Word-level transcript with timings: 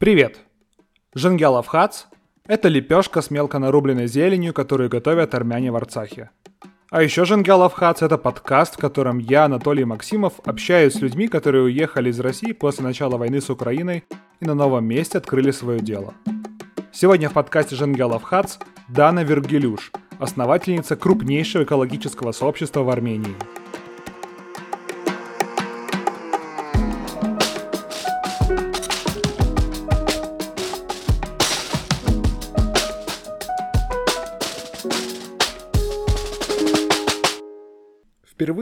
Привет! 0.00 0.38
Женгялов 1.14 1.66
хац– 1.66 2.04
это 2.46 2.68
лепешка 2.68 3.20
с 3.20 3.30
мелко 3.30 3.58
нарубленной 3.58 4.06
зеленью, 4.06 4.54
которую 4.54 4.88
готовят 4.88 5.34
армяне 5.34 5.70
в 5.70 5.76
Арцахе. 5.76 6.30
А 6.90 7.02
еще 7.02 7.26
Женгялов 7.26 7.74
хац– 7.74 8.00
это 8.00 8.16
подкаст, 8.16 8.76
в 8.76 8.78
котором 8.78 9.18
я, 9.18 9.44
Анатолий 9.44 9.84
Максимов, 9.84 10.40
общаюсь 10.46 10.94
с 10.94 11.02
людьми, 11.02 11.28
которые 11.28 11.64
уехали 11.64 12.08
из 12.08 12.18
России 12.18 12.52
после 12.52 12.82
начала 12.82 13.18
войны 13.18 13.42
с 13.42 13.50
Украиной 13.50 14.04
и 14.40 14.46
на 14.46 14.54
новом 14.54 14.86
месте 14.86 15.18
открыли 15.18 15.50
свое 15.50 15.80
дело. 15.80 16.14
Сегодня 16.92 17.28
в 17.28 17.34
подкасте 17.34 17.76
Женгялов 17.76 18.22
хац 18.22 18.56
Дана 18.88 19.22
Вергелюш, 19.22 19.92
основательница 20.18 20.96
крупнейшего 20.96 21.64
экологического 21.64 22.32
сообщества 22.32 22.84
в 22.84 22.88
Армении– 22.88 23.36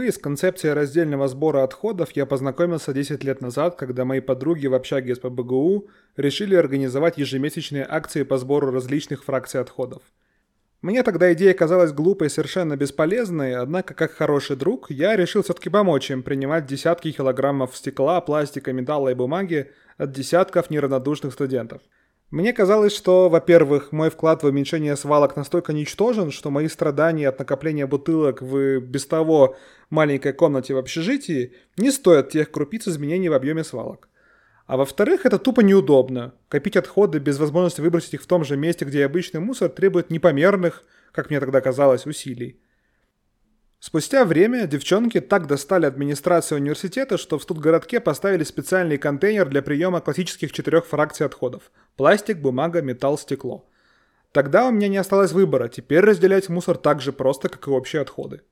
Впервые 0.08 0.20
с 0.20 0.22
концепцией 0.22 0.72
раздельного 0.72 1.28
сбора 1.28 1.64
отходов 1.64 2.12
я 2.12 2.24
познакомился 2.24 2.94
10 2.94 3.24
лет 3.24 3.42
назад, 3.42 3.76
когда 3.76 4.06
мои 4.06 4.20
подруги 4.20 4.66
в 4.66 4.72
общаге 4.72 5.14
СПБГУ 5.14 5.86
решили 6.16 6.54
организовать 6.54 7.18
ежемесячные 7.18 7.86
акции 7.86 8.22
по 8.22 8.38
сбору 8.38 8.70
различных 8.70 9.22
фракций 9.22 9.60
отходов. 9.60 10.00
Мне 10.80 11.02
тогда 11.02 11.30
идея 11.34 11.52
казалась 11.52 11.92
глупой 11.92 12.28
и 12.28 12.30
совершенно 12.30 12.74
бесполезной, 12.74 13.56
однако 13.56 13.92
как 13.92 14.12
хороший 14.12 14.56
друг 14.56 14.90
я 14.90 15.14
решил 15.14 15.42
все-таки 15.42 15.68
помочь 15.68 16.10
им 16.10 16.22
принимать 16.22 16.64
десятки 16.64 17.12
килограммов 17.12 17.76
стекла, 17.76 18.22
пластика, 18.22 18.72
металла 18.72 19.10
и 19.10 19.14
бумаги 19.14 19.70
от 19.98 20.12
десятков 20.12 20.70
неравнодушных 20.70 21.34
студентов– 21.34 21.82
мне 22.30 22.52
казалось, 22.52 22.94
что, 22.94 23.30
во-первых, 23.30 23.90
мой 23.90 24.10
вклад 24.10 24.42
в 24.42 24.46
уменьшение 24.46 24.96
свалок 24.96 25.36
настолько 25.36 25.72
ничтожен, 25.72 26.30
что 26.30 26.50
мои 26.50 26.68
страдания 26.68 27.28
от 27.28 27.38
накопления 27.38 27.86
бутылок 27.86 28.42
в 28.42 28.80
без 28.80 29.06
того 29.06 29.56
маленькой 29.88 30.34
комнате 30.34 30.74
в 30.74 30.78
общежитии 30.78 31.54
не 31.78 31.90
стоят 31.90 32.28
тех 32.28 32.50
крупиц 32.50 32.86
изменений 32.86 33.30
в 33.30 33.34
объеме 33.34 33.64
свалок. 33.64 34.10
А 34.66 34.76
во-вторых, 34.76 35.24
это 35.24 35.38
тупо 35.38 35.62
неудобно. 35.62 36.34
Копить 36.50 36.76
отходы 36.76 37.18
без 37.18 37.38
возможности 37.38 37.80
выбросить 37.80 38.12
их 38.12 38.22
в 38.22 38.26
том 38.26 38.44
же 38.44 38.58
месте, 38.58 38.84
где 38.84 38.98
и 38.98 39.02
обычный 39.02 39.40
мусор, 39.40 39.70
требует 39.70 40.10
непомерных, 40.10 40.84
как 41.12 41.30
мне 41.30 41.40
тогда 41.40 41.62
казалось, 41.62 42.04
усилий. 42.06 42.60
Спустя 43.80 44.24
время 44.24 44.66
девчонки 44.66 45.20
так 45.20 45.46
достали 45.46 45.86
администрацию 45.86 46.58
университета, 46.58 47.16
что 47.16 47.38
в 47.38 47.44
студгородке 47.44 48.00
поставили 48.00 48.42
специальный 48.42 48.98
контейнер 48.98 49.48
для 49.48 49.62
приема 49.62 50.00
классических 50.00 50.50
четырех 50.50 50.84
фракций 50.84 51.24
отходов– 51.24 51.70
пластик, 51.96 52.38
бумага, 52.38 52.82
металл, 52.82 53.16
стекло. 53.16 53.68
Тогда 54.32 54.66
у 54.66 54.72
меня 54.72 54.88
не 54.88 54.96
осталось 54.96 55.30
выбора, 55.30 55.68
теперь 55.68 56.00
разделять 56.00 56.48
мусор 56.48 56.76
так 56.76 57.00
же 57.00 57.12
просто, 57.12 57.48
как 57.48 57.68
и 57.68 57.70
общие 57.70 58.02
отходы. 58.02 58.42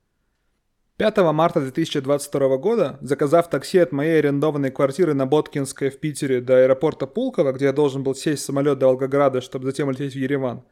5 0.99 1.17
марта 1.33 1.61
2022 1.61 2.57
года, 2.59 2.97
заказав 3.01 3.51
такси 3.51 3.79
от 3.79 3.91
моей 3.91 4.21
арендованной 4.21 4.71
квартиры 4.71 5.13
на 5.13 5.27
Боткинской 5.27 5.91
в 5.91 5.99
Питере 5.99 6.41
до 6.41 6.63
аэропорта 6.63 7.09
Пулково, 7.09 7.53
где 7.53 7.65
я 7.67 7.73
должен 7.73 8.05
был 8.05 8.15
сесть 8.15 8.45
в 8.45 8.47
самолет 8.47 8.79
до 8.79 8.87
Волгограда, 8.87 9.41
чтобы 9.41 9.67
затем 9.67 9.91
лететь 9.91 10.15
в 10.15 10.19
Ереван, 10.19 10.63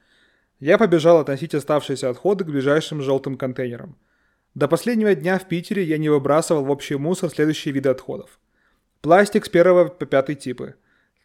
я 0.60 0.78
побежал 0.78 1.18
относить 1.18 1.56
оставшиеся 1.56 2.08
отходы 2.08 2.44
к 2.44 2.48
ближайшим 2.48 3.02
желтым 3.02 3.36
контейнерам– 3.36 3.98
до 4.54 4.68
последнего 4.68 5.14
дня 5.16 5.38
в 5.38 5.48
Питере 5.48 5.82
я 5.82 5.98
не 5.98 6.08
выбрасывал 6.08 6.64
в 6.64 6.70
общий 6.70 6.94
мусор 6.94 7.30
следующие 7.30 7.74
виды 7.74 7.88
отходов. 7.88 8.38
Пластик 9.00 9.46
с 9.46 9.48
первого 9.48 9.88
по 9.88 10.06
пятый 10.06 10.36
типы. 10.36 10.76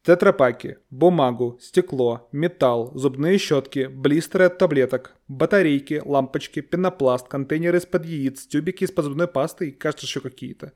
Тетрапаки, 0.03 0.77
бумагу, 0.89 1.59
стекло, 1.61 2.27
металл, 2.31 2.91
зубные 2.95 3.38
щетки, 3.38 3.85
блистеры 3.85 4.45
от 4.45 4.57
таблеток, 4.57 5.13
батарейки, 5.27 6.02
лампочки, 6.03 6.61
пенопласт, 6.61 7.27
контейнеры 7.27 7.77
из-под 7.77 8.05
яиц, 8.05 8.47
тюбики 8.47 8.85
из-под 8.85 9.06
зубной 9.06 9.28
пасты 9.28 9.69
и, 9.69 9.72
кажется, 9.72 10.07
еще 10.07 10.22
какие-то. 10.22 10.73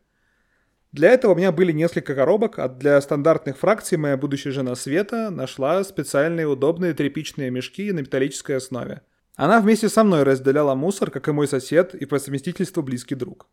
Для 0.92 1.09
этого 1.09 1.31
у 1.31 1.36
меня 1.36 1.52
были 1.52 1.72
несколько 1.72 2.13
коробок, 2.13 2.59
а 2.59 2.68
для 2.68 3.02
стандартных 3.02 3.58
фракций 3.58 3.97
моя 3.97 4.16
будущая 4.16 4.53
жена 4.53 4.75
Света 4.75 5.31
нашла 5.31 5.84
специальные 5.84 6.47
удобные 6.47 6.94
тряпичные 6.94 7.50
мешки 7.50 7.92
на 7.92 8.02
металлической 8.02 8.58
основе– 8.58 9.02
она 9.36 9.60
вместе 9.62 9.90
со 9.90 10.04
мной 10.04 10.24
разделяла 10.24 10.76
мусор, 10.76 11.10
как 11.10 11.28
и 11.28 11.32
мой 11.32 11.48
сосед 11.48 11.96
и 11.96 12.06
по 12.06 12.20
совместительству 12.20 12.84
близкий 12.84 13.16
друг. 13.16 13.48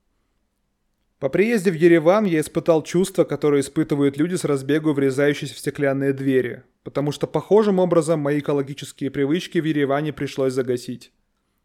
По 1.19 1.29
приезде 1.29 1.71
в 1.71 1.75
Ереван 1.75 2.25
я 2.25 2.41
испытал 2.41 2.83
чувство, 2.83 3.25
которое 3.25 3.61
испытывают 3.61 4.17
люди 4.17 4.37
с 4.37 4.45
разбегу, 4.45 4.93
врезающиеся 4.93 5.55
в 5.55 5.59
стеклянные 5.59 6.15
двери, 6.15 6.63
потому 6.83 7.13
что 7.13 7.27
похожим 7.27 7.79
образом 7.79 8.21
мои 8.21 8.39
экологические 8.39 9.11
привычки 9.11 9.59
в 9.59 9.65
Ереване 9.65 10.13
пришлось 10.13 10.55
загасить. 10.55 11.13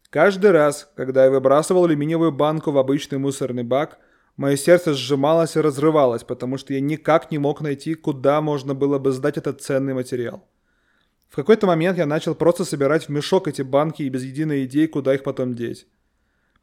Каждый 0.09 0.52
раз, 0.52 0.92
когда 0.96 1.25
я 1.25 1.31
выбрасывал 1.31 1.86
алюминиевую 1.86 2.31
банку 2.31 2.72
в 2.72 2.78
обычный 2.78 3.18
мусорный 3.18 3.64
бак, 3.64 4.00
мое 4.38 4.56
сердце 4.56 4.94
сжималось 4.94 5.56
и 5.56 5.62
разрывалось, 5.62 6.24
потому 6.24 6.58
что 6.58 6.74
я 6.74 6.80
никак 6.80 7.31
не 7.31 7.38
мог 7.38 7.62
найти, 7.62 7.96
куда 7.96 8.42
можно 8.42 8.74
было 8.74 8.98
бы 8.98 9.12
сдать 9.12 9.38
этот 9.38 9.62
ценный 9.62 9.94
материал. 9.94 10.48
В 11.35 11.44
какой-то 11.44 11.68
момент 11.68 11.97
я 11.97 12.06
начал 12.06 12.34
просто 12.34 12.63
собирать 12.63 13.07
в 13.07 13.09
мешок 13.09 13.50
эти 13.50 13.62
банки 13.62 14.03
и 14.03 14.07
без 14.07 14.23
единой 14.23 14.63
идеи, 14.63 14.85
куда 14.85 15.13
их 15.13 15.23
потом 15.23 15.53
деть. 15.53 15.85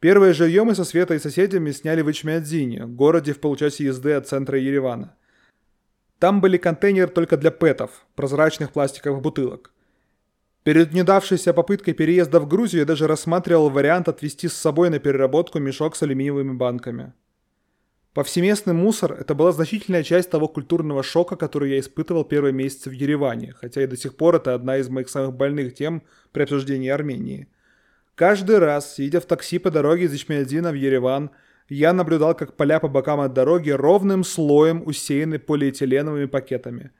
Первое 0.01 0.33
жилье 0.33 0.65
мы 0.65 0.75
со 0.75 0.85
Светой 0.85 1.19
и 1.19 1.21
соседями 1.21 1.73
сняли 1.73 2.01
в 2.01 2.11
Ичмиадзине, 2.11 2.87
городе 2.87 3.35
в 3.35 3.41
получасе 3.41 3.85
езды 3.85 4.13
от 4.13 4.29
центра 4.29 4.59
Еревана. 4.59 5.15
Там 6.19 6.41
были 6.41 6.57
контейнеры 6.57 7.09
только 7.09 7.37
для 7.37 7.51
пэтов, 7.51 8.07
прозрачных 8.15 8.73
пластиковых 8.73 9.21
бутылок. 9.21 9.75
Перед 10.63 10.95
недавшейся 10.95 11.53
попыткой 11.53 11.93
переезда 11.93 12.41
в 12.41 12.49
Грузию 12.49 12.81
я 12.81 12.87
даже 12.87 13.07
рассматривал 13.07 13.69
вариант 13.69 14.09
отвезти 14.09 14.49
с 14.49 14.55
собой 14.55 14.89
на 14.89 15.01
переработку 15.01 15.59
мешок 15.59 15.97
с 15.97 16.03
алюминиевыми 16.03 16.53
банками. 16.53 17.13
Повсеместный 18.15 18.75
мусор– 18.75 19.13
это 19.21 19.35
была 19.35 19.53
значительная 19.53 20.03
часть 20.03 20.29
того 20.29 20.47
культурного 20.47 21.03
шока, 21.03 21.35
который 21.35 21.71
я 21.71 21.81
испытывал 21.81 22.25
первые 22.25 22.53
месяцы 22.53 22.91
в 22.91 22.93
Ереване, 22.93 23.55
хотя 23.59 23.83
и 23.83 23.87
до 23.87 23.97
сих 23.97 24.17
пор 24.17 24.37
это 24.37 24.55
одна 24.55 24.77
из 24.77 24.91
моих 24.91 25.09
самых 25.09 25.35
больных 25.35 25.75
тем 25.75 26.03
при 26.31 26.43
обсуждении 26.43 26.91
Армении. 26.91 27.49
Каждый 28.15 28.59
раз, 28.59 28.97
сидя 28.97 29.23
в 29.23 29.25
такси 29.25 29.59
по 29.59 29.71
дороге 29.71 30.05
из 30.05 30.15
Ичмиадзина 30.15 30.73
в 30.73 30.75
Ереван, 30.75 31.31
я 31.71 31.95
наблюдал, 31.95 32.35
как 32.35 32.55
поля 32.55 32.81
по 32.81 32.89
бокам 32.89 33.21
от 33.21 33.33
дороги 33.33 33.71
ровным 33.71 34.25
слоем 34.25 34.83
усеяны 34.87 35.39
полиэтиленовыми 35.39 36.27
пакетами. 36.27 36.91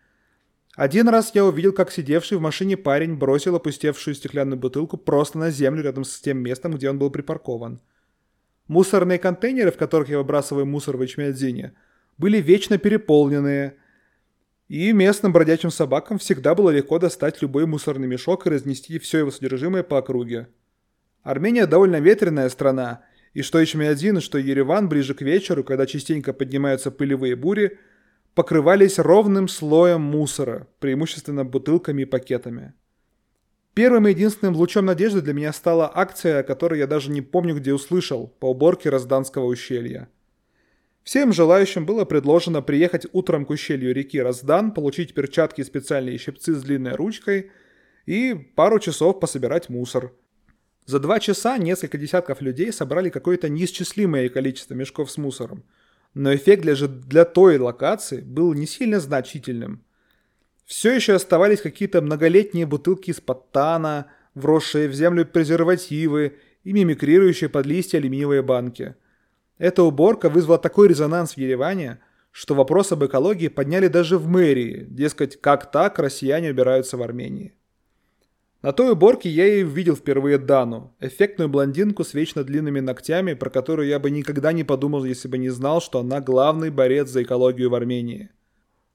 Один 0.77 1.11
раз 1.11 1.35
я 1.35 1.45
увидел, 1.45 1.75
как 1.75 1.93
сидевший 1.93 2.39
в 2.39 2.41
машине 2.41 2.79
парень 2.79 3.17
бросил 3.17 3.55
опустевшую 3.55 4.15
стеклянную 4.15 4.59
бутылку 4.59 4.97
просто 4.97 5.37
на 5.37 5.51
землю 5.51 5.83
рядом 5.83 6.05
с 6.05 6.19
тем 6.21 6.39
местом, 6.39 6.73
где 6.73 6.89
он 6.89 6.99
был 6.99 7.11
припаркован– 7.11 7.83
Мусорные 8.69 9.19
контейнеры, 9.19 9.71
в 9.71 9.77
которых 9.77 10.09
я 10.09 10.19
выбрасываю 10.19 10.67
мусор 10.67 10.97
в 10.97 11.05
Ичмиадзине, 11.05 11.75
были 12.19 12.39
вечно 12.39 12.79
переполненные, 12.79 13.77
и 14.69 14.93
местным 14.93 15.33
бродячим 15.33 15.71
собакам 15.71 16.19
всегда 16.19 16.55
было 16.55 16.71
легко 16.71 16.99
достать 16.99 17.43
любой 17.43 17.67
мусорный 17.67 18.09
мешок 18.09 18.47
и 18.47 18.51
разнести 18.51 18.99
все 18.99 19.19
его 19.19 19.31
содержимое 19.31 19.83
по 19.83 19.99
округе. 19.99 20.49
Армения 21.23 21.67
довольно 21.67 22.01
ветреная 22.01 22.49
страна, 22.49 23.05
и 23.35 23.43
что 23.43 23.63
Ичмиадзин, 23.63 24.21
что 24.21 24.39
Ереван 24.39 24.89
ближе 24.89 25.15
к 25.15 25.23
вечеру, 25.23 25.63
когда 25.65 25.87
частенько 25.87 26.33
поднимаются 26.33 26.91
пылевые 26.91 27.37
бури, 27.37 27.79
покрывались 28.35 28.99
ровным 28.99 29.49
слоем 29.49 30.01
мусора, 30.01 30.69
преимущественно 30.79 31.45
бутылками 31.45 32.03
и 32.03 32.07
пакетами. 32.07 32.75
Первым 33.75 34.07
и 34.07 34.11
единственным 34.11 34.55
лучом 34.55 34.85
надежды 34.85 35.23
для 35.23 35.33
меня 35.33 35.51
стала 35.53 35.91
акция, 35.95 36.41
о 36.41 36.43
которой 36.43 36.79
я 36.79 36.87
даже 36.87 37.11
не 37.11 37.23
помню, 37.23 37.57
где 37.57 37.73
услышал, 37.73 38.27
по 38.39 38.51
уборке 38.51 38.91
Разданского 38.91 39.47
ущелья. 39.47 40.11
Всем 41.05 41.33
желающим 41.33 41.87
было 41.87 42.05
предложено 42.05 42.61
приехать 42.61 43.07
утром 43.13 43.47
к 43.47 43.51
ущелью 43.51 43.95
реки 43.95 44.21
Раздан, 44.21 44.73
получить 44.73 45.15
перчатки 45.15 45.63
и 45.63 45.65
специальные 45.65 46.19
щипцы 46.19 46.55
с 46.55 46.63
длинной 46.63 46.93
ручкой 46.93 47.51
и 48.05 48.35
пару 48.35 48.79
часов 48.79 49.19
пособирать 49.19 49.71
мусор. 49.71 50.13
За 50.85 51.01
два 51.01 51.19
часа 51.19 51.57
несколько 51.57 51.97
десятков 51.97 52.43
людей 52.43 52.73
собрали 52.73 53.09
какое-то 53.09 53.49
неисчислимое 53.49 54.29
количество 54.29 54.75
мешков 54.75 55.11
с 55.11 55.17
мусором. 55.17 55.65
Но 56.13 56.35
эффект 56.35 56.63
для, 56.63 56.75
же 56.75 56.89
для 56.89 57.25
той 57.25 57.57
локации 57.57 58.21
был 58.21 58.53
не 58.53 58.67
сильно 58.67 59.01
значительным– 59.01 59.83
все 60.65 60.95
еще 60.95 61.15
оставались 61.15 61.61
какие-то 61.61 62.01
многолетние 62.01 62.67
бутылки 62.67 63.11
из-под 63.11 63.51
вросшие 64.35 64.89
в 64.89 64.95
землю 64.95 65.27
презервативы 65.27 66.39
и 66.65 66.73
мимикрирующие 66.73 67.51
под 67.51 67.67
листья 67.67 67.99
алюминиевые 67.99 68.43
банки. 68.43 68.95
Эта 69.59 69.83
уборка 69.83 70.31
вызвала 70.31 70.59
такой 70.59 70.89
резонанс 70.89 71.35
в 71.35 71.39
Ереване, 71.39 72.01
что 72.31 72.55
вопрос 72.55 72.93
об 72.93 73.05
экологии 73.05 73.49
подняли 73.49 73.89
даже 73.89 74.17
в 74.17 74.27
мэрии, 74.27 74.87
дескать, 74.89 75.41
как 75.41 75.71
так 75.71 75.99
россияне 75.99 76.51
убираются 76.51 76.97
в 76.97 77.03
Армении. 77.03 77.55
На 78.63 78.73
той 78.73 78.93
уборке 78.93 79.29
я 79.29 79.47
и 79.47 79.65
увидел 79.65 79.97
впервые 79.97 80.39
Дану, 80.39 80.95
эффектную 81.01 81.49
блондинку 81.49 82.05
с 82.05 82.15
вечно 82.15 82.45
длинными 82.45 82.79
ногтями, 82.79 83.35
про 83.35 83.51
которую 83.51 83.89
я 83.89 83.99
бы 83.99 84.11
никогда 84.11 84.53
не 84.53 84.63
подумал, 84.63 85.05
если 85.05 85.27
бы 85.27 85.37
не 85.37 85.51
знал, 85.51 85.83
что 85.83 85.99
она 85.99 86.21
главный 86.21 86.71
борец 86.71 87.11
за 87.11 87.25
экологию 87.25 87.71
в 87.71 87.75
Армении– 87.75 88.31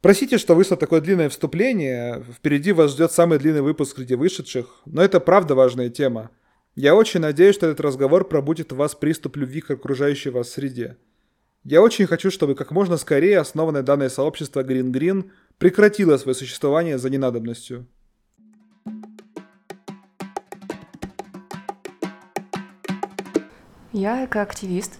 Простите, 0.07 0.37
что 0.37 0.55
вышло 0.55 0.77
такое 0.77 1.01
длинное 1.01 1.27
вступление. 1.27 2.23
Впереди 2.33 2.71
вас 2.71 2.91
ждет 2.91 3.11
самый 3.11 3.39
длинный 3.39 3.61
выпуск 3.61 3.97
среди 3.97 4.15
вышедших, 4.15 4.83
но 4.85 5.01
это 5.01 5.19
правда 5.19 5.53
важная 5.53 5.89
тема. 5.89 6.29
Я 6.75 6.95
очень 6.95 7.19
надеюсь, 7.19 7.55
что 7.55 7.65
этот 7.65 7.81
разговор 7.81 8.25
пробудет 8.25 8.71
в 8.71 8.77
вас 8.77 8.95
приступ 8.95 9.35
любви 9.35 9.59
к 9.59 9.69
окружающей 9.71 10.29
вас 10.29 10.49
среде. 10.49 10.95
Я 11.65 11.81
очень 11.81 12.05
хочу, 12.05 12.31
чтобы 12.31 12.55
как 12.55 12.71
можно 12.71 12.95
скорее 12.95 13.39
основанное 13.39 13.81
данное 13.81 14.07
сообщество 14.07 14.63
Green 14.63 14.93
Green 14.93 15.29
прекратило 15.57 16.15
свое 16.15 16.35
существование 16.35 16.97
за 16.97 17.09
ненадобностью. 17.09 17.85
Я 23.91 24.23
экоактивист. 24.23 24.99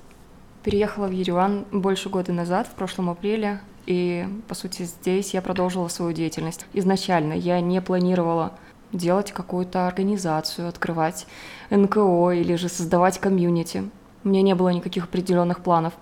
Переехала 0.65 1.07
в 1.07 1.11
Ереван 1.11 1.65
больше 1.71 2.09
года 2.09 2.33
назад, 2.33 2.67
в 2.67 2.75
прошлом 2.75 3.09
апреле, 3.09 3.61
и, 3.87 4.27
по 4.49 4.53
сути, 4.53 4.83
здесь 4.83 5.33
я 5.33 5.41
продолжила 5.41 5.87
свою 5.87 6.11
деятельность. 6.11 6.65
Изначально 6.73 7.33
я 7.33 7.61
не 7.61 7.81
планировала 7.81 8.51
делать 8.91 9.31
какую-то 9.31 9.87
организацию, 9.87 10.67
открывать 10.67 11.25
НКО 11.69 12.31
или 12.31 12.55
же 12.55 12.67
создавать 12.67 13.17
комьюнити. 13.17 13.89
У 14.25 14.29
меня 14.29 14.41
не 14.41 14.55
было 14.55 14.69
никаких 14.69 15.05
определенных 15.05 15.61
планов. 15.61 15.93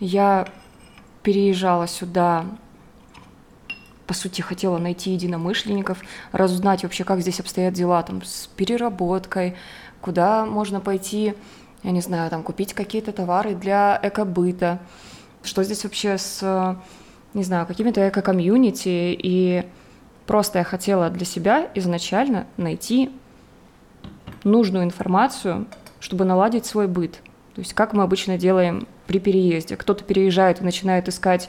Я 0.00 0.48
переезжала 1.22 1.86
сюда, 1.86 2.46
по 4.06 4.14
сути, 4.14 4.40
хотела 4.40 4.78
найти 4.78 5.12
единомышленников, 5.12 5.98
разузнать 6.32 6.82
вообще, 6.82 7.04
как 7.04 7.20
здесь 7.20 7.40
обстоят 7.40 7.74
дела 7.74 8.02
там, 8.02 8.22
с 8.22 8.48
переработкой, 8.56 9.54
куда 10.00 10.46
можно 10.46 10.80
пойти, 10.80 11.34
я 11.82 11.90
не 11.90 12.00
знаю, 12.00 12.30
там, 12.30 12.42
купить 12.42 12.72
какие-то 12.72 13.12
товары 13.12 13.54
для 13.54 14.00
экобыта, 14.02 14.80
что 15.42 15.62
здесь 15.62 15.84
вообще 15.84 16.16
с 16.16 16.78
не 17.34 17.42
знаю, 17.42 17.66
какими-то 17.66 18.08
эко-комьюнити, 18.08 19.16
и 19.18 19.64
просто 20.26 20.58
я 20.58 20.64
хотела 20.64 21.10
для 21.10 21.24
себя 21.24 21.70
изначально 21.74 22.46
найти 22.56 23.10
нужную 24.44 24.84
информацию, 24.84 25.66
чтобы 26.00 26.24
наладить 26.24 26.66
свой 26.66 26.88
быт. 26.88 27.20
То 27.54 27.60
есть 27.60 27.74
как 27.74 27.92
мы 27.92 28.02
обычно 28.02 28.38
делаем 28.38 28.86
при 29.06 29.18
переезде. 29.18 29.76
Кто-то 29.76 30.04
переезжает 30.04 30.60
и 30.60 30.64
начинает 30.64 31.08
искать 31.08 31.48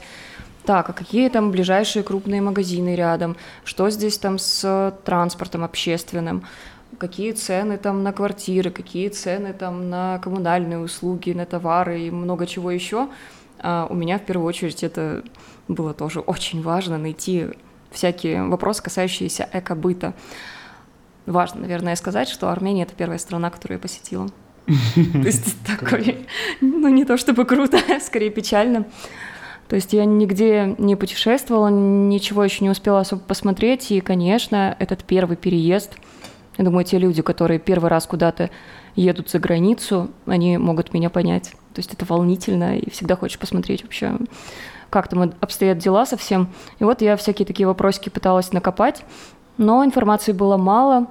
так, 0.64 0.88
а 0.88 0.92
какие 0.92 1.28
там 1.28 1.50
ближайшие 1.50 2.02
крупные 2.02 2.40
магазины 2.40 2.94
рядом, 2.94 3.36
что 3.64 3.90
здесь 3.90 4.18
там 4.18 4.38
с 4.38 4.94
транспортом 5.04 5.64
общественным, 5.64 6.44
какие 6.98 7.32
цены 7.32 7.76
там 7.76 8.02
на 8.02 8.12
квартиры, 8.12 8.70
какие 8.70 9.08
цены 9.08 9.52
там 9.52 9.90
на 9.90 10.18
коммунальные 10.20 10.78
услуги, 10.78 11.32
на 11.32 11.44
товары 11.46 12.02
и 12.02 12.10
много 12.10 12.46
чего 12.46 12.70
еще. 12.70 13.08
А 13.60 13.86
у 13.88 13.94
меня 13.94 14.18
в 14.18 14.22
первую 14.22 14.46
очередь 14.46 14.82
это 14.82 15.22
было 15.68 15.94
тоже 15.94 16.20
очень 16.20 16.62
важно 16.62 16.98
найти 16.98 17.48
всякие 17.90 18.44
вопросы, 18.44 18.82
касающиеся 18.82 19.48
эко-быта. 19.52 20.14
Важно, 21.26 21.62
наверное, 21.62 21.96
сказать, 21.96 22.28
что 22.28 22.50
Армения— 22.50 22.82
это 22.84 22.94
первая 22.94 23.18
страна, 23.18 23.50
которую 23.50 23.78
я 23.78 23.82
посетила. 23.82 24.28
То 24.66 25.18
есть 25.18 25.56
такой, 25.66 26.26
ну 26.60 26.88
не 26.88 27.04
то 27.04 27.16
чтобы 27.16 27.44
круто, 27.44 27.78
скорее 28.00 28.30
печально. 28.30 28.86
То 29.68 29.76
есть 29.76 29.92
я 29.94 30.04
нигде 30.04 30.74
не 30.76 30.94
путешествовала, 30.94 31.68
ничего 31.68 32.44
еще 32.44 32.62
не 32.62 32.70
успела 32.70 33.00
особо 33.00 33.22
посмотреть, 33.22 33.90
и, 33.90 34.00
конечно, 34.00 34.76
этот 34.78 35.04
первый 35.04 35.38
переезд, 35.38 35.96
я 36.58 36.64
думаю, 36.64 36.84
те 36.84 36.98
люди, 36.98 37.22
которые 37.22 37.58
первый 37.58 37.88
раз 37.88 38.06
куда-то 38.06 38.50
едут 38.94 39.30
за 39.30 39.38
границу, 39.38 40.10
они 40.26 40.58
могут 40.58 40.92
меня 40.92 41.10
понять. 41.10 41.52
То 41.72 41.80
есть 41.80 41.92
это 41.92 42.04
волнительно, 42.04 42.78
и 42.78 42.90
всегда 42.90 43.16
хочешь 43.16 43.38
посмотреть 43.38 43.82
вообще, 43.82 44.12
как 44.94 45.08
там 45.08 45.32
обстоят 45.40 45.78
дела 45.78 46.06
совсем. 46.06 46.46
И 46.78 46.84
вот 46.84 47.02
я 47.02 47.16
всякие 47.16 47.44
такие 47.44 47.66
вопросики 47.66 48.10
пыталась 48.10 48.52
накопать, 48.52 49.04
но 49.58 49.84
информации 49.84 50.30
было 50.30 50.56
мало. 50.56 51.08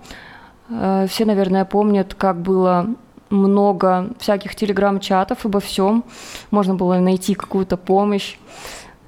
Э, 0.69 1.05
все, 1.09 1.25
наверное, 1.25 1.65
помнят, 1.65 2.13
как 2.13 2.37
было 2.41 2.87
много 3.29 4.07
всяких 4.19 4.55
телеграм-чатов 4.55 5.45
обо 5.45 5.59
всем. 5.59 6.05
Можно 6.49 6.75
было 6.75 6.99
найти 6.99 7.33
какую-то 7.33 7.75
помощь. 7.75 8.37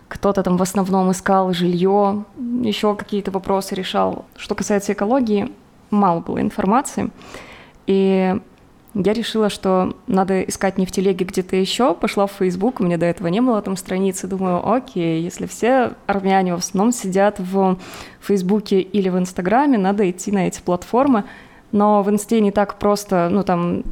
Кто-то 0.09 0.43
там 0.43 0.57
в 0.57 0.61
основном 0.61 1.09
искал 1.11 1.53
жилье, 1.53 2.25
еще 2.61 2.95
какие-то 2.95 3.31
вопросы 3.31 3.75
решал. 3.75 4.25
Что 4.35 4.55
касается 4.55 4.91
экологии, 4.91 5.53
мало 5.89 6.19
было 6.19 6.41
информации. 6.41 7.11
И 7.87 8.35
я 8.95 9.13
решила, 9.13 9.49
что 9.49 9.93
надо 10.07 10.41
искать 10.41 10.77
не 10.77 10.85
в 10.85 10.91
телеге 10.91 11.25
где-то 11.25 11.57
еще, 11.57 11.93
пошла 11.93 12.27
в 12.27 12.31
Facebook, 12.31 12.79
у 12.79 12.83
меня 12.83 12.97
до 12.97 13.05
этого 13.05 13.27
не 13.27 13.41
было 13.41 13.61
там 13.61 13.75
страницы, 13.75 14.25
думаю, 14.25 14.67
окей, 14.67 15.21
если 15.21 15.45
все 15.47 15.91
армяне 16.07 16.55
в 16.55 16.59
основном 16.59 16.93
сидят 16.93 17.39
в 17.39 17.77
Фейсбуке 18.21 18.79
или 18.79 19.09
в 19.09 19.19
Инстаграме, 19.19 19.77
надо 19.77 20.09
идти 20.09 20.31
на 20.31 20.47
эти 20.47 20.61
платформы, 20.61 21.25
но 21.73 22.03
в 22.03 22.09
Инсте 22.09 22.39
не 22.39 22.51
так 22.51 22.79
просто, 22.79 23.27
ну 23.29 23.43
там 23.43 23.83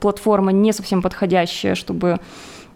платформа 0.00 0.50
не 0.50 0.72
совсем 0.72 1.02
подходящая, 1.02 1.76
чтобы 1.76 2.18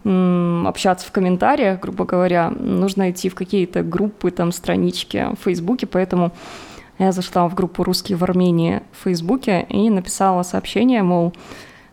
общаться 0.03 1.05
в 1.05 1.11
комментариях, 1.11 1.81
грубо 1.81 2.05
говоря, 2.05 2.49
нужно 2.49 3.11
идти 3.11 3.27
в 3.27 3.35
какие-то 3.35 3.83
группы, 3.83 4.31
там, 4.31 4.53
странички 4.53 5.27
в 5.37 5.43
Фейсбуке, 5.43 5.85
поэтому 5.85 6.31
я 6.99 7.11
зашла 7.11 7.47
в 7.47 7.55
группу 7.55 7.83
«Русские 7.83 8.17
в 8.17 8.23
Армении» 8.23 8.81
в 8.91 9.03
Фейсбуке 9.03 9.65
и 9.69 9.89
написала 9.89 10.43
сообщение, 10.43 11.03
мол, 11.03 11.33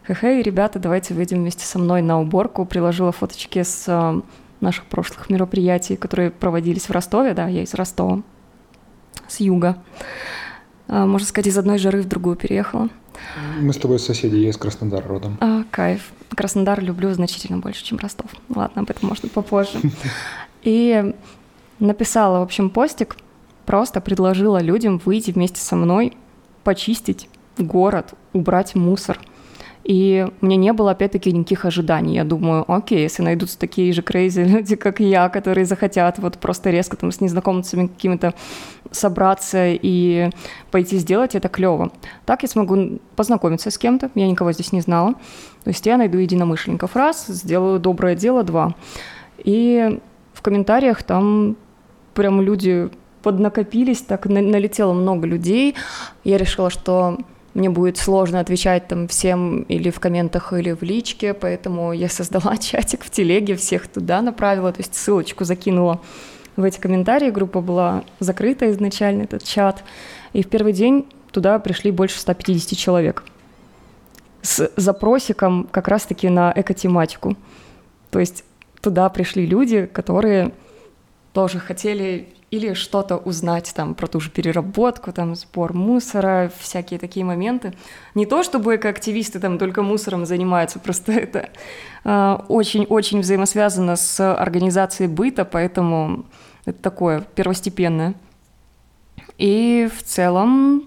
хе-хей, 0.07 0.43
ребята, 0.43 0.79
давайте 0.79 1.15
выйдем 1.15 1.39
вместе 1.39 1.65
со 1.67 1.79
мной 1.79 2.01
на 2.03 2.21
уборку. 2.21 2.65
Приложила 2.65 3.13
фоточки 3.13 3.63
с 3.63 3.85
э, 3.87 4.21
наших 4.61 4.85
прошлых 4.87 5.29
мероприятий, 5.29 5.97
которые 5.97 6.31
проводились 6.31 6.89
в 6.89 6.91
Ростове. 6.91 7.35
Да, 7.35 7.49
я 7.49 7.63
из 7.63 7.75
Ростова, 7.75 8.23
с 9.29 9.41
юга. 9.41 9.77
А, 10.89 11.07
можно 11.07 11.27
сказать, 11.27 11.49
из 11.49 11.59
одной 11.59 11.79
жары 11.79 12.03
в 12.03 12.09
другую 12.09 12.37
переехала. 12.37 12.89
Мы 13.61 13.73
с 13.73 13.77
тобой 13.77 13.99
соседи, 13.99 14.37
я 14.37 14.51
из 14.51 14.57
Краснодара 14.57 15.07
родом. 15.07 15.37
А, 15.41 15.65
кайф. 15.71 16.13
Краснодар 16.35 16.83
люблю 16.83 17.13
значительно 17.13 17.59
больше, 17.59 17.85
чем 17.85 17.99
Ростов. 17.99 18.31
Ладно, 18.55 18.83
об 18.83 18.91
этом 18.91 19.09
можно 19.09 19.29
попозже. 19.29 19.79
И 20.63 21.15
написала, 21.79 22.41
в 22.41 22.43
общем, 22.43 22.71
постик 22.71 23.17
Просто 23.67 24.01
предложила 24.01 24.61
людям 24.61 25.01
выйти 25.05 25.31
вместе 25.31 25.61
со 25.61 25.77
мной, 25.77 26.17
почистить 26.65 27.29
город, 27.59 28.15
убрать 28.33 28.75
мусор. 28.75 29.19
И 29.85 30.27
меня 30.41 30.57
не 30.57 30.73
было, 30.73 30.93
опять-таки, 30.93 31.31
никаких 31.31 31.67
ожиданий. 31.67 32.15
Я 32.15 32.25
думаю, 32.25 32.65
окей, 32.73 33.03
если 33.03 33.23
найдутся 33.23 33.59
такие 33.59 33.93
же 33.93 34.01
крейзи 34.01 34.41
люди, 34.45 34.77
как 34.77 34.99
я, 34.99 35.29
которые 35.29 35.67
захотят 35.67 36.19
вот 36.19 36.39
просто 36.39 36.71
резко 36.71 36.97
там 36.97 37.13
с 37.13 37.21
незнакомцами 37.21 37.89
какими-то 37.89 38.33
собраться 38.91 39.67
и 39.69 40.31
пойти 40.71 40.97
сделать, 40.97 41.35
это 41.35 41.49
клево. 41.49 41.93
Так 42.25 42.43
я 42.43 42.49
смогу 42.49 42.99
познакомиться 43.15 43.71
с 43.71 43.77
кем-то, 43.77 44.11
я 44.15 44.27
никого 44.27 44.53
здесь 44.53 44.73
не 44.73 44.81
знала. 44.81 45.15
То 45.65 45.71
есть 45.71 45.85
я 45.85 45.99
найду 45.99 46.17
единомышленников 46.17 46.97
раз, 46.97 47.27
сделаю 47.27 47.79
доброе 47.79 48.17
дело 48.17 48.43
два. 48.43 48.75
И 49.39 50.01
в 50.33 50.41
комментариях 50.41 51.03
там 51.03 51.57
прям 52.15 52.41
люди 52.41 52.89
поднакопились, 53.25 54.03
так 54.03 54.27
налетело 54.27 54.93
много 54.93 55.27
людей. 55.27 55.75
Я 56.25 56.37
решила, 56.37 56.69
что 56.69 57.19
мне 57.55 57.71
будет 57.71 57.97
сложно 57.97 58.39
отвечать 58.39 58.87
там 58.87 59.09
всем 59.09 59.63
или 59.63 59.91
в 59.91 59.99
комментах, 59.99 60.53
или 60.53 60.73
в 60.73 60.83
личке, 60.83 61.33
поэтому 61.33 61.93
я 61.93 62.09
создала 62.09 62.57
чатик 62.59 63.03
в 63.03 63.11
телеге, 63.11 63.57
всех 63.57 63.89
туда 63.89 64.21
направила, 64.21 64.73
то 64.73 64.81
есть 64.81 64.95
ссылочку 64.95 65.45
закинула 65.45 66.01
в 66.57 66.63
эти 66.63 66.79
комментарии. 66.79 67.31
Группа 67.31 67.61
была 67.61 68.05
закрыта 68.21 68.71
изначально, 68.71 69.23
этот 69.23 69.43
чат. 69.43 69.83
И 70.35 70.43
в 70.43 70.49
первый 70.49 70.75
день 70.75 71.07
туда 71.33 71.59
пришли 71.59 71.91
больше 71.91 72.21
150 72.21 72.79
человек 72.79 73.25
с 74.43 74.71
запросиком 74.77 75.67
как 75.71 75.89
раз-таки 75.89 76.29
на 76.29 76.53
экотематику. 76.55 77.37
То 78.11 78.21
есть 78.21 78.45
туда 78.83 79.09
пришли 79.09 79.47
люди, 79.47 79.87
которые 79.87 80.53
тоже 81.33 81.59
хотели 81.59 82.29
или 82.55 82.75
что-то 82.75 83.17
узнать 83.17 83.73
там 83.75 83.95
про 83.95 84.07
ту 84.07 84.21
же 84.21 84.31
переработку, 84.31 85.13
там 85.13 85.35
сбор 85.35 85.73
мусора, 85.73 86.53
всякие 86.61 87.01
такие 87.01 87.25
моменты. 87.27 87.75
Не 88.15 88.27
то, 88.27 88.45
чтобы 88.45 88.77
экоактивисты 88.77 89.41
там 89.41 89.59
только 89.59 89.83
мусором 89.83 90.25
занимаются, 90.25 90.79
просто 90.79 91.13
это 91.13 91.49
а, 92.05 92.45
очень-очень 92.49 93.19
э, 93.19 93.21
взаимосвязано 93.23 93.97
с 93.97 94.35
организацией 94.35 95.09
быта, 95.09 95.45
поэтому 95.45 96.27
это 96.65 96.81
такое 96.81 97.23
первостепенное. 97.35 98.15
И 99.37 99.91
в 99.93 100.05
целом 100.05 100.85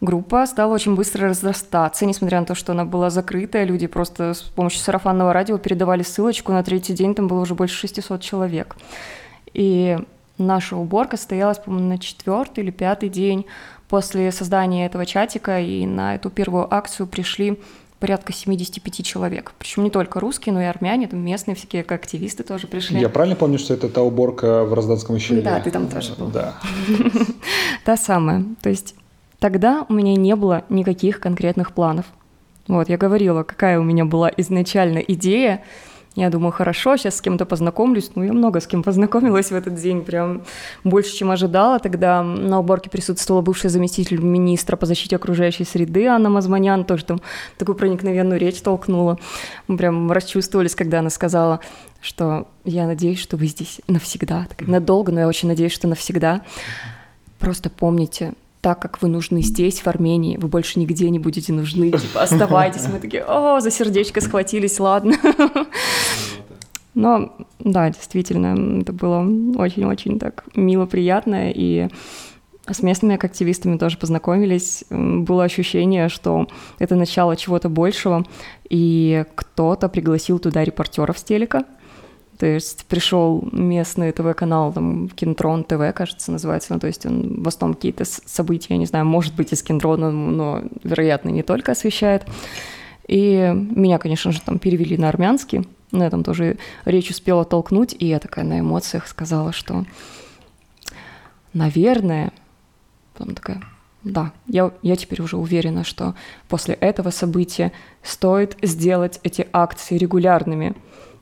группа 0.00 0.46
стала 0.46 0.72
очень 0.72 0.94
быстро 0.94 1.28
разрастаться, 1.28 2.06
несмотря 2.06 2.40
на 2.40 2.46
то, 2.46 2.54
что 2.54 2.72
она 2.72 2.86
была 2.86 3.10
закрытая, 3.10 3.64
люди 3.64 3.86
просто 3.86 4.32
с 4.32 4.40
помощью 4.40 4.80
сарафанного 4.80 5.34
радио 5.34 5.58
передавали 5.58 6.02
ссылочку, 6.02 6.52
на 6.52 6.62
третий 6.62 6.94
день 6.94 7.14
там 7.14 7.28
было 7.28 7.40
уже 7.40 7.54
больше 7.54 7.76
600 7.76 8.22
человек. 8.22 8.76
И 9.52 9.98
Наша 10.38 10.76
уборка 10.76 11.16
состоялась, 11.16 11.58
по-моему, 11.58 11.88
на 11.88 11.98
четвертый 11.98 12.64
или 12.64 12.70
пятый 12.70 13.08
день 13.08 13.46
после 13.88 14.32
создания 14.32 14.86
этого 14.86 15.06
чатика, 15.06 15.60
и 15.60 15.86
на 15.86 16.16
эту 16.16 16.30
первую 16.30 16.72
акцию 16.72 17.06
пришли 17.06 17.60
порядка 18.00 18.32
75 18.32 19.04
человек. 19.04 19.52
Причем 19.58 19.84
не 19.84 19.90
только 19.90 20.20
русские, 20.20 20.52
но 20.52 20.60
и 20.60 20.64
армяне, 20.64 21.08
там 21.08 21.20
местные 21.20 21.54
всякие 21.54 21.82
активисты 21.82 22.42
тоже 22.42 22.66
пришли. 22.66 23.00
Я 23.00 23.08
правильно 23.08 23.36
помню, 23.36 23.58
что 23.58 23.72
это 23.74 23.88
та 23.88 24.02
уборка 24.02 24.64
в 24.64 24.74
Розданском 24.74 25.16
ущелье? 25.16 25.42
Да, 25.42 25.60
ты 25.60 25.70
там 25.70 25.88
тоже 25.88 26.14
был. 26.14 26.28
Да. 26.28 26.54
Та 27.84 27.96
самая. 27.96 28.44
То 28.60 28.68
есть 28.68 28.94
тогда 29.38 29.86
у 29.88 29.92
меня 29.94 30.16
не 30.16 30.36
было 30.36 30.64
никаких 30.68 31.20
конкретных 31.20 31.72
планов. 31.72 32.06
Вот, 32.66 32.88
я 32.88 32.96
говорила, 32.96 33.42
какая 33.42 33.78
у 33.78 33.82
меня 33.82 34.04
была 34.04 34.30
изначально 34.36 34.98
идея, 34.98 35.62
я 36.14 36.30
думаю, 36.30 36.52
хорошо, 36.52 36.96
сейчас 36.96 37.16
с 37.16 37.20
кем-то 37.20 37.44
познакомлюсь. 37.44 38.12
Ну, 38.14 38.22
я 38.22 38.32
много 38.32 38.60
с 38.60 38.68
кем 38.68 38.84
познакомилась 38.84 39.50
в 39.50 39.54
этот 39.54 39.74
день, 39.74 40.02
прям 40.02 40.42
больше, 40.84 41.12
чем 41.12 41.32
ожидала. 41.32 41.80
Тогда 41.80 42.22
на 42.22 42.60
уборке 42.60 42.88
присутствовала 42.88 43.42
бывшая 43.42 43.68
заместитель 43.68 44.20
министра 44.20 44.76
по 44.76 44.86
защите 44.86 45.16
окружающей 45.16 45.64
среды 45.64 46.06
Анна 46.06 46.30
Мазманян, 46.30 46.84
тоже 46.84 47.04
там 47.04 47.20
такую 47.58 47.74
проникновенную 47.74 48.38
речь 48.38 48.60
толкнула. 48.60 49.18
Мы 49.66 49.76
прям 49.76 50.12
расчувствовались, 50.12 50.76
когда 50.76 51.00
она 51.00 51.10
сказала, 51.10 51.58
что 52.00 52.46
я 52.64 52.86
надеюсь, 52.86 53.18
что 53.18 53.36
вы 53.36 53.46
здесь 53.46 53.80
навсегда. 53.88 54.46
Так, 54.48 54.68
надолго, 54.68 55.10
но 55.10 55.20
я 55.20 55.28
очень 55.28 55.48
надеюсь, 55.48 55.72
что 55.72 55.88
навсегда. 55.88 56.42
Просто 57.40 57.70
помните, 57.70 58.34
так 58.64 58.80
как 58.80 59.02
вы 59.02 59.08
нужны 59.08 59.42
здесь, 59.42 59.80
в 59.80 59.88
Армении, 59.88 60.38
вы 60.38 60.48
больше 60.48 60.78
нигде 60.78 61.10
не 61.10 61.18
будете 61.18 61.52
нужны, 61.52 61.90
типа, 61.90 62.22
оставайтесь. 62.22 62.86
Мы 62.90 62.98
такие, 62.98 63.22
о, 63.22 63.60
за 63.60 63.70
сердечко 63.70 64.22
схватились, 64.22 64.80
ладно. 64.80 65.16
Но, 66.94 67.36
да, 67.58 67.90
действительно, 67.90 68.80
это 68.80 68.92
было 68.92 69.20
очень-очень 69.56 70.18
так 70.18 70.44
мило, 70.54 70.86
приятно, 70.86 71.50
и 71.50 71.88
с 72.70 72.82
местными 72.82 73.16
активистами 73.16 73.76
тоже 73.76 73.98
познакомились. 73.98 74.84
Было 74.90 75.44
ощущение, 75.44 76.08
что 76.08 76.48
это 76.78 76.94
начало 76.94 77.36
чего-то 77.36 77.68
большего, 77.68 78.24
и 78.70 79.24
кто-то 79.34 79.88
пригласил 79.88 80.38
туда 80.38 80.64
репортеров 80.64 81.18
с 81.18 81.24
телека, 81.24 81.64
то 82.38 82.46
есть 82.46 82.86
пришел 82.86 83.46
местный 83.52 84.12
ТВ-канал, 84.12 84.72
там, 84.72 85.08
Кинтрон 85.08 85.62
ТВ, 85.64 85.94
кажется, 85.94 86.32
называется, 86.32 86.72
ну, 86.74 86.80
то 86.80 86.86
есть 86.86 87.06
он 87.06 87.42
в 87.42 87.48
основном 87.48 87.74
какие-то 87.74 88.04
события, 88.04 88.74
я 88.74 88.78
не 88.78 88.86
знаю, 88.86 89.04
может 89.04 89.34
быть, 89.36 89.52
из 89.52 89.62
Кинтрона, 89.62 90.10
но, 90.10 90.62
вероятно, 90.82 91.28
не 91.28 91.42
только 91.42 91.72
освещает. 91.72 92.26
И 93.06 93.52
меня, 93.54 93.98
конечно 93.98 94.32
же, 94.32 94.40
там 94.40 94.58
перевели 94.58 94.96
на 94.96 95.08
армянский, 95.08 95.68
на 95.94 96.04
этом 96.04 96.24
тоже 96.24 96.58
речь 96.84 97.10
успела 97.10 97.44
толкнуть, 97.44 97.94
и 97.98 98.06
я 98.06 98.18
такая 98.18 98.44
на 98.44 98.60
эмоциях 98.60 99.06
сказала, 99.06 99.52
что, 99.52 99.84
наверное, 101.52 102.32
потом 103.12 103.34
такая, 103.34 103.62
да, 104.02 104.32
я, 104.46 104.72
я 104.82 104.96
теперь 104.96 105.22
уже 105.22 105.36
уверена, 105.36 105.84
что 105.84 106.14
после 106.48 106.74
этого 106.74 107.10
события 107.10 107.72
стоит 108.02 108.56
сделать 108.62 109.20
эти 109.22 109.48
акции 109.52 109.96
регулярными, 109.96 110.74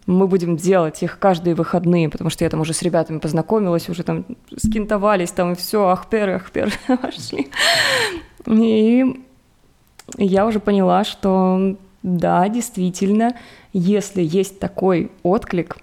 мы 0.06 0.26
будем 0.26 0.56
делать 0.56 1.02
их 1.02 1.18
каждые 1.18 1.54
выходные, 1.54 2.08
потому 2.08 2.28
что 2.28 2.44
я 2.44 2.50
там 2.50 2.60
уже 2.60 2.72
с 2.72 2.82
ребятами 2.82 3.18
познакомилась, 3.18 3.88
уже 3.88 4.02
там 4.02 4.24
скинтовались, 4.56 5.30
там 5.30 5.52
и 5.52 5.54
все, 5.54 5.88
ахпер, 5.88 6.30
ахпер, 6.30 6.72
пошли. 7.00 7.50
И 8.46 9.22
я 10.18 10.46
уже 10.46 10.58
поняла, 10.58 11.04
что 11.04 11.76
да, 12.02 12.48
действительно, 12.48 13.36
если 13.72 14.22
есть 14.22 14.58
такой 14.58 15.10
отклик, 15.22 15.78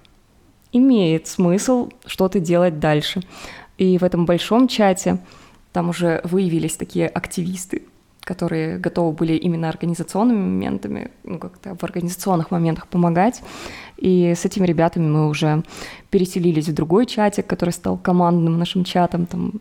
имеет 0.72 1.26
смысл 1.26 1.90
что-то 2.06 2.40
делать 2.40 2.78
дальше. 2.78 3.22
И 3.78 3.98
в 3.98 4.04
этом 4.04 4.26
большом 4.26 4.68
чате 4.68 5.18
там 5.72 5.88
уже 5.88 6.20
выявились 6.24 6.76
такие 6.76 7.08
активисты, 7.08 7.84
которые 8.20 8.78
готовы 8.78 9.12
были 9.12 9.32
именно 9.32 9.68
организационными 9.68 10.38
моментами, 10.38 11.10
ну, 11.24 11.38
как-то 11.38 11.74
в 11.74 11.82
организационных 11.82 12.50
моментах 12.50 12.86
помогать. 12.88 13.42
И 13.96 14.34
с 14.36 14.44
этими 14.44 14.66
ребятами 14.66 15.08
мы 15.08 15.28
уже 15.28 15.64
переселились 16.10 16.68
в 16.68 16.74
другой 16.74 17.06
чатик, 17.06 17.46
который 17.46 17.70
стал 17.70 17.96
командным 17.96 18.58
нашим 18.58 18.84
чатом. 18.84 19.26
Там 19.26 19.60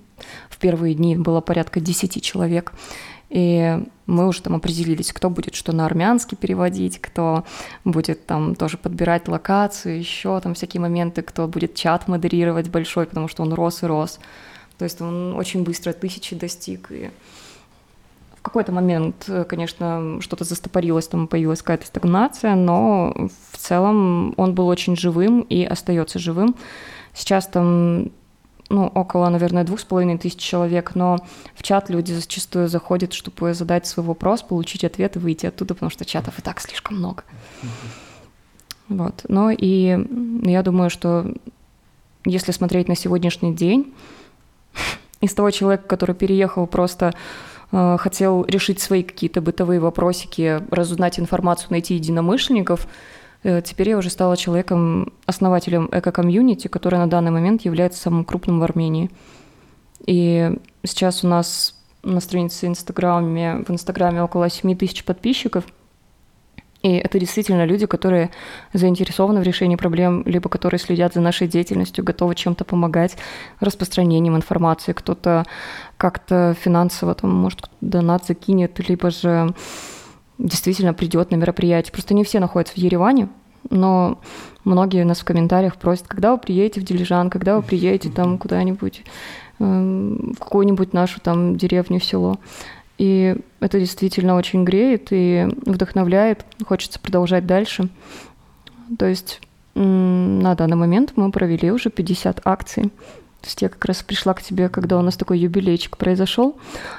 в 0.50 0.58
первые 0.58 0.94
дни 0.94 1.16
было 1.16 1.42
порядка 1.42 1.80
10 1.80 2.22
человек. 2.22 2.74
И 3.30 3.78
мы 4.08 4.28
уже 4.28 4.42
там 4.42 4.56
определились, 4.56 5.14
кто 5.14 5.30
будет 5.30 5.54
что 5.54 5.72
на 5.72 5.86
армянский 5.86 6.36
переводить, 6.36 7.00
кто 7.00 7.46
будет 7.86 8.26
там 8.26 8.56
тоже 8.56 8.78
подбирать 8.78 9.28
локацию, 9.28 10.00
еще 10.00 10.40
там 10.40 10.56
всякие 10.56 10.82
моменты, 10.82 11.22
кто 11.22 11.48
будет 11.48 11.76
чат 11.76 12.08
модерировать 12.08 12.70
большой, 12.70 13.06
потому 13.06 13.28
что 13.28 13.44
он 13.44 13.54
рос 13.54 13.84
и 13.84 13.86
рос. 13.86 14.20
То 14.78 14.86
есть 14.86 15.02
он 15.02 15.36
очень 15.36 15.64
быстро 15.64 15.94
тысячи 15.94 16.36
достиг. 16.36 16.92
И 16.92 17.12
в 18.40 18.42
какой-то 18.42 18.72
момент, 18.72 19.26
э, 19.28 19.44
конечно, 19.44 20.20
что-то 20.22 20.46
застопорилось, 20.46 21.08
там 21.08 21.28
появилась 21.28 21.62
какая-то 21.62 21.86
стагнация, 21.86 22.56
но 22.56 23.14
в 23.52 23.58
целом 23.58 24.34
он 24.38 24.56
был 24.56 24.68
очень 24.68 24.96
живым 24.96 25.42
и 25.42 25.64
остается 25.66 26.18
живым. 26.18 26.56
Сейчас 27.14 27.48
там 27.48 28.12
ну, 28.70 28.88
около, 28.88 29.30
наверное, 29.30 29.64
двух 29.64 29.80
с 29.80 29.84
половиной 29.84 30.18
тысяч 30.18 30.40
человек, 30.40 30.96
но 30.96 31.18
в 31.56 31.64
чат 31.64 31.90
люди 31.90 32.14
зачастую 32.14 32.68
заходят, 32.68 33.14
чтобы 33.14 33.54
задать 33.54 33.88
свой 33.88 34.06
вопрос, 34.06 34.42
получить 34.42 34.84
ответ 34.84 35.16
и 35.16 35.20
выйти 35.20 35.48
оттуда, 35.48 35.74
потому 35.74 35.90
что 35.90 36.06
чатов 36.06 36.40
и 36.40 36.42
так 36.42 36.60
слишком 36.60 36.98
много. 36.98 37.24
Вот. 38.88 39.26
Ну 39.28 39.50
и 39.50 39.98
я 40.44 40.64
думаю, 40.64 40.90
что 40.90 41.34
если 42.26 42.52
смотреть 42.52 42.88
на 42.88 42.96
сегодняшний 42.96 43.54
день, 43.54 43.94
из 45.22 45.34
того 45.34 45.52
человека, 45.52 45.88
который 45.88 46.16
переехал 46.16 46.68
просто 46.68 47.14
Э, 47.72 47.98
хотел 48.00 48.46
решить 48.46 48.80
свои 48.80 49.04
какие-то 49.04 49.42
бытовые 49.42 49.80
вопросики, 49.80 50.62
разузнать 50.72 51.20
информацию, 51.20 51.68
найти 51.72 51.96
единомышленников. 51.96 52.88
Э, 53.44 53.62
теперь 53.62 53.90
я 53.90 53.98
уже 53.98 54.10
стала 54.10 54.38
человеком, 54.38 55.14
основателем 55.26 55.90
эко-комьюнити, 55.92 56.68
который 56.68 57.00
на 57.00 57.08
данный 57.08 57.32
момент 57.32 57.64
является 57.64 58.02
самым 58.02 58.26
крупным 58.26 58.60
в 58.60 58.64
Армении. 58.64 59.10
И 60.06 60.52
сейчас 60.84 61.24
у 61.24 61.28
нас 61.28 61.76
на 62.04 62.22
странице 62.22 62.68
Инстаграме, 62.68 63.64
в 63.68 63.72
Инстаграме 63.72 64.24
около 64.24 64.50
7 64.50 64.76
тысяч 64.76 65.04
подписчиков– 65.04 65.66
и 66.82 66.96
это 66.96 67.20
действительно 67.20 67.66
люди, 67.66 67.86
которые 67.86 68.30
заинтересованы 68.74 69.42
в 69.42 69.44
решении 69.44 69.76
проблем, 69.76 70.24
либо 70.26 70.48
которые 70.48 70.80
следят 70.80 71.14
за 71.14 71.20
нашей 71.20 71.48
деятельностью, 71.48 72.06
готовы 72.06 72.36
чем-то 72.36 72.64
помогать, 72.64 73.18
распространением 73.60 74.38
информации. 74.38 74.94
Кто-то 74.94 75.46
как-то 75.98 76.56
финансово, 76.60 77.16
там, 77.16 77.32
может, 77.32 77.70
донат 77.82 78.26
закинет, 78.26 78.80
либо 78.88 79.12
же 79.12 79.54
действительно 80.40 80.94
придет 80.94 81.30
на 81.30 81.36
мероприятие. 81.36 81.92
Просто 81.92 82.16
не 82.16 82.24
все 82.24 82.40
находятся 82.40 82.74
в 82.74 82.78
Ереване, 82.78 83.30
но 83.70 84.20
многие 84.64 85.04
нас 85.06 85.20
в 85.20 85.26
комментариях 85.26 85.76
просят, 85.76 86.08
когда 86.08 86.32
вы 86.32 86.40
приедете 86.40 86.82
в 86.82 86.86
Дилижан, 86.86 87.30
когда 87.30 87.58
вы 87.58 87.62
приедете 87.62 88.10
там 88.10 88.38
куда-нибудь, 88.38 89.04
эм, 89.60 90.34
в 90.34 90.40
какую-нибудь 90.40 90.94
нашу 90.94 91.20
там 91.20 91.58
деревню, 91.58 92.00
село. 92.00 92.40
И 92.98 93.36
это 93.60 93.80
действительно 93.80 94.36
очень 94.36 94.66
греет 94.66 95.10
и 95.12 95.48
вдохновляет. 95.66 96.46
Хочется 96.66 97.00
продолжать 97.00 97.46
дальше. 97.46 97.90
То 98.98 99.06
есть 99.06 99.42
на 99.76 100.56
данный 100.56 100.76
момент 100.76 101.14
мы 101.16 101.32
провели 101.32 101.72
уже 101.72 101.90
50 101.90 102.42
акций. 102.44 102.84
То 103.42 103.46
есть 103.46 103.62
я 103.62 103.70
как 103.70 103.86
раз 103.86 104.04
пришла 104.04 104.34
к 104.34 104.42
тебе, 104.42 104.68
когда 104.68 104.98
у 104.98 105.02
нас 105.02 105.16
такой 105.16 105.40
юбилейчик 105.40 105.96
произошел. 105.96 106.58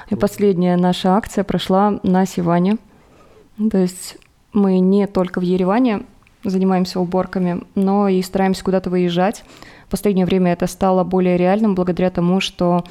И 0.09 0.15
последняя 0.15 0.75
наша 0.75 1.15
акция 1.15 1.43
прошла 1.43 1.99
на 2.01 2.25
Сиване. 2.25 2.77
То 3.69 3.77
есть 3.77 4.17
мы 4.53 4.79
не 4.79 5.07
только 5.07 5.39
в 5.39 5.43
Ереване 5.43 6.03
занимаемся 6.43 6.99
уборками, 6.99 7.61
но 7.75 8.07
и 8.07 8.21
стараемся 8.21 8.63
куда-то 8.63 8.89
выезжать. 8.89 9.43
В 9.87 9.91
последнее 9.91 10.25
время 10.25 10.53
это 10.53 10.67
стало 10.67 11.03
более 11.03 11.37
реальным 11.37 11.75
благодаря 11.75 12.09
тому, 12.09 12.39
что 12.39 12.83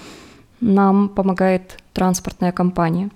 нам 0.60 1.08
помогает 1.08 1.78
транспортная 1.92 2.52
компания. 2.52 3.10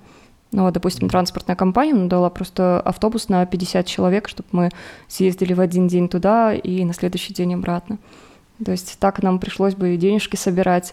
Ну, 0.51 0.63
вот, 0.63 0.75
допустим, 0.75 1.09
транспортная 1.09 1.57
компания 1.57 1.95
нам 1.95 2.09
дала 2.09 2.31
просто 2.31 2.81
автобус 2.81 3.29
на 3.29 3.45
50 3.45 3.87
человек, 3.87 4.29
чтобы 4.29 4.49
мы 4.53 4.71
съездили 5.09 5.53
в 5.53 5.61
один 5.61 5.89
день 5.89 6.09
туда 6.09 6.55
и 6.55 6.85
на 6.85 6.95
следующий 6.95 7.35
день 7.35 7.55
обратно. 7.55 7.99
То 8.65 8.71
есть 8.71 8.99
так 9.01 9.23
нам 9.23 9.41
пришлось 9.41 9.75
бы 9.75 9.97
денежки 9.97 10.37
собирать, 10.37 10.93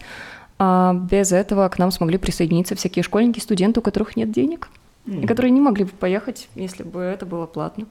а 0.58 0.94
без 0.94 1.32
этого 1.32 1.68
к 1.68 1.78
нам 1.78 1.92
смогли 1.92 2.18
присоединиться 2.18 2.74
всякие 2.74 3.02
школьники, 3.02 3.38
студенты, 3.38 3.80
у 3.80 3.82
которых 3.82 4.16
нет 4.16 4.32
денег, 4.32 4.68
mm. 5.06 5.24
и 5.24 5.26
которые 5.26 5.50
не 5.50 5.60
могли 5.60 5.84
бы 5.84 5.90
поехать, 5.90 6.48
если 6.54 6.82
бы 6.82 7.00
это 7.00 7.26
было 7.26 7.46
платно. 7.46 7.86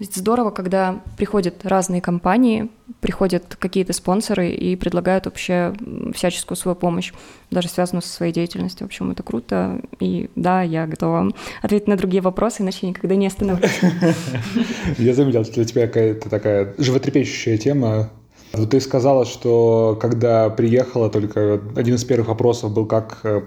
То 0.00 0.04
есть 0.04 0.16
здорово, 0.16 0.50
когда 0.50 1.02
приходят 1.18 1.66
разные 1.66 2.00
компании, 2.00 2.70
приходят 3.00 3.54
какие-то 3.58 3.92
спонсоры 3.92 4.48
и 4.48 4.74
предлагают 4.74 5.26
вообще 5.26 5.74
всяческую 6.14 6.56
свою 6.56 6.74
помощь, 6.74 7.12
даже 7.50 7.68
связанную 7.68 8.00
со 8.00 8.08
своей 8.08 8.32
деятельностью. 8.32 8.86
В 8.86 8.88
общем, 8.88 9.10
это 9.10 9.22
круто. 9.22 9.82
И 9.98 10.30
да, 10.36 10.62
я 10.62 10.86
готова 10.86 11.30
ответить 11.60 11.86
на 11.86 11.98
другие 11.98 12.22
вопросы, 12.22 12.62
иначе 12.62 12.86
никогда 12.86 13.14
не 13.14 13.26
остановлюсь. 13.26 13.78
Я 14.96 15.12
заметил, 15.12 15.44
что 15.44 15.56
для 15.56 15.64
тебя 15.66 15.86
какая-то 15.86 16.30
такая 16.30 16.74
животрепещущая 16.78 17.58
тема 17.58 18.08
Вот 18.52 18.70
ты 18.70 18.80
сказала, 18.80 19.24
что 19.24 19.96
когда 20.00 20.50
приехала, 20.50 21.08
только 21.08 21.60
один 21.76 21.94
из 21.94 22.04
первых 22.04 22.28
вопросов 22.28 22.72
был, 22.72 22.84
как 22.84 23.20
э, 23.22 23.42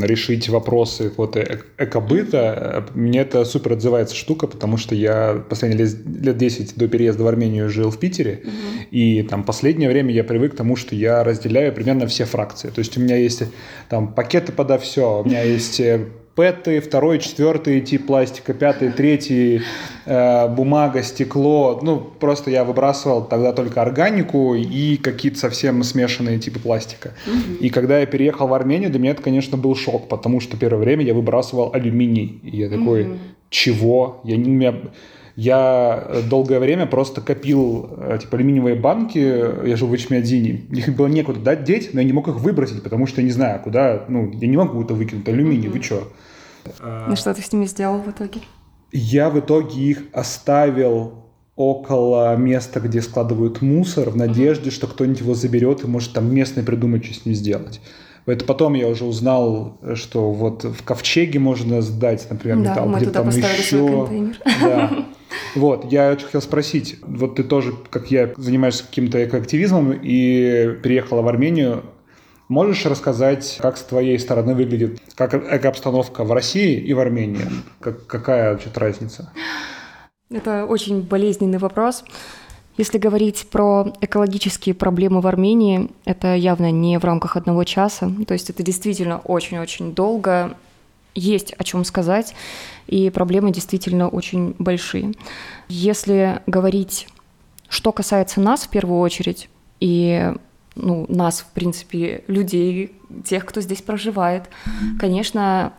решить 0.00 0.48
вопросы 0.48 1.12
вот 1.16 1.36
э 1.36 1.60
экобыта. 1.78 2.84
Мне 2.94 3.20
это 3.20 3.44
супер 3.44 3.74
отзывается 3.74 4.16
штука, 4.16 4.48
потому 4.48 4.76
что 4.76 4.94
я 4.94 5.44
последние 5.48 5.86
лет, 5.86 5.96
лет 6.04 6.36
10 6.36 6.76
до 6.76 6.88
переезда 6.88 7.22
в 7.22 7.26
Армению 7.28 7.68
жил 7.68 7.90
в 7.90 7.98
Питере, 7.98 8.42
угу. 8.42 8.50
и 8.90 9.22
там 9.22 9.44
последнее 9.44 9.88
время 9.88 10.12
я 10.12 10.24
привык 10.24 10.54
к 10.54 10.56
тому, 10.56 10.74
что 10.74 10.96
я 10.96 11.22
разделяю 11.22 11.72
примерно 11.72 12.06
все 12.08 12.24
фракции. 12.24 12.70
То 12.70 12.80
есть 12.80 12.96
у 12.98 13.00
меня 13.00 13.16
есть 13.16 13.44
там 13.88 14.14
пакеты 14.14 14.50
подо 14.52 14.78
все, 14.78 15.20
у 15.20 15.24
меня 15.24 15.42
есть 15.54 15.78
э, 15.78 16.08
пэты, 16.34 16.80
второй, 16.80 17.18
четвертый 17.18 17.80
тип 17.80 18.06
пластика, 18.06 18.54
пятый, 18.54 18.90
третий 18.90 19.62
э, 20.04 20.48
бумага, 20.48 21.02
стекло. 21.02 21.78
Ну, 21.82 21.98
просто 21.98 22.50
я 22.50 22.64
выбрасывал 22.64 23.24
тогда 23.24 23.52
только 23.52 23.80
органику 23.82 24.54
и 24.54 24.96
какие-то 24.96 25.38
совсем 25.38 25.82
смешанные 25.82 26.38
типы 26.38 26.58
пластика. 26.58 27.12
Угу. 27.26 27.64
И 27.64 27.70
когда 27.70 28.00
я 28.00 28.06
переехал 28.06 28.48
в 28.48 28.54
Армению, 28.54 28.90
для 28.90 28.98
меня 28.98 29.12
это, 29.12 29.22
конечно, 29.22 29.56
был 29.56 29.76
шок, 29.76 30.08
потому 30.08 30.40
что 30.40 30.56
первое 30.56 30.80
время 30.80 31.04
я 31.04 31.14
выбрасывал 31.14 31.70
алюминий. 31.72 32.40
И 32.42 32.56
я 32.56 32.68
такой, 32.68 33.02
угу. 33.02 33.18
чего? 33.50 34.20
Я 34.24 34.36
не... 34.36 34.50
Меня... 34.50 34.74
Я 35.36 36.22
долгое 36.30 36.60
время 36.60 36.86
просто 36.86 37.20
копил 37.20 37.90
э, 37.96 38.18
типа 38.20 38.36
алюминиевые 38.36 38.76
банки, 38.76 39.18
я 39.66 39.74
жил 39.74 39.88
в 39.88 39.96
Ичмиадзине, 39.96 40.66
их 40.70 40.94
было 40.94 41.08
некуда 41.08 41.40
дать 41.40 41.64
деть, 41.64 41.90
но 41.92 42.00
я 42.00 42.06
не 42.06 42.12
мог 42.12 42.28
их 42.28 42.36
выбросить, 42.36 42.84
потому 42.84 43.08
что 43.08 43.20
я 43.20 43.24
не 43.24 43.32
знаю, 43.32 43.60
куда, 43.60 44.04
ну, 44.06 44.30
я 44.30 44.46
не 44.46 44.56
могу 44.56 44.80
это 44.84 44.94
выкинуть, 44.94 45.28
алюминий, 45.28 45.66
mm-hmm. 45.66 45.72
вы 45.72 45.82
что? 45.82 46.08
Ну 47.08 47.16
что 47.16 47.34
ты 47.34 47.42
с 47.42 47.52
ними 47.52 47.66
сделал 47.66 47.98
в 47.98 48.10
итоге? 48.10 48.40
Я 48.92 49.30
в 49.30 49.38
итоге 49.38 49.80
их 49.80 50.02
оставил 50.12 51.24
около 51.56 52.36
места, 52.36 52.80
где 52.80 53.00
складывают 53.00 53.62
мусор, 53.62 54.10
в 54.10 54.16
надежде, 54.16 54.70
что 54.70 54.86
кто-нибудь 54.86 55.20
его 55.20 55.34
заберет 55.34 55.84
и 55.84 55.86
может 55.86 56.12
там 56.12 56.32
местный 56.34 56.62
придумать, 56.62 57.04
что 57.04 57.14
с 57.14 57.24
ним 57.24 57.34
сделать. 57.34 57.80
Это 58.26 58.44
потом 58.44 58.74
я 58.74 58.88
уже 58.88 59.04
узнал, 59.04 59.78
что 59.94 60.32
вот 60.32 60.64
в 60.64 60.82
ковчеге 60.82 61.38
можно 61.38 61.82
сдать, 61.82 62.26
например, 62.30 62.58
да, 62.58 62.70
металл, 62.70 62.88
мы 62.88 62.98
где 62.98 63.10
там 63.10 63.28
еще. 63.28 64.08
Да. 64.60 65.06
Вот, 65.56 65.90
я 65.92 66.12
очень 66.12 66.26
хотел 66.26 66.42
спросить, 66.42 66.96
вот 67.02 67.36
ты 67.36 67.44
тоже, 67.44 67.74
как 67.90 68.10
я, 68.10 68.32
занимаешься 68.36 68.84
каким-то 68.84 69.24
экоактивизмом 69.24 69.92
и 69.92 70.76
переехала 70.82 71.22
в 71.22 71.28
Армению. 71.28 71.82
Можешь 72.48 72.84
рассказать, 72.84 73.58
как 73.60 73.76
с 73.78 73.82
твоей 73.82 74.18
стороны 74.18 74.54
выглядит, 74.54 75.00
как 75.14 75.34
экообстановка 75.34 76.24
в 76.24 76.32
России 76.32 76.78
и 76.78 76.92
в 76.92 77.00
Армении? 77.00 77.46
Как, 77.80 78.06
какая 78.06 78.52
вообще 78.52 78.68
разница? 78.74 79.32
Это 80.30 80.66
очень 80.66 81.02
болезненный 81.02 81.58
вопрос. 81.58 82.04
Если 82.76 82.98
говорить 82.98 83.46
про 83.50 83.92
экологические 84.00 84.74
проблемы 84.74 85.20
в 85.20 85.26
Армении, 85.26 85.90
это 86.04 86.34
явно 86.34 86.70
не 86.72 86.98
в 86.98 87.04
рамках 87.04 87.36
одного 87.36 87.64
часа. 87.64 88.10
То 88.26 88.34
есть 88.34 88.50
это 88.50 88.62
действительно 88.62 89.18
очень-очень 89.18 89.94
долго. 89.94 90.56
Есть 91.14 91.52
о 91.52 91.62
чем 91.62 91.84
сказать, 91.84 92.34
и 92.88 93.08
проблемы 93.10 93.52
действительно 93.52 94.08
очень 94.08 94.56
большие. 94.58 95.12
Если 95.68 96.40
говорить, 96.48 97.06
что 97.68 97.92
касается 97.92 98.40
нас 98.40 98.64
в 98.64 98.68
первую 98.68 98.98
очередь, 98.98 99.48
и 99.78 100.32
ну, 100.74 101.06
нас, 101.08 101.40
в 101.40 101.46
принципе, 101.46 102.24
людей, 102.26 102.92
тех, 103.24 103.44
кто 103.44 103.60
здесь 103.60 103.82
проживает. 103.82 104.44
Конечно, 104.98 105.72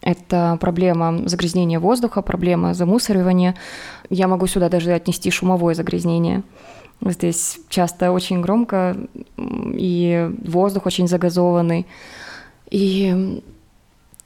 это 0.00 0.56
проблема 0.60 1.28
загрязнения 1.28 1.80
воздуха, 1.80 2.22
проблема 2.22 2.74
замусоривания. 2.74 3.56
Я 4.10 4.28
могу 4.28 4.46
сюда 4.46 4.68
даже 4.68 4.92
отнести 4.92 5.30
шумовое 5.30 5.74
загрязнение. 5.74 6.42
Здесь 7.00 7.60
часто 7.68 8.10
очень 8.12 8.40
громко, 8.40 8.96
и 9.36 10.30
воздух 10.44 10.86
очень 10.86 11.08
загазованный. 11.08 11.86
И 12.70 13.42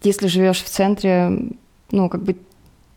если 0.03 0.27
живешь 0.27 0.63
в 0.63 0.69
центре, 0.69 1.51
ну, 1.91 2.09
как 2.09 2.23
бы 2.23 2.37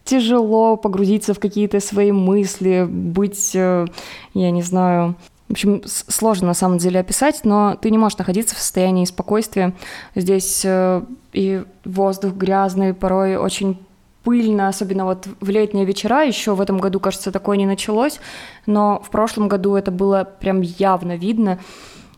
тяжело 0.06 0.78
погрузиться 0.78 1.34
в 1.34 1.40
какие-то 1.40 1.80
свои 1.80 2.12
мысли, 2.12 2.88
быть, 2.88 3.56
э, 3.56 3.86
я 4.34 4.52
не 4.52 4.62
знаю, 4.62 5.16
в 5.48 5.52
общем, 5.52 5.84
сложно 5.86 6.48
на 6.48 6.54
самом 6.54 6.80
деле 6.80 7.00
описать, 7.00 7.42
но 7.44 7.78
ты 7.80 7.92
не 7.92 7.98
можешь 7.98 8.18
находиться 8.18 8.56
в 8.56 8.60
состоянии 8.60 9.06
спокойствия. 9.06 9.76
Здесь 10.16 10.64
э, 10.66 11.04
и 11.34 11.64
воздух 11.84 12.34
грязный, 12.34 12.96
порой 12.96 13.38
очень 13.38 13.80
пыльно, 14.24 14.68
особенно 14.68 15.06
вот 15.06 15.28
в 15.40 15.50
летние 15.50 15.86
вечера. 15.86 16.24
Еще 16.24 16.56
в 16.56 16.62
этом 16.62 16.80
году, 16.80 17.00
кажется, 17.00 17.32
такое 17.32 17.58
не 17.58 17.68
началось, 17.68 18.20
но 18.66 19.00
в 19.06 19.12
прошлом 19.12 19.48
году 19.48 19.76
это 19.76 19.92
было 19.92 20.28
прям 20.40 20.62
явно 20.62 21.16
видно, 21.16 21.60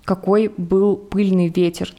какой 0.06 0.54
был 0.56 0.96
пыльный 0.96 1.50
ветер. 1.50 1.94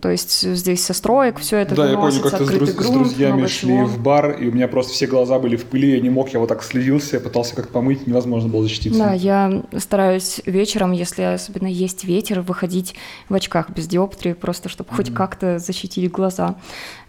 То 0.00 0.08
есть 0.08 0.40
здесь 0.40 0.82
со 0.82 0.94
строек 0.94 1.38
все 1.38 1.58
это 1.58 1.74
Да, 1.74 1.90
я 1.90 1.98
помню, 1.98 2.18
как 2.22 2.38
то 2.38 2.46
с, 2.46 2.48
друз- 2.48 2.72
грунт, 2.72 3.06
с 3.06 3.10
друзьями 3.10 3.46
шли 3.46 3.76
чего. 3.76 3.84
в 3.84 3.98
бар, 3.98 4.30
и 4.30 4.48
у 4.48 4.52
меня 4.52 4.66
просто 4.66 4.94
все 4.94 5.06
глаза 5.06 5.38
были 5.38 5.56
в 5.56 5.66
пыли, 5.66 5.92
я 5.92 6.00
не 6.00 6.08
мог, 6.08 6.30
я 6.30 6.38
вот 6.40 6.48
так 6.48 6.62
следился, 6.62 7.16
я 7.16 7.20
пытался 7.20 7.54
как 7.54 7.68
помыть, 7.68 8.06
невозможно 8.06 8.48
было 8.48 8.62
защититься. 8.62 8.98
Да, 8.98 9.12
я 9.12 9.62
стараюсь 9.76 10.40
вечером, 10.46 10.92
если 10.92 11.22
особенно 11.22 11.66
есть 11.66 12.04
ветер, 12.04 12.40
выходить 12.40 12.94
в 13.28 13.34
очках 13.34 13.68
без 13.70 13.86
диоптрии, 13.86 14.32
просто 14.32 14.70
чтобы 14.70 14.88
mm-hmm. 14.88 14.96
хоть 14.96 15.12
как-то 15.12 15.58
защитить 15.58 16.10
глаза. 16.10 16.54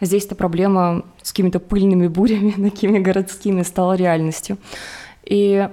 Здесь 0.01 0.25
эта 0.25 0.35
проблема 0.35 1.05
с 1.21 1.31
какими-то 1.31 1.59
пыльными 1.59 2.07
бурями, 2.07 2.51
такими 2.69 2.99
городскими, 2.99 3.61
стала 3.63 3.93
реальностью. 3.93 4.57
И 5.23 5.69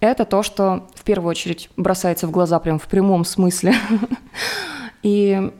это 0.00 0.26
то, 0.26 0.42
что 0.42 0.88
в 0.94 1.04
первую 1.04 1.30
очередь 1.30 1.70
бросается 1.78 2.26
в 2.26 2.30
глаза 2.30 2.58
прям 2.58 2.78
в 2.78 2.86
прямом 2.86 3.24
смысле. 3.24 3.74
И 5.02 5.50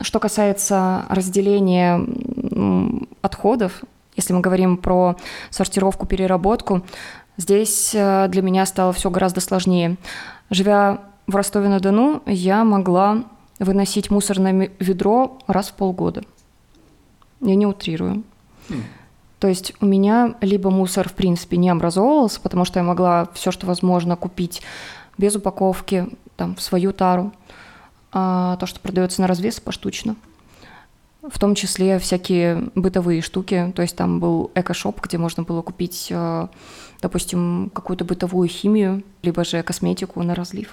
что 0.00 0.20
касается 0.20 1.04
разделения 1.08 2.06
отходов, 3.22 3.82
если 4.14 4.32
мы 4.32 4.40
говорим 4.40 4.76
про 4.76 5.16
сортировку, 5.50 6.06
переработку, 6.06 6.82
здесь 7.36 7.94
э, 7.94 8.28
для 8.28 8.42
меня 8.42 8.64
стало 8.66 8.92
все 8.92 9.10
гораздо 9.10 9.40
сложнее. 9.40 9.96
Живя 10.48 11.00
в 11.26 11.36
Ростове-на-Дону, 11.36 12.22
я 12.24 12.64
могла 12.64 13.24
выносить 13.58 14.10
мусорное 14.10 14.70
ведро 14.78 15.38
раз 15.46 15.68
в 15.68 15.74
полгода. 15.74 16.22
Я 17.40 17.56
не 17.56 17.66
утрирую. 17.66 18.22
Mm. 18.68 18.82
То 19.38 19.48
есть 19.48 19.74
у 19.80 19.86
меня 19.86 20.34
либо 20.40 20.70
мусор 20.70 21.08
в 21.08 21.12
принципе 21.12 21.58
не 21.58 21.68
образовывался, 21.68 22.40
потому 22.40 22.64
что 22.64 22.78
я 22.78 22.84
могла 22.84 23.28
все, 23.34 23.50
что 23.50 23.66
возможно, 23.66 24.16
купить 24.16 24.62
без 25.18 25.36
упаковки, 25.36 26.06
там, 26.36 26.54
в 26.54 26.62
свою 26.62 26.92
тару– 26.92 27.32
то, 28.10 28.58
что 28.64 28.80
продается 28.80 29.20
на 29.20 29.26
развес 29.26 29.60
поштучно. 29.60 30.16
В 31.22 31.38
том 31.38 31.54
числе 31.54 31.98
всякие 31.98 32.68
бытовые 32.74 33.20
штуки. 33.20 33.72
То 33.74 33.82
есть 33.82 33.96
там 33.96 34.20
был 34.20 34.50
эко-шоп, 34.54 35.00
где 35.00 35.18
можно 35.18 35.42
было 35.42 35.60
купить, 35.60 36.08
а, 36.12 36.48
допустим, 37.02 37.70
какую-то 37.74 38.04
бытовую 38.04 38.48
химию, 38.48 39.02
либо 39.22 39.44
же 39.44 39.62
косметику 39.64 40.22
на 40.22 40.36
разлив. 40.36 40.72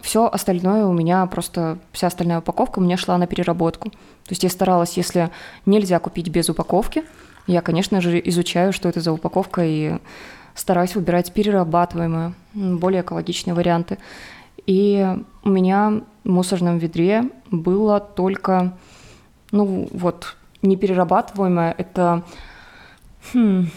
Все 0.00 0.26
остальное 0.26 0.86
у 0.86 0.92
меня 0.92 1.26
просто, 1.26 1.78
вся 1.92 2.06
остальная 2.06 2.38
упаковка 2.38 2.78
у 2.78 2.82
меня 2.82 2.96
шла 2.96 3.18
на 3.18 3.26
переработку. 3.26 3.90
То 3.90 4.30
есть 4.30 4.42
я 4.42 4.48
старалась, 4.48 4.96
если 4.96 5.30
нельзя 5.66 5.98
купить 5.98 6.28
без 6.28 6.48
упаковки, 6.48 7.04
я, 7.46 7.62
конечно 7.62 8.00
же, 8.00 8.20
изучаю, 8.26 8.72
что 8.72 8.88
это 8.88 9.00
за 9.00 9.12
упаковка, 9.12 9.62
и 9.64 9.98
стараюсь 10.54 10.94
выбирать 10.94 11.32
перерабатываемые, 11.32 12.34
более 12.54 13.02
экологичные 13.02 13.54
варианты. 13.54 13.98
И 14.68 15.16
у 15.44 15.48
меня 15.48 16.02
в 16.24 16.28
мусорном 16.28 16.76
ведре 16.76 17.30
было 17.50 18.00
только, 18.00 18.76
ну 19.50 19.88
вот, 19.92 20.36
неперерабатываемое, 20.60 21.74
это 21.78 22.22
хм, 23.32 23.68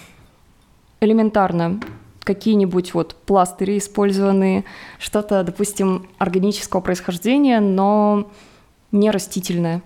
элементарно 1.00 1.80
какие-нибудь 2.26 2.94
вот 2.94 3.16
пластыри 3.16 3.78
использованные, 3.78 4.66
что-то, 5.00 5.46
допустим, 5.46 6.08
органического 6.18 6.82
происхождения, 6.82 7.62
но 7.62 8.30
не 8.92 9.12
растительное, 9.12 9.82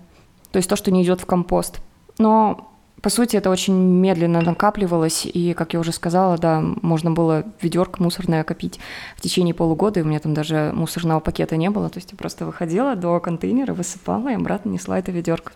то 0.50 0.56
есть 0.56 0.68
то, 0.68 0.74
что 0.74 0.90
не 0.90 1.04
идет 1.04 1.20
в 1.20 1.26
компост. 1.26 1.80
Но 2.18 2.72
по 3.06 3.10
сути, 3.10 3.36
это 3.36 3.50
очень 3.50 3.72
медленно 3.72 4.40
накапливалось, 4.40 5.26
и, 5.26 5.54
как 5.54 5.74
я 5.74 5.78
уже 5.78 5.92
сказала, 5.92 6.36
да, 6.38 6.60
можно 6.60 7.12
было 7.12 7.44
ведерко 7.62 8.02
мусорное 8.02 8.42
копить 8.42 8.80
в 9.14 9.20
течение 9.20 9.54
полугода, 9.54 10.00
и 10.00 10.02
у 10.02 10.06
меня 10.06 10.18
там 10.18 10.34
даже 10.34 10.72
мусорного 10.74 11.20
пакета 11.20 11.56
не 11.56 11.70
было, 11.70 11.88
то 11.88 11.98
есть 11.98 12.10
я 12.10 12.18
просто 12.18 12.44
выходила 12.44 12.96
до 12.96 13.20
контейнера, 13.20 13.74
высыпала 13.74 14.30
и 14.30 14.34
обратно 14.34 14.70
несла 14.70 14.98
это 14.98 15.12
ведерко. 15.12 15.52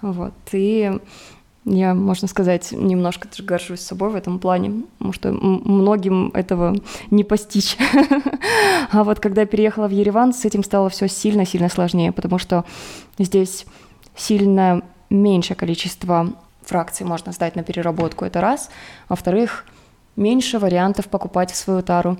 Вот, 0.00 0.32
и 0.52 0.92
я, 1.64 1.92
можно 1.92 2.28
сказать, 2.28 2.70
немножко 2.70 3.26
даже 3.26 3.42
горжусь 3.42 3.80
собой 3.80 4.10
в 4.10 4.14
этом 4.14 4.38
плане, 4.38 4.84
потому 4.98 5.12
что 5.12 5.32
многим 5.32 6.30
этого 6.34 6.76
не 7.10 7.24
постичь. 7.24 7.76
А 8.92 9.02
вот 9.02 9.18
когда 9.18 9.44
переехала 9.44 9.88
в 9.88 9.90
Ереван, 9.90 10.32
с 10.32 10.44
этим 10.44 10.62
стало 10.62 10.88
все 10.88 11.08
сильно-сильно 11.08 11.68
сложнее, 11.68 12.12
потому 12.12 12.38
что 12.38 12.64
здесь 13.18 13.66
сильно 14.14 14.82
меньшее 15.10 15.56
количество 15.56 16.32
фракций 16.62 17.06
можно 17.06 17.32
сдать 17.32 17.56
на 17.56 17.62
переработку, 17.62 18.24
это 18.24 18.40
раз. 18.40 18.70
Во-вторых, 19.08 19.64
меньше 20.16 20.58
вариантов 20.58 21.08
покупать 21.08 21.50
в 21.50 21.56
свою 21.56 21.82
тару. 21.82 22.18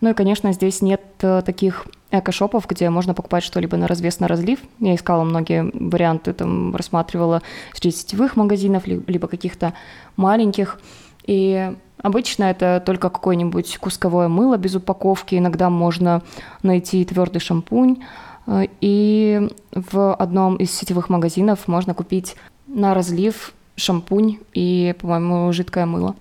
Ну 0.00 0.10
и, 0.10 0.14
конечно, 0.14 0.52
здесь 0.52 0.80
нет 0.80 1.02
э, 1.22 1.42
таких 1.44 1.86
эко-шопов, 2.10 2.66
где 2.68 2.88
можно 2.88 3.14
покупать 3.14 3.42
что-либо 3.42 3.76
на 3.76 3.88
развес, 3.88 4.20
на 4.20 4.28
разлив. 4.28 4.60
Я 4.78 4.94
искала 4.94 5.24
многие 5.24 5.70
варианты, 5.74 6.32
там 6.32 6.74
рассматривала 6.74 7.42
среди 7.74 7.96
сетевых 7.96 8.36
магазинов, 8.36 8.86
либо 8.86 9.26
каких-то 9.26 9.74
маленьких. 10.16 10.80
И 11.26 11.72
обычно 12.00 12.44
это 12.44 12.82
только 12.84 13.10
какое-нибудь 13.10 13.78
кусковое 13.78 14.28
мыло 14.28 14.56
без 14.56 14.76
упаковки. 14.76 15.34
Иногда 15.34 15.68
можно 15.68 16.22
найти 16.62 17.04
твердый 17.04 17.40
шампунь. 17.40 18.04
Э, 18.46 18.66
и 18.80 19.48
в 19.72 20.14
одном 20.14 20.56
из 20.56 20.72
сетевых 20.72 21.08
магазинов 21.08 21.66
можно 21.66 21.92
купить 21.92 22.36
на 22.68 22.94
разлив 22.94 23.52
шампунь 23.78 24.38
и, 24.52 24.94
по-моему, 25.00 25.52
жидкое 25.52 25.86
мыло. 25.86 26.14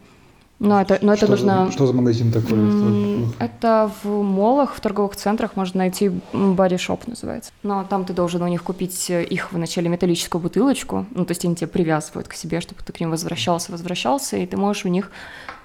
Но 0.60 0.82
это, 0.82 0.98
но 1.02 1.14
это 1.14 1.26
что 1.26 1.32
нужно... 1.32 1.66
За, 1.68 1.72
что 1.72 1.86
за 1.86 1.94
магазин 1.94 2.32
такой? 2.32 3.28
Это 3.38 3.92
в 4.02 4.24
молах, 4.24 4.74
в 4.74 4.80
торговых 4.80 5.16
центрах 5.16 5.56
можно 5.56 5.80
найти 5.80 6.08
Body 6.34 6.78
Shop 6.78 7.00
называется. 7.06 7.52
Но 7.62 7.84
там 7.84 8.06
ты 8.06 8.14
должен 8.14 8.42
у 8.42 8.48
них 8.48 8.64
купить 8.64 9.10
э, 9.12 9.24
их 9.24 9.52
вначале 9.52 9.88
металлическую 9.88 10.42
бутылочку, 10.42 11.06
ну 11.14 11.26
то 11.26 11.32
есть 11.32 11.46
они 11.46 11.56
тебя 11.56 11.68
привязывают 11.68 12.28
к 12.28 12.34
себе, 12.34 12.60
чтобы 12.60 12.82
ты 12.84 12.92
к 12.92 13.00
ним 13.00 13.12
возвращался, 13.12 13.72
возвращался, 13.72 14.38
и 14.38 14.48
ты 14.48 14.58
можешь 14.58 14.86
у 14.86 14.90
них 14.90 15.12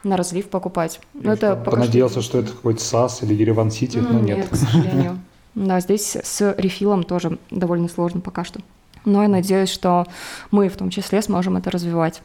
на 0.04 0.18
разлив 0.18 0.50
покупать. 0.50 1.00
Но 1.14 1.32
это 1.32 1.56
понадеялся, 1.56 2.20
что... 2.20 2.22
что 2.22 2.38
это 2.40 2.52
какой-то 2.52 2.82
САС 2.82 3.22
или 3.22 3.32
Ереван 3.32 3.70
Сити, 3.70 3.96
но 3.96 4.18
нет. 4.20 4.38
Нет, 4.38 4.48
к 4.50 4.56
сожалению. 4.56 5.18
Да, 5.54 5.80
здесь 5.80 6.16
с 6.16 6.54
рефилом 6.58 7.04
тоже 7.04 7.38
довольно 7.50 7.88
сложно 7.88 8.20
пока 8.20 8.44
что. 8.44 8.60
Но 9.04 9.22
я 9.22 9.28
надеюсь, 9.28 9.70
что 9.70 10.06
мы 10.50 10.68
в 10.68 10.76
том 10.76 10.90
числе 10.90 11.22
сможем 11.22 11.56
это 11.56 11.70
развивать. 11.70 12.22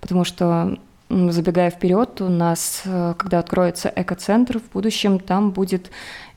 Потому 0.00 0.24
что 0.24 0.78
забегая 1.08 1.70
вперед, 1.70 2.20
у 2.20 2.28
нас, 2.28 2.82
э, 2.84 3.14
когда 3.18 3.40
откроется 3.40 3.92
экоцентр 3.94 4.60
в 4.60 4.70
будущем, 4.72 5.18
там 5.18 5.50
будет 5.50 5.90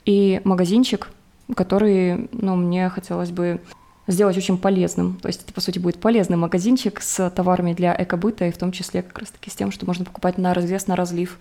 и 0.06 0.42
магазинчик, 0.44 1.10
который, 1.56 2.30
ну, 2.32 2.56
мне 2.56 2.90
хотелось 2.90 3.32
бы 3.32 3.62
сделать 4.08 4.38
очень 4.38 4.58
полезным. 4.58 5.18
То 5.22 5.28
есть 5.28 5.44
это, 5.44 5.54
по 5.54 5.62
сути, 5.62 5.80
будет 5.80 6.00
полезный 6.00 6.38
магазинчик 6.38 7.02
с 7.02 7.30
товарами 7.30 7.74
для 7.74 7.96
экобыта, 7.98 8.46
и 8.46 8.52
в 8.52 8.58
том 8.58 8.72
числе 8.72 9.02
как 9.02 9.20
раз-таки 9.20 9.50
с 9.50 9.56
тем, 9.56 9.72
что 9.72 9.86
можно 9.86 10.06
покупать 10.06 10.38
на 10.38 10.54
развес, 10.54 10.88
на 10.88 10.96
разлив. 10.96 11.38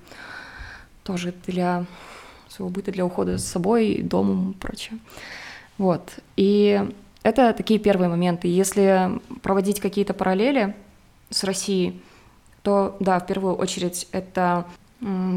Тоже 1.03 1.35
для 1.47 1.87
своего 2.49 2.71
быта, 2.71 2.93
для 2.93 3.05
ухода 3.05 3.39
с 3.39 3.45
собой, 3.45 4.03
домом 4.03 4.53
и 4.53 4.55
прочее. 4.55 4.99
Вот. 5.79 6.11
И 6.37 6.89
это 7.23 7.53
такие 7.53 7.79
первые 7.79 8.09
моменты. 8.09 8.49
Если 8.49 9.21
проводить 9.43 9.81
какие-то 9.81 10.15
параллели 10.15 10.75
с 11.31 11.45
Россией, 11.45 12.03
то 12.63 12.97
да, 13.01 13.19
в 13.19 13.27
первую 13.27 13.55
очередь 13.57 14.09
это 14.13 14.67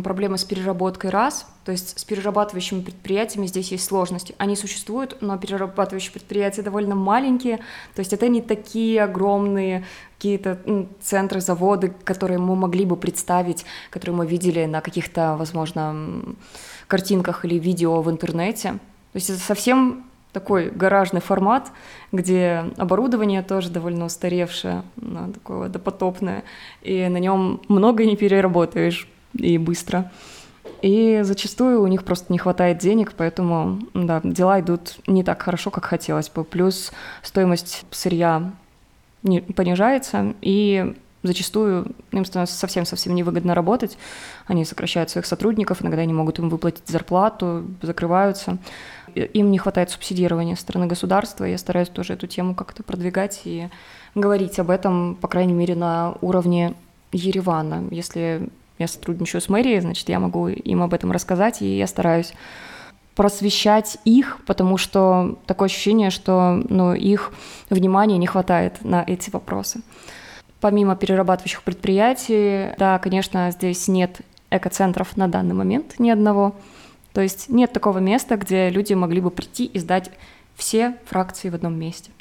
проблемы 0.03 0.37
с 0.37 0.43
переработкой 0.43 1.09
раз, 1.09 1.47
то 1.63 1.71
есть 1.71 1.97
с 1.99 2.03
перерабатывающими 2.03 2.81
предприятиями 2.81 3.47
здесь 3.47 3.71
есть 3.71 3.85
сложности. 3.85 4.35
Они 4.37 4.55
существуют, 4.55 5.17
но 5.21 5.39
перерабатывающие 5.39 6.11
предприятия 6.11 6.61
довольно 6.61 6.93
маленькие, 6.93 7.57
то 7.95 7.99
есть 7.99 8.13
это 8.13 8.27
не 8.27 8.43
такие 8.43 9.01
огромные 9.03 9.83
какие-то 10.17 10.59
центры, 11.01 11.41
заводы, 11.41 11.91
которые 12.03 12.37
мы 12.37 12.55
могли 12.55 12.85
бы 12.85 12.95
представить, 12.95 13.65
которые 13.89 14.15
мы 14.15 14.27
видели 14.27 14.65
на 14.65 14.81
каких-то, 14.81 15.35
возможно, 15.35 16.21
картинках 16.85 17.43
или 17.43 17.55
видео 17.55 18.03
в 18.03 18.11
интернете. 18.11 18.73
То 19.13 19.15
есть 19.15 19.31
это 19.31 19.39
совсем 19.39 20.05
такой 20.35 20.69
гаражный 20.69 21.21
формат, 21.21 21.71
где 22.11 22.65
оборудование 22.75 23.41
тоже 23.41 23.69
довольно 23.69 24.05
устаревшее, 24.05 24.83
такое 25.33 25.69
допотопное, 25.69 26.43
и 26.81 27.07
на 27.07 27.17
нем 27.17 27.61
много 27.69 28.05
не 28.05 28.17
переработаешь 28.17 29.07
и 29.33 29.57
быстро. 29.57 30.11
И 30.81 31.21
зачастую 31.23 31.81
у 31.81 31.87
них 31.87 32.03
просто 32.03 32.33
не 32.33 32.37
хватает 32.37 32.79
денег, 32.79 33.13
поэтому 33.15 33.79
да, 33.93 34.19
дела 34.23 34.59
идут 34.59 34.97
не 35.07 35.23
так 35.23 35.41
хорошо, 35.41 35.71
как 35.71 35.85
хотелось 35.85 36.29
бы. 36.29 36.43
Плюс 36.43 36.91
стоимость 37.21 37.85
сырья 37.91 38.51
не, 39.23 39.39
понижается, 39.39 40.33
и 40.41 40.95
зачастую 41.23 41.87
им 42.11 42.25
становится 42.25 42.57
совсем-совсем 42.57 43.15
невыгодно 43.15 43.55
работать. 43.55 43.97
Они 44.47 44.65
сокращают 44.65 45.09
своих 45.09 45.25
сотрудников, 45.25 45.81
иногда 45.81 46.03
не 46.05 46.13
могут 46.13 46.39
им 46.39 46.49
выплатить 46.49 46.87
зарплату, 46.87 47.65
закрываются 47.81 48.57
им 49.15 49.51
не 49.51 49.58
хватает 49.58 49.89
субсидирования 49.89 50.56
со 50.56 50.62
стороны 50.62 50.88
государства. 50.88 51.45
Я 51.45 51.58
стараюсь 51.58 51.89
тоже 51.89 52.13
эту 52.13 52.28
тему 52.28 52.56
как-то 52.56 52.84
продвигать 52.84 53.41
и 53.45 53.69
говорить 54.13 54.60
об 54.60 54.69
этом, 54.69 55.15
по 55.15 55.28
крайней 55.28 55.54
мере, 55.54 55.75
на 55.75 56.15
уровне 56.21 56.73
Еревана. 57.12 57.86
Если 57.91 58.49
я 58.78 58.88
сотрудничаю 58.88 59.41
с 59.41 59.49
мэрией, 59.49 59.80
значит, 59.80 60.10
я 60.10 60.19
могу 60.19 60.47
им 60.47 60.84
об 60.84 60.93
этом 60.93 61.12
рассказать, 61.12 61.62
и 61.62 61.78
я 61.78 61.88
стараюсь 61.88 62.34
просвещать 63.15 63.97
их, 64.04 64.39
потому 64.45 64.78
что 64.78 65.39
такое 65.45 65.67
ощущение, 65.67 66.10
что 66.10 66.62
ну, 66.67 66.93
их 66.93 67.32
внимания 67.69 68.17
не 68.17 68.28
хватает 68.28 68.84
на 68.84 69.04
эти 69.08 69.30
вопросы. 69.30 69.82
Помимо 70.60 70.95
перерабатывающих 70.95 71.63
предприятий, 71.63 72.75
да, 72.78 72.99
конечно, 72.99 73.51
здесь 73.51 73.88
нет 73.88 74.21
экоцентров 74.51 75.15
на 75.15 75.28
данный 75.28 75.54
момент 75.54 75.95
ни 75.99 76.10
одного. 76.10 76.56
То 77.15 77.21
есть 77.21 77.47
нет 77.47 77.71
такого 77.71 77.99
места, 77.99 78.36
где 78.36 78.69
люди 78.69 78.93
могли 78.93 79.21
бы 79.21 79.32
прийти 79.32 79.63
и 79.63 79.80
сдать 79.80 80.12
все 80.58 80.97
фракции 81.06 81.49
в 81.49 81.56
одном 81.56 81.80
месте. 81.80 82.12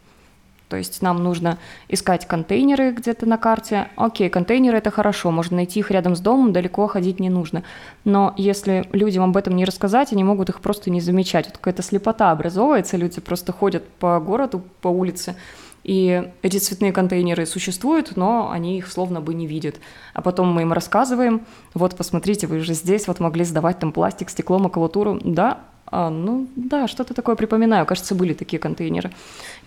То 0.68 0.76
есть 0.76 1.02
нам 1.02 1.22
нужно 1.22 1.58
искать 1.88 2.28
контейнеры 2.28 2.92
где-то 2.92 3.26
на 3.26 3.36
карте. 3.36 3.88
Окей, 3.96 4.30
контейнеры 4.30 4.78
это 4.78 4.92
хорошо, 4.92 5.32
можно 5.32 5.56
найти 5.56 5.80
их 5.80 5.90
рядом 5.90 6.14
с 6.14 6.20
домом, 6.20 6.52
далеко 6.52 6.86
ходить 6.86 7.18
не 7.18 7.28
нужно. 7.28 7.64
Но 8.04 8.34
если 8.36 8.88
людям 8.92 9.24
об 9.24 9.36
этом 9.36 9.56
не 9.56 9.64
рассказать, 9.64 10.12
они 10.12 10.22
могут 10.22 10.48
их 10.48 10.60
просто 10.60 10.90
не 10.90 11.00
замечать. 11.00 11.46
Вот 11.46 11.56
какая-то 11.56 11.82
слепота 11.82 12.30
образовывается, 12.30 12.96
люди 12.96 13.20
просто 13.20 13.50
ходят 13.52 13.84
по 13.98 14.20
городу, 14.20 14.62
по 14.80 14.86
улице, 14.86 15.34
и 15.84 16.32
эти 16.42 16.56
цветные 16.56 16.92
контейнеры 16.92 17.44
существуют, 17.44 18.16
но 18.16 18.50
они 18.50 18.78
их 18.78 18.88
словно 18.88 19.20
бы 19.20 19.34
не 19.34 19.46
видят. 19.46 19.76
А 20.14 20.22
потом 20.22 20.52
мы 20.52 20.62
им 20.62 20.72
рассказываем, 20.72 21.46
вот 21.74 21.94
посмотрите, 21.94 22.46
вы 22.46 22.60
же 22.60 22.72
здесь 22.72 23.06
вот 23.06 23.20
могли 23.20 23.44
сдавать 23.44 23.78
там 23.78 23.92
пластик, 23.92 24.30
стекло, 24.30 24.58
макулатуру. 24.58 25.20
Да, 25.22 25.60
а, 25.86 26.08
ну 26.08 26.48
да, 26.56 26.88
что-то 26.88 27.12
такое 27.12 27.36
припоминаю. 27.36 27.84
Кажется, 27.84 28.14
были 28.14 28.32
такие 28.32 28.58
контейнеры. 28.58 29.12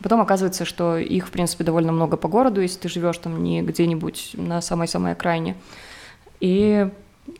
Потом 0.01 0.19
оказывается, 0.19 0.65
что 0.65 0.97
их, 0.97 1.27
в 1.27 1.31
принципе, 1.31 1.63
довольно 1.63 1.91
много 1.91 2.17
по 2.17 2.27
городу, 2.27 2.61
если 2.61 2.79
ты 2.79 2.89
живешь 2.89 3.19
там 3.19 3.43
не 3.43 3.61
где-нибудь 3.61 4.31
на 4.33 4.59
самой-самой 4.59 5.11
окраине. 5.11 5.55
И 6.39 6.89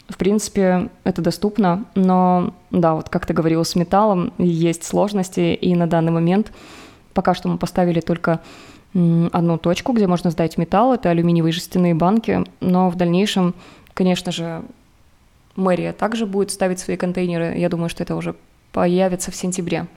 в 0.10 0.18
принципе, 0.18 0.90
это 1.04 1.22
доступно, 1.22 1.86
но 1.96 2.54
да, 2.72 2.96
вот 2.96 3.10
как 3.10 3.26
ты 3.26 3.34
говорил, 3.34 3.64
с 3.64 3.76
металлом 3.76 4.34
есть 4.38 4.84
сложности, 4.84 5.54
и 5.54 5.76
на 5.76 5.88
данный 5.88 6.12
момент 6.12 6.52
Пока 7.18 7.34
что 7.34 7.50
мы 7.50 7.58
поставили 7.58 8.00
только 8.00 8.42
одну 8.94 9.58
точку, 9.58 9.92
где 9.92 10.06
можно 10.06 10.30
сдать 10.30 10.60
металл, 10.60 10.94
это 10.94 11.10
алюминиевые 11.10 11.52
жестяные 11.52 11.96
банки, 11.96 12.44
но 12.60 12.92
в 12.92 12.96
дальнейшем, 12.96 13.56
конечно 13.96 14.32
же, 14.32 14.62
мэрия 15.56 15.94
также 15.94 16.28
будет 16.28 16.52
ставить 16.52 16.78
свои 16.78 16.96
контейнеры. 16.96 17.58
Я 17.58 17.70
думаю, 17.70 17.90
что 17.90 18.04
это 18.04 18.16
уже 18.16 18.36
появится 18.72 19.32
в 19.32 19.36
сентябре, 19.36 19.88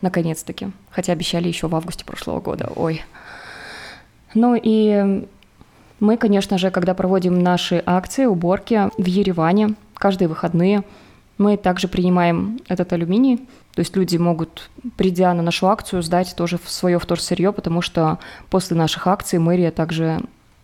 наконец-таки. 0.00 0.72
Хотя 0.90 1.12
обещали 1.12 1.46
еще 1.46 1.68
в 1.68 1.76
августе 1.76 2.04
прошлого 2.04 2.40
года. 2.40 2.68
Ой. 2.74 3.02
Ну 4.34 4.58
и 4.60 5.28
мы, 6.00 6.16
конечно 6.16 6.58
же, 6.58 6.72
когда 6.72 6.94
проводим 6.94 7.40
наши 7.40 7.80
акции, 7.86 8.24
уборки 8.24 8.90
в 8.98 9.06
Ереване, 9.06 9.76
каждые 9.94 10.26
выходные, 10.26 10.82
мы 11.38 11.56
также 11.56 11.88
принимаем 11.88 12.60
этот 12.68 12.92
алюминий, 12.92 13.38
то 13.74 13.80
есть 13.80 13.96
люди 13.96 14.16
могут, 14.16 14.70
придя 14.96 15.34
на 15.34 15.42
нашу 15.42 15.68
акцию, 15.68 16.02
сдать 16.02 16.34
тоже 16.36 16.58
свое 16.64 16.98
вторсырье, 16.98 17.52
потому 17.52 17.82
что 17.82 18.18
после 18.50 18.76
наших 18.76 19.06
акций 19.06 19.38
мэрия 19.38 19.72
также 19.72 20.20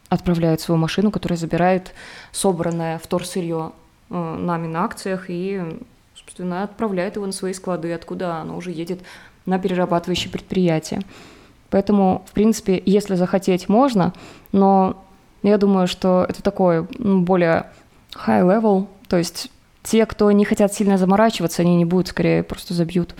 отправляет 0.08 0.60
свою 0.60 0.78
машину, 0.78 1.10
которая 1.10 1.36
забирает 1.36 1.92
собранное 2.32 2.98
вторсырье 2.98 3.72
э, 4.10 4.36
нами 4.38 4.66
на 4.66 4.84
акциях 4.84 5.26
и, 5.28 5.60
собственно, 6.14 6.62
отправляет 6.62 7.16
его 7.16 7.26
на 7.26 7.32
свои 7.32 7.52
склады, 7.52 7.92
откуда 7.92 8.36
оно 8.36 8.56
уже 8.56 8.70
едет 8.70 9.00
на 9.46 9.58
перерабатывающие 9.58 10.30
предприятия. 10.30 11.02
Поэтому, 11.70 12.24
в 12.28 12.32
принципе, 12.32 12.82
если 12.84 13.14
захотеть, 13.14 13.68
можно, 13.68 14.12
но 14.52 15.04
я 15.42 15.56
думаю, 15.58 15.86
что 15.86 16.26
это 16.28 16.42
такой 16.42 16.82
более 16.98 17.66
high 18.14 18.42
level, 18.42 18.88
то 19.08 19.16
есть 19.16 19.50
те, 19.82 20.06
кто 20.06 20.30
не 20.32 20.44
хотят 20.44 20.72
сильно 20.72 20.98
заморачиваться, 20.98 21.62
они 21.62 21.76
не 21.76 21.84
будут, 21.84 22.08
скорее 22.08 22.42
просто 22.42 22.74
забьют. 22.74 23.14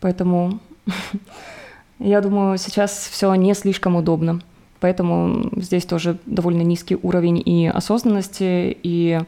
Поэтому 0.00 0.60
я 1.98 2.20
думаю, 2.20 2.58
сейчас 2.58 3.08
все 3.10 3.34
не 3.34 3.54
слишком 3.54 3.96
удобно. 3.96 4.40
Поэтому 4.80 5.50
здесь 5.56 5.84
тоже 5.84 6.18
довольно 6.24 6.62
низкий 6.62 6.96
уровень 6.96 7.42
и 7.44 7.66
осознанности, 7.66 8.76
и 8.82 9.20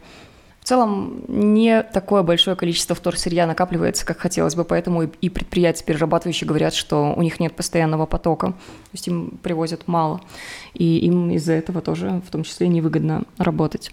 в 0.61 0.65
целом 0.65 1.25
не 1.29 1.83
такое 1.83 2.23
большое 2.23 2.57
количество 2.57 2.95
вторсырья 2.95 3.47
накапливается, 3.47 4.07
как 4.07 4.19
хотелось 4.19 4.55
бы, 4.55 4.65
поэтому 4.65 5.03
и 5.03 5.29
предприятия 5.29 5.85
перерабатывающие 5.85 6.49
говорят, 6.49 6.73
что 6.73 7.13
у 7.15 7.21
них 7.21 7.39
нет 7.41 7.55
постоянного 7.55 8.07
потока, 8.07 8.53
то 8.53 8.55
есть 8.93 9.09
им 9.09 9.39
привозят 9.43 9.89
мало, 9.89 10.23
и 10.73 10.99
им 10.99 11.33
из-за 11.33 11.53
этого 11.53 11.83
тоже 11.83 12.23
в 12.27 12.31
том 12.31 12.45
числе 12.45 12.69
невыгодно 12.69 13.25
работать. 13.39 13.91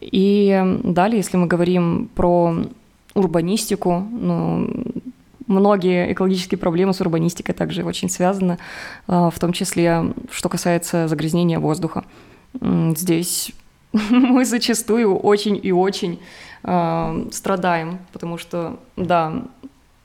И 0.00 0.78
далее, 0.82 1.18
если 1.18 1.36
мы 1.36 1.46
говорим 1.46 2.08
про 2.14 2.56
урбанистику. 3.14 4.06
Ну, 4.10 4.70
многие 5.46 6.12
экологические 6.12 6.58
проблемы 6.58 6.94
с 6.94 7.00
урбанистикой 7.00 7.54
также 7.54 7.82
очень 7.82 8.08
связаны, 8.08 8.58
в 9.06 9.34
том 9.38 9.52
числе, 9.52 10.12
что 10.30 10.48
касается 10.48 11.08
загрязнения 11.08 11.58
воздуха. 11.58 12.04
Здесь 12.54 13.52
мы 13.92 14.44
зачастую 14.44 15.16
очень 15.16 15.58
и 15.60 15.72
очень 15.72 16.20
э, 16.62 17.28
страдаем, 17.32 17.98
потому 18.12 18.38
что, 18.38 18.78
да, 18.96 19.42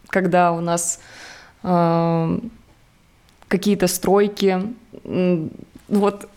когда 0.08 0.51
у 0.51 0.62
нас 0.62 0.99
э, 1.63 2.39
какие-то 3.47 3.88
стройки, 3.88 4.73
э, 5.03 5.47
вот 5.88 6.27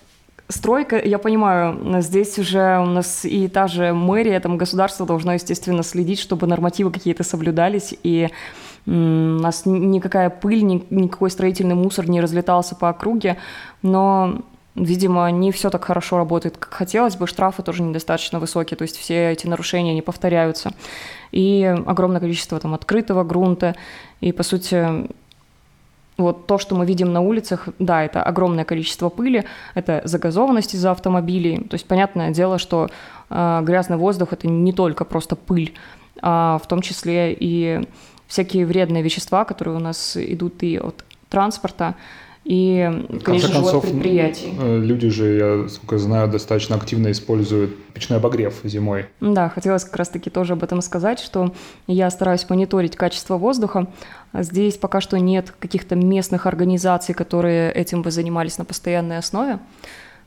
стройка, 0.49 0.99
я 0.99 1.19
понимаю, 1.19 2.01
здесь 2.03 2.39
уже 2.39 2.79
у 2.79 2.87
нас 2.87 3.25
и 3.25 3.49
та 3.49 3.69
же 3.69 3.93
мэрия, 3.93 4.41
там 4.41 4.57
государство 4.57 5.07
должно, 5.07 5.35
естественно, 5.35 5.83
следить, 5.83 6.19
чтобы 6.19 6.47
нормативы 6.47 6.91
какие-то 6.91 7.25
соблюдались, 7.25 7.95
и 8.03 8.29
у 8.87 8.91
нас 8.91 9.67
никакая 9.67 10.31
пыль, 10.31 10.63
никакой 10.63 11.31
строительный 11.31 11.75
мусор 11.75 12.09
не 12.09 12.21
разлетался 12.21 12.75
по 12.75 12.89
округе, 12.89 13.37
но 13.83 14.43
Видимо, 14.79 15.29
не 15.31 15.51
все 15.51 15.71
так 15.71 15.85
хорошо 15.85 16.19
работает, 16.19 16.57
как 16.57 16.73
хотелось 16.73 17.17
бы. 17.17 17.27
Штрафы 17.27 17.63
тоже 17.63 17.83
недостаточно 17.83 18.39
высокие, 18.39 18.77
то 18.77 18.83
есть 18.83 18.97
все 18.97 19.33
эти 19.33 19.47
нарушения 19.47 19.93
не 19.93 20.03
повторяются. 20.03 20.73
И 21.33 21.65
огромное 21.87 22.21
количество 22.21 22.61
там 22.61 22.75
открытого 22.75 23.25
грунта. 23.25 23.75
И, 24.21 24.31
по 24.31 24.45
сути, 24.45 25.09
вот 26.19 26.47
то, 26.47 26.59
что 26.59 26.75
мы 26.75 26.85
видим 26.85 27.13
на 27.13 27.21
улицах, 27.21 27.69
да, 27.79 28.05
это 28.05 28.23
огромное 28.23 28.65
количество 28.65 29.09
пыли, 29.09 29.45
это 29.75 30.03
загазованность 30.05 30.75
из-за 30.75 30.91
автомобилей. 30.91 31.59
То 31.69 31.75
есть 31.75 31.87
понятное 31.87 32.31
дело, 32.33 32.59
что 32.59 32.89
э, 33.31 33.61
грязный 33.63 33.97
воздух 33.97 34.33
это 34.33 34.49
не 34.49 34.73
только 34.73 35.05
просто 35.05 35.37
пыль, 35.37 35.75
а 36.21 36.59
в 36.63 36.67
том 36.67 36.83
числе 36.83 37.33
и 37.33 37.87
всякие 38.27 38.67
вредные 38.67 39.03
вещества, 39.03 39.45
которые 39.45 39.77
у 39.77 39.81
нас 39.81 40.17
идут 40.17 40.63
и 40.63 40.77
от 40.77 41.05
транспорта, 41.29 41.95
и, 42.49 43.07
конечно 43.25 43.49
же, 43.49 43.55
концов, 43.57 43.83
предприятий. 43.83 44.55
Э, 44.59 44.79
люди 44.79 45.11
же, 45.11 45.37
я 45.37 45.69
сколько 45.69 45.99
знаю, 45.99 46.29
достаточно 46.29 46.77
активно 46.77 47.11
используют 47.11 47.77
печной 47.93 48.17
обогрев 48.17 48.55
зимой. 48.65 49.05
Да, 49.21 49.51
хотелось 49.51 49.85
как 49.85 49.97
раз-таки 49.97 50.31
тоже 50.31 50.55
об 50.55 50.65
этом 50.65 50.81
сказать, 50.81 51.21
что 51.21 51.53
я 51.87 52.11
стараюсь 52.11 52.49
мониторить 52.49 52.97
качество 52.97 53.37
воздуха. 53.37 53.89
Здесь 54.33 54.79
пока 54.79 55.03
что 55.03 55.19
нет 55.19 55.53
каких-то 55.59 55.95
местных 55.95 56.47
организаций, 56.47 57.15
которые 57.15 57.71
этим 57.71 58.01
бы 58.01 58.11
занимались 58.11 58.57
на 58.57 58.65
постоянной 58.65 59.19
основе, 59.19 59.59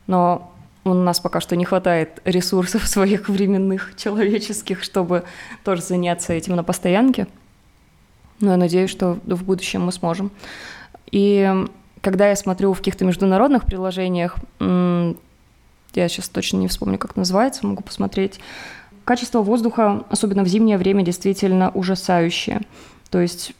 но 0.06 0.54
у 0.84 0.94
нас 0.94 1.18
пока 1.18 1.40
что 1.40 1.56
не 1.56 1.64
хватает 1.64 2.20
ресурсов 2.24 2.86
своих 2.86 3.28
временных, 3.28 3.94
человеческих, 3.96 4.84
чтобы 4.84 5.24
тоже 5.64 5.82
заняться 5.82 6.32
этим 6.32 6.54
на 6.54 6.62
постоянке. 6.62 7.26
Но 8.38 8.52
я 8.52 8.56
надеюсь, 8.56 8.90
что 8.90 9.18
в 9.26 9.42
будущем 9.42 9.82
мы 9.82 9.90
сможем. 9.90 10.30
И 11.10 11.66
когда 12.02 12.28
я 12.28 12.36
смотрю 12.36 12.74
в 12.74 12.78
каких-то 12.78 13.04
международных 13.06 13.64
приложениях, 13.64 14.36
я 14.60 15.14
сейчас 16.08 16.28
точно 16.28 16.58
не 16.58 16.68
вспомню, 16.68 16.98
как 16.98 17.16
называется, 17.16 17.66
могу 17.66 17.82
посмотреть, 17.82 18.40
качество 19.04 19.40
воздуха, 19.40 20.04
особенно 20.10 20.42
в 20.42 20.48
зимнее 20.48 20.78
время, 20.78 21.04
действительно 21.04 21.70
ужасающее. 21.70 22.60
То 23.10 23.20
есть 23.20 23.54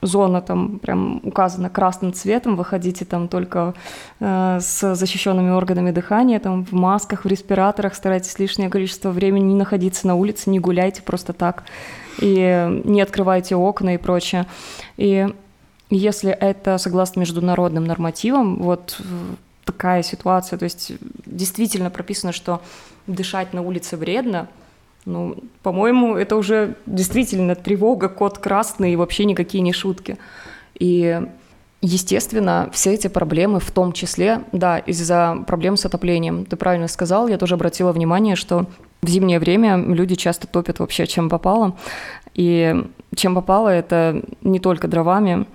зона 0.00 0.42
там 0.42 0.78
прям 0.80 1.20
указана 1.22 1.70
красным 1.70 2.12
цветом, 2.12 2.56
выходите 2.56 3.04
там 3.04 3.28
только 3.28 3.74
э, 4.20 4.58
с 4.60 4.94
защищенными 4.94 5.50
органами 5.50 5.92
дыхания, 5.92 6.40
там 6.40 6.64
в 6.64 6.72
масках, 6.72 7.24
в 7.24 7.28
респираторах, 7.28 7.94
старайтесь 7.94 8.38
лишнее 8.38 8.68
количество 8.68 9.10
времени 9.10 9.44
не 9.44 9.54
находиться 9.54 10.06
на 10.06 10.16
улице, 10.16 10.50
не 10.50 10.58
гуляйте 10.58 11.02
просто 11.02 11.32
так, 11.32 11.64
и 12.20 12.82
не 12.84 13.00
открывайте 13.00 13.54
окна 13.56 13.94
и 13.94 13.98
прочее. 13.98 14.46
И 14.96 15.28
если 15.96 16.30
это 16.30 16.78
согласно 16.78 17.20
международным 17.20 17.84
нормативам, 17.84 18.62
вот 18.62 19.00
такая 19.64 20.02
ситуация, 20.02 20.58
то 20.58 20.64
есть 20.64 20.92
действительно 21.26 21.90
прописано, 21.90 22.32
что 22.32 22.60
дышать 23.06 23.52
на 23.52 23.62
улице 23.62 23.96
вредно, 23.96 24.48
ну, 25.04 25.36
по-моему, 25.62 26.16
это 26.16 26.36
уже 26.36 26.76
действительно 26.86 27.54
тревога, 27.54 28.08
код 28.08 28.38
красный 28.38 28.92
и 28.92 28.96
вообще 28.96 29.24
никакие 29.24 29.60
не 29.60 29.72
шутки. 29.72 30.16
И, 30.78 31.20
естественно, 31.80 32.70
все 32.72 32.94
эти 32.94 33.08
проблемы, 33.08 33.58
в 33.58 33.70
том 33.72 33.92
числе, 33.92 34.44
да, 34.52 34.78
из-за 34.78 35.42
проблем 35.46 35.76
с 35.76 35.84
отоплением. 35.84 36.44
Ты 36.44 36.56
правильно 36.56 36.86
сказал, 36.86 37.26
я 37.26 37.36
тоже 37.36 37.54
обратила 37.54 37.92
внимание, 37.92 38.36
что 38.36 38.66
в 39.02 39.08
зимнее 39.08 39.40
время 39.40 39.76
люди 39.76 40.14
часто 40.14 40.46
топят 40.46 40.78
вообще 40.78 41.06
чем 41.08 41.28
попало. 41.28 41.76
И 42.34 42.74
чем 43.16 43.34
попало, 43.34 43.68
это 43.68 44.22
не 44.42 44.60
только 44.60 44.86
дровами, 44.86 45.46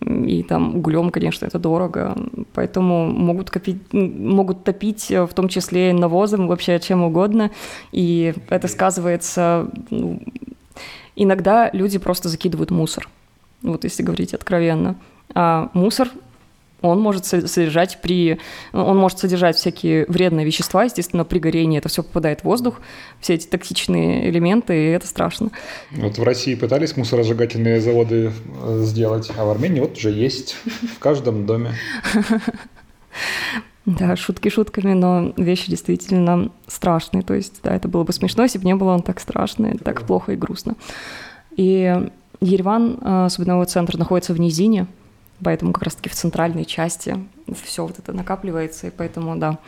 и 0.00 0.42
там 0.42 0.76
углем, 0.76 1.10
конечно, 1.10 1.46
это 1.46 1.58
дорого, 1.58 2.16
поэтому 2.54 3.06
могут, 3.06 3.50
копить, 3.50 3.92
могут 3.92 4.64
топить 4.64 5.10
э, 5.10 5.24
в 5.24 5.34
том 5.34 5.48
числе 5.48 5.92
навозом, 5.92 6.48
вообще 6.48 6.80
чем 6.80 7.02
угодно, 7.02 7.50
и 7.92 8.34
это 8.48 8.68
сказывается... 8.68 9.68
Ну, 9.90 10.20
иногда 11.14 11.70
люди 11.72 11.98
просто 11.98 12.28
закидывают 12.28 12.70
мусор, 12.70 13.08
вот 13.62 13.84
если 13.84 14.02
говорить 14.02 14.34
откровенно. 14.34 14.96
А 15.34 15.70
мусор 15.74 16.08
он 16.82 17.00
может 17.00 17.24
содержать 17.24 18.00
при, 18.02 18.38
он 18.72 18.96
может 18.96 19.18
содержать 19.18 19.56
всякие 19.56 20.04
вредные 20.08 20.44
вещества, 20.44 20.84
естественно, 20.84 21.24
при 21.24 21.38
горении 21.38 21.78
это 21.78 21.88
все 21.88 22.02
попадает 22.02 22.40
в 22.40 22.44
воздух, 22.44 22.80
все 23.20 23.34
эти 23.34 23.46
токсичные 23.46 24.28
элементы, 24.28 24.74
и 24.74 24.90
это 24.90 25.06
страшно. 25.06 25.50
Вот 25.92 26.18
в 26.18 26.22
России 26.22 26.54
пытались 26.54 26.96
мусоросжигательные 26.96 27.80
заводы 27.80 28.32
э, 28.62 28.80
сделать, 28.82 29.30
а 29.36 29.44
в 29.44 29.50
Армении 29.50 29.80
вот 29.80 29.96
уже 29.96 30.10
есть 30.10 30.56
в 30.96 30.98
каждом 30.98 31.46
доме. 31.46 31.72
Да, 33.84 34.14
шутки 34.14 34.48
шутками, 34.48 34.92
но 34.92 35.32
вещи 35.36 35.68
действительно 35.68 36.52
страшные. 36.68 37.22
То 37.22 37.34
есть, 37.34 37.60
да, 37.64 37.74
это 37.74 37.88
было 37.88 38.04
бы 38.04 38.12
смешно, 38.12 38.44
если 38.44 38.58
бы 38.58 38.64
не 38.64 38.76
было 38.76 38.92
он 38.92 39.02
так 39.02 39.18
страшно, 39.18 39.76
так 39.76 40.02
плохо 40.06 40.32
и 40.32 40.36
грустно. 40.36 40.76
И 41.56 41.92
Ереван, 42.40 42.98
э, 43.00 43.24
особенно 43.26 43.54
его 43.54 43.64
центр, 43.64 43.98
находится 43.98 44.34
в 44.34 44.40
низине, 44.40 44.86
поэтому 45.42 45.72
как 45.72 45.84
раз-таки 45.84 46.08
в 46.08 46.14
центральной 46.14 46.64
части 46.64 47.16
все 47.64 47.86
вот 47.86 47.98
это 47.98 48.12
накапливается, 48.12 48.88
и 48.88 48.90
поэтому, 48.90 49.36
да, 49.36 49.58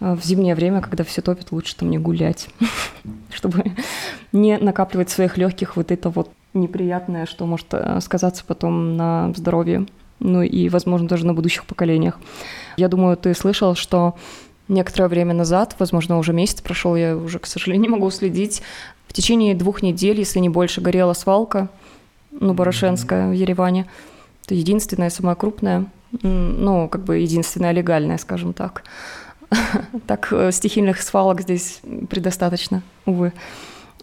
в 0.00 0.22
зимнее 0.22 0.54
время, 0.54 0.80
когда 0.80 1.04
все 1.04 1.22
топит, 1.22 1.50
лучше 1.50 1.76
там 1.76 1.90
не 1.90 1.98
гулять, 1.98 2.48
чтобы 3.32 3.72
не 4.32 4.56
накапливать 4.58 5.10
своих 5.10 5.36
легких 5.36 5.76
вот 5.76 5.90
это 5.90 6.10
вот 6.10 6.30
неприятное, 6.54 7.26
что 7.26 7.46
может 7.46 7.66
э, 7.72 8.00
сказаться 8.00 8.44
потом 8.46 8.96
на 8.96 9.32
здоровье, 9.36 9.86
ну 10.20 10.42
и, 10.42 10.68
возможно, 10.68 11.08
даже 11.08 11.26
на 11.26 11.34
будущих 11.34 11.64
поколениях. 11.64 12.18
Я 12.76 12.88
думаю, 12.88 13.16
ты 13.16 13.34
слышал, 13.34 13.74
что 13.74 14.16
некоторое 14.68 15.08
время 15.08 15.34
назад, 15.34 15.76
возможно, 15.78 16.18
уже 16.18 16.32
месяц 16.32 16.60
прошел, 16.60 16.96
я 16.96 17.16
уже, 17.16 17.38
к 17.38 17.46
сожалению, 17.46 17.82
не 17.88 17.88
могу 17.88 18.10
следить, 18.10 18.62
в 19.08 19.12
течение 19.12 19.54
двух 19.54 19.82
недель, 19.82 20.18
если 20.18 20.38
не 20.38 20.48
больше, 20.48 20.80
горела 20.80 21.14
свалка, 21.14 21.68
ну, 22.30 22.54
Борошенская 22.54 23.30
в 23.30 23.32
Ереване. 23.32 23.86
Это 24.48 24.54
единственная, 24.54 25.10
самая 25.10 25.34
крупная, 25.34 25.84
ну, 26.22 26.88
как 26.88 27.04
бы 27.04 27.18
единственная 27.18 27.72
легальная, 27.72 28.16
скажем 28.16 28.54
так. 28.54 28.82
Так 30.06 30.32
э, 30.32 30.52
стихийных 30.52 31.02
свалок 31.02 31.42
здесь 31.42 31.82
предостаточно, 32.08 32.82
увы. 33.04 33.34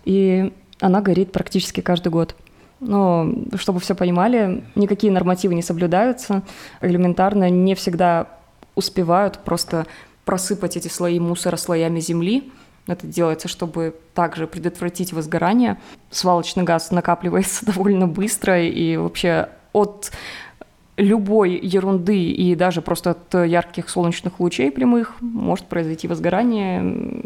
И 0.04 0.54
она 0.80 1.02
горит 1.02 1.32
практически 1.32 1.82
каждый 1.82 2.10
год. 2.10 2.36
Но, 2.80 3.28
чтобы 3.56 3.80
все 3.80 3.96
понимали, 3.96 4.64
никакие 4.76 5.12
нормативы 5.12 5.56
не 5.56 5.64
соблюдаются. 5.64 6.44
Элементарно 6.80 7.50
не 7.50 7.74
всегда 7.74 8.28
успевают 8.76 9.40
просто 9.40 9.88
просыпать 10.26 10.78
эти 10.78 10.90
слои 10.90 11.20
мусора 11.20 11.56
слоями 11.58 12.02
земли. 12.02 12.52
Это 12.86 13.08
делается, 13.08 13.48
чтобы 13.48 13.96
также 14.14 14.46
предотвратить 14.46 15.12
возгорание. 15.12 15.80
Свалочный 16.12 16.62
газ 16.62 16.92
накапливается 16.92 17.66
довольно 17.74 18.08
быстро, 18.08 18.62
и 18.62 18.96
вообще 18.98 19.50
от 19.76 20.12
любой 20.98 21.60
ерунды 21.60 22.32
и 22.32 22.56
даже 22.56 22.82
просто 22.82 23.12
от 23.12 23.34
ярких 23.34 23.90
солнечных 23.90 24.40
лучей 24.40 24.72
прямых 24.72 25.16
может 25.22 25.66
произойти 25.66 26.08
возгорание. 26.08 27.24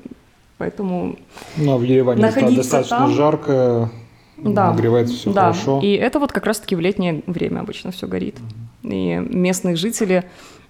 Поэтому 0.57 1.15
ну, 1.55 1.73
а 1.73 1.77
в 1.77 1.83
Ереване 1.83 2.21
достаточно 2.55 2.97
там, 2.97 3.11
жарко, 3.11 3.89
да, 4.37 4.71
нагревается 4.71 5.15
все 5.15 5.31
да. 5.31 5.41
хорошо. 5.41 5.79
И 5.83 5.93
это 5.93 6.19
вот 6.19 6.31
как 6.31 6.45
раз-таки 6.45 6.75
в 6.75 6.79
летнее 6.79 7.23
время 7.27 7.59
обычно 7.59 7.91
все 7.91 8.07
горит. 8.07 8.35
И 8.83 9.21
местные 9.29 9.75
жители 9.75 10.25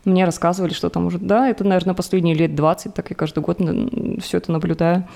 мне 0.06 0.26
рассказывали, 0.26 0.74
что 0.74 0.90
там 0.90 1.08
уже, 1.08 1.18
да, 1.18 1.50
это, 1.50 1.64
наверное, 1.64 1.96
последние 1.96 2.36
лет 2.36 2.56
20, 2.56 2.94
так 2.94 3.10
я 3.10 3.16
каждый 3.16 3.44
год 3.44 3.60
все 4.22 4.38
это 4.38 4.52
наблюдаю. 4.52 5.08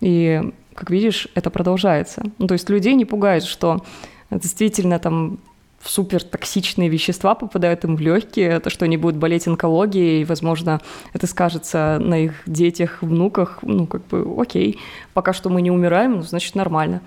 И, 0.00 0.52
как 0.74 0.90
видишь, 0.90 1.28
это 1.34 1.50
продолжается. 1.50 2.24
Ну, 2.38 2.46
то 2.46 2.54
есть 2.54 2.68
людей 2.70 2.94
не 2.94 3.04
пугает, 3.04 3.44
что 3.44 3.84
действительно 4.30 4.98
там 4.98 5.38
супер 5.82 6.22
токсичные 6.22 6.88
вещества 6.88 7.34
попадают 7.34 7.84
им 7.84 7.96
в 7.96 8.00
легкие, 8.00 8.60
то, 8.60 8.70
что 8.70 8.84
они 8.84 8.96
будут 8.96 9.16
болеть 9.16 9.46
онкологией, 9.48 10.22
и, 10.22 10.24
возможно, 10.24 10.80
это 11.12 11.26
скажется 11.26 11.98
на 12.00 12.24
их 12.24 12.42
детях, 12.46 12.98
внуках, 13.00 13.58
ну, 13.62 13.86
как 13.86 14.06
бы, 14.06 14.26
окей, 14.38 14.78
пока 15.14 15.32
что 15.32 15.48
мы 15.48 15.62
не 15.62 15.70
умираем, 15.70 16.16
ну, 16.16 16.22
значит, 16.22 16.54
нормально. 16.54 17.00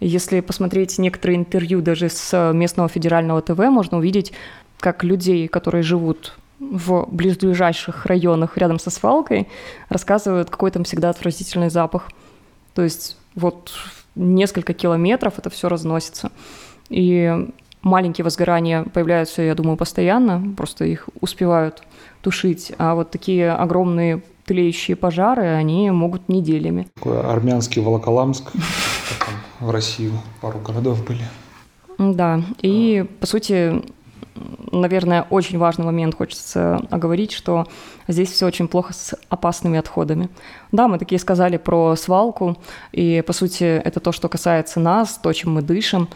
Если 0.00 0.40
посмотреть 0.40 0.98
некоторые 0.98 1.38
интервью 1.38 1.80
даже 1.80 2.08
с 2.08 2.52
местного 2.52 2.88
федерального 2.88 3.40
ТВ, 3.40 3.58
можно 3.58 3.98
увидеть, 3.98 4.32
как 4.78 5.02
людей, 5.04 5.48
которые 5.48 5.82
живут 5.82 6.36
в 6.60 7.06
близлежащих 7.10 8.06
районах 8.06 8.56
рядом 8.58 8.78
со 8.78 8.90
свалкой, 8.90 9.48
рассказывают, 9.88 10.50
какой 10.50 10.70
там 10.70 10.84
всегда 10.84 11.10
отвратительный 11.10 11.70
запах. 11.70 12.10
То 12.74 12.82
есть 12.82 13.16
вот 13.34 13.72
несколько 14.14 14.74
километров 14.74 15.38
это 15.38 15.50
все 15.50 15.68
разносится. 15.68 16.30
И 16.90 17.48
маленькие 17.82 18.24
возгорания 18.24 18.84
появляются, 18.84 19.42
я 19.42 19.54
думаю, 19.54 19.76
постоянно, 19.76 20.54
просто 20.56 20.84
их 20.84 21.08
успевают 21.20 21.82
тушить, 22.20 22.72
а 22.78 22.94
вот 22.94 23.10
такие 23.10 23.52
огромные 23.52 24.22
тлеющие 24.44 24.96
пожары, 24.96 25.46
они 25.46 25.90
могут 25.90 26.28
неделями. 26.28 26.88
Такой 26.94 27.20
армянский 27.20 27.82
Волоколамск, 27.82 28.50
в 29.60 29.70
России 29.70 30.10
пару 30.40 30.58
городов 30.58 31.04
были. 31.06 31.22
Да, 31.98 32.40
и 32.62 33.04
по 33.20 33.26
сути, 33.26 33.82
наверное, 34.72 35.26
очень 35.30 35.58
важный 35.58 35.84
момент 35.84 36.14
хочется 36.16 36.80
оговорить, 36.90 37.32
что 37.32 37.66
здесь 38.06 38.30
все 38.30 38.46
очень 38.46 38.68
плохо 38.68 38.92
с 38.92 39.14
опасными 39.28 39.78
отходами. 39.78 40.30
Да, 40.72 40.88
мы 40.88 40.98
такие 40.98 41.18
сказали 41.18 41.56
про 41.56 41.96
свалку, 41.96 42.56
и 42.92 43.22
по 43.26 43.32
сути 43.32 43.64
это 43.64 44.00
то, 44.00 44.12
что 44.12 44.28
касается 44.28 44.80
нас, 44.80 45.18
то, 45.22 45.32
чем 45.32 45.54
мы 45.54 45.62
дышим, 45.62 46.08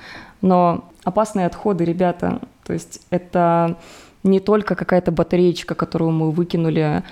но 0.43 0.85
опасные 1.05 1.47
отходы, 1.47 1.85
ребята, 1.85 2.41
то 2.65 2.73
есть 2.73 3.01
это 3.11 3.77
не 4.25 4.39
только 4.39 4.75
какая-то 4.75 5.11
батареечка, 5.11 5.75
которую 5.75 6.13
мы 6.13 6.31
выкинули 6.31 7.03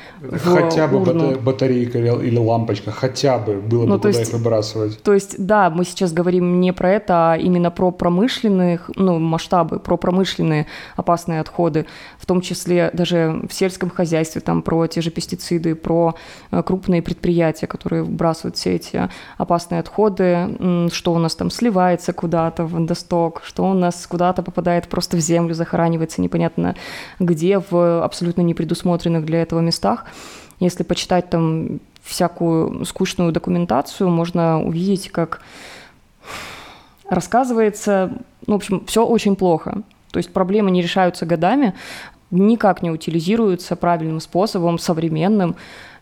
Хотя 0.44 0.86
в 0.86 0.92
бы 0.92 1.00
урну. 1.00 1.40
батарейка 1.40 1.98
или 1.98 2.38
лампочка, 2.38 2.92
хотя 2.92 3.38
бы 3.38 3.54
было 3.54 3.84
ну, 3.84 3.94
бы 3.94 3.98
куда 3.98 4.18
есть, 4.18 4.32
их 4.32 4.38
выбрасывать. 4.38 5.02
То 5.02 5.12
есть, 5.12 5.44
да, 5.44 5.70
мы 5.70 5.84
сейчас 5.84 6.12
говорим 6.12 6.60
не 6.60 6.72
про 6.72 6.92
это, 6.92 7.32
а 7.32 7.36
именно 7.36 7.70
про 7.70 7.90
промышленные 7.90 8.80
ну, 8.94 9.18
масштабы, 9.18 9.80
про 9.80 9.96
промышленные 9.96 10.66
опасные 10.96 11.40
отходы, 11.40 11.86
в 12.20 12.26
том 12.26 12.42
числе 12.42 12.90
даже 12.92 13.40
в 13.48 13.52
сельском 13.52 13.88
хозяйстве, 13.88 14.40
там 14.42 14.62
про 14.62 14.86
те 14.86 15.00
же 15.00 15.10
пестициды, 15.10 15.74
про 15.74 16.14
э, 16.50 16.62
крупные 16.62 17.00
предприятия, 17.02 17.66
которые 17.66 18.02
выбрасывают 18.02 18.56
все 18.56 18.74
эти 18.74 19.08
опасные 19.38 19.80
отходы, 19.80 20.88
что 20.92 21.14
у 21.14 21.18
нас 21.18 21.34
там 21.34 21.50
сливается 21.50 22.12
куда-то 22.12 22.64
в 22.64 22.76
эндосток, 22.76 23.42
что 23.44 23.64
у 23.64 23.74
нас 23.74 24.06
куда-то 24.06 24.42
попадает 24.42 24.88
просто 24.88 25.16
в 25.16 25.20
землю, 25.20 25.54
захоранивается 25.54 26.20
непонятно 26.20 26.76
где 27.18 27.58
в 27.58 28.04
абсолютно 28.04 28.42
не 28.42 28.54
предусмотренных 28.54 29.24
для 29.24 29.42
этого 29.42 29.60
местах. 29.60 30.06
Если 30.58 30.82
почитать 30.82 31.30
там 31.30 31.80
всякую 32.02 32.84
скучную 32.84 33.32
документацию, 33.32 34.10
можно 34.10 34.62
увидеть, 34.62 35.10
как 35.10 35.40
рассказывается, 37.08 38.12
ну, 38.46 38.54
в 38.54 38.56
общем, 38.56 38.84
все 38.86 39.06
очень 39.06 39.36
плохо. 39.36 39.82
То 40.10 40.18
есть 40.18 40.32
проблемы 40.32 40.70
не 40.70 40.82
решаются 40.82 41.26
годами, 41.26 41.74
никак 42.30 42.82
не 42.82 42.90
утилизируются 42.90 43.76
правильным 43.76 44.20
способом, 44.20 44.78
современным, 44.78 45.56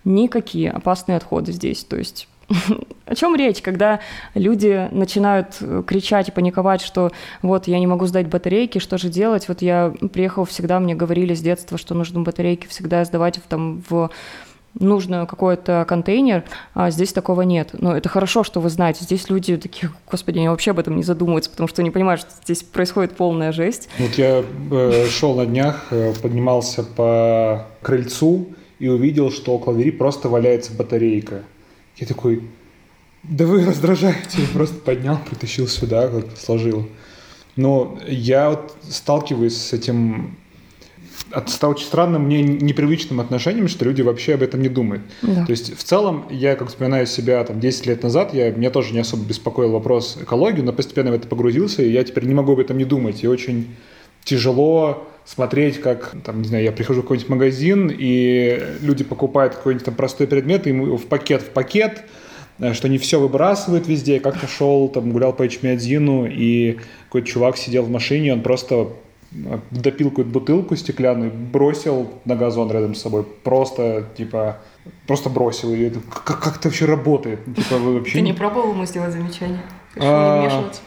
никакие 0.05 0.71
опасные 0.71 1.17
отходы 1.17 1.53
здесь. 1.53 1.85
То 1.85 1.97
есть 1.97 2.29
о 3.07 3.15
чем 3.15 3.37
речь, 3.37 3.61
когда 3.61 4.01
люди 4.35 4.89
начинают 4.91 5.57
э, 5.61 5.83
кричать 5.87 6.29
и 6.29 6.33
паниковать, 6.33 6.81
что 6.81 7.13
вот 7.43 7.69
я 7.69 7.79
не 7.79 7.87
могу 7.87 8.07
сдать 8.07 8.29
батарейки, 8.29 8.79
что 8.79 8.97
же 8.97 9.09
делать? 9.09 9.49
Вот 9.49 9.61
я 9.61 9.93
приехал 10.13 10.45
всегда, 10.45 10.81
мне 10.81 10.95
говорили 10.95 11.35
с 11.35 11.41
детства, 11.41 11.77
что 11.77 11.95
нужно 11.95 12.21
батарейки 12.21 12.67
всегда 12.67 13.05
сдавать 13.05 13.39
в, 13.39 13.43
там, 13.43 13.83
в 13.89 14.11
нужный 14.79 15.27
какой-то 15.27 15.85
контейнер, 15.89 16.45
а 16.75 16.91
здесь 16.91 17.13
такого 17.13 17.43
нет. 17.43 17.71
Но 17.73 17.97
это 17.97 18.09
хорошо, 18.09 18.45
что 18.45 18.61
вы 18.61 18.71
знаете. 18.71 19.05
Здесь 19.05 19.29
люди 19.29 19.57
такие, 19.57 19.91
господи, 20.11 20.39
они 20.39 20.49
вообще 20.49 20.71
об 20.73 20.79
этом 20.79 20.97
не 20.97 21.03
задумываются, 21.03 21.51
потому 21.51 21.69
что 21.69 21.83
не 21.83 21.91
понимают, 21.91 22.21
что 22.21 22.31
здесь 22.43 22.63
происходит 22.63 23.17
полная 23.17 23.53
жесть. 23.53 23.89
Вот 23.99 24.13
я 24.15 24.45
э, 24.71 25.07
шел 25.09 25.35
на 25.35 25.47
днях, 25.47 25.87
э, 25.91 26.13
поднимался 26.21 26.83
по 26.83 27.67
крыльцу 27.83 28.49
и 28.79 28.89
увидел, 28.89 29.31
что 29.31 29.55
около 29.55 29.75
двери 29.75 29.91
просто 29.91 30.29
валяется 30.29 30.73
батарейка. 30.73 31.43
Я 31.97 32.07
такой, 32.07 32.43
да 33.23 33.45
вы 33.45 33.65
раздражаете. 33.65 34.43
Я 34.43 34.49
просто 34.53 34.77
поднял, 34.77 35.19
притащил 35.19 35.67
сюда, 35.67 36.09
как 36.09 36.37
сложил. 36.37 36.89
Но 37.57 37.99
я 38.07 38.51
вот 38.51 38.77
сталкиваюсь 38.89 39.57
с 39.57 39.73
этим 39.73 40.37
стало 41.47 41.73
очень 41.73 41.87
странным, 41.87 42.23
мне 42.23 42.43
непривычным 42.43 43.21
отношением, 43.21 43.69
что 43.69 43.85
люди 43.85 44.03
вообще 44.03 44.35
об 44.35 44.43
этом 44.43 44.63
не 44.63 44.69
думают. 44.69 45.03
Да. 45.23 45.45
То 45.45 45.51
есть 45.51 45.77
в 45.77 45.83
целом, 45.83 46.27
я 46.31 46.57
как 46.57 46.69
вспоминаю 46.69 47.07
себя 47.07 47.43
там 47.45 47.61
10 47.61 47.87
лет 47.87 48.03
назад, 48.03 48.35
я, 48.35 48.51
меня 48.51 48.71
тоже 48.71 48.93
не 48.93 49.01
особо 49.01 49.25
беспокоил 49.25 49.71
вопрос 49.73 50.19
экологии, 50.21 50.63
но 50.63 50.73
постепенно 50.73 51.11
в 51.11 51.15
это 51.15 51.29
погрузился, 51.29 51.83
и 51.83 51.91
я 51.91 52.05
теперь 52.05 52.25
не 52.25 52.35
могу 52.35 52.53
об 52.53 52.61
этом 52.61 52.79
не 52.79 52.85
думать. 52.85 53.23
И 53.23 53.29
очень 53.29 53.75
тяжело 54.25 55.09
смотреть, 55.25 55.81
как, 55.81 56.15
там, 56.25 56.43
не 56.43 56.49
знаю, 56.49 56.65
я 56.65 56.73
прихожу 56.73 57.01
в 57.01 57.05
какой-нибудь 57.05 57.29
магазин, 57.29 57.93
и 57.97 58.61
люди 58.81 59.05
покупают 59.05 59.55
какой-нибудь 59.55 59.85
там 59.85 59.95
простой 59.95 60.27
предмет, 60.27 60.67
и 60.67 60.71
ему 60.71 60.97
в 60.97 61.07
пакет 61.07 61.43
в 61.43 61.51
пакет, 61.51 62.05
э, 62.59 62.73
что 62.73 62.87
они 62.87 62.99
все 62.99 63.21
выбрасывают 63.21 63.87
везде. 63.87 64.15
Я 64.15 64.21
как-то 64.21 64.47
шел, 64.47 64.89
там, 64.89 65.13
гулял 65.13 65.33
по 65.35 65.47
Эчмиадзину, 65.47 66.27
и 66.27 66.79
какой-то 67.05 67.27
чувак 67.27 67.59
сидел 67.59 67.85
в 67.85 67.91
машине, 67.91 68.33
он 68.33 68.43
просто 68.43 68.89
допил 69.71 70.11
какую-то 70.11 70.31
бутылку 70.31 70.77
стеклянную, 70.77 71.31
бросил 71.33 72.11
на 72.25 72.37
газон 72.37 72.71
рядом 72.71 72.95
с 72.95 73.03
собой. 73.03 73.25
Просто, 73.25 74.07
типа, 74.17 74.59
просто 75.07 75.29
бросил. 75.29 75.73
Это, 75.75 76.01
как, 76.01 76.41
как 76.41 76.57
это 76.57 76.69
вообще 76.69 76.87
работает? 76.87 77.45
Типа, 77.45 77.77
вы 77.77 77.99
вообще... 77.99 78.15
Ты 78.15 78.21
не 78.23 78.33
пробовал 78.33 78.73
ему 78.73 78.87
сделать 78.87 79.13
замечание? 79.13 79.61
Вмешиваться? 79.95 80.81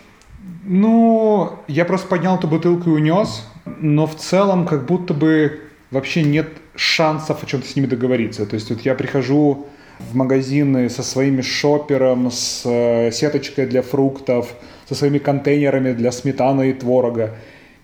Ну, 0.63 1.53
я 1.67 1.85
просто 1.85 2.07
поднял 2.07 2.35
эту 2.37 2.47
бутылку 2.47 2.89
и 2.91 2.93
унес 2.93 3.43
но 3.65 4.07
в 4.07 4.15
целом 4.15 4.65
как 4.65 4.85
будто 4.85 5.13
бы 5.13 5.61
вообще 5.91 6.23
нет 6.23 6.47
шансов 6.75 7.43
о 7.43 7.45
чем-то 7.45 7.67
с 7.67 7.75
ними 7.75 7.85
договориться. 7.85 8.45
То 8.45 8.55
есть 8.55 8.69
вот 8.69 8.81
я 8.81 8.95
прихожу 8.95 9.67
в 9.99 10.15
магазины 10.15 10.89
со 10.89 11.03
своими 11.03 11.41
шопером, 11.41 12.31
с 12.31 12.63
э, 12.65 13.11
сеточкой 13.11 13.67
для 13.67 13.81
фруктов, 13.81 14.53
со 14.87 14.95
своими 14.95 15.19
контейнерами 15.19 15.93
для 15.93 16.11
сметаны 16.11 16.71
и 16.71 16.73
творога. 16.73 17.35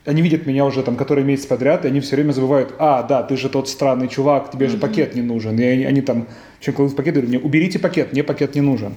Они 0.07 0.21
видят 0.21 0.45
меня 0.45 0.65
уже 0.65 0.83
там 0.83 0.95
который 0.95 1.23
месяц 1.25 1.45
подряд, 1.45 1.83
и 1.83 1.89
они 1.89 1.99
все 1.99 2.15
время 2.15 2.31
забывают, 2.31 2.73
а, 2.79 3.03
да, 3.03 3.23
ты 3.23 3.35
же 3.35 3.49
тот 3.49 3.67
странный 3.67 4.07
чувак, 4.07 4.49
тебе 4.51 4.69
же 4.69 4.77
пакет 4.77 5.15
не 5.15 5.21
нужен. 5.21 5.59
И 5.59 5.63
они, 5.63 5.83
они 5.83 6.01
там, 6.01 6.27
чем 6.61 6.73
кладут 6.73 6.93
в 6.93 6.95
пакет, 6.95 7.13
говорят 7.13 7.29
мне, 7.29 7.39
уберите 7.39 7.77
пакет, 7.77 8.13
мне 8.13 8.23
пакет 8.23 8.55
не 8.55 8.61
нужен. 8.61 8.95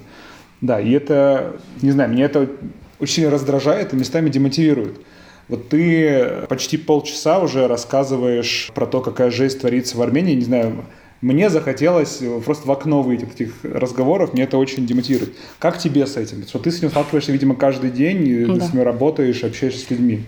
Да, 0.61 0.79
и 0.79 0.91
это, 0.91 1.57
не 1.81 1.91
знаю, 1.91 2.11
меня 2.11 2.25
это 2.25 2.49
очень 2.99 3.15
сильно 3.15 3.29
раздражает 3.29 3.93
и 3.93 3.97
местами 3.97 4.29
демотивирует. 4.29 5.01
Вот 5.49 5.67
ты 5.67 6.45
почти 6.47 6.77
полчаса 6.77 7.39
уже 7.39 7.67
рассказываешь 7.67 8.71
про 8.73 8.85
то, 8.85 9.01
какая 9.01 9.31
жесть 9.31 9.59
творится 9.59 9.97
в 9.97 10.01
Армении. 10.01 10.33
Не 10.33 10.45
знаю, 10.45 10.85
мне 11.19 11.49
захотелось 11.49 12.21
просто 12.45 12.67
в 12.67 12.71
окно 12.71 13.01
выйти 13.01 13.25
от 13.25 13.33
этих 13.33 13.53
разговоров, 13.63 14.33
мне 14.33 14.43
это 14.43 14.57
очень 14.57 14.87
демотивирует. 14.87 15.35
Как 15.59 15.77
тебе 15.77 16.07
с 16.07 16.15
этим? 16.15 16.47
Что 16.47 16.59
ты 16.59 16.71
с 16.71 16.77
этим 16.77 16.89
сталкиваешься, 16.89 17.33
видимо, 17.33 17.55
каждый 17.55 17.91
день, 17.91 18.25
и 18.27 18.45
да. 18.45 18.53
ты 18.53 18.61
с 18.61 18.73
ним 18.73 18.83
работаешь, 18.83 19.43
общаешься 19.43 19.85
с 19.85 19.89
людьми. 19.89 20.21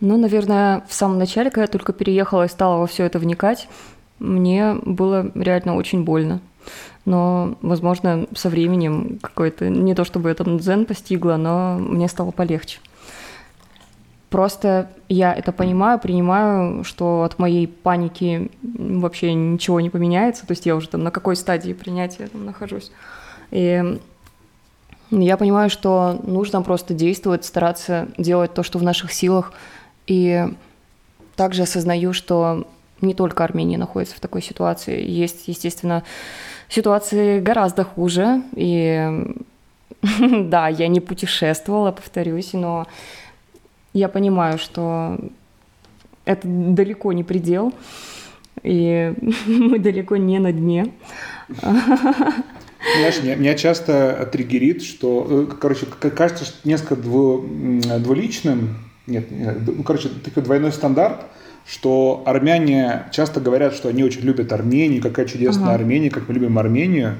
Ну, 0.00 0.16
наверное, 0.16 0.82
в 0.86 0.92
самом 0.92 1.18
начале, 1.18 1.50
когда 1.50 1.62
я 1.62 1.68
только 1.68 1.92
переехала 1.92 2.44
и 2.44 2.48
стала 2.48 2.78
во 2.78 2.86
все 2.86 3.04
это 3.04 3.18
вникать, 3.18 3.68
мне 4.18 4.74
было 4.84 5.30
реально 5.34 5.76
очень 5.76 6.04
больно. 6.04 6.40
Но, 7.04 7.56
возможно, 7.62 8.26
со 8.34 8.48
временем 8.48 9.18
какой-то, 9.22 9.68
не 9.68 9.94
то 9.94 10.04
чтобы 10.04 10.32
там 10.34 10.58
дзен 10.58 10.84
постигла, 10.84 11.36
но 11.36 11.78
мне 11.78 12.06
стало 12.08 12.30
полегче. 12.30 12.80
Просто 14.30 14.90
я 15.08 15.32
это 15.32 15.52
понимаю, 15.52 15.98
принимаю, 15.98 16.84
что 16.84 17.22
от 17.22 17.38
моей 17.38 17.66
паники 17.66 18.50
вообще 18.62 19.32
ничего 19.32 19.80
не 19.80 19.88
поменяется. 19.88 20.46
То 20.46 20.52
есть 20.52 20.66
я 20.66 20.76
уже 20.76 20.88
там 20.88 21.02
на 21.02 21.10
какой 21.10 21.34
стадии 21.34 21.72
принятия 21.72 22.26
там 22.26 22.44
нахожусь. 22.44 22.92
И 23.50 23.98
я 25.10 25.36
понимаю, 25.38 25.70
что 25.70 26.20
нужно 26.24 26.60
просто 26.60 26.92
действовать, 26.92 27.46
стараться 27.46 28.08
делать 28.18 28.52
то, 28.52 28.62
что 28.62 28.78
в 28.78 28.82
наших 28.82 29.12
силах. 29.12 29.54
И 30.08 30.44
также 31.36 31.62
осознаю, 31.62 32.12
что 32.12 32.66
не 33.00 33.14
только 33.14 33.44
Армения 33.44 33.78
находится 33.78 34.16
в 34.16 34.20
такой 34.20 34.42
ситуации. 34.42 35.00
Есть, 35.00 35.46
естественно, 35.46 36.02
ситуации 36.68 37.40
гораздо 37.40 37.84
хуже. 37.84 38.42
И 38.56 39.36
да, 40.20 40.68
я 40.68 40.88
не 40.88 41.00
путешествовала, 41.00 41.92
повторюсь, 41.92 42.54
но 42.54 42.86
я 43.92 44.08
понимаю, 44.08 44.58
что 44.58 45.18
это 46.24 46.46
далеко 46.46 47.12
не 47.12 47.24
предел, 47.24 47.72
и 48.62 49.14
мы 49.46 49.78
далеко 49.78 50.16
не 50.16 50.38
на 50.38 50.52
дне. 50.52 50.92
Знаешь, 52.96 53.22
меня, 53.22 53.34
меня 53.34 53.54
часто 53.54 54.28
триггерит, 54.32 54.82
что, 54.82 55.26
э, 55.28 55.54
короче, 55.60 55.86
кажется, 55.86 56.44
что 56.44 56.68
несколько 56.68 56.96
дву, 56.96 57.44
двуличным, 57.98 58.87
Нет, 59.08 59.30
нет, 59.30 59.56
ну, 59.66 59.82
короче, 59.82 60.10
такой 60.22 60.42
двойной 60.42 60.70
стандарт, 60.70 61.22
что 61.66 62.22
армяне 62.26 63.06
часто 63.10 63.40
говорят, 63.40 63.74
что 63.74 63.88
они 63.88 64.04
очень 64.04 64.20
любят 64.20 64.52
Армению, 64.52 65.02
какая 65.02 65.26
чудесная 65.26 65.70
uh-huh. 65.70 65.74
Армения, 65.74 66.10
как 66.10 66.28
мы 66.28 66.34
любим 66.34 66.58
Армению, 66.58 67.16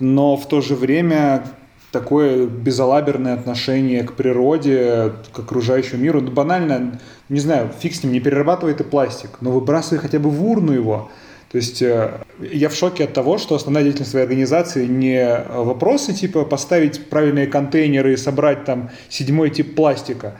но 0.00 0.36
в 0.36 0.48
то 0.48 0.60
же 0.60 0.74
время 0.74 1.44
такое 1.92 2.46
безалаберное 2.46 3.34
отношение 3.34 4.02
к 4.04 4.14
природе, 4.14 5.12
к 5.32 5.38
окружающему 5.38 6.02
миру. 6.02 6.20
Ну, 6.20 6.30
банально, 6.30 7.00
не 7.28 7.40
знаю, 7.40 7.70
фиг 7.78 7.94
с 7.94 8.02
ним, 8.02 8.12
не 8.12 8.20
перерабатывай 8.20 8.74
ты 8.74 8.84
пластик, 8.84 9.30
но 9.40 9.50
выбрасывай 9.50 9.98
хотя 9.98 10.18
бы 10.18 10.30
в 10.30 10.44
урну 10.44 10.72
его. 10.72 11.10
То 11.50 11.56
есть 11.56 11.82
э, 11.82 12.20
я 12.38 12.68
в 12.68 12.74
шоке 12.74 13.04
от 13.04 13.12
того, 13.12 13.38
что 13.38 13.56
основная 13.56 13.82
деятельность 13.82 14.12
своей 14.12 14.24
организации 14.24 14.86
не 14.86 15.44
вопросы 15.48 16.12
типа 16.12 16.44
поставить 16.44 17.08
правильные 17.08 17.48
контейнеры 17.48 18.12
и 18.12 18.16
собрать 18.16 18.64
там 18.64 18.90
седьмой 19.08 19.50
тип 19.50 19.74
пластика, 19.74 20.36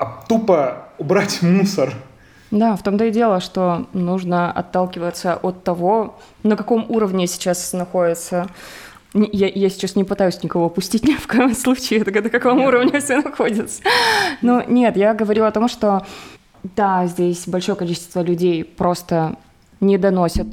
а 0.00 0.24
тупо 0.28 0.88
убрать 0.98 1.42
мусор. 1.42 1.94
Да, 2.50 2.74
в 2.74 2.82
том-то 2.82 3.04
и 3.04 3.10
дело, 3.12 3.40
что 3.40 3.86
нужно 3.92 4.50
отталкиваться 4.50 5.36
от 5.36 5.62
того, 5.62 6.18
на 6.42 6.56
каком 6.56 6.86
уровне 6.88 7.28
сейчас 7.28 7.72
находится 7.72 8.48
я, 9.14 9.48
я 9.48 9.68
сейчас 9.70 9.96
не 9.96 10.04
пытаюсь 10.04 10.42
никого 10.42 10.66
опустить 10.66 11.04
ни 11.04 11.14
в 11.14 11.26
коем 11.26 11.54
случае, 11.54 12.00
это 12.00 12.22
на 12.22 12.30
каком 12.30 12.60
уровне 12.60 13.00
все 13.00 13.16
находится. 13.16 13.82
Но 14.40 14.62
нет, 14.62 14.96
я 14.96 15.14
говорю 15.14 15.44
о 15.44 15.50
том, 15.50 15.68
что 15.68 16.06
да, 16.62 17.06
здесь 17.06 17.48
большое 17.48 17.76
количество 17.76 18.20
людей 18.20 18.64
просто 18.64 19.36
не 19.80 19.98
доносят 19.98 20.46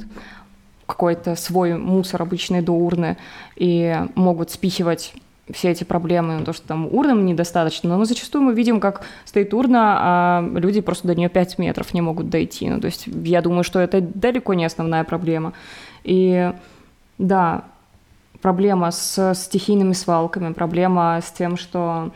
какой-то 0.86 1.36
свой 1.36 1.74
мусор 1.74 2.22
обычный 2.22 2.62
до 2.62 2.72
урны 2.72 3.18
и 3.56 3.96
могут 4.14 4.50
спихивать 4.50 5.12
все 5.52 5.70
эти 5.70 5.84
проблемы, 5.84 6.42
то, 6.44 6.52
что 6.52 6.66
там 6.66 6.86
урнам 6.86 7.24
недостаточно, 7.26 7.96
но 7.96 8.04
зачастую 8.04 8.42
мы 8.42 8.54
видим, 8.54 8.80
как 8.80 9.02
стоит 9.24 9.54
урна, 9.54 9.96
а 9.98 10.50
люди 10.54 10.80
просто 10.80 11.08
до 11.08 11.14
нее 11.14 11.28
5 11.28 11.58
метров 11.58 11.94
не 11.94 12.00
могут 12.00 12.28
дойти. 12.28 12.68
Ну, 12.68 12.80
то 12.80 12.86
есть 12.86 13.06
я 13.06 13.42
думаю, 13.42 13.64
что 13.64 13.80
это 13.80 14.00
далеко 14.00 14.54
не 14.54 14.64
основная 14.64 15.04
проблема. 15.04 15.52
И 16.04 16.52
да, 17.18 17.64
проблема 18.40 18.90
с 18.90 19.34
стихийными 19.34 19.92
свалками, 19.92 20.52
проблема 20.52 21.20
с 21.22 21.30
тем, 21.32 21.56
что 21.56 22.12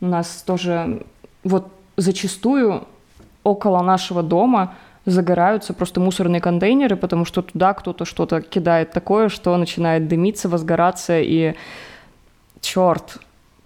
у 0.00 0.06
нас 0.06 0.42
тоже 0.46 1.04
вот 1.44 1.68
зачастую 1.96 2.86
около 3.44 3.82
нашего 3.82 4.22
дома 4.22 4.74
загораются 5.04 5.74
просто 5.74 6.00
мусорные 6.00 6.40
контейнеры, 6.40 6.96
потому 6.96 7.24
что 7.24 7.42
туда 7.42 7.74
кто-то 7.74 8.04
что-то 8.04 8.40
кидает 8.40 8.92
такое, 8.92 9.28
что 9.28 9.56
начинает 9.56 10.06
дымиться, 10.06 10.48
возгораться, 10.48 11.18
и 11.20 11.54
черт. 12.62 13.18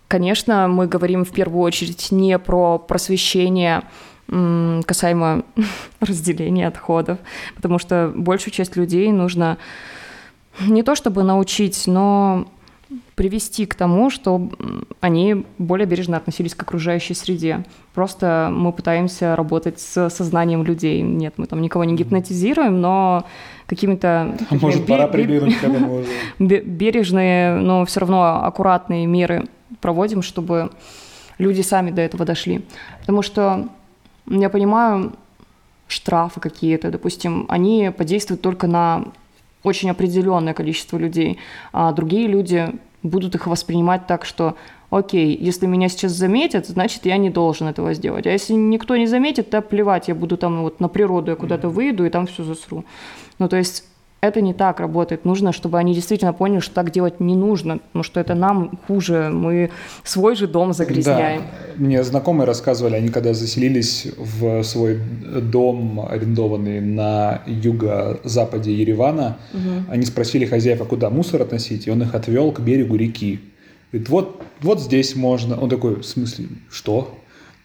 Конечно, 0.08 0.66
мы 0.66 0.88
говорим 0.88 1.24
в 1.24 1.30
первую 1.30 1.62
очередь 1.62 2.10
не 2.10 2.38
про 2.38 2.78
просвещение 2.78 3.84
касаемо 4.28 5.44
разделения 6.00 6.66
отходов, 6.66 7.18
потому 7.54 7.78
что 7.78 8.12
большую 8.14 8.52
часть 8.52 8.74
людей 8.74 9.12
нужно 9.12 9.56
не 10.60 10.82
то 10.82 10.96
чтобы 10.96 11.22
научить, 11.22 11.86
но 11.86 12.48
привести 13.16 13.66
к 13.66 13.74
тому, 13.74 14.10
что 14.10 14.48
они 15.00 15.44
более 15.58 15.86
бережно 15.86 16.16
относились 16.16 16.54
к 16.54 16.62
окружающей 16.62 17.14
среде. 17.14 17.64
Просто 17.94 18.48
мы 18.52 18.72
пытаемся 18.72 19.34
работать 19.34 19.80
с 19.80 20.08
сознанием 20.10 20.62
людей. 20.62 21.02
Нет, 21.02 21.34
мы 21.36 21.46
там 21.46 21.60
никого 21.62 21.84
не 21.84 21.96
гипнотизируем, 21.96 22.80
но 22.80 23.24
какими-то... 23.66 24.36
А 24.50 24.54
может, 24.54 24.82
бе- 24.82 24.86
пора 24.86 25.08
прибегнуть 25.08 25.58
к 25.58 25.64
этому 25.64 25.94
уже. 26.38 26.60
Бережные, 26.60 27.56
но 27.56 27.84
все 27.84 28.00
равно 28.00 28.44
аккуратные 28.44 29.06
меры 29.06 29.46
проводим, 29.80 30.22
чтобы 30.22 30.70
люди 31.38 31.62
сами 31.62 31.90
до 31.90 32.02
этого 32.02 32.24
дошли. 32.24 32.64
Потому 33.00 33.22
что, 33.22 33.68
я 34.26 34.48
понимаю, 34.48 35.12
штрафы 35.88 36.40
какие-то, 36.40 36.90
допустим, 36.90 37.46
они 37.48 37.92
подействуют 37.96 38.42
только 38.42 38.66
на 38.66 39.06
очень 39.66 39.90
определенное 39.90 40.54
количество 40.54 40.96
людей, 40.96 41.38
а 41.72 41.92
другие 41.92 42.28
люди 42.28 42.72
будут 43.02 43.34
их 43.34 43.46
воспринимать 43.46 44.06
так, 44.06 44.24
что 44.24 44.56
окей, 44.90 45.36
если 45.36 45.66
меня 45.66 45.88
сейчас 45.88 46.12
заметят, 46.12 46.66
значит, 46.66 47.06
я 47.06 47.16
не 47.16 47.30
должен 47.30 47.68
этого 47.68 47.94
сделать. 47.94 48.26
А 48.26 48.30
если 48.30 48.54
никто 48.54 48.96
не 48.96 49.06
заметит, 49.06 49.50
то 49.50 49.60
плевать, 49.62 50.08
я 50.08 50.14
буду 50.14 50.36
там 50.36 50.62
вот 50.62 50.80
на 50.80 50.88
природу, 50.88 51.30
я 51.30 51.36
куда-то 51.36 51.68
выйду 51.68 52.04
и 52.06 52.10
там 52.10 52.26
все 52.26 52.44
засру. 52.44 52.84
Ну, 53.38 53.48
то 53.48 53.56
есть 53.56 53.84
это 54.20 54.40
не 54.40 54.54
так 54.54 54.80
работает. 54.80 55.24
Нужно, 55.24 55.52
чтобы 55.52 55.78
они 55.78 55.94
действительно 55.94 56.32
поняли, 56.32 56.60
что 56.60 56.74
так 56.74 56.90
делать 56.90 57.20
не 57.20 57.36
нужно, 57.36 57.78
потому 57.78 58.02
что 58.02 58.20
это 58.20 58.34
нам 58.34 58.78
хуже. 58.86 59.28
Мы 59.30 59.70
свой 60.04 60.36
же 60.36 60.46
дом 60.46 60.72
загрязняем. 60.72 61.42
Да. 61.42 61.84
Мне 61.84 62.02
знакомые 62.02 62.46
рассказывали, 62.46 62.96
они 62.96 63.08
когда 63.08 63.34
заселились 63.34 64.08
в 64.16 64.62
свой 64.62 64.98
дом, 65.42 66.06
арендованный 66.08 66.80
на 66.80 67.42
юго-западе 67.46 68.74
Еревана, 68.74 69.38
угу. 69.52 69.84
они 69.90 70.06
спросили 70.06 70.46
хозяев, 70.46 70.80
а 70.80 70.84
куда 70.84 71.10
мусор 71.10 71.42
относить, 71.42 71.86
и 71.86 71.90
он 71.90 72.02
их 72.02 72.14
отвел 72.14 72.52
к 72.52 72.60
берегу 72.60 72.96
реки. 72.96 73.40
Говорит, 73.92 74.08
вот, 74.08 74.42
вот 74.60 74.80
здесь 74.80 75.14
можно. 75.14 75.60
Он 75.60 75.68
такой, 75.68 75.96
в 75.96 76.04
смысле, 76.04 76.46
что? 76.70 77.16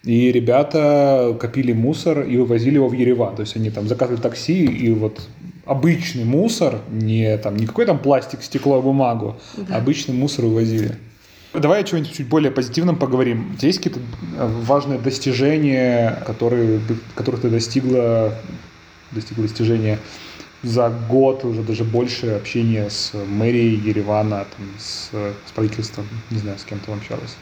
И 0.04 0.32
ребята 0.32 1.38
копили 1.39 1.74
мусор 1.74 2.22
и 2.22 2.38
вывозили 2.38 2.76
его 2.76 2.88
в 2.88 2.93
Ереван. 2.93 3.36
То 3.36 3.41
есть 3.41 3.56
они 3.56 3.70
там 3.70 3.88
заказывали 3.88 4.20
такси 4.20 4.66
и 4.66 4.91
вот 4.91 5.22
обычный 5.66 6.26
мусор, 6.26 6.80
не, 6.89 7.38
там, 7.38 7.55
не 7.55 7.66
какой 7.66 7.86
там 7.86 7.99
пластик, 7.99 8.41
стекло 8.43 8.82
бумагу, 8.82 9.39
да. 9.57 9.78
обычный 9.78 10.14
мусор 10.14 10.45
увозили. 10.45 10.97
Давай 11.53 11.82
о 11.82 11.84
чем-нибудь 11.84 12.16
чуть 12.16 12.28
более 12.28 12.51
позитивном 12.51 12.95
поговорим. 12.95 13.57
Есть 13.62 13.80
какие-то 13.80 13.99
э, 14.38 14.47
важные 14.64 14.99
достижения, 14.99 16.24
которые, 16.26 16.80
которых 17.14 17.41
ты 17.41 17.49
достигла, 17.49 18.36
достигла 19.12 19.43
достижения 19.43 19.99
за 20.64 20.89
год, 20.89 21.43
уже 21.43 21.64
даже 21.64 21.84
больше 21.84 22.28
общения 22.28 22.89
с 22.89 23.14
мэрией 23.14 23.76
Еревана, 23.76 24.45
там, 24.55 24.68
с, 24.80 25.09
с 25.12 25.51
правительством, 25.53 26.07
не 26.30 26.38
знаю, 26.38 26.57
с 26.57 26.64
кем 26.64 26.80
ты 26.80 26.91
общалась? 26.91 27.36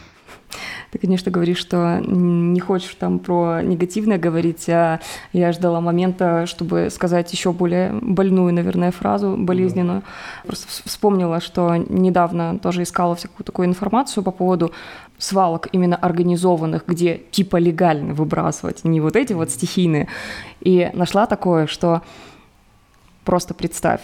Ты, 0.92 0.98
конечно, 0.98 1.32
говоришь, 1.32 1.58
что 1.60 2.00
не 2.00 2.60
хочешь 2.60 2.96
там 2.96 3.20
про 3.20 3.62
негативное 3.62 4.18
говорить, 4.18 4.68
а 4.70 5.00
я 5.34 5.52
ждала 5.52 5.82
момента, 5.82 6.46
чтобы 6.48 6.90
сказать 6.90 7.32
еще 7.32 7.52
более 7.52 7.94
больную, 8.02 8.54
наверное, 8.54 8.92
фразу, 8.92 9.36
болезненную. 9.38 10.02
Да. 10.02 10.48
Просто 10.48 10.68
вспомнила, 10.86 11.42
что 11.42 11.76
недавно 11.76 12.58
тоже 12.58 12.84
искала 12.84 13.16
всякую 13.16 13.46
такую 13.46 13.68
информацию 13.68 14.24
по 14.24 14.32
поводу 14.32 14.72
свалок 15.20 15.68
именно 15.72 15.96
организованных, 15.96 16.86
где 16.88 17.22
типа 17.32 17.58
легально 17.58 18.14
выбрасывать, 18.14 18.84
не 18.84 19.02
вот 19.02 19.16
эти 19.16 19.34
вот 19.34 19.52
стихийные. 19.52 20.08
И 20.62 20.90
нашла 20.94 21.28
такое, 21.28 21.68
что 21.68 22.02
просто 23.26 23.54
представь, 23.54 24.02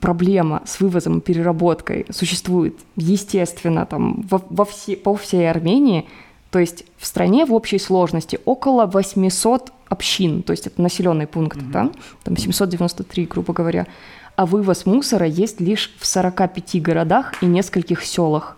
проблема 0.00 0.62
с 0.66 0.80
вывозом 0.80 1.18
и 1.18 1.20
переработкой 1.20 2.06
существует, 2.10 2.76
естественно, 2.96 3.86
там, 3.86 4.22
во, 4.28 4.42
во 4.50 4.64
все, 4.64 4.96
по 4.96 5.14
всей 5.16 5.50
Армении, 5.50 6.08
то 6.50 6.58
есть 6.58 6.84
в 6.98 7.06
стране 7.06 7.44
в 7.46 7.54
общей 7.54 7.78
сложности 7.78 8.40
около 8.44 8.86
800 8.86 9.72
общин, 9.88 10.42
то 10.42 10.52
есть 10.52 10.66
это 10.66 10.80
населенный 10.82 11.26
пункт, 11.26 11.58
mm-hmm. 11.58 11.70
да, 11.70 11.90
там 12.24 12.36
793, 12.36 13.26
грубо 13.26 13.52
говоря, 13.52 13.86
а 14.34 14.46
вывоз 14.46 14.86
мусора 14.86 15.26
есть 15.26 15.60
лишь 15.60 15.94
в 15.98 16.06
45 16.06 16.82
городах 16.82 17.42
и 17.42 17.46
нескольких 17.46 18.04
селах. 18.04 18.56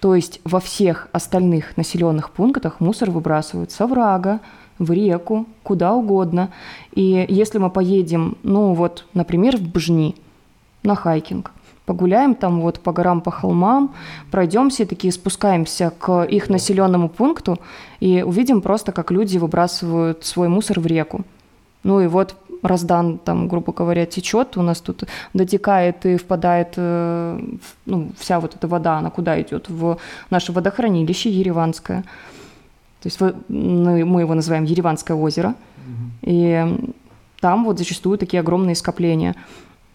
То 0.00 0.14
есть 0.14 0.40
во 0.44 0.60
всех 0.60 1.08
остальных 1.12 1.76
населенных 1.76 2.30
пунктах 2.30 2.80
мусор 2.80 3.10
выбрасывают 3.10 3.72
с 3.72 3.80
оврага, 3.80 4.40
в 4.78 4.90
реку, 4.92 5.46
куда 5.62 5.94
угодно. 5.94 6.50
И 6.94 7.26
если 7.28 7.58
мы 7.58 7.70
поедем, 7.70 8.36
ну 8.42 8.72
вот, 8.74 9.04
например, 9.14 9.56
в 9.56 9.62
Бжни 9.62 10.14
на 10.82 10.94
хайкинг, 10.94 11.52
погуляем 11.84 12.34
там 12.34 12.60
вот 12.60 12.80
по 12.80 12.92
горам, 12.92 13.20
по 13.20 13.30
холмам, 13.30 13.94
пройдемся 14.30 14.82
и 14.82 14.86
такие 14.86 15.12
спускаемся 15.12 15.90
к 15.98 16.24
их 16.24 16.50
населенному 16.50 17.08
пункту 17.08 17.58
и 18.00 18.22
увидим 18.22 18.60
просто, 18.60 18.92
как 18.92 19.10
люди 19.10 19.38
выбрасывают 19.38 20.24
свой 20.24 20.48
мусор 20.48 20.80
в 20.80 20.86
реку. 20.86 21.24
Ну 21.84 22.00
и 22.00 22.06
вот 22.06 22.36
раздан 22.62 23.18
там, 23.18 23.48
грубо 23.48 23.72
говоря, 23.72 24.06
течет, 24.06 24.56
у 24.56 24.62
нас 24.62 24.80
тут 24.80 25.04
дотекает 25.32 26.04
и 26.06 26.16
впадает, 26.16 26.74
э, 26.76 27.40
ну, 27.86 28.10
вся 28.18 28.40
вот 28.40 28.54
эта 28.54 28.68
вода, 28.68 28.98
она 28.98 29.10
куда 29.10 29.40
идет? 29.40 29.68
В 29.68 29.98
наше 30.30 30.52
водохранилище 30.52 31.30
Ереванское. 31.30 32.04
То 33.00 33.06
есть 33.06 33.20
мы 33.20 34.20
его 34.20 34.34
называем 34.34 34.64
Ереванское 34.64 35.16
озеро. 35.16 35.54
И 36.22 36.92
там 37.40 37.64
вот 37.64 37.78
зачастую 37.78 38.18
такие 38.18 38.40
огромные 38.40 38.74
скопления. 38.74 39.34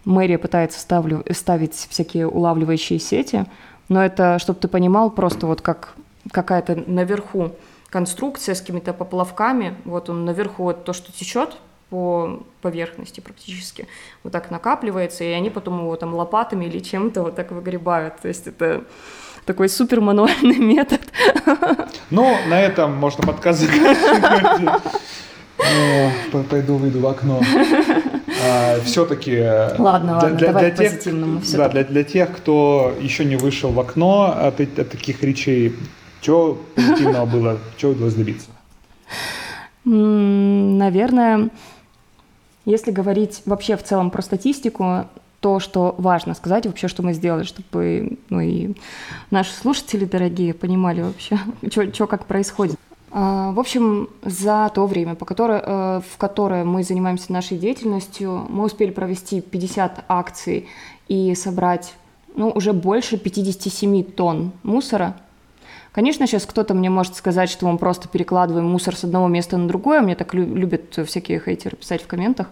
Мэрия 0.04 0.38
пытается 0.38 0.80
ставлю, 0.80 1.24
ставить 1.30 1.74
всякие 1.74 2.26
улавливающие 2.26 2.98
сети, 2.98 3.46
но 3.88 4.04
это, 4.04 4.38
чтобы 4.38 4.58
ты 4.58 4.68
понимал, 4.68 5.10
просто 5.10 5.46
вот 5.46 5.60
как 5.60 5.94
какая-то 6.30 6.84
наверху 6.86 7.52
конструкция 7.88 8.54
с 8.54 8.60
какими-то 8.60 8.92
поплавками, 8.92 9.76
вот 9.84 10.10
он 10.10 10.24
наверху 10.24 10.64
вот 10.64 10.84
то, 10.84 10.92
что 10.92 11.12
течет 11.12 11.56
по 11.90 12.42
поверхности 12.60 13.20
практически, 13.20 13.86
вот 14.22 14.32
так 14.32 14.50
накапливается, 14.50 15.24
и 15.24 15.28
они 15.28 15.48
потом 15.48 15.78
его 15.80 15.94
там 15.96 16.14
лопатами 16.14 16.64
или 16.64 16.80
чем-то 16.80 17.22
вот 17.22 17.36
так 17.36 17.52
выгребают. 17.52 18.16
То 18.20 18.28
есть 18.28 18.46
это 18.46 18.84
такой 19.44 19.68
супер 19.68 20.00
мануальный 20.00 20.58
метод. 20.74 21.00
Ну, 22.10 22.36
на 22.48 22.60
этом 22.60 22.94
можно 22.94 23.24
подкаст 23.26 23.60
заканчивать. 23.60 24.82
Пойду 26.50 26.76
выйду 26.76 27.00
в 27.00 27.06
окно. 27.06 27.40
А, 28.46 28.80
все-таки... 28.84 29.38
Ладно, 29.78 30.14
ладно, 30.14 30.30
для, 30.36 30.48
давай 30.48 30.72
для 30.72 30.88
позитивному 30.88 31.40
тех, 31.40 31.56
Да, 31.56 31.68
для, 31.68 31.84
для 31.84 32.04
тех, 32.04 32.36
кто 32.36 32.92
еще 33.00 33.24
не 33.24 33.36
вышел 33.36 33.70
в 33.70 33.80
окно 33.80 34.34
от, 34.36 34.60
от 34.60 34.90
таких 34.90 35.22
речей, 35.22 35.74
что 36.20 36.60
позитивного 36.74 37.26
было, 37.26 37.58
чего 37.76 37.92
удалось 37.92 38.14
добиться? 38.14 38.48
Наверное, 39.84 41.50
если 42.64 42.90
говорить 42.90 43.42
вообще 43.46 43.76
в 43.76 43.82
целом 43.82 44.10
про 44.10 44.22
статистику, 44.22 45.06
то, 45.44 45.60
что 45.60 45.94
важно 45.98 46.32
сказать 46.32 46.64
вообще, 46.64 46.88
что 46.88 47.02
мы 47.02 47.12
сделали, 47.12 47.42
чтобы 47.42 48.16
ну, 48.30 48.40
и 48.40 48.72
наши 49.30 49.52
слушатели 49.52 50.06
дорогие 50.06 50.54
понимали 50.54 51.02
вообще, 51.02 51.38
что 51.92 52.06
как 52.06 52.24
происходит. 52.24 52.76
А, 53.10 53.52
в 53.52 53.60
общем, 53.60 54.08
за 54.22 54.70
то 54.74 54.86
время, 54.86 55.16
по 55.16 55.26
которое, 55.26 55.60
э, 55.62 56.00
в 56.00 56.16
которое 56.16 56.64
мы 56.64 56.82
занимаемся 56.82 57.30
нашей 57.30 57.58
деятельностью, 57.58 58.46
мы 58.48 58.64
успели 58.64 58.90
провести 58.90 59.42
50 59.42 60.06
акций 60.08 60.66
и 61.08 61.34
собрать 61.34 61.92
ну, 62.34 62.48
уже 62.48 62.72
больше 62.72 63.18
57 63.18 64.02
тонн 64.02 64.52
мусора. 64.62 65.14
Конечно, 65.92 66.26
сейчас 66.26 66.46
кто-то 66.46 66.72
мне 66.72 66.88
может 66.88 67.16
сказать, 67.16 67.50
что 67.50 67.70
мы 67.70 67.76
просто 67.76 68.08
перекладываем 68.08 68.64
мусор 68.64 68.96
с 68.96 69.04
одного 69.04 69.28
места 69.28 69.58
на 69.58 69.68
другое. 69.68 70.00
Мне 70.00 70.16
так 70.16 70.32
любят 70.32 70.98
всякие 71.06 71.38
хейтеры 71.38 71.76
писать 71.76 72.02
в 72.02 72.06
комментах. 72.06 72.48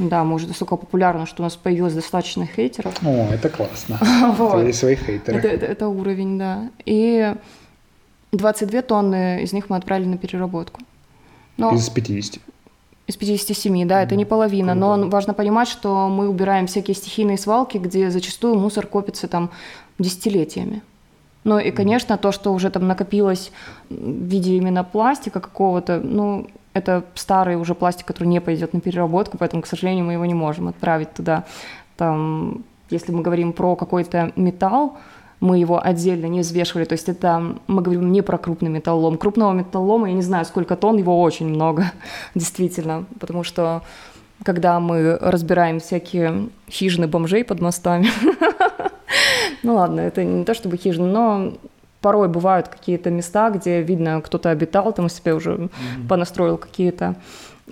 Да, 0.00 0.24
мы 0.24 0.34
уже 0.34 0.48
настолько 0.48 0.76
популярны, 0.76 1.26
что 1.26 1.42
у 1.42 1.44
нас 1.44 1.56
появилось 1.56 1.92
достаточно 1.92 2.46
хейтеров. 2.46 2.94
О, 3.04 3.28
это 3.30 3.50
классно. 3.50 3.98
вот. 4.38 4.64
есть 4.66 4.78
свои 4.78 4.96
хейтеры. 4.96 5.38
Это, 5.38 5.48
это, 5.48 5.66
это 5.66 5.88
уровень, 5.88 6.38
да. 6.38 6.70
И 6.86 7.34
22 8.32 8.82
тонны 8.82 9.42
из 9.42 9.52
них 9.52 9.68
мы 9.68 9.76
отправили 9.76 10.08
на 10.08 10.16
переработку. 10.16 10.80
Но... 11.58 11.74
Из 11.74 11.90
50? 11.90 12.40
Из 13.06 13.16
57, 13.16 13.86
да, 13.86 14.02
это 14.02 14.16
не 14.16 14.24
половина. 14.24 14.74
Но 14.74 15.08
важно 15.08 15.34
понимать, 15.34 15.68
что 15.68 16.08
мы 16.08 16.28
убираем 16.28 16.66
всякие 16.66 16.94
стихийные 16.94 17.36
свалки, 17.36 17.76
где 17.76 18.10
зачастую 18.10 18.54
мусор 18.58 18.86
копится 18.86 19.28
там 19.28 19.50
десятилетиями. 19.98 20.82
Ну 21.44 21.58
и, 21.58 21.70
конечно, 21.72 22.16
то, 22.16 22.32
что 22.32 22.54
уже 22.54 22.70
там 22.70 22.86
накопилось 22.86 23.52
в 23.90 23.94
виде 23.94 24.56
именно 24.56 24.84
пластика 24.84 25.40
какого-то, 25.40 26.00
ну, 26.02 26.46
это 26.80 27.04
старый 27.14 27.56
уже 27.56 27.74
пластик, 27.74 28.06
который 28.06 28.28
не 28.28 28.40
пойдет 28.40 28.74
на 28.74 28.80
переработку, 28.80 29.38
поэтому, 29.38 29.62
к 29.62 29.66
сожалению, 29.66 30.04
мы 30.04 30.14
его 30.14 30.26
не 30.26 30.34
можем 30.34 30.68
отправить 30.68 31.14
туда. 31.14 31.44
Там, 31.96 32.64
если 32.90 33.12
мы 33.12 33.22
говорим 33.22 33.52
про 33.52 33.76
какой-то 33.76 34.32
металл, 34.36 34.98
мы 35.40 35.58
его 35.58 35.80
отдельно 35.82 36.26
не 36.26 36.40
взвешивали, 36.40 36.84
то 36.84 36.92
есть 36.92 37.08
это 37.08 37.56
мы 37.66 37.82
говорим 37.82 38.12
не 38.12 38.22
про 38.22 38.36
крупный 38.36 38.68
металлолом. 38.68 39.16
Крупного 39.16 39.52
металлолома, 39.52 40.08
я 40.08 40.14
не 40.14 40.22
знаю, 40.22 40.44
сколько 40.44 40.76
тонн, 40.76 40.98
его 40.98 41.20
очень 41.22 41.48
много, 41.48 41.92
действительно, 42.34 43.04
потому 43.18 43.42
что 43.42 43.82
когда 44.44 44.80
мы 44.80 45.18
разбираем 45.20 45.80
всякие 45.80 46.48
хижины 46.68 47.06
бомжей 47.06 47.44
под 47.44 47.60
мостами, 47.60 48.08
ну 49.62 49.74
ладно, 49.74 50.00
это 50.00 50.24
не 50.24 50.44
то 50.44 50.54
чтобы 50.54 50.76
хижины, 50.76 51.06
но 51.06 51.52
порой 52.00 52.28
бывают 52.28 52.68
какие-то 52.68 53.10
места, 53.10 53.50
где 53.50 53.82
видно, 53.82 54.20
кто-то 54.20 54.50
обитал, 54.50 54.92
там 54.92 55.06
у 55.06 55.08
себя 55.08 55.34
уже 55.34 55.52
mm-hmm. 55.52 56.08
понастроил 56.08 56.56
какие-то 56.56 57.16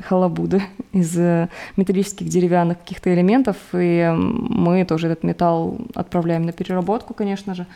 халабуды 0.00 0.62
из 0.92 1.18
э, 1.18 1.48
металлических 1.76 2.28
деревянных 2.28 2.78
каких-то 2.78 3.12
элементов, 3.12 3.56
и 3.72 4.12
мы 4.14 4.84
тоже 4.84 5.08
этот 5.08 5.24
металл 5.24 5.78
отправляем 5.94 6.44
на 6.44 6.52
переработку, 6.52 7.14
конечно 7.14 7.54
же. 7.54 7.66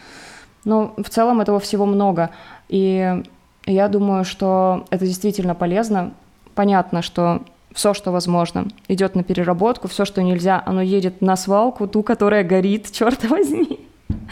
Но 0.64 0.94
в 0.96 1.08
целом 1.08 1.40
этого 1.40 1.58
всего 1.58 1.86
много, 1.86 2.30
и 2.68 3.22
я 3.66 3.88
думаю, 3.88 4.24
что 4.24 4.86
это 4.90 5.06
действительно 5.06 5.54
полезно. 5.54 6.12
Понятно, 6.54 7.02
что 7.02 7.42
все, 7.72 7.94
что 7.94 8.12
возможно, 8.12 8.66
идет 8.88 9.14
на 9.14 9.22
переработку, 9.22 9.88
все, 9.88 10.04
что 10.04 10.22
нельзя, 10.22 10.62
оно 10.66 10.82
едет 10.82 11.20
на 11.20 11.36
свалку, 11.36 11.86
ту, 11.86 12.02
которая 12.02 12.44
горит, 12.44 12.90
черт 12.92 13.24
возьми. 13.24 13.80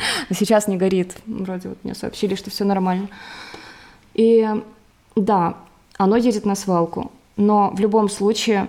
Сейчас 0.31 0.69
не 0.69 0.77
горит. 0.77 1.17
Вроде 1.27 1.71
вот 1.71 1.79
мне 1.85 1.95
сообщили, 1.95 2.35
что 2.35 2.51
все 2.51 2.65
нормально. 2.65 3.09
И 4.15 4.49
да, 5.17 5.57
оно 5.97 6.17
едет 6.17 6.45
на 6.45 6.55
свалку. 6.55 7.11
Но 7.37 7.71
в 7.71 7.81
любом 7.81 8.09
случае 8.09 8.69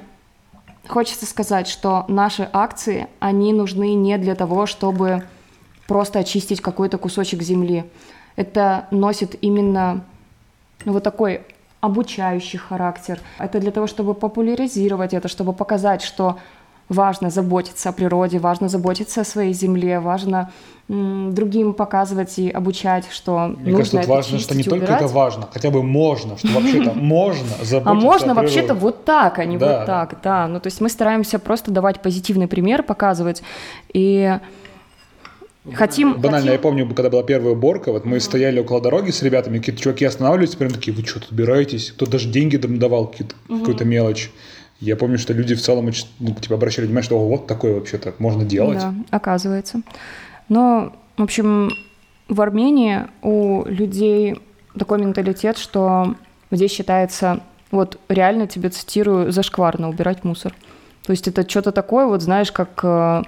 хочется 0.88 1.25
сказать, 1.25 1.67
что 1.67 2.05
наши 2.07 2.49
акции, 2.51 3.07
они 3.19 3.53
нужны 3.53 3.93
не 3.93 4.17
для 4.17 4.36
того, 4.36 4.65
чтобы 4.65 5.23
просто 5.88 6.19
очистить 6.19 6.61
какой-то 6.61 6.97
кусочек 6.97 7.41
земли. 7.41 7.86
Это 8.36 8.88
носит 8.91 9.36
именно 9.41 10.05
ну, 10.86 10.93
вот 10.93 11.03
такой 11.03 11.41
обучающий 11.82 12.59
характер. 12.59 13.19
Это 13.39 13.59
для 13.59 13.71
того, 13.71 13.88
чтобы 13.88 14.13
популяризировать 14.13 15.13
это, 15.13 15.27
чтобы 15.27 15.53
показать, 15.53 16.01
что 16.01 16.38
важно 16.92 17.30
заботиться 17.30 17.89
о 17.89 17.92
природе, 17.92 18.38
важно 18.38 18.70
заботиться 18.70 19.22
о 19.22 19.24
своей 19.24 19.54
земле, 19.54 20.00
важно 20.00 20.52
другим 20.88 21.74
показывать 21.74 22.38
и 22.38 22.50
обучать, 22.50 23.06
что 23.10 23.56
Мне 23.60 23.72
нужно 23.72 23.78
кажется, 23.78 23.98
это 24.00 24.10
важно, 24.10 24.39
что 24.39 24.56
не 24.56 24.64
только 24.64 24.94
это 24.94 25.08
важно, 25.08 25.48
хотя 25.52 25.70
бы 25.70 25.84
можно, 25.84 26.38
что 26.38 26.50
вообще-то 26.50 26.92
можно 26.96 27.48
заботиться 27.62 27.89
А 27.89 27.94
можно 27.94 28.34
вообще-то 28.34 28.74
вот 28.74 29.06
так, 29.06 29.39
а 29.39 29.46
не 29.46 29.58
вот 29.58 29.86
так, 29.86 30.18
да. 30.22 30.48
Ну, 30.48 30.60
то 30.60 30.68
есть 30.68 30.82
мы 30.82 30.89
стараемся 30.89 31.39
просто 31.39 31.72
давать 31.72 32.02
позитивный 32.02 32.48
пример, 32.48 32.84
показывать, 32.84 33.42
и 33.94 34.38
Хотим. 35.74 36.14
Банально, 36.14 36.39
хотим... 36.39 36.54
я 36.54 36.60
помню, 36.60 36.88
когда 36.88 37.12
была 37.12 37.22
первая 37.22 37.54
уборка, 37.54 37.92
вот 37.92 38.04
мы 38.04 38.18
mm-hmm. 38.18 38.20
стояли 38.20 38.60
около 38.60 38.82
дороги 38.82 39.12
с 39.12 39.22
ребятами, 39.22 39.60
какие-то 39.60 39.80
чуваки 39.80 40.06
останавливались, 40.06 40.56
прям 40.56 40.72
такие, 40.72 40.92
вы 40.92 41.06
что, 41.06 41.20
тут 41.20 41.32
убираетесь? 41.32 41.92
Кто 41.92 42.08
даже 42.08 42.30
деньги 42.30 42.58
давал, 42.58 43.06
какие-то, 43.06 43.36
mm-hmm. 43.48 43.60
какую-то 43.60 43.86
мелочь. 43.86 44.32
Я 44.82 44.95
помню, 44.95 45.19
что 45.19 45.32
люди 45.32 45.53
в 45.53 45.61
целом 45.61 45.91
ну, 46.19 46.34
типа, 46.34 46.55
обращали 46.55 46.88
внимание, 46.88 47.05
что 47.05 47.19
вот 47.19 47.45
такое 47.47 47.75
вообще-то 47.75 48.15
можно 48.17 48.43
делать. 48.43 48.79
Да, 48.79 48.93
оказывается. 49.11 49.82
Но, 50.49 50.93
в 51.17 51.23
общем, 51.23 51.71
в 52.27 52.41
Армении 52.41 53.05
у 53.21 53.63
людей 53.65 54.41
такой 54.77 54.99
менталитет, 54.99 55.59
что 55.59 56.15
здесь 56.49 56.71
считается, 56.71 57.41
вот 57.69 57.99
реально 58.09 58.47
тебе 58.47 58.69
цитирую, 58.69 59.32
зашкварно 59.32 59.88
убирать 59.88 60.23
мусор. 60.23 60.55
То 61.03 61.11
есть 61.11 61.27
это 61.27 61.47
что-то 61.47 61.71
такое, 61.71 62.07
вот 62.07 62.21
знаешь, 62.21 62.51
как, 62.51 62.79
э, 62.84 63.21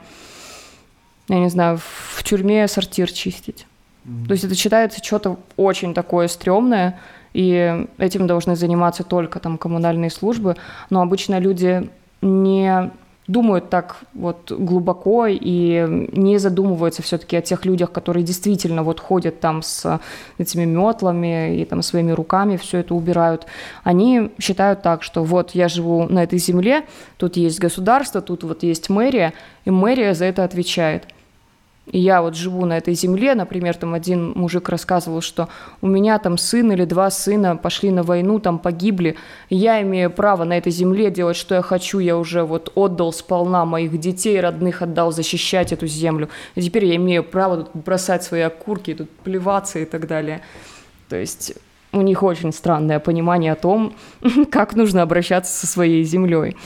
я 1.27 1.39
не 1.39 1.49
знаю, 1.49 1.79
в 1.79 2.23
тюрьме 2.23 2.67
сортир 2.67 3.11
чистить. 3.11 3.67
Mm-hmm. 4.05 4.25
То 4.25 4.31
есть 4.31 4.43
это 4.43 4.55
считается 4.55 5.03
что-то 5.03 5.39
очень 5.55 5.93
такое 5.93 6.27
стрёмное, 6.27 6.99
и 7.33 7.85
этим 7.97 8.27
должны 8.27 8.55
заниматься 8.55 9.03
только 9.03 9.39
там 9.39 9.57
коммунальные 9.57 10.11
службы, 10.11 10.55
но 10.89 11.01
обычно 11.01 11.39
люди 11.39 11.89
не 12.21 12.91
думают 13.27 13.69
так 13.69 13.97
вот 14.13 14.51
глубоко 14.51 15.27
и 15.27 16.07
не 16.11 16.37
задумываются 16.37 17.01
все-таки 17.01 17.37
о 17.37 17.41
тех 17.41 17.65
людях, 17.65 17.91
которые 17.91 18.23
действительно 18.23 18.83
вот 18.83 18.99
ходят 18.99 19.39
там 19.39 19.61
с 19.61 19.99
этими 20.37 20.65
метлами 20.65 21.61
и 21.61 21.65
там 21.65 21.81
своими 21.81 22.11
руками 22.11 22.57
все 22.57 22.79
это 22.79 22.93
убирают. 22.95 23.45
Они 23.83 24.31
считают 24.39 24.81
так, 24.81 25.03
что 25.03 25.23
вот 25.23 25.51
я 25.51 25.69
живу 25.69 26.03
на 26.09 26.23
этой 26.23 26.39
земле, 26.39 26.85
тут 27.17 27.37
есть 27.37 27.59
государство, 27.59 28.21
тут 28.21 28.43
вот 28.43 28.63
есть 28.63 28.89
мэрия, 28.89 29.33
и 29.63 29.71
мэрия 29.71 30.13
за 30.13 30.25
это 30.25 30.43
отвечает. 30.43 31.07
И 31.87 31.99
я 31.99 32.21
вот 32.21 32.35
живу 32.35 32.65
на 32.65 32.77
этой 32.77 32.93
земле, 32.93 33.35
например, 33.35 33.75
там 33.75 33.93
один 33.93 34.31
мужик 34.31 34.69
рассказывал, 34.69 35.19
что 35.19 35.49
у 35.81 35.87
меня 35.87 36.17
там 36.17 36.37
сын 36.37 36.71
или 36.71 36.85
два 36.85 37.09
сына 37.09 37.57
пошли 37.57 37.91
на 37.91 38.03
войну, 38.03 38.39
там 38.39 38.57
погибли, 38.57 39.17
я 39.49 39.81
имею 39.81 40.09
право 40.09 40.45
на 40.45 40.57
этой 40.57 40.71
земле 40.71 41.11
делать, 41.11 41.35
что 41.35 41.55
я 41.55 41.61
хочу, 41.61 41.99
я 41.99 42.17
уже 42.17 42.43
вот 42.43 42.71
отдал 42.75 43.11
сполна 43.11 43.65
моих 43.65 43.99
детей, 43.99 44.39
родных 44.39 44.81
отдал 44.81 45.11
защищать 45.11 45.73
эту 45.73 45.85
землю, 45.85 46.29
и 46.55 46.61
теперь 46.61 46.85
я 46.85 46.95
имею 46.95 47.21
право 47.21 47.57
тут 47.57 47.69
бросать 47.73 48.23
свои 48.23 48.41
окурки, 48.41 48.93
тут 48.93 49.09
плеваться 49.09 49.79
и 49.79 49.85
так 49.85 50.07
далее. 50.07 50.41
То 51.09 51.17
есть 51.17 51.53
у 51.93 52.01
них 52.01 52.23
очень 52.23 52.51
странное 52.51 52.99
понимание 52.99 53.53
о 53.53 53.55
том, 53.55 53.93
как 54.51 54.75
нужно 54.75 55.01
обращаться 55.01 55.53
со 55.53 55.67
своей 55.67 56.03
землей. 56.03 56.57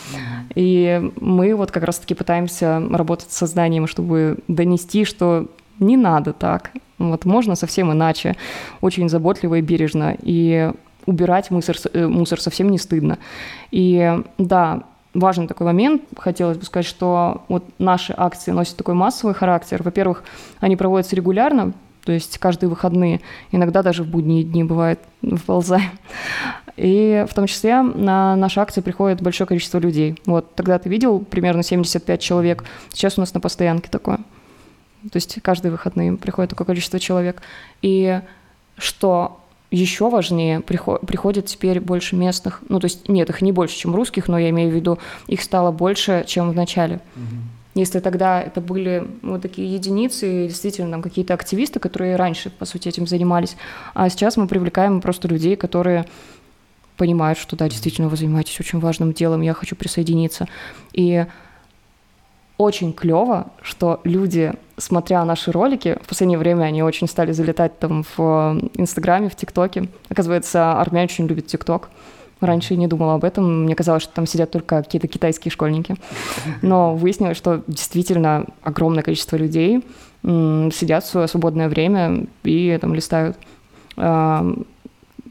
И 0.55 1.11
мы 1.19 1.53
вот 1.55 1.71
как 1.71 1.83
раз-таки 1.83 2.15
пытаемся 2.15 2.81
работать 2.89 3.31
с 3.31 3.37
сознанием, 3.37 3.87
чтобы 3.87 4.39
донести, 4.47 5.05
что 5.05 5.47
не 5.79 5.97
надо 5.97 6.33
так. 6.33 6.71
Вот 6.97 7.25
можно 7.25 7.55
совсем 7.55 7.91
иначе, 7.91 8.35
очень 8.81 9.09
заботливо 9.09 9.55
и 9.55 9.61
бережно. 9.61 10.15
И 10.21 10.71
убирать 11.05 11.51
мусор, 11.51 11.75
э, 11.93 12.07
мусор 12.07 12.41
совсем 12.41 12.69
не 12.69 12.77
стыдно. 12.77 13.19
И 13.69 14.19
да, 14.37 14.83
важный 15.13 15.47
такой 15.47 15.67
момент. 15.67 16.03
Хотелось 16.17 16.57
бы 16.57 16.65
сказать, 16.65 16.85
что 16.85 17.43
вот 17.49 17.65
наши 17.79 18.13
акции 18.15 18.51
носят 18.51 18.77
такой 18.77 18.95
массовый 18.95 19.35
характер. 19.35 19.83
Во-первых, 19.83 20.23
они 20.59 20.75
проводятся 20.75 21.15
регулярно, 21.15 21.73
то 22.07 22.13
есть 22.13 22.37
каждые 22.37 22.69
выходные, 22.69 23.19
иногда 23.51 23.83
даже 23.83 24.01
в 24.01 24.07
будние 24.07 24.45
дни 24.45 24.63
бывает, 24.63 25.01
вползаем. 25.21 25.91
И 26.77 27.25
в 27.29 27.33
том 27.33 27.47
числе 27.47 27.81
на 27.81 28.37
наши 28.37 28.61
акции 28.61 28.79
приходит 28.79 29.21
большое 29.21 29.45
количество 29.45 29.77
людей. 29.77 30.17
Вот 30.25 30.55
тогда 30.55 30.79
ты 30.79 30.87
видел 30.87 31.19
примерно 31.19 31.63
75 31.63 32.21
человек, 32.21 32.63
сейчас 32.93 33.17
у 33.17 33.19
нас 33.19 33.33
на 33.33 33.41
постоянке 33.41 33.89
такое. 33.89 34.19
То 35.11 35.15
есть 35.15 35.37
каждые 35.41 35.73
выходные 35.73 36.15
приходит 36.15 36.51
такое 36.51 36.65
количество 36.65 36.97
человек. 36.97 37.41
И 37.81 38.21
что 38.77 39.41
еще 39.69 40.09
важнее, 40.09 40.61
приходит 40.61 41.47
теперь 41.47 41.81
больше 41.81 42.15
местных, 42.15 42.61
ну 42.69 42.79
то 42.79 42.85
есть 42.85 43.09
нет, 43.09 43.29
их 43.29 43.41
не 43.41 43.51
больше, 43.51 43.75
чем 43.75 43.93
русских, 43.93 44.29
но 44.29 44.39
я 44.39 44.49
имею 44.51 44.71
в 44.71 44.73
виду, 44.73 44.97
их 45.27 45.41
стало 45.41 45.73
больше, 45.73 46.23
чем 46.25 46.51
в 46.51 46.55
начале. 46.55 47.01
Если 47.77 47.99
тогда 47.99 48.41
это 48.41 48.59
были 48.59 49.07
вот 49.21 49.43
такие 49.43 49.71
единицы, 49.71 50.47
действительно 50.47 50.89
там 50.89 51.03
какие-то 51.03 51.35
активисты, 51.35 51.79
которые 51.79 52.15
раньше, 52.15 52.49
по 52.49 52.65
сути, 52.65 52.89
этим 52.89 53.05
занимались, 53.05 53.55
а 53.93 54.09
сейчас 54.09 54.35
мы 54.35 54.47
привлекаем 54.47 54.99
просто 54.99 55.27
людей, 55.27 55.55
которые 55.55 56.05
понимают, 56.97 57.37
что 57.37 57.55
да, 57.55 57.69
действительно, 57.69 58.09
вы 58.09 58.17
занимаетесь 58.17 58.59
очень 58.59 58.79
важным 58.79 59.13
делом, 59.13 59.41
я 59.41 59.53
хочу 59.53 59.75
присоединиться. 59.75 60.47
И 60.93 61.27
очень 62.57 62.93
клево, 62.93 63.51
что 63.61 64.01
люди, 64.03 64.53
смотря 64.77 65.23
наши 65.23 65.51
ролики, 65.51 65.99
в 66.01 66.07
последнее 66.07 66.39
время 66.39 66.63
они 66.63 66.81
очень 66.81 67.07
стали 67.07 67.31
залетать 67.31 67.77
там 67.77 68.03
в 68.17 68.59
Инстаграме, 68.73 69.29
в 69.29 69.35
ТикТоке. 69.35 69.89
Оказывается, 70.09 70.81
армяне 70.81 71.05
очень 71.05 71.27
любят 71.27 71.45
ТикТок. 71.45 71.89
Раньше 72.41 72.73
я 72.73 72.79
не 72.79 72.87
думала 72.87 73.15
об 73.15 73.23
этом. 73.23 73.63
Мне 73.63 73.75
казалось, 73.75 74.03
что 74.03 74.13
там 74.13 74.27
сидят 74.27 74.51
только 74.51 74.83
какие-то 74.83 75.07
китайские 75.07 75.51
школьники. 75.51 75.95
Но 76.61 76.95
выяснилось, 76.95 77.37
что 77.37 77.63
действительно 77.67 78.45
огромное 78.61 79.03
количество 79.03 79.35
людей 79.35 79.83
сидят 80.23 81.03
в 81.03 81.07
свое 81.07 81.27
свободное 81.27 81.69
время 81.69 82.25
и 82.43 82.77
там 82.81 82.93
листают. 82.93 83.37
А, 83.97 84.45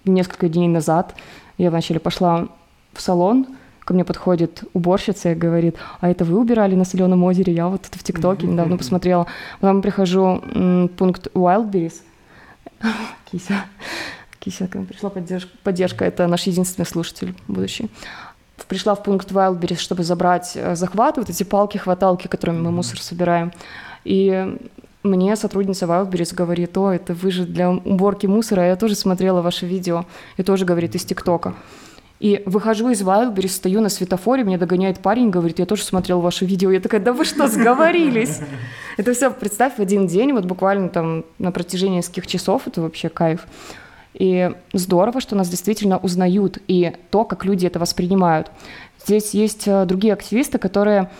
несколько 0.04 0.48
дней 0.48 0.68
назад 0.68 1.14
я 1.58 1.70
вначале 1.70 2.00
пошла 2.00 2.48
в 2.92 3.00
салон, 3.00 3.46
ко 3.84 3.94
мне 3.94 4.04
подходит 4.04 4.64
уборщица 4.72 5.32
и 5.32 5.34
говорит, 5.34 5.76
а 6.00 6.10
это 6.10 6.24
вы 6.24 6.38
убирали 6.38 6.74
на 6.74 6.84
Соленом 6.84 7.22
озере? 7.22 7.52
Я 7.52 7.68
вот 7.68 7.86
это 7.86 7.98
в 7.98 8.02
ТикТоке 8.02 8.46
недавно 8.46 8.76
посмотрела. 8.76 9.26
Потом 9.60 9.82
прихожу 9.82 10.42
пункт 10.96 11.28
Wildberries. 11.34 11.94
Кися. 13.30 13.64
Кися, 14.46 14.68
к 14.68 14.76
нам 14.76 14.86
пришла 14.86 15.10
поддержка. 15.10 15.50
Поддержка, 15.64 16.04
это 16.04 16.28
наш 16.28 16.46
единственный 16.46 16.84
слушатель 16.84 17.34
будущий. 17.48 17.90
Пришла 18.68 18.94
в 18.94 19.02
пункт 19.02 19.32
Wildberries, 19.32 19.80
чтобы 19.80 20.04
забрать 20.04 20.52
э, 20.54 20.76
захват, 20.76 21.16
вот 21.16 21.28
эти 21.28 21.42
палки-хваталки, 21.42 22.28
которыми 22.28 22.60
мы 22.60 22.70
мусор 22.70 23.00
собираем. 23.00 23.52
И 24.04 24.56
мне 25.02 25.36
сотрудница 25.36 25.86
Wildberries 25.86 26.32
говорит, 26.32 26.78
о, 26.78 26.92
это 26.92 27.12
вы 27.12 27.32
же 27.32 27.44
для 27.44 27.70
уборки 27.70 28.28
мусора, 28.28 28.68
я 28.68 28.76
тоже 28.76 28.94
смотрела 28.94 29.42
ваше 29.42 29.66
видео, 29.66 30.04
и 30.36 30.44
тоже, 30.44 30.64
говорит, 30.64 30.94
из 30.94 31.04
ТикТока. 31.04 31.54
И 32.20 32.44
выхожу 32.46 32.90
из 32.90 33.02
Wildberries, 33.02 33.48
стою 33.48 33.80
на 33.80 33.88
светофоре, 33.88 34.44
меня 34.44 34.58
догоняет 34.58 35.00
парень, 35.00 35.30
говорит, 35.30 35.58
я 35.58 35.66
тоже 35.66 35.82
смотрел 35.82 36.20
ваше 36.20 36.46
видео. 36.46 36.70
Я 36.70 36.80
такая, 36.80 37.00
да 37.00 37.12
вы 37.12 37.24
что, 37.24 37.48
сговорились? 37.48 38.40
Это 38.96 39.12
все, 39.12 39.32
представь, 39.32 39.74
в 39.76 39.80
один 39.80 40.06
день, 40.06 40.32
вот 40.32 40.44
буквально 40.44 40.88
там 40.88 41.24
на 41.40 41.50
протяжении 41.50 41.96
нескольких 41.96 42.28
часов, 42.28 42.62
это 42.66 42.80
вообще 42.80 43.08
кайф. 43.08 43.46
И 44.18 44.50
здорово, 44.72 45.20
что 45.20 45.36
нас 45.36 45.48
действительно 45.48 45.98
узнают, 45.98 46.58
и 46.68 46.92
то, 47.10 47.24
как 47.24 47.44
люди 47.44 47.66
это 47.66 47.78
воспринимают. 47.78 48.50
Здесь 49.04 49.34
есть 49.34 49.68
э, 49.68 49.84
другие 49.84 50.14
активисты, 50.14 50.58
которые 50.58 51.10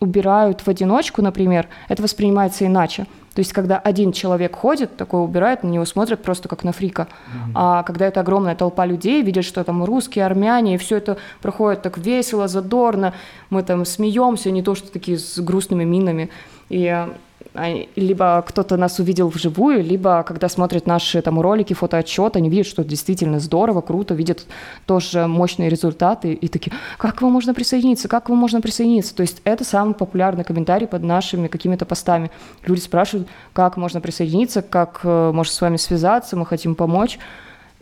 убирают 0.00 0.60
в 0.62 0.68
одиночку, 0.68 1.22
например, 1.22 1.68
это 1.88 2.02
воспринимается 2.02 2.66
иначе. 2.66 3.06
То 3.34 3.38
есть, 3.38 3.52
когда 3.52 3.78
один 3.78 4.12
человек 4.12 4.56
ходит, 4.56 4.96
такой 4.96 5.24
убирает, 5.24 5.62
на 5.62 5.68
него 5.68 5.84
смотрят 5.84 6.20
просто 6.22 6.48
как 6.48 6.64
на 6.64 6.72
фрика. 6.72 7.02
Mm-hmm. 7.02 7.52
А 7.54 7.82
когда 7.84 8.06
это 8.06 8.20
огромная 8.20 8.56
толпа 8.56 8.84
людей, 8.84 9.22
видят, 9.22 9.44
что 9.44 9.62
там 9.64 9.84
русские, 9.84 10.26
армяне, 10.26 10.74
и 10.74 10.78
все 10.78 10.96
это 10.96 11.16
проходит 11.40 11.82
так 11.82 11.96
весело, 11.96 12.48
задорно, 12.48 13.14
мы 13.48 13.62
там 13.62 13.86
смеемся, 13.86 14.50
не 14.50 14.62
то, 14.62 14.74
что 14.74 14.92
такие 14.92 15.18
с 15.18 15.38
грустными 15.38 15.84
минами. 15.84 16.28
И 16.68 17.06
либо 17.54 18.42
кто-то 18.46 18.76
нас 18.78 18.98
увидел 18.98 19.28
вживую, 19.28 19.82
либо 19.82 20.22
когда 20.22 20.48
смотрят 20.48 20.86
наши 20.86 21.20
там 21.20 21.40
ролики, 21.40 21.74
фотоотчет, 21.74 22.36
они 22.36 22.48
видят, 22.48 22.66
что 22.66 22.82
действительно 22.82 23.40
здорово, 23.40 23.82
круто, 23.82 24.14
видят 24.14 24.46
тоже 24.86 25.26
мощные 25.26 25.68
результаты 25.68 26.32
и 26.32 26.48
такие, 26.48 26.72
как 26.96 27.20
вам 27.20 27.32
можно 27.32 27.52
присоединиться, 27.52 28.08
как 28.08 28.30
вам 28.30 28.38
можно 28.38 28.62
присоединиться? 28.62 29.14
То 29.14 29.20
есть 29.22 29.42
это 29.44 29.64
самый 29.64 29.94
популярный 29.94 30.44
комментарий 30.44 30.86
под 30.86 31.02
нашими 31.02 31.48
какими-то 31.48 31.84
постами. 31.84 32.30
Люди 32.64 32.80
спрашивают, 32.80 33.28
как 33.52 33.76
можно 33.76 34.00
присоединиться, 34.00 34.62
как 34.62 35.00
э, 35.04 35.30
можно 35.32 35.52
с 35.52 35.60
вами 35.60 35.76
связаться, 35.76 36.36
мы 36.36 36.46
хотим 36.46 36.74
помочь. 36.74 37.18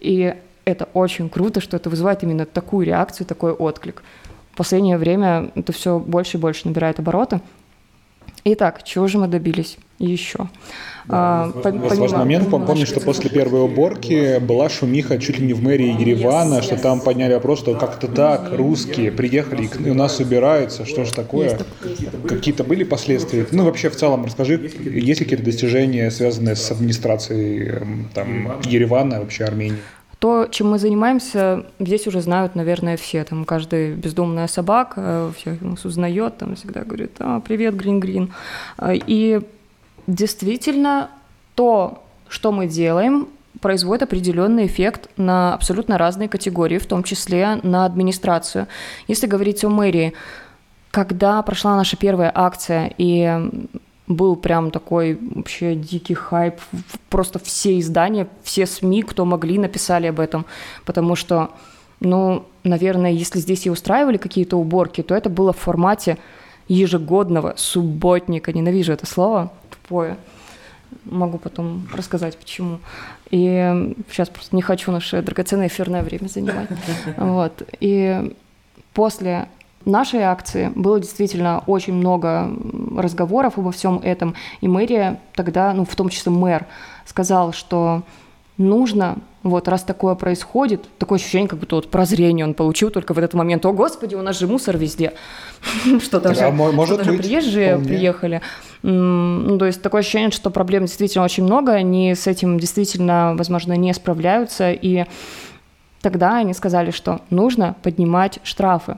И 0.00 0.34
это 0.64 0.88
очень 0.94 1.28
круто, 1.28 1.60
что 1.60 1.76
это 1.76 1.90
вызывает 1.90 2.22
именно 2.24 2.44
такую 2.44 2.86
реакцию, 2.86 3.26
такой 3.26 3.52
отклик. 3.52 4.02
В 4.52 4.56
последнее 4.56 4.98
время 4.98 5.52
это 5.54 5.72
все 5.72 5.98
больше 5.98 6.36
и 6.36 6.40
больше 6.40 6.66
набирает 6.66 6.98
обороты. 6.98 7.40
Итак, 8.44 8.82
чего 8.84 9.06
же 9.06 9.18
мы 9.18 9.28
добились 9.28 9.76
еще? 9.98 10.48
Да, 11.06 11.44
а, 11.44 11.52
важный 11.62 12.18
момент, 12.18 12.50
помню, 12.50 12.86
что 12.86 13.00
после 13.00 13.30
первой 13.30 13.62
уборки 13.62 14.38
была 14.38 14.68
шумиха 14.68 15.18
чуть 15.18 15.38
ли 15.38 15.46
не 15.46 15.52
в 15.52 15.62
мэрии 15.62 16.00
Еревана, 16.00 16.62
что 16.62 16.76
там 16.76 17.00
подняли 17.00 17.34
вопрос, 17.34 17.60
что 17.60 17.74
как-то 17.74 18.06
так, 18.06 18.52
русские 18.52 19.10
приехали 19.10 19.68
и 19.84 19.90
у 19.90 19.94
нас 19.94 20.20
убираются, 20.20 20.84
что 20.86 21.04
же 21.04 21.12
такое? 21.12 21.58
Какие-то 22.28 22.64
были 22.64 22.84
последствия? 22.84 23.46
Ну, 23.50 23.64
вообще, 23.64 23.90
в 23.90 23.96
целом, 23.96 24.24
расскажи, 24.24 24.70
есть 24.84 25.20
ли 25.20 25.24
какие-то 25.24 25.44
достижения, 25.44 26.10
связанные 26.10 26.56
с 26.56 26.70
администрацией 26.70 27.68
эм, 27.68 28.08
там, 28.14 28.60
Еревана, 28.64 29.20
вообще 29.20 29.44
Армении? 29.44 29.78
То, 30.20 30.48
чем 30.50 30.70
мы 30.70 30.78
занимаемся, 30.78 31.64
здесь 31.78 32.06
уже 32.06 32.20
знают, 32.20 32.54
наверное, 32.54 32.98
все. 32.98 33.24
Там 33.24 33.46
каждая 33.46 33.94
бездомная 33.94 34.48
собака 34.48 35.32
всех 35.36 35.62
нас 35.62 35.84
узнает, 35.86 36.36
там 36.36 36.56
всегда 36.56 36.84
говорит, 36.84 37.12
а, 37.18 37.40
привет, 37.40 37.74
Грин-Грин. 37.74 38.32
И 38.86 39.40
действительно, 40.06 41.08
то, 41.54 42.04
что 42.28 42.52
мы 42.52 42.66
делаем, 42.66 43.28
производит 43.62 44.02
определенный 44.02 44.66
эффект 44.66 45.08
на 45.16 45.54
абсолютно 45.54 45.96
разные 45.96 46.28
категории, 46.28 46.76
в 46.76 46.86
том 46.86 47.02
числе 47.02 47.58
на 47.62 47.86
администрацию. 47.86 48.66
Если 49.08 49.26
говорить 49.26 49.64
о 49.64 49.70
мэрии, 49.70 50.12
когда 50.90 51.40
прошла 51.42 51.76
наша 51.76 51.96
первая 51.96 52.30
акция, 52.34 52.92
и 52.98 53.50
был 54.10 54.34
прям 54.34 54.70
такой 54.70 55.18
вообще 55.20 55.74
дикий 55.74 56.14
хайп. 56.14 56.56
Просто 57.08 57.38
все 57.38 57.78
издания, 57.78 58.26
все 58.42 58.66
СМИ, 58.66 59.02
кто 59.04 59.24
могли, 59.24 59.56
написали 59.58 60.08
об 60.08 60.18
этом. 60.18 60.46
Потому 60.84 61.14
что, 61.14 61.50
ну, 62.00 62.44
наверное, 62.64 63.12
если 63.12 63.38
здесь 63.38 63.66
и 63.66 63.70
устраивали 63.70 64.16
какие-то 64.16 64.56
уборки, 64.56 65.02
то 65.02 65.14
это 65.14 65.30
было 65.30 65.52
в 65.52 65.58
формате 65.58 66.18
ежегодного 66.66 67.54
субботника. 67.56 68.52
Ненавижу 68.52 68.92
это 68.92 69.06
слово, 69.06 69.52
тупое. 69.70 70.16
Могу 71.04 71.38
потом 71.38 71.88
рассказать, 71.94 72.36
почему. 72.36 72.80
И 73.30 73.94
сейчас 74.10 74.28
просто 74.28 74.56
не 74.56 74.62
хочу 74.62 74.90
наше 74.90 75.22
драгоценное 75.22 75.68
эфирное 75.68 76.02
время 76.02 76.26
занимать. 76.26 76.68
Вот. 77.16 77.62
И 77.78 78.34
после 78.92 79.48
нашей 79.84 80.22
акции 80.22 80.72
было 80.74 81.00
действительно 81.00 81.62
очень 81.66 81.94
много 81.94 82.50
разговоров 82.96 83.58
обо 83.58 83.72
всем 83.72 83.98
этом, 83.98 84.34
и 84.60 84.68
мэрия 84.68 85.20
тогда, 85.34 85.72
ну, 85.72 85.84
в 85.84 85.94
том 85.94 86.08
числе 86.08 86.32
мэр, 86.32 86.66
сказал, 87.06 87.52
что 87.52 88.02
нужно, 88.60 89.16
вот 89.42 89.68
раз 89.68 89.82
такое 89.82 90.14
происходит, 90.14 90.84
такое 90.98 91.18
ощущение, 91.18 91.48
как 91.48 91.58
будто 91.58 91.76
вот 91.76 91.90
прозрение 91.90 92.44
он 92.44 92.54
получил 92.54 92.90
только 92.90 93.14
в 93.14 93.18
этот 93.18 93.32
момент. 93.32 93.64
О, 93.64 93.72
Господи, 93.72 94.14
у 94.14 94.22
нас 94.22 94.38
же 94.38 94.46
мусор 94.46 94.76
везде. 94.76 95.14
Что 96.00 96.20
даже, 96.20 96.42
а 96.42 96.50
приезжие 97.16 97.78
приехали. 97.78 98.42
Ну, 98.82 99.58
то 99.58 99.66
есть 99.66 99.82
такое 99.82 100.00
ощущение, 100.00 100.30
что 100.30 100.50
проблем 100.50 100.86
действительно 100.86 101.24
очень 101.24 101.44
много, 101.44 101.72
они 101.72 102.14
с 102.14 102.26
этим 102.26 102.58
действительно, 102.58 103.34
возможно, 103.36 103.74
не 103.74 103.92
справляются, 103.92 104.72
и 104.72 105.04
тогда 106.00 106.38
они 106.38 106.54
сказали, 106.54 106.90
что 106.90 107.20
нужно 107.28 107.76
поднимать 107.82 108.38
штрафы. 108.42 108.96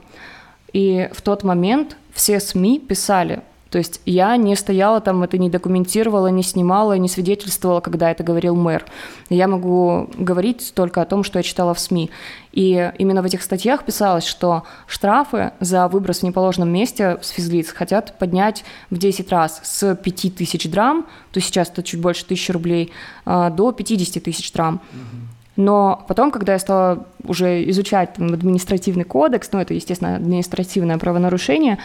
И 0.73 1.09
в 1.13 1.21
тот 1.21 1.43
момент 1.43 1.97
все 2.13 2.39
СМИ 2.39 2.79
писали, 2.79 3.41
то 3.73 3.79
есть 3.79 4.01
я 4.05 4.37
не 4.37 4.55
стояла 4.55 5.01
там, 5.01 5.23
это 5.23 5.39
не 5.39 5.49
документировала, 5.49 6.27
не 6.27 6.43
снимала, 6.43 6.95
не 6.95 7.09
свидетельствовала, 7.09 7.79
когда 7.79 8.11
это 8.11 8.23
говорил 8.23 8.55
мэр. 8.55 8.85
Я 9.31 9.47
могу 9.47 10.11
говорить 10.15 10.73
только 10.75 11.01
о 11.01 11.05
том, 11.05 11.23
что 11.23 11.39
я 11.39 11.43
читала 11.43 11.73
в 11.73 11.79
СМИ. 11.79 12.11
И 12.51 12.91
именно 12.99 13.23
в 13.23 13.25
этих 13.25 13.41
статьях 13.41 13.83
писалось, 13.83 14.25
что 14.25 14.61
штрафы 14.85 15.53
за 15.59 15.87
выброс 15.87 16.19
в 16.19 16.23
неположенном 16.23 16.69
месте 16.69 17.17
с 17.23 17.29
физлиц 17.29 17.69
хотят 17.69 18.15
поднять 18.19 18.63
в 18.91 18.97
10 18.99 19.31
раз 19.31 19.59
с 19.63 19.95
5 19.95 20.35
тысяч 20.35 20.69
драм, 20.69 21.07
то 21.31 21.41
сейчас 21.41 21.71
это 21.71 21.81
чуть 21.81 21.99
больше 21.99 22.25
тысячи 22.25 22.51
рублей, 22.51 22.91
а, 23.25 23.49
до 23.49 23.71
50 23.71 24.23
тысяч 24.23 24.51
драм. 24.53 24.75
Угу. 24.75 25.32
Но 25.55 26.03
потом, 26.07 26.31
когда 26.31 26.53
я 26.53 26.59
стала 26.59 27.05
уже 27.23 27.69
изучать 27.69 28.13
там, 28.13 28.33
административный 28.33 29.03
кодекс, 29.03 29.49
ну 29.51 29.59
это, 29.59 29.73
естественно, 29.73 30.15
административное 30.15 30.97
правонарушение, 30.97 31.77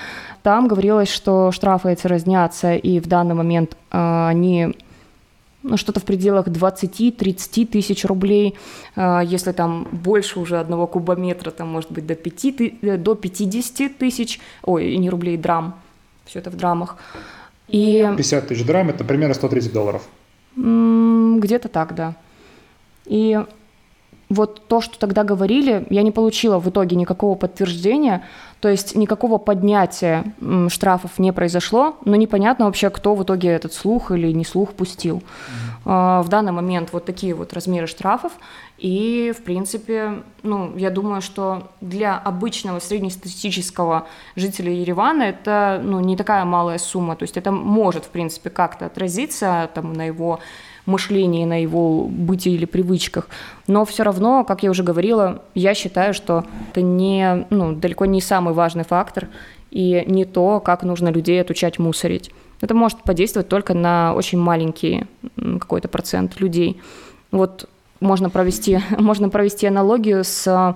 там 0.43 0.69
говорилось, 0.69 1.11
что 1.11 1.53
штрафы 1.53 1.93
эти 1.93 2.07
разнятся, 2.07 2.75
и 2.75 2.99
в 2.99 3.07
данный 3.07 3.35
момент 3.35 3.77
э, 3.91 4.27
они 4.29 4.75
ну, 5.63 5.77
что-то 5.77 6.01
в 6.01 6.05
пределах 6.05 6.49
20-30 6.49 7.67
тысяч 7.67 8.05
рублей. 8.07 8.55
Э, 8.97 9.21
если 9.23 9.53
там 9.53 9.87
больше 9.93 10.41
уже 10.41 10.59
одного 10.59 10.87
кубометра, 10.87 11.51
там 11.51 11.69
может 11.69 11.93
быть 11.93 12.07
до, 12.07 12.15
5, 12.15 12.45
э, 12.83 12.97
до 12.97 13.15
50 13.15 13.99
тысяч, 13.99 14.41
ой, 14.63 14.97
не 14.97 15.11
рублей, 15.11 15.37
драм, 15.37 15.79
все 16.25 16.39
это 16.39 16.51
в 16.51 16.57
драмах. 16.57 16.97
И... 17.69 18.03
50 18.17 18.49
тысяч 18.49 18.65
драм– 18.65 18.89
это 18.91 19.05
примерно 19.05 19.35
130 19.35 19.73
долларов. 19.75 20.09
Где-то 20.57 21.69
так, 21.69 21.95
да. 21.95 22.17
И 23.05 23.39
вот 24.29 24.67
то, 24.69 24.81
что 24.81 24.99
тогда 24.99 25.25
говорили, 25.25 25.87
я 25.91 26.03
не 26.03 26.11
получила 26.11 26.59
в 26.59 26.69
итоге 26.69 26.97
никакого 26.97 27.35
подтверждения, 27.35 28.25
то 28.61 28.69
есть 28.69 28.97
никакого 28.97 29.39
поднятия 29.39 30.25
штрафов 30.69 31.19
не 31.19 31.33
произошло, 31.33 31.97
но 32.05 32.17
непонятно 32.17 32.67
вообще, 32.67 32.91
кто 32.91 33.15
в 33.15 33.23
итоге 33.23 33.49
этот 33.49 33.73
слух 33.73 34.11
или 34.11 34.33
не 34.33 34.45
слух 34.45 34.75
пустил. 34.75 35.23
Mm-hmm. 35.87 36.23
В 36.23 36.29
данный 36.29 36.53
момент 36.53 36.91
вот 36.93 37.05
такие 37.05 37.35
вот 37.35 37.53
размеры 37.53 37.87
штрафов, 37.87 38.33
и, 38.77 39.33
в 39.37 39.43
принципе, 39.45 40.23
ну, 40.43 40.77
я 40.77 40.91
думаю, 40.91 41.23
что 41.23 41.69
для 41.81 42.19
обычного 42.19 42.81
среднестатистического 42.81 44.07
жителя 44.37 44.73
Еревана 44.73 45.23
это, 45.23 45.81
ну, 45.83 46.01
не 46.01 46.17
такая 46.17 46.45
малая 46.45 46.79
сумма, 46.79 47.17
то 47.17 47.23
есть 47.23 47.37
это 47.37 47.51
может, 47.53 48.05
в 48.05 48.09
принципе, 48.09 48.51
как-то 48.51 48.87
отразиться 48.87 49.71
там 49.73 49.95
на 49.95 50.05
его 50.05 50.41
мышлении, 50.89 51.45
на 51.45 51.61
его 51.63 52.05
бытии 52.05 52.55
или 52.55 52.65
привычках. 52.65 53.29
Но 53.67 53.85
все 53.85 54.03
равно, 54.03 54.45
как 54.45 54.63
я 54.63 54.71
уже 54.71 54.83
говорила, 54.83 55.43
я 55.55 55.75
считаю, 55.75 56.15
что 56.15 56.45
это 56.71 56.83
не, 56.83 57.47
ну, 57.51 57.75
далеко 57.75 58.07
не 58.07 58.21
самый 58.21 58.55
важный 58.55 58.85
фактор 58.85 59.29
и 59.71 60.05
не 60.07 60.25
то, 60.25 60.61
как 60.61 60.83
нужно 60.83 61.11
людей 61.11 61.41
отучать 61.41 61.79
мусорить. 61.79 62.33
Это 62.61 62.75
может 62.75 63.03
подействовать 63.03 63.49
только 63.49 63.75
на 63.75 64.15
очень 64.15 64.39
маленький 64.39 65.07
какой-то 65.37 65.89
процент 65.89 66.41
людей. 66.41 66.81
Вот 67.31 67.69
можно 68.01 68.31
провести, 68.31 68.81
можно 68.99 69.29
провести 69.29 69.67
аналогию 69.67 70.25
с 70.25 70.75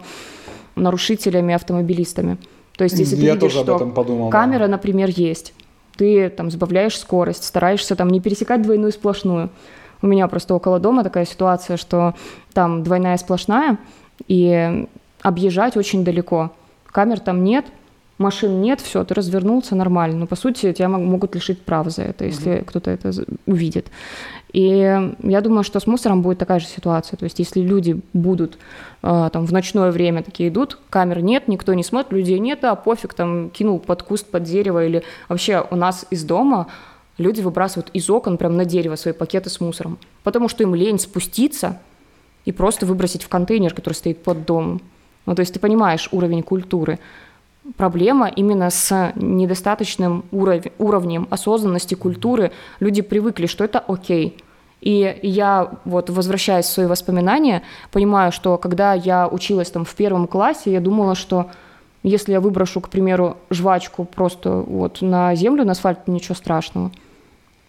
нарушителями 0.77 1.55
автомобилистами. 1.55 2.39
То 2.77 2.85
есть, 2.85 2.99
если 2.99 3.17
Я 3.17 3.35
ты 3.35 3.47
видишь, 3.47 3.59
что 3.59 3.79
подумал, 3.79 4.31
камера, 4.31 4.67
да. 4.67 4.69
например, 4.69 5.11
есть, 5.15 5.53
ты 5.97 6.31
там 6.31 6.51
сбавляешь 6.51 6.99
скорость, 6.99 7.45
стараешься 7.45 7.97
там 7.97 8.09
не 8.09 8.21
пересекать 8.21 8.63
двойную 8.63 8.93
сплошную, 8.93 9.51
у 10.03 10.07
меня 10.07 10.29
просто 10.29 10.55
около 10.55 10.79
дома 10.79 11.05
такая 11.05 11.25
ситуация, 11.25 11.77
что 11.77 12.15
там 12.53 12.83
двойная 12.83 13.17
сплошная, 13.17 13.79
и 14.29 14.87
объезжать 15.23 15.77
очень 15.77 16.05
далеко. 16.05 16.53
Камер 16.87 17.21
там 17.21 17.45
нет, 17.45 17.67
машин 18.19 18.61
нет, 18.61 18.81
все, 18.81 19.05
ты 19.05 19.15
развернулся 19.15 19.75
нормально. 19.75 20.19
Но 20.19 20.27
по 20.27 20.37
сути 20.37 20.73
тебя 20.73 20.89
могут 20.89 21.35
лишить 21.35 21.63
прав 21.63 21.89
за 21.89 22.03
это, 22.03 22.25
если 22.25 22.53
mm-hmm. 22.53 22.65
кто-то 22.65 22.91
это 22.91 23.13
увидит. 23.47 23.89
И 24.53 25.13
я 25.23 25.41
думаю, 25.41 25.65
что 25.65 25.81
с 25.81 25.87
мусором 25.87 26.21
будет 26.21 26.39
такая 26.39 26.61
же 26.61 26.67
ситуация. 26.67 27.17
То 27.17 27.25
есть 27.25 27.39
если 27.39 27.61
люди 27.61 28.01
будут 28.13 28.59
э, 29.03 29.31
там 29.33 29.47
в 29.47 29.53
ночное 29.53 29.91
время 29.91 30.23
такие 30.23 30.51
идут, 30.51 30.79
камер 30.91 31.23
нет, 31.23 31.49
никто 31.49 31.73
не 31.73 31.83
смотрит, 31.83 32.13
людей 32.13 32.39
нет, 32.39 32.63
а 32.65 32.75
пофиг, 32.75 33.15
там 33.15 33.49
кинул 33.49 33.79
под 33.79 34.03
куст, 34.03 34.27
под 34.27 34.43
дерево 34.43 34.85
или 34.85 35.03
вообще 35.29 35.67
у 35.71 35.77
нас 35.77 36.07
из 36.11 36.25
дома 36.25 36.67
люди 37.19 37.41
выбрасывают 37.41 37.91
из 37.93 38.09
окон 38.11 38.39
прямо 38.39 38.55
на 38.57 38.65
дерево 38.65 38.97
свои 38.97 39.15
пакеты 39.15 39.51
с 39.51 39.61
мусором, 39.61 39.99
потому 40.23 40.49
что 40.49 40.63
им 40.63 40.75
лень 40.75 40.99
спуститься 40.99 41.81
и 42.45 42.53
просто 42.53 42.87
выбросить 42.87 43.23
в 43.23 43.29
контейнер, 43.29 43.75
который 43.75 43.95
стоит 43.95 44.23
под 44.23 44.45
домом. 44.47 44.81
Ну, 45.27 45.35
то 45.35 45.41
есть 45.41 45.55
ты 45.55 45.61
понимаешь 45.61 46.09
уровень 46.11 46.43
культуры. 46.43 46.99
Проблема 47.77 48.27
именно 48.27 48.71
с 48.71 49.13
недостаточным 49.15 50.25
уров... 50.33 50.65
уровнем 50.79 51.29
осознанности 51.31 51.95
культуры. 51.95 52.51
Люди 52.81 53.03
привыкли, 53.03 53.47
что 53.47 53.65
это 53.65 53.79
окей. 53.79 54.37
И 54.81 55.17
я, 55.23 55.71
вот 55.85 56.11
возвращаясь 56.11 56.65
в 56.65 56.71
свои 56.71 56.87
воспоминания, 56.87 57.63
понимаю, 57.93 58.33
что 58.33 58.59
когда 58.59 58.95
я 58.95 59.29
училась 59.29 59.71
там 59.71 59.85
в 59.85 59.95
первом 59.95 60.27
классе, 60.27 60.73
я 60.73 60.81
думала, 60.81 61.15
что 61.15 61.51
если 62.03 62.33
я 62.33 62.41
выброшу, 62.41 62.81
к 62.81 62.89
примеру, 62.89 63.37
жвачку 63.49 64.05
просто 64.05 64.51
вот 64.51 65.01
на 65.01 65.37
землю, 65.37 65.65
на 65.65 65.73
асфальт, 65.73 66.09
ничего 66.09 66.35
страшного. 66.35 66.91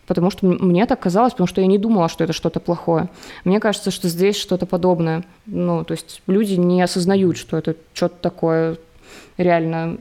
Потому 0.05 0.29
что 0.31 0.45
мне 0.45 0.85
так 0.85 0.99
казалось, 0.99 1.33
потому 1.33 1.47
что 1.47 1.61
я 1.61 1.67
не 1.67 1.77
думала, 1.77 2.09
что 2.09 2.23
это 2.23 2.33
что-то 2.33 2.59
плохое. 2.59 3.09
Мне 3.45 3.59
кажется, 3.59 3.91
что 3.91 4.09
здесь 4.09 4.35
что-то 4.35 4.65
подобное. 4.65 5.23
Ну, 5.45 5.83
то 5.83 5.93
есть 5.93 6.21
люди 6.27 6.55
не 6.55 6.81
осознают, 6.81 7.37
что 7.37 7.57
это 7.57 7.75
что-то 7.93 8.15
такое 8.21 8.77
реально 9.37 9.97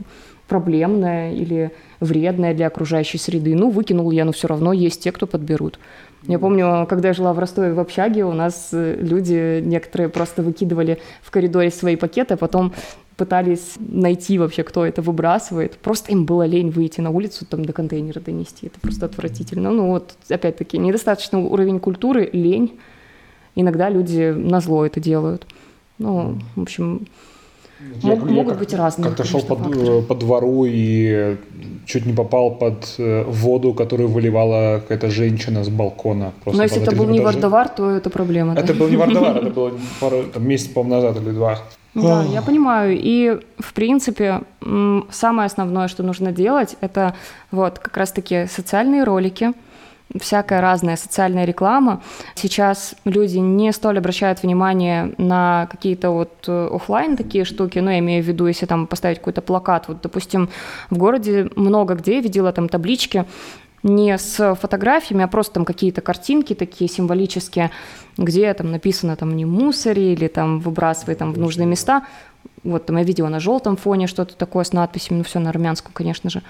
проблемное 0.47 1.33
или 1.33 1.71
вредное 1.99 2.53
для 2.53 2.67
окружающей 2.67 3.17
среды. 3.17 3.55
Ну, 3.55 3.69
выкинул 3.69 4.11
я, 4.11 4.25
но 4.25 4.33
все 4.33 4.47
равно 4.47 4.73
есть 4.73 5.01
те, 5.01 5.11
кто 5.11 5.25
подберут. 5.25 5.79
Я 6.27 6.39
помню, 6.39 6.85
когда 6.89 7.09
я 7.09 7.13
жила 7.13 7.33
в 7.33 7.39
Ростове 7.39 7.73
в 7.73 7.79
общаге, 7.79 8.23
у 8.23 8.31
нас 8.31 8.69
э, 8.71 8.97
люди 9.01 9.59
некоторые 9.61 10.07
просто 10.07 10.41
выкидывали 10.41 10.99
в 11.21 11.31
коридоре 11.31 11.69
свои 11.69 11.97
пакеты, 11.97 12.35
а 12.35 12.37
потом 12.37 12.73
пытались 13.17 13.75
найти 13.79 14.37
вообще, 14.37 14.63
кто 14.63 14.85
это 14.85 15.01
выбрасывает. 15.01 15.77
Просто 15.77 16.11
им 16.11 16.25
было 16.25 16.45
лень 16.45 16.69
выйти 16.69 17.01
на 17.01 17.09
улицу, 17.09 17.45
там 17.45 17.65
до 17.65 17.73
контейнера 17.73 18.19
донести. 18.19 18.67
Это 18.67 18.79
просто 18.79 19.05
отвратительно. 19.05 19.71
Ну 19.71 19.87
вот, 19.87 20.15
опять-таки, 20.29 20.77
недостаточный 20.77 21.39
уровень 21.39 21.79
культуры, 21.79 22.29
лень. 22.33 22.79
Иногда 23.55 23.89
люди 23.89 24.31
на 24.31 24.61
зло 24.61 24.85
это 24.85 24.99
делают. 24.99 25.45
Ну, 25.99 26.39
в 26.55 26.61
общем, 26.61 27.07
я, 28.01 28.15
Мог, 28.15 28.29
я 28.29 28.33
могут 28.33 28.53
как, 28.53 28.59
быть 28.59 28.73
разные. 28.73 29.09
Как-то 29.09 29.23
шел 29.23 29.41
по, 29.41 29.53
э, 29.53 30.01
по 30.01 30.15
двору 30.15 30.65
и 30.65 31.37
чуть 31.85 32.05
не 32.05 32.13
попал 32.13 32.55
под 32.55 32.95
э, 32.97 33.23
воду, 33.23 33.73
которую 33.73 34.09
выливала 34.09 34.79
какая-то 34.79 35.09
женщина 35.09 35.63
с 35.63 35.69
балкона. 35.69 36.33
Просто 36.43 36.57
Но 36.57 36.63
если 36.63 36.81
это 36.81 36.95
был 36.95 37.05
не 37.05 37.19
Вардовар, 37.19 37.69
то 37.69 37.91
это 37.91 38.09
проблема. 38.09 38.53
Это 38.53 38.73
да? 38.73 38.79
был 38.79 38.87
не 38.87 38.97
Вардовар, 38.97 39.37
это 39.43 39.49
было 39.49 39.71
пару, 39.99 40.23
там, 40.23 40.47
месяц, 40.47 40.67
по 40.67 40.83
назад 40.83 41.17
или 41.17 41.31
два. 41.31 41.59
Да, 41.95 42.23
я 42.23 42.41
понимаю. 42.41 42.97
И, 42.99 43.39
в 43.59 43.73
принципе, 43.73 44.41
самое 45.11 45.45
основное, 45.45 45.87
что 45.87 46.03
нужно 46.03 46.31
делать, 46.31 46.75
это 46.81 47.15
вот 47.51 47.79
как 47.79 47.95
раз-таки 47.97 48.47
социальные 48.47 49.03
ролики, 49.03 49.53
всякая 50.19 50.61
разная 50.61 50.95
социальная 50.95 51.45
реклама. 51.45 52.01
Сейчас 52.35 52.95
люди 53.05 53.37
не 53.37 53.71
столь 53.71 53.99
обращают 53.99 54.43
внимание 54.43 55.13
на 55.17 55.67
какие-то 55.71 56.11
вот 56.11 56.33
э, 56.47 56.69
офлайн 56.71 57.17
такие 57.17 57.45
штуки, 57.45 57.79
ну, 57.79 57.89
я 57.89 57.99
имею 57.99 58.23
в 58.23 58.27
виду, 58.27 58.47
если 58.47 58.65
там 58.65 58.85
поставить 58.87 59.19
какой-то 59.19 59.41
плакат, 59.41 59.87
вот, 59.87 60.01
допустим, 60.01 60.49
в 60.89 60.97
городе 60.97 61.49
много 61.55 61.95
где 61.95 62.15
я 62.15 62.21
видела 62.21 62.51
там 62.51 62.69
таблички, 62.69 63.25
не 63.83 64.17
с 64.17 64.55
фотографиями, 64.55 65.23
а 65.23 65.27
просто 65.27 65.55
там 65.55 65.65
какие-то 65.65 66.01
картинки 66.01 66.55
такие 66.55 66.89
символические, 66.89 67.71
где 68.17 68.53
там 68.53 68.71
написано 68.71 69.15
там 69.15 69.35
не 69.35 69.45
мусори 69.45 70.13
или 70.13 70.27
там 70.27 70.59
выбрасывай 70.59 71.15
там 71.15 71.33
в 71.33 71.37
нужные 71.37 71.67
места. 71.67 72.05
Вот 72.63 72.85
там 72.85 72.97
я 72.97 73.03
видела 73.03 73.27
на 73.27 73.39
желтом 73.39 73.75
фоне 73.75 74.07
что-то 74.07 74.35
такое 74.35 74.63
с 74.63 74.71
надписями, 74.71 75.17
ну 75.17 75.23
все 75.23 75.39
на 75.39 75.49
армянском, 75.49 75.91
конечно 75.93 76.29
же. 76.29 76.41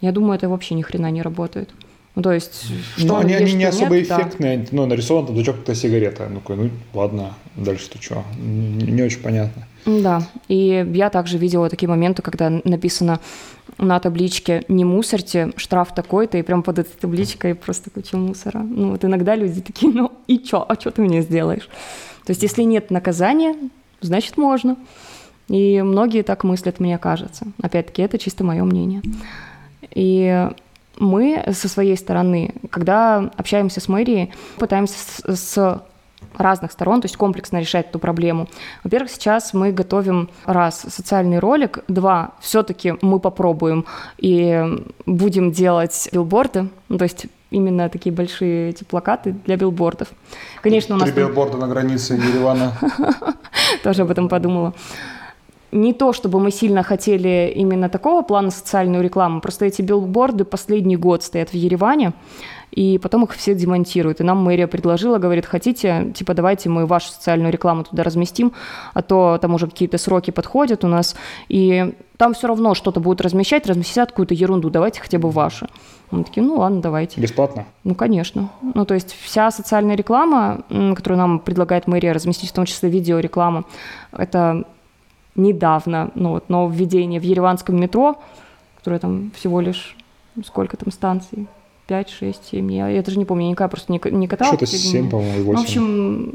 Я 0.00 0.12
думаю, 0.12 0.36
это 0.36 0.48
вообще 0.48 0.74
ни 0.74 0.82
хрена 0.82 1.10
не 1.10 1.22
работает. 1.22 1.70
Ну, 2.16 2.22
то 2.22 2.32
есть... 2.32 2.64
Что, 2.96 3.06
ну, 3.06 3.16
они, 3.16 3.34
они 3.34 3.52
не 3.52 3.64
особо 3.64 3.96
нет, 3.96 4.06
эффектные, 4.06 4.58
да. 4.58 4.68
ну, 4.72 4.86
нарисован 4.86 5.26
там 5.26 5.36
дучок, 5.36 5.56
это 5.62 5.74
сигарета. 5.74 6.28
Ну, 6.30 6.40
такой, 6.40 6.56
ну, 6.56 6.70
ладно, 6.94 7.34
дальше-то 7.56 8.02
что? 8.02 8.24
Не, 8.38 8.90
не 8.90 9.02
очень 9.02 9.20
понятно. 9.20 9.65
Да, 9.86 10.22
и 10.48 10.84
я 10.94 11.10
также 11.10 11.38
видела 11.38 11.70
такие 11.70 11.88
моменты, 11.88 12.20
когда 12.20 12.50
написано 12.64 13.20
на 13.78 14.00
табличке 14.00 14.64
«не 14.66 14.84
мусорьте, 14.84 15.52
штраф 15.56 15.94
такой-то», 15.94 16.38
и 16.38 16.42
прям 16.42 16.64
под 16.64 16.80
этой 16.80 16.98
табличкой 17.00 17.54
просто 17.54 17.90
куча 17.90 18.16
мусора. 18.16 18.58
Ну, 18.58 18.90
вот 18.90 19.04
иногда 19.04 19.36
люди 19.36 19.60
такие, 19.60 19.92
ну, 19.92 20.10
и 20.26 20.38
чё, 20.38 20.64
а 20.68 20.74
что 20.74 20.90
ты 20.90 21.02
мне 21.02 21.22
сделаешь? 21.22 21.68
То 22.24 22.32
есть, 22.32 22.42
если 22.42 22.62
нет 22.62 22.90
наказания, 22.90 23.54
значит, 24.00 24.36
можно. 24.36 24.76
И 25.48 25.80
многие 25.82 26.22
так 26.22 26.42
мыслят, 26.42 26.80
мне 26.80 26.98
кажется. 26.98 27.46
Опять-таки, 27.62 28.02
это 28.02 28.18
чисто 28.18 28.42
мое 28.42 28.64
мнение. 28.64 29.02
И 29.94 30.48
мы 30.98 31.44
со 31.52 31.68
своей 31.68 31.96
стороны, 31.96 32.54
когда 32.70 33.30
общаемся 33.36 33.80
с 33.80 33.88
мэрией, 33.88 34.32
пытаемся 34.58 34.94
с, 34.98 35.36
с 35.36 35.82
разных 36.36 36.72
сторон, 36.72 37.00
то 37.00 37.06
есть 37.06 37.16
комплексно 37.16 37.58
решать 37.58 37.88
эту 37.88 37.98
проблему. 37.98 38.48
Во-первых, 38.84 39.10
сейчас 39.10 39.54
мы 39.54 39.72
готовим, 39.72 40.28
раз, 40.44 40.84
социальный 40.88 41.38
ролик, 41.38 41.80
два, 41.88 42.32
все-таки 42.40 42.94
мы 43.00 43.20
попробуем 43.20 43.86
и 44.18 44.62
будем 45.06 45.52
делать 45.52 46.08
билборды, 46.12 46.68
ну, 46.88 46.98
то 46.98 47.04
есть 47.04 47.26
именно 47.50 47.88
такие 47.88 48.14
большие 48.14 48.70
эти 48.70 48.84
плакаты 48.84 49.34
для 49.46 49.56
билбордов. 49.56 50.08
Конечно, 50.62 50.96
у 50.96 50.98
нас... 50.98 51.10
Три 51.10 51.22
билборда 51.22 51.56
на 51.56 51.68
границе 51.68 52.14
Еревана. 52.14 52.72
Тоже 53.82 54.02
об 54.02 54.10
этом 54.10 54.28
подумала 54.28 54.74
не 55.72 55.92
то, 55.92 56.12
чтобы 56.12 56.40
мы 56.40 56.50
сильно 56.50 56.82
хотели 56.82 57.52
именно 57.54 57.88
такого 57.88 58.22
плана 58.22 58.50
социальную 58.50 59.02
рекламу, 59.02 59.40
просто 59.40 59.66
эти 59.66 59.82
билборды 59.82 60.44
последний 60.44 60.96
год 60.96 61.22
стоят 61.22 61.50
в 61.50 61.54
Ереване, 61.54 62.12
и 62.76 62.98
потом 62.98 63.24
их 63.24 63.32
все 63.32 63.54
демонтируют. 63.54 64.20
И 64.20 64.24
нам 64.24 64.38
мэрия 64.38 64.66
предложила, 64.66 65.18
говорит, 65.18 65.46
хотите, 65.46 66.12
типа, 66.14 66.34
давайте 66.34 66.68
мы 66.68 66.86
вашу 66.86 67.08
социальную 67.08 67.50
рекламу 67.50 67.84
туда 67.84 68.02
разместим, 68.02 68.52
а 68.92 69.02
то 69.02 69.38
там 69.40 69.54
уже 69.54 69.66
какие-то 69.66 69.96
сроки 69.98 70.30
подходят 70.30 70.84
у 70.84 70.86
нас, 70.86 71.16
и 71.48 71.94
там 72.18 72.34
все 72.34 72.48
равно 72.48 72.74
что-то 72.74 73.00
будут 73.00 73.22
размещать, 73.22 73.66
разместят 73.66 74.10
какую-то 74.10 74.34
ерунду, 74.34 74.68
давайте 74.68 75.00
хотя 75.00 75.18
бы 75.18 75.30
ваши. 75.30 75.68
Мы 76.10 76.22
такие, 76.22 76.46
ну 76.46 76.56
ладно, 76.56 76.82
давайте. 76.82 77.18
Бесплатно? 77.18 77.64
Ну, 77.82 77.94
конечно. 77.94 78.50
Ну, 78.74 78.84
то 78.84 78.92
есть 78.92 79.16
вся 79.22 79.50
социальная 79.50 79.96
реклама, 79.96 80.62
которую 80.68 81.18
нам 81.18 81.38
предлагает 81.38 81.86
мэрия 81.86 82.12
разместить, 82.12 82.50
в 82.50 82.54
том 82.54 82.66
числе 82.66 82.90
видеореклама, 82.90 83.64
это 84.12 84.64
недавно, 85.34 86.10
ну 86.14 86.30
вот, 86.30 86.50
нововведение 86.50 87.20
в 87.20 87.24
ереванском 87.24 87.80
метро, 87.80 88.20
которое 88.76 88.98
там 88.98 89.30
всего 89.34 89.62
лишь, 89.62 89.96
сколько 90.44 90.76
там 90.76 90.92
станций? 90.92 91.48
5, 91.86 92.10
6, 92.10 92.48
7, 92.50 92.72
я, 92.72 92.88
я 92.88 93.02
даже 93.02 93.18
не 93.18 93.24
помню, 93.24 93.44
я 93.44 93.50
никогда 93.50 93.68
просто 93.68 93.92
не, 93.92 94.00
не 94.10 94.26
каталась. 94.26 94.56
Что-то 94.56 94.66
7, 94.66 95.08
по-моему, 95.08 95.44
8. 95.44 95.52
Ну, 95.52 95.58
в 95.58 95.62
общем, 95.62 96.32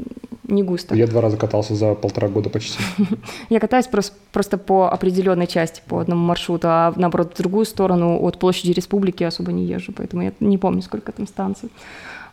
не 0.48 0.62
густо. 0.62 0.94
Я 0.94 1.06
два 1.06 1.20
раза 1.20 1.36
катался 1.36 1.74
за 1.74 1.94
полтора 1.94 2.28
года 2.28 2.50
почти. 2.50 2.78
Я 3.48 3.60
катаюсь 3.60 3.86
просто, 3.86 4.16
просто 4.32 4.58
по 4.58 4.90
определенной 4.90 5.46
части, 5.46 5.82
по 5.86 5.98
одному 5.98 6.24
маршруту, 6.24 6.68
а 6.68 6.92
наоборот, 6.96 7.34
в 7.34 7.38
другую 7.38 7.64
сторону 7.64 8.18
от 8.20 8.38
площади 8.38 8.72
республики 8.72 9.24
особо 9.24 9.52
не 9.52 9.64
езжу, 9.64 9.92
поэтому 9.92 10.22
я 10.22 10.32
не 10.40 10.58
помню, 10.58 10.82
сколько 10.82 11.12
там 11.12 11.26
станций. 11.26 11.70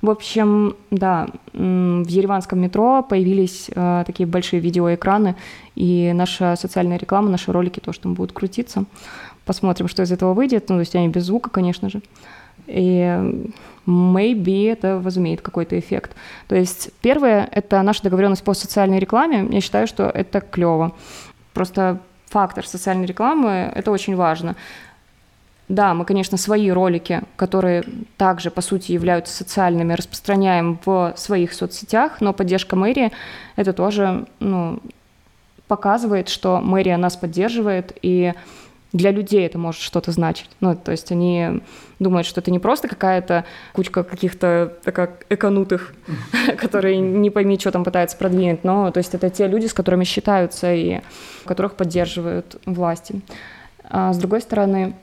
В 0.01 0.09
общем, 0.09 0.77
да, 0.91 1.27
в 1.51 2.07
ереванском 2.07 2.59
метро 2.59 3.03
появились 3.03 3.69
э, 3.75 4.03
такие 4.07 4.25
большие 4.25 4.61
видеоэкраны, 4.61 5.35
и 5.75 6.13
наша 6.13 6.55
социальная 6.55 6.97
реклама, 6.97 7.29
наши 7.29 7.51
ролики 7.51 7.81
тоже 7.81 7.99
там 7.99 8.13
будут 8.13 8.31
крутиться. 8.31 8.85
Посмотрим, 9.45 9.89
что 9.89 10.03
из 10.03 10.11
этого 10.11 10.33
выйдет. 10.33 10.69
Ну, 10.69 10.75
то 10.75 10.79
есть 10.81 10.95
они 10.95 11.09
без 11.09 11.25
звука, 11.25 11.49
конечно 11.49 11.89
же. 11.89 12.01
И 12.69 13.51
maybe 13.85 14.71
это 14.71 14.99
возымеет 14.99 15.41
какой-то 15.41 15.77
эффект. 15.77 16.15
То 16.47 16.55
есть 16.55 16.91
первое— 17.01 17.49
это 17.51 17.81
наша 17.81 18.03
договоренность 18.03 18.43
по 18.43 18.53
социальной 18.53 18.99
рекламе. 18.99 19.47
Я 19.49 19.61
считаю, 19.61 19.87
что 19.87 20.03
это 20.03 20.41
клево. 20.41 20.93
Просто 21.53 21.99
фактор 22.27 22.67
социальной 22.67 23.05
рекламы— 23.05 23.71
это 23.75 23.91
очень 23.91 24.15
важно. 24.15 24.55
Да, 25.67 25.93
мы, 25.93 26.03
конечно, 26.03 26.37
свои 26.37 26.71
ролики, 26.71 27.21
которые 27.35 27.83
также, 28.17 28.49
по 28.49 28.61
сути, 28.61 28.91
являются 28.91 29.35
социальными, 29.35 29.93
распространяем 29.93 30.79
в 30.83 31.13
своих 31.15 31.53
соцсетях, 31.53 32.21
но 32.21 32.33
поддержка 32.33 32.75
мэрии— 32.75 33.11
это 33.55 33.73
тоже 33.73 34.25
ну, 34.39 34.79
показывает, 35.67 36.27
что 36.29 36.59
мэрия 36.59 36.97
нас 36.97 37.15
поддерживает, 37.15 37.95
и 38.01 38.33
для 38.91 39.11
людей 39.11 39.45
это 39.45 39.57
может 39.57 39.81
что-то 39.81 40.11
значить. 40.11 40.49
Ну, 40.61 40.75
то 40.75 40.91
есть 40.91 41.11
они 41.11 41.61
думают, 41.99 42.25
что 42.25 42.41
это 42.41 42.49
не 42.51 42.59
просто 42.59 42.87
какая-то 42.87 43.45
кучка 43.73 44.03
каких-то 44.03 44.73
так, 44.83 45.25
эконутых, 45.29 45.93
которые 46.57 46.97
не 46.97 47.29
пойми, 47.29 47.59
что 47.59 47.71
там 47.71 47.83
пытаются 47.83 48.17
продвинуть, 48.17 48.63
но 48.63 48.91
то 48.91 48.97
есть 48.97 49.13
это 49.13 49.29
те 49.29 49.47
люди, 49.47 49.67
с 49.67 49.73
которыми 49.73 50.03
считаются 50.05 50.73
и 50.73 51.01
которых 51.45 51.75
поддерживают 51.75 52.59
власти. 52.65 53.21
А 53.83 54.13
с 54.13 54.17
другой 54.17 54.41
стороны, 54.41 54.93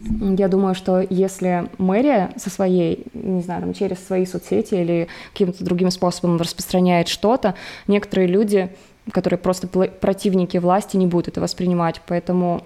я 0.00 0.48
думаю, 0.48 0.74
что 0.74 1.04
если 1.08 1.68
мэрия 1.76 2.30
со 2.36 2.48
своей, 2.48 3.04
не 3.12 3.42
знаю, 3.42 3.62
там, 3.62 3.74
через 3.74 4.04
свои 4.04 4.24
соцсети 4.24 4.74
или 4.74 5.08
каким-то 5.32 5.62
другим 5.62 5.90
способом 5.90 6.38
распространяет 6.38 7.08
что-то, 7.08 7.54
некоторые 7.86 8.26
люди, 8.26 8.70
которые 9.12 9.38
просто 9.38 9.66
противники 9.66 10.56
власти, 10.56 10.96
не 10.96 11.06
будут 11.06 11.28
это 11.28 11.40
воспринимать. 11.40 12.00
Поэтому 12.06 12.62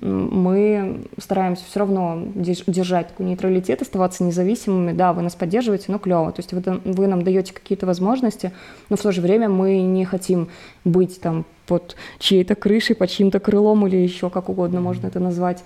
мы 0.00 1.04
стараемся 1.20 1.64
все 1.64 1.80
равно 1.80 2.22
держать 2.34 3.08
такой 3.08 3.26
нейтралитет, 3.26 3.82
оставаться 3.82 4.22
независимыми. 4.22 4.92
Да, 4.92 5.12
вы 5.12 5.22
нас 5.22 5.34
поддерживаете, 5.34 5.86
но 5.88 5.98
клево. 5.98 6.30
То 6.32 6.40
есть 6.40 6.52
вы, 6.52 6.62
вы 6.84 7.06
нам 7.06 7.22
даете 7.22 7.52
какие-то 7.52 7.86
возможности, 7.86 8.52
но 8.90 8.96
в 8.96 9.02
то 9.02 9.10
же 9.12 9.20
время 9.20 9.48
мы 9.48 9.80
не 9.80 10.04
хотим 10.04 10.48
быть 10.84 11.20
там 11.20 11.44
под 11.66 11.96
чьей-то 12.18 12.54
крышей, 12.54 12.96
под 12.96 13.10
чьим-то 13.10 13.40
крылом 13.40 13.86
или 13.86 13.96
еще 13.96 14.30
как 14.30 14.48
угодно 14.48 14.80
можно 14.80 15.08
это 15.08 15.20
назвать. 15.20 15.64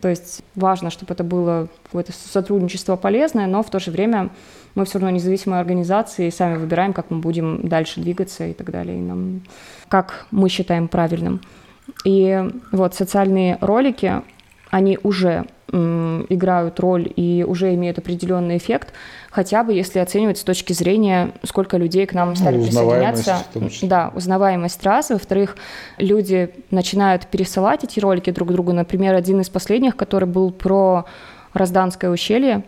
То 0.00 0.08
есть 0.08 0.42
важно, 0.54 0.90
чтобы 0.90 1.12
это 1.12 1.24
было 1.24 1.68
какое-то 1.84 2.12
сотрудничество 2.12 2.96
полезное, 2.96 3.46
но 3.46 3.62
в 3.62 3.70
то 3.70 3.78
же 3.80 3.90
время 3.90 4.30
мы 4.74 4.84
все 4.84 4.98
равно 4.98 5.10
независимая 5.10 5.60
организация 5.60 6.28
и 6.28 6.30
сами 6.30 6.56
выбираем, 6.56 6.92
как 6.92 7.10
мы 7.10 7.18
будем 7.18 7.68
дальше 7.68 8.00
двигаться 8.00 8.46
и 8.46 8.54
так 8.54 8.70
далее, 8.70 8.96
и 8.96 9.00
нам, 9.00 9.42
как 9.88 10.26
мы 10.30 10.48
считаем 10.48 10.88
правильным. 10.88 11.40
И 12.04 12.50
вот 12.72 12.94
социальные 12.94 13.58
ролики, 13.60 14.22
они 14.70 14.98
уже 15.02 15.46
играют 15.74 16.78
роль 16.78 17.12
и 17.16 17.44
уже 17.46 17.74
имеют 17.74 17.98
определенный 17.98 18.58
эффект, 18.58 18.92
хотя 19.30 19.64
бы 19.64 19.72
если 19.72 19.98
оценивать 19.98 20.38
с 20.38 20.44
точки 20.44 20.72
зрения, 20.72 21.32
сколько 21.42 21.78
людей 21.78 22.06
к 22.06 22.12
нам 22.12 22.36
стали 22.36 22.58
ну, 22.58 22.64
присоединяться. 22.64 23.38
Да, 23.82 24.12
узнаваемость 24.14 24.84
раз. 24.84 25.10
Во-вторых, 25.10 25.56
люди 25.98 26.50
начинают 26.70 27.26
пересылать 27.26 27.82
эти 27.82 27.98
ролики 27.98 28.30
друг 28.30 28.52
другу. 28.52 28.72
Например, 28.72 29.14
один 29.14 29.40
из 29.40 29.48
последних, 29.48 29.96
который 29.96 30.28
был 30.28 30.52
про 30.52 31.06
Розданское 31.54 32.10
ущелье, 32.10 32.62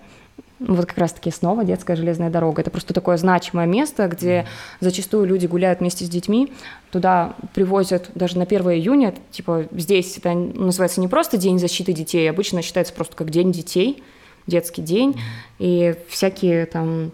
вот 0.59 0.87
как 0.87 0.99
раз-таки 0.99 1.31
снова 1.31 1.65
детская 1.65 1.97
железная 1.97 2.31
дорога. 2.31 2.63
Это 2.63 2.71
просто 2.71 2.95
такое 2.95 3.17
значимое 3.17 3.67
место, 3.67 4.09
где 4.09 4.47
зачастую 4.81 5.27
люди 5.27 5.47
гуляют 5.47 5.81
вместе 5.81 6.05
с 6.05 6.09
детьми. 6.09 6.53
Туда 6.91 7.35
привозят 7.55 8.11
даже 8.15 8.39
на 8.39 8.45
1 8.45 8.63
июня, 8.71 9.15
типа 9.31 9.67
здесь 9.73 10.17
это 10.17 10.33
называется 10.33 11.01
не 11.01 11.09
просто 11.09 11.37
День 11.37 11.59
защиты 11.59 11.93
детей, 11.93 12.29
обычно 12.31 12.63
считается 12.63 12.95
просто 12.95 13.17
как 13.17 13.31
День 13.31 13.53
детей, 13.53 14.03
детский 14.47 14.83
день, 14.83 15.21
и 15.59 15.95
всякие 16.09 16.67
там 16.67 17.11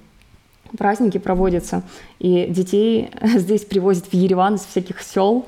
праздники 0.78 1.18
проводятся. 1.18 1.82
И 2.18 2.47
детей 2.49 3.11
здесь 3.22 3.64
привозят 3.64 4.07
в 4.07 4.14
Ереван 4.14 4.55
из 4.55 4.62
всяких 4.62 5.03
сел, 5.03 5.47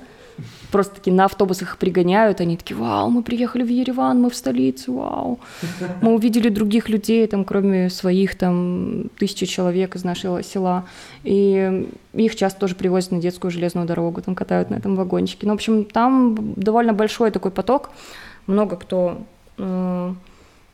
просто 0.71 0.97
таки 0.97 1.11
на 1.11 1.25
автобусах 1.25 1.69
их 1.69 1.79
пригоняют, 1.79 2.41
они 2.41 2.57
такие, 2.57 2.77
вау, 2.77 3.11
мы 3.11 3.23
приехали 3.23 3.63
в 3.63 3.69
Ереван, 3.69 4.21
мы 4.21 4.31
в 4.31 4.35
столицу, 4.35 4.95
вау. 4.95 5.39
Мы 6.03 6.15
увидели 6.15 6.49
других 6.49 6.89
людей, 6.89 7.27
там, 7.27 7.45
кроме 7.45 7.91
своих, 7.91 8.37
там, 8.37 9.11
тысячи 9.19 9.47
человек 9.47 9.97
из 9.97 10.05
нашего 10.05 10.43
села. 10.43 10.85
И 11.23 11.89
их 12.13 12.37
часто 12.37 12.61
тоже 12.61 12.75
привозят 12.75 13.13
на 13.13 13.21
детскую 13.21 13.51
железную 13.51 13.87
дорогу, 13.87 14.23
там 14.23 14.35
катают 14.35 14.71
на 14.71 14.77
этом 14.77 14.97
вагончике. 14.97 15.47
Ну, 15.47 15.53
в 15.53 15.57
общем, 15.57 15.85
там 15.85 16.55
довольно 16.57 16.93
большой 16.93 17.31
такой 17.31 17.51
поток, 17.51 17.91
много 18.47 18.77
кто 18.77 19.23
э, 19.59 20.15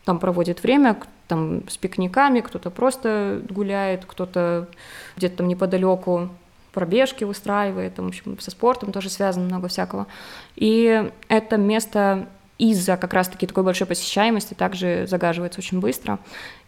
там 0.05 0.19
проводит 0.19 0.63
время, 0.63 0.97
там 1.29 1.69
с 1.69 1.77
пикниками, 1.77 2.41
кто-то 2.41 2.71
просто 2.71 3.41
гуляет, 3.49 4.05
кто-то 4.07 4.69
где-то 5.17 5.39
там 5.39 5.49
неподалеку 5.49 6.31
пробежки 6.73 7.25
устраивает, 7.25 7.95
там, 7.95 8.07
в 8.07 8.09
общем, 8.09 8.39
со 8.39 8.51
спортом 8.51 8.93
тоже 8.93 9.11
связано 9.11 9.47
много 9.47 9.69
всякого. 9.69 10.07
И 10.57 11.11
это 11.29 11.57
место 11.57 12.29
из-за 12.61 12.99
как 12.99 13.15
раз-таки 13.15 13.47
такой 13.47 13.65
большой 13.65 13.87
посещаемости 13.87 14.53
также 14.53 15.07
загаживается 15.09 15.61
очень 15.61 15.81
быстро. 15.81 16.19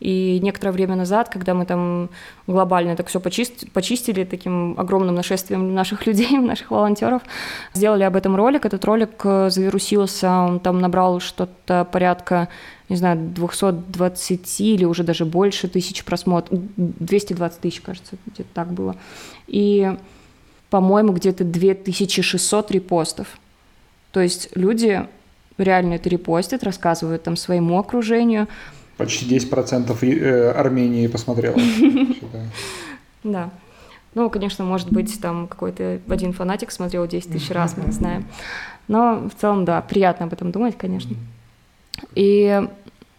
И 0.01 0.41
некоторое 0.43 0.73
время 0.73 0.97
назад, 0.97 1.29
когда 1.29 1.53
мы 1.53 1.67
там 1.67 2.09
глобально 2.47 2.97
так 2.97 3.09
все 3.09 3.21
почистили, 3.21 3.69
почистили 3.69 4.25
таким 4.25 4.75
огромным 4.79 5.15
нашествием 5.15 5.75
наших 5.75 6.07
людей, 6.07 6.39
наших 6.39 6.71
волонтеров, 6.71 7.23
сделали 7.75 8.05
об 8.05 8.17
этом 8.17 8.35
ролик. 8.37 8.65
Этот 8.65 8.85
ролик 8.87 9.21
э, 9.25 9.51
завирусился, 9.51 10.31
он 10.31 10.61
там 10.61 10.81
набрал 10.81 11.21
что-то 11.21 11.85
порядка 11.85 12.49
не 12.89 12.97
знаю, 12.97 13.19
220 13.35 14.61
или 14.61 14.85
уже 14.85 15.03
даже 15.03 15.25
больше 15.25 15.67
тысяч 15.67 16.05
просмотров, 16.05 16.59
220 16.77 17.61
тысяч, 17.61 17.81
кажется, 17.81 18.17
где-то 18.27 18.51
так 18.53 18.71
было. 18.73 18.97
И, 19.47 19.97
по-моему, 20.69 21.15
где-то 21.15 21.43
2600 21.45 22.71
репостов. 22.71 23.39
То 24.11 24.21
есть 24.21 24.51
люди 24.55 25.07
реально 25.59 25.95
это 25.95 26.09
репостят, 26.09 26.63
рассказывают 26.63 27.23
там 27.23 27.37
своему 27.37 27.79
окружению. 27.79 28.49
Почти 28.97 29.37
10% 29.37 29.97
э, 30.03 30.51
Армении 30.53 31.07
посмотрела. 31.07 31.57
Да. 33.25 33.51
Ну, 34.15 34.29
конечно, 34.31 34.65
может 34.65 34.91
быть, 34.91 35.21
там 35.21 35.47
какой-то 35.47 36.01
один 36.09 36.33
фанатик 36.33 36.73
смотрел 36.73 37.07
10 37.07 37.33
тысяч 37.33 37.51
раз, 37.53 37.77
мы 37.77 37.85
не 37.85 37.93
знаем. 37.93 38.27
Но 38.89 39.29
в 39.33 39.41
целом, 39.41 39.65
да, 39.65 39.81
приятно 39.81 40.27
об 40.27 40.33
этом 40.33 40.51
думать, 40.51 40.77
конечно. 40.77 41.15
И 42.17 42.69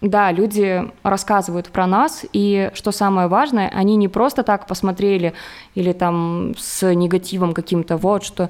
да, 0.02 0.32
люди 0.34 0.84
рассказывают 1.02 1.70
про 1.70 1.88
нас, 1.88 2.26
и 2.34 2.70
что 2.74 2.92
самое 2.92 3.30
важное, 3.30 3.70
они 3.70 3.96
не 3.96 4.10
просто 4.10 4.44
так 4.44 4.68
посмотрели 4.68 5.34
или 5.76 5.94
там 5.94 6.54
с 6.58 6.94
негативом 6.94 7.54
каким-то, 7.54 7.96
вот 7.96 8.26
что 8.26 8.50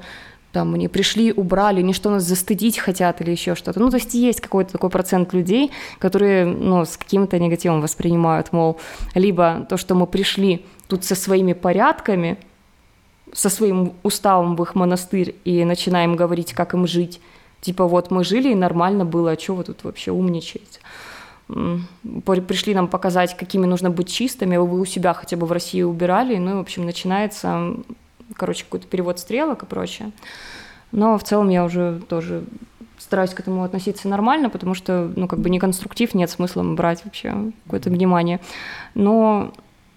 там 0.53 0.75
они 0.75 0.87
пришли, 0.87 1.33
убрали, 1.33 1.81
не 1.81 1.93
что 1.93 2.11
нас 2.11 2.23
застыдить 2.23 2.77
хотят 2.77 3.19
или 3.21 3.31
еще 3.31 3.55
что-то. 3.55 3.79
Ну, 3.79 3.89
то 3.89 3.97
есть 3.97 4.13
есть 4.13 4.39
какой-то 4.39 4.73
такой 4.73 4.89
процент 4.89 5.33
людей, 5.33 5.71
которые, 5.99 6.45
ну, 6.45 6.85
с 6.85 6.95
каким-то 6.95 7.39
негативом 7.39 7.81
воспринимают, 7.81 8.53
мол, 8.53 8.77
либо 9.15 9.65
то, 9.67 9.77
что 9.77 9.95
мы 9.95 10.05
пришли 10.05 10.63
тут 10.87 11.03
со 11.03 11.15
своими 11.15 11.53
порядками, 11.53 12.37
со 13.33 13.49
своим 13.49 13.93
уставом 14.03 14.55
в 14.55 14.61
их 14.61 14.75
монастырь 14.75 15.35
и 15.43 15.65
начинаем 15.65 16.15
говорить, 16.15 16.53
как 16.53 16.75
им 16.75 16.85
жить. 16.87 17.19
Типа 17.61 17.87
вот 17.87 18.11
мы 18.11 18.23
жили 18.23 18.51
и 18.51 18.55
нормально 18.55 19.05
было, 19.05 19.31
а 19.31 19.39
что 19.39 19.55
вы 19.55 19.63
тут 19.63 19.83
вообще 19.83 20.11
умничаете? 20.11 20.79
пришли 22.25 22.73
нам 22.73 22.87
показать, 22.87 23.35
какими 23.35 23.65
нужно 23.65 23.89
быть 23.89 24.09
чистыми, 24.09 24.55
вы 24.57 24.79
у 24.79 24.85
себя 24.85 25.13
хотя 25.13 25.35
бы 25.35 25.45
в 25.45 25.51
России 25.51 25.81
убирали, 25.81 26.37
ну 26.37 26.51
и, 26.51 26.53
в 26.55 26.59
общем, 26.59 26.85
начинается, 26.85 27.75
короче, 28.35 28.63
какой-то 28.63 28.87
перевод 28.87 29.19
стрелок 29.19 29.63
и 29.63 29.65
прочее. 29.65 30.11
Но 30.91 31.17
в 31.17 31.23
целом 31.23 31.49
я 31.49 31.63
уже 31.63 32.01
тоже 32.07 32.43
стараюсь 32.99 33.33
к 33.33 33.39
этому 33.39 33.63
относиться 33.63 34.07
нормально, 34.07 34.49
потому 34.49 34.73
что, 34.73 35.11
ну, 35.15 35.27
как 35.27 35.39
бы 35.39 35.49
не 35.49 35.59
конструктив, 35.59 36.13
нет 36.13 36.29
смысла 36.29 36.63
брать 36.63 37.03
вообще 37.03 37.51
какое-то 37.65 37.89
внимание. 37.89 38.39
Но 38.93 39.53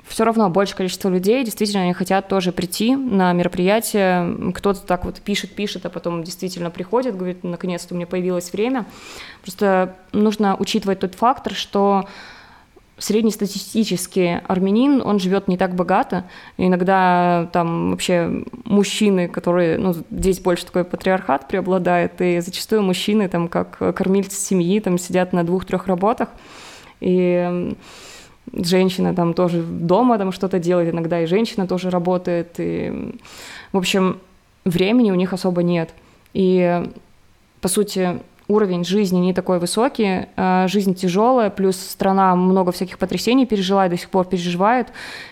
все 0.06 0.24
равно 0.24 0.48
большее 0.50 0.76
количество 0.76 1.08
людей 1.08 1.44
действительно 1.44 1.82
они 1.82 1.92
хотят 1.92 2.28
тоже 2.28 2.52
прийти 2.52 2.94
на 2.94 3.32
мероприятие. 3.32 4.52
Кто-то 4.52 4.80
так 4.80 5.04
вот 5.04 5.20
пишет, 5.20 5.54
пишет, 5.54 5.84
а 5.84 5.90
потом 5.90 6.22
действительно 6.22 6.70
приходит, 6.70 7.16
говорит, 7.16 7.42
наконец-то 7.44 7.94
у 7.94 7.96
меня 7.96 8.06
появилось 8.06 8.52
время. 8.52 8.86
Просто 9.42 9.96
нужно 10.12 10.56
учитывать 10.56 11.00
тот 11.00 11.14
фактор, 11.14 11.54
что 11.54 12.08
среднестатистический 12.98 14.40
армянин, 14.46 15.02
он 15.04 15.18
живет 15.18 15.48
не 15.48 15.58
так 15.58 15.74
богато. 15.74 16.24
Иногда 16.56 17.48
там 17.52 17.90
вообще 17.90 18.44
мужчины, 18.64 19.28
которые, 19.28 19.78
ну, 19.78 19.94
здесь 20.10 20.40
больше 20.40 20.64
такой 20.64 20.84
патриархат 20.84 21.46
преобладает, 21.46 22.20
и 22.20 22.40
зачастую 22.40 22.82
мужчины 22.82 23.28
там 23.28 23.48
как 23.48 23.78
кормильцы 23.94 24.40
семьи 24.40 24.80
там 24.80 24.98
сидят 24.98 25.32
на 25.32 25.44
двух-трех 25.44 25.86
работах, 25.86 26.30
и 27.00 27.74
женщина 28.52 29.14
там 29.14 29.34
тоже 29.34 29.62
дома 29.62 30.16
там 30.16 30.32
что-то 30.32 30.58
делает, 30.58 30.94
иногда 30.94 31.20
и 31.20 31.26
женщина 31.26 31.66
тоже 31.66 31.90
работает, 31.90 32.54
и, 32.58 33.14
в 33.72 33.76
общем, 33.76 34.20
времени 34.64 35.10
у 35.10 35.16
них 35.16 35.34
особо 35.34 35.62
нет. 35.62 35.90
И, 36.32 36.82
по 37.60 37.68
сути, 37.68 38.20
уровень 38.48 38.84
жизни 38.84 39.18
не 39.18 39.34
такой 39.34 39.58
высокий, 39.58 40.26
а 40.36 40.68
жизнь 40.68 40.94
тяжелая, 40.94 41.50
плюс 41.50 41.76
страна 41.76 42.36
много 42.36 42.72
всяких 42.72 42.98
потрясений 42.98 43.46
пережила 43.46 43.86
и 43.86 43.90
до 43.90 43.96
сих 43.96 44.10
пор 44.10 44.26
переживает. 44.26 44.88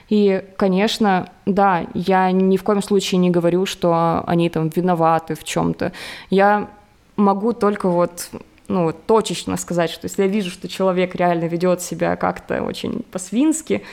И, 0.09 0.45
конечно, 0.57 1.31
да, 1.47 1.87
я 1.95 2.31
ни 2.33 2.57
в 2.57 2.65
коем 2.65 2.83
случае 2.83 3.19
не 3.19 3.31
говорю, 3.31 3.67
что 3.67 4.25
они 4.27 4.51
там 4.51 4.69
виноваты 4.69 5.35
в 5.35 5.45
чем-то. 5.45 5.93
Я 6.31 6.69
могу 7.17 7.53
только 7.53 7.89
вот 7.89 8.31
ну, 8.69 8.93
точечно 8.93 9.57
сказать, 9.57 9.91
что 9.91 10.07
если 10.07 10.23
я 10.23 10.29
вижу, 10.29 10.51
что 10.51 10.69
человек 10.69 11.15
реально 11.15 11.45
ведет 11.45 11.83
себя 11.83 12.17
как-то 12.17 12.63
очень 12.63 13.05
по-свински, 13.11 13.85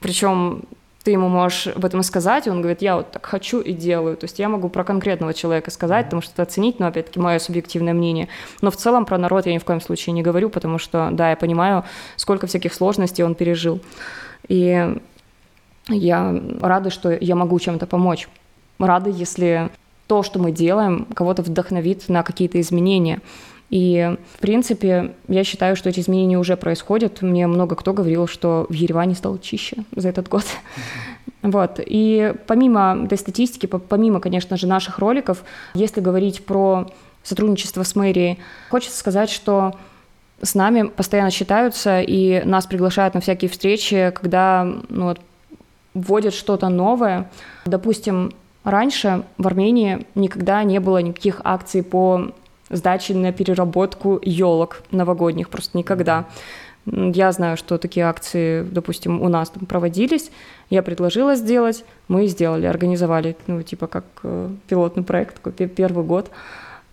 причем 0.00 0.62
ты 1.02 1.10
ему 1.10 1.28
можешь 1.28 1.66
об 1.66 1.84
этом 1.84 2.02
сказать, 2.02 2.46
и 2.46 2.50
он 2.50 2.60
говорит, 2.60 2.82
я 2.82 2.96
вот 2.96 3.10
так 3.10 3.26
хочу 3.26 3.60
и 3.60 3.72
делаю. 3.72 4.16
То 4.16 4.24
есть 4.24 4.38
я 4.38 4.48
могу 4.48 4.68
про 4.68 4.84
конкретного 4.84 5.34
человека 5.34 5.70
сказать, 5.70 6.06
потому 6.06 6.22
что 6.22 6.32
это 6.32 6.42
оценить, 6.42 6.78
но 6.78 6.86
опять-таки 6.86 7.18
мое 7.18 7.38
субъективное 7.38 7.92
мнение. 7.92 8.28
Но 8.60 8.70
в 8.70 8.76
целом 8.76 9.04
про 9.04 9.18
народ 9.18 9.46
я 9.46 9.52
ни 9.52 9.58
в 9.58 9.64
коем 9.64 9.80
случае 9.80 10.12
не 10.12 10.22
говорю, 10.22 10.48
потому 10.48 10.78
что, 10.78 11.10
да, 11.12 11.30
я 11.30 11.36
понимаю, 11.36 11.84
сколько 12.16 12.46
всяких 12.46 12.72
сложностей 12.72 13.24
он 13.24 13.34
пережил. 13.34 13.80
И 14.48 14.96
я 15.88 16.42
рада, 16.60 16.90
что 16.90 17.10
я 17.10 17.34
могу 17.34 17.58
чем-то 17.58 17.86
помочь. 17.86 18.28
Рада, 18.78 19.10
если 19.10 19.70
то, 20.06 20.22
что 20.22 20.38
мы 20.38 20.52
делаем, 20.52 21.06
кого-то 21.14 21.42
вдохновит 21.42 22.08
на 22.08 22.22
какие-то 22.22 22.60
изменения. 22.60 23.20
И, 23.72 24.18
в 24.34 24.38
принципе, 24.38 25.14
я 25.28 25.44
считаю, 25.44 25.76
что 25.76 25.88
эти 25.88 26.00
изменения 26.00 26.38
уже 26.38 26.58
происходят. 26.58 27.22
Мне 27.22 27.46
много 27.46 27.74
кто 27.74 27.94
говорил, 27.94 28.26
что 28.26 28.66
в 28.68 28.74
Ереване 28.74 29.14
стало 29.14 29.38
чище 29.38 29.78
за 29.96 30.10
этот 30.10 30.28
год. 30.28 30.44
Вот. 31.40 31.80
И 31.84 32.34
помимо 32.46 33.00
этой 33.04 33.16
статистики, 33.16 33.66
помимо, 33.66 34.20
конечно 34.20 34.56
же, 34.56 34.66
наших 34.66 34.98
роликов, 34.98 35.42
если 35.74 36.00
говорить 36.00 36.44
про 36.44 36.86
сотрудничество 37.24 37.82
с 37.82 37.96
мэрией, 37.96 38.38
хочется 38.70 38.98
сказать, 38.98 39.30
что 39.30 39.74
с 40.42 40.54
нами 40.54 40.82
постоянно 40.82 41.30
считаются 41.30 42.00
и 42.00 42.44
нас 42.44 42.66
приглашают 42.66 43.14
на 43.14 43.20
всякие 43.20 43.48
встречи, 43.48 44.12
когда 44.14 44.64
ну, 44.88 45.06
вот, 45.06 45.20
вводят 45.94 46.34
что-то 46.34 46.68
новое. 46.68 47.30
Допустим, 47.64 48.32
раньше 48.64 49.22
в 49.38 49.46
Армении 49.46 50.06
никогда 50.14 50.62
не 50.62 50.78
было 50.78 50.98
никаких 50.98 51.40
акций 51.42 51.82
по 51.82 52.32
сдачи 52.72 53.12
на 53.12 53.32
переработку 53.32 54.18
елок 54.22 54.82
новогодних, 54.90 55.48
просто 55.48 55.78
никогда. 55.78 56.26
Я 56.84 57.30
знаю, 57.30 57.56
что 57.56 57.78
такие 57.78 58.04
акции, 58.06 58.62
допустим, 58.62 59.22
у 59.22 59.28
нас 59.28 59.50
там 59.50 59.66
проводились. 59.66 60.32
Я 60.68 60.82
предложила 60.82 61.36
сделать, 61.36 61.84
мы 62.08 62.26
сделали, 62.26 62.66
организовали, 62.66 63.36
ну, 63.46 63.62
типа 63.62 63.86
как 63.86 64.04
э, 64.24 64.50
пилотный 64.66 65.04
проект, 65.04 65.40
такой 65.40 65.52
первый 65.68 66.04
год. 66.04 66.30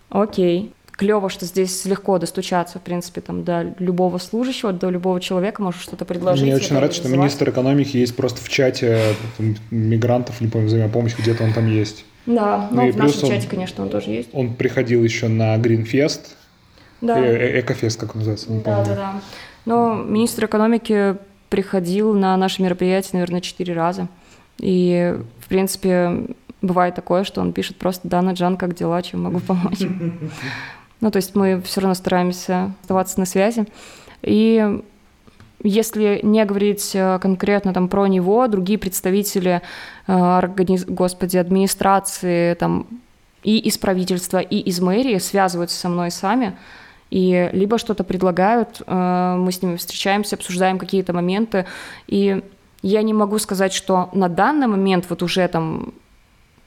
Окей. 0.08 0.72
Клево, 0.92 1.30
что 1.30 1.46
здесь 1.46 1.86
легко 1.86 2.18
достучаться, 2.18 2.78
в 2.78 2.82
принципе, 2.82 3.22
там, 3.22 3.42
до 3.42 3.74
любого 3.78 4.18
служащего, 4.18 4.72
до 4.72 4.90
любого 4.90 5.18
человека, 5.18 5.62
может 5.62 5.80
что-то 5.80 6.04
предложить. 6.04 6.44
Мне 6.44 6.54
очень 6.54 6.74
нравится, 6.74 7.00
что 7.00 7.08
министр 7.08 7.50
экономики 7.50 7.96
есть 7.96 8.14
просто 8.14 8.42
в 8.42 8.48
чате 8.50 9.14
там, 9.38 9.56
мигрантов, 9.70 10.40
не 10.42 10.48
помню, 10.48 10.68
взаимопомощь, 10.68 11.16
где-то 11.18 11.42
он 11.42 11.54
там 11.54 11.68
есть. 11.68 12.04
Да, 12.26 12.68
ну, 12.70 12.82
ну 12.82 12.92
в 12.92 12.96
нашем 12.96 13.28
чате, 13.28 13.48
конечно, 13.48 13.82
он 13.84 13.90
тоже 13.90 14.10
есть. 14.10 14.30
Он 14.32 14.54
приходил 14.54 15.02
еще 15.02 15.28
на 15.28 15.56
Гринфест, 15.56 16.36
да. 17.00 17.18
э 17.18 17.56
-э 17.56 17.60
Экофест, 17.60 17.98
как 17.98 18.14
он 18.14 18.18
называется, 18.18 18.52
не 18.52 18.60
да, 18.60 18.76
помню. 18.76 18.88
Да, 18.88 18.94
да, 18.94 19.12
да. 19.12 19.20
Но 19.64 19.94
министр 19.94 20.46
экономики 20.46 21.16
приходил 21.48 22.14
на 22.14 22.36
наши 22.36 22.62
мероприятия, 22.62 23.10
наверное, 23.14 23.40
четыре 23.40 23.74
раза. 23.74 24.08
И, 24.58 25.16
в 25.40 25.48
принципе, 25.48 26.26
бывает 26.62 26.94
такое, 26.94 27.24
что 27.24 27.40
он 27.40 27.52
пишет 27.52 27.76
просто 27.76 28.06
«Дана 28.06 28.32
Джан, 28.32 28.56
как 28.56 28.74
дела? 28.74 29.02
Чем 29.02 29.22
могу 29.22 29.40
помочь?» 29.40 29.80
Ну, 31.02 31.10
то 31.10 31.16
есть 31.16 31.34
мы 31.34 31.62
все 31.62 31.80
равно 31.80 31.94
стараемся 31.94 32.74
оставаться 32.82 33.18
на 33.18 33.24
связи. 33.24 33.64
И 34.20 34.82
если 35.62 36.20
не 36.22 36.44
говорить 36.44 36.92
э, 36.94 37.18
конкретно 37.20 37.72
там 37.72 37.88
про 37.88 38.06
него, 38.06 38.46
другие 38.48 38.78
представители, 38.78 39.62
э, 40.06 40.12
организ... 40.12 40.84
господи, 40.86 41.36
администрации 41.36 42.54
там, 42.54 42.86
и 43.42 43.58
из 43.58 43.78
правительства, 43.78 44.38
и 44.38 44.58
из 44.58 44.80
мэрии 44.80 45.18
связываются 45.18 45.78
со 45.78 45.88
мной 45.88 46.10
сами, 46.10 46.56
и 47.10 47.50
либо 47.52 47.78
что-то 47.78 48.04
предлагают, 48.04 48.82
э, 48.86 49.34
мы 49.38 49.52
с 49.52 49.62
ними 49.62 49.76
встречаемся, 49.76 50.36
обсуждаем 50.36 50.78
какие-то 50.78 51.12
моменты, 51.12 51.66
и 52.06 52.42
я 52.82 53.02
не 53.02 53.12
могу 53.12 53.38
сказать, 53.38 53.72
что 53.72 54.08
на 54.12 54.28
данный 54.28 54.66
момент 54.66 55.06
вот 55.10 55.22
уже 55.22 55.46
там 55.48 55.92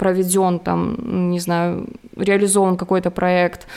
проведен, 0.04 0.60
там, 0.60 1.32
не 1.32 1.39
знаю, 1.39 1.88
реализован 2.18 2.76
какой-то 2.76 3.10
проект. 3.10 3.68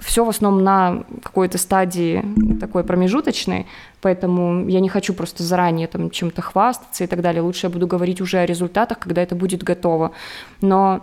Все 0.00 0.24
в 0.24 0.28
основном 0.28 0.64
на 0.64 1.04
какой-то 1.22 1.58
стадии 1.58 2.24
такой 2.58 2.82
промежуточной, 2.82 3.66
поэтому 4.00 4.68
я 4.68 4.80
не 4.80 4.88
хочу 4.88 5.14
просто 5.14 5.44
заранее 5.44 5.86
там 5.86 6.10
чем-то 6.10 6.42
хвастаться 6.42 7.04
и 7.04 7.06
так 7.06 7.20
далее. 7.20 7.40
Лучше 7.40 7.66
я 7.66 7.70
буду 7.70 7.86
говорить 7.86 8.20
уже 8.20 8.38
о 8.38 8.46
результатах, 8.46 8.98
когда 8.98 9.22
это 9.22 9.36
будет 9.36 9.62
готово. 9.62 10.10
Но 10.60 11.02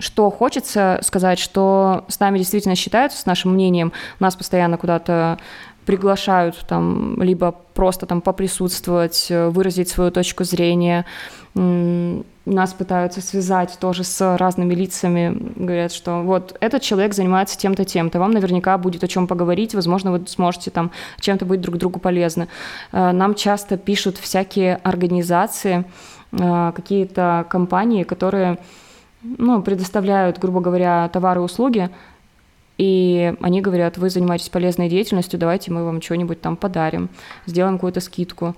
что 0.00 0.30
хочется 0.30 0.98
сказать, 1.02 1.38
что 1.38 2.04
с 2.08 2.18
нами 2.18 2.38
действительно 2.38 2.74
считаются, 2.74 3.18
с 3.18 3.26
нашим 3.26 3.54
мнением, 3.54 3.92
нас 4.18 4.34
постоянно 4.34 4.78
куда-то 4.78 5.38
приглашают 5.86 6.56
там 6.68 7.22
либо 7.22 7.54
просто 7.74 8.06
там 8.06 8.20
поприсутствовать, 8.20 9.28
выразить 9.30 9.88
свою 9.88 10.10
точку 10.10 10.42
зрения, 10.42 11.04
нас 12.50 12.72
пытаются 12.72 13.20
связать 13.20 13.76
тоже 13.80 14.04
с 14.04 14.36
разными 14.36 14.74
лицами, 14.74 15.36
говорят, 15.56 15.92
что 15.92 16.22
вот 16.22 16.56
этот 16.60 16.82
человек 16.82 17.14
занимается 17.14 17.58
тем-то, 17.58 17.84
тем-то, 17.84 18.18
вам 18.18 18.32
наверняка 18.32 18.76
будет 18.78 19.04
о 19.04 19.08
чем 19.08 19.26
поговорить, 19.26 19.74
возможно, 19.74 20.12
вы 20.12 20.26
сможете 20.26 20.70
там 20.70 20.90
чем-то 21.20 21.44
быть 21.44 21.60
друг 21.60 21.76
другу 21.76 22.00
полезны. 22.00 22.48
Э, 22.92 23.12
нам 23.12 23.34
часто 23.34 23.76
пишут 23.76 24.18
всякие 24.18 24.76
организации, 24.76 25.84
э, 26.32 26.72
какие-то 26.74 27.46
компании, 27.48 28.04
которые 28.04 28.58
ну, 29.22 29.62
предоставляют, 29.62 30.38
грубо 30.38 30.60
говоря, 30.60 31.08
товары 31.12 31.40
и 31.40 31.44
услуги, 31.44 31.90
и 32.78 33.34
они 33.42 33.60
говорят, 33.60 33.98
вы 33.98 34.08
занимаетесь 34.08 34.48
полезной 34.48 34.88
деятельностью, 34.88 35.38
давайте 35.38 35.70
мы 35.70 35.84
вам 35.84 36.00
что-нибудь 36.00 36.40
там 36.40 36.56
подарим, 36.56 37.10
сделаем 37.44 37.76
какую-то 37.76 38.00
скидку. 38.00 38.56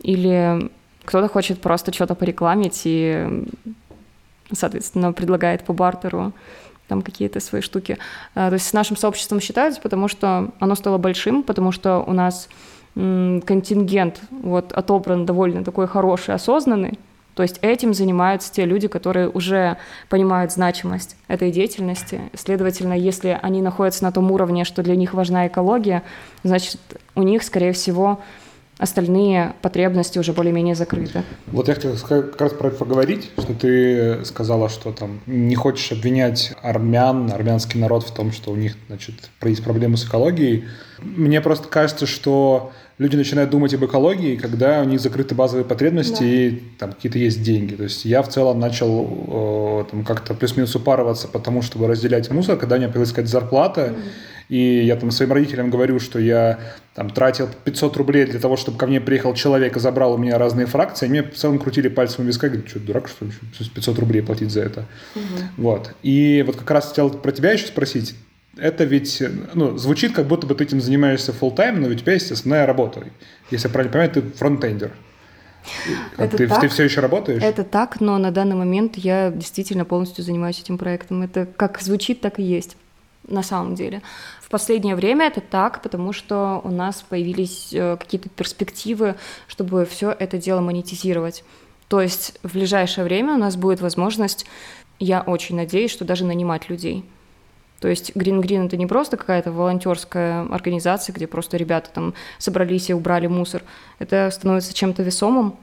Или 0.00 0.70
кто-то 1.08 1.28
хочет 1.28 1.62
просто 1.62 1.90
что-то 1.90 2.14
порекламить 2.14 2.82
и, 2.84 3.46
соответственно, 4.52 5.14
предлагает 5.14 5.64
по 5.64 5.72
бартеру 5.72 6.34
там 6.86 7.00
какие-то 7.00 7.40
свои 7.40 7.62
штуки. 7.62 7.96
А, 8.34 8.50
то 8.50 8.54
есть 8.54 8.66
с 8.66 8.74
нашим 8.74 8.94
сообществом 8.94 9.40
считаются, 9.40 9.80
потому 9.80 10.08
что 10.08 10.50
оно 10.60 10.74
стало 10.74 10.98
большим, 10.98 11.42
потому 11.42 11.72
что 11.72 12.00
у 12.06 12.12
нас 12.12 12.50
контингент 12.94 14.20
вот 14.30 14.72
отобран 14.72 15.24
довольно 15.24 15.64
такой 15.64 15.86
хороший, 15.86 16.34
осознанный. 16.34 16.98
То 17.34 17.42
есть 17.42 17.58
этим 17.62 17.94
занимаются 17.94 18.52
те 18.52 18.66
люди, 18.66 18.86
которые 18.86 19.30
уже 19.30 19.78
понимают 20.10 20.52
значимость 20.52 21.16
этой 21.26 21.50
деятельности. 21.52 22.20
Следовательно, 22.34 22.92
если 22.92 23.38
они 23.40 23.62
находятся 23.62 24.04
на 24.04 24.12
том 24.12 24.30
уровне, 24.30 24.64
что 24.64 24.82
для 24.82 24.94
них 24.96 25.14
важна 25.14 25.46
экология, 25.46 26.02
значит, 26.42 26.78
у 27.14 27.22
них, 27.22 27.44
скорее 27.44 27.72
всего, 27.72 28.20
остальные 28.78 29.54
потребности 29.60 30.18
уже 30.18 30.32
более-менее 30.32 30.74
закрыты. 30.74 31.24
Вот 31.48 31.68
я 31.68 31.74
хотел 31.74 31.96
как 31.96 32.40
раз 32.40 32.52
про 32.52 32.68
это 32.68 32.76
поговорить, 32.76 33.30
что 33.36 33.52
ты 33.52 34.24
сказала, 34.24 34.68
что 34.68 34.92
там 34.92 35.20
не 35.26 35.56
хочешь 35.56 35.90
обвинять 35.92 36.54
армян, 36.62 37.30
армянский 37.30 37.80
народ 37.80 38.04
в 38.04 38.14
том, 38.14 38.32
что 38.32 38.52
у 38.52 38.56
них, 38.56 38.76
значит, 38.86 39.14
есть 39.42 39.64
проблемы 39.64 39.96
с 39.96 40.06
экологией. 40.06 40.64
Мне 41.00 41.40
просто 41.40 41.68
кажется, 41.68 42.06
что 42.06 42.72
люди 42.98 43.16
начинают 43.16 43.50
думать 43.50 43.74
об 43.74 43.84
экологии, 43.84 44.36
когда 44.36 44.80
у 44.80 44.84
них 44.84 45.00
закрыты 45.00 45.34
базовые 45.34 45.64
потребности 45.64 46.20
да. 46.20 46.26
и 46.26 46.50
там 46.78 46.92
какие-то 46.92 47.18
есть 47.18 47.42
деньги. 47.42 47.74
То 47.74 47.84
есть 47.84 48.04
я 48.04 48.22
в 48.22 48.28
целом 48.28 48.60
начал 48.60 49.82
э, 49.82 49.90
там, 49.90 50.04
как-то 50.04 50.34
плюс-минус 50.34 50.74
упарываться 50.76 51.26
потому, 51.26 51.62
чтобы 51.62 51.88
разделять 51.88 52.30
мусор, 52.30 52.56
когда 52.56 52.76
у 52.76 52.78
меня 52.78 52.88
появилась 52.88 53.10
какая-то 53.10 53.30
зарплата, 53.30 53.94
mm-hmm 53.96 54.37
и 54.48 54.84
я 54.84 54.96
там 54.96 55.10
своим 55.10 55.32
родителям 55.32 55.70
говорю, 55.70 56.00
что 56.00 56.18
я 56.18 56.58
там 56.94 57.10
тратил 57.10 57.48
500 57.64 57.96
рублей 57.96 58.24
для 58.24 58.40
того, 58.40 58.56
чтобы 58.56 58.78
ко 58.78 58.86
мне 58.86 59.00
приехал 59.00 59.34
человек 59.34 59.76
и 59.76 59.80
забрал 59.80 60.14
у 60.14 60.16
меня 60.16 60.38
разные 60.38 60.66
фракции, 60.66 61.06
они 61.06 61.20
мне 61.20 61.30
в 61.30 61.34
целом 61.34 61.58
крутили 61.58 61.88
пальцем 61.88 62.24
в 62.24 62.26
виска, 62.26 62.48
говорят, 62.48 62.68
что, 62.68 62.80
дурак, 62.80 63.08
что 63.08 63.26
ли, 63.26 63.32
500 63.74 63.98
рублей 63.98 64.22
платить 64.22 64.50
за 64.50 64.62
это? 64.62 64.84
Угу. 65.14 65.22
Вот. 65.58 65.94
И 66.02 66.42
вот 66.46 66.56
как 66.56 66.70
раз 66.70 66.88
хотел 66.88 67.10
про 67.10 67.32
тебя 67.32 67.52
еще 67.52 67.66
спросить, 67.66 68.14
это 68.56 68.84
ведь, 68.84 69.22
ну, 69.54 69.76
звучит, 69.76 70.12
как 70.14 70.26
будто 70.26 70.46
бы 70.46 70.54
ты 70.54 70.64
этим 70.64 70.80
занимаешься 70.80 71.32
full 71.32 71.54
time, 71.54 71.78
но 71.78 71.88
у 71.88 71.94
тебя 71.94 72.14
есть 72.14 72.32
основная 72.32 72.66
работа. 72.66 73.04
Если 73.50 73.68
я 73.68 73.72
правильно 73.72 73.92
понимаю, 73.92 74.10
ты 74.10 74.22
фронтендер. 74.22 74.92
Это 76.16 76.36
ты, 76.36 76.48
так, 76.48 76.60
ты 76.60 76.68
все 76.68 76.84
еще 76.84 77.00
работаешь? 77.00 77.42
Это 77.42 77.62
так, 77.62 78.00
но 78.00 78.16
на 78.18 78.30
данный 78.30 78.56
момент 78.56 78.96
я 78.96 79.30
действительно 79.30 79.84
полностью 79.84 80.24
занимаюсь 80.24 80.60
этим 80.60 80.78
проектом. 80.78 81.22
Это 81.22 81.46
как 81.46 81.80
звучит, 81.80 82.20
так 82.20 82.38
и 82.38 82.42
есть 82.42 82.76
на 83.28 83.42
самом 83.42 83.74
деле. 83.74 84.02
В 84.48 84.50
последнее 84.50 84.96
время 84.96 85.26
это 85.26 85.42
так, 85.42 85.82
потому 85.82 86.14
что 86.14 86.62
у 86.64 86.70
нас 86.70 87.04
появились 87.06 87.68
э, 87.70 87.98
какие-то 87.98 88.30
перспективы, 88.30 89.16
чтобы 89.46 89.84
все 89.84 90.10
это 90.10 90.38
дело 90.38 90.62
монетизировать. 90.62 91.44
То 91.88 92.00
есть 92.00 92.38
в 92.42 92.54
ближайшее 92.54 93.04
время 93.04 93.34
у 93.34 93.36
нас 93.36 93.56
будет 93.56 93.82
возможность, 93.82 94.46
я 94.98 95.20
очень 95.20 95.54
надеюсь, 95.54 95.90
что 95.90 96.06
даже 96.06 96.24
нанимать 96.24 96.70
людей. 96.70 97.04
То 97.80 97.88
есть 97.88 98.12
Green 98.12 98.40
Green 98.40 98.64
это 98.64 98.78
не 98.78 98.86
просто 98.86 99.18
какая-то 99.18 99.52
волонтерская 99.52 100.46
организация, 100.50 101.12
где 101.12 101.26
просто 101.26 101.58
ребята 101.58 101.90
там 101.92 102.14
собрались 102.38 102.88
и 102.88 102.94
убрали 102.94 103.26
мусор. 103.26 103.62
Это 103.98 104.30
становится 104.32 104.72
чем-то 104.72 105.02
весомым. 105.02 105.56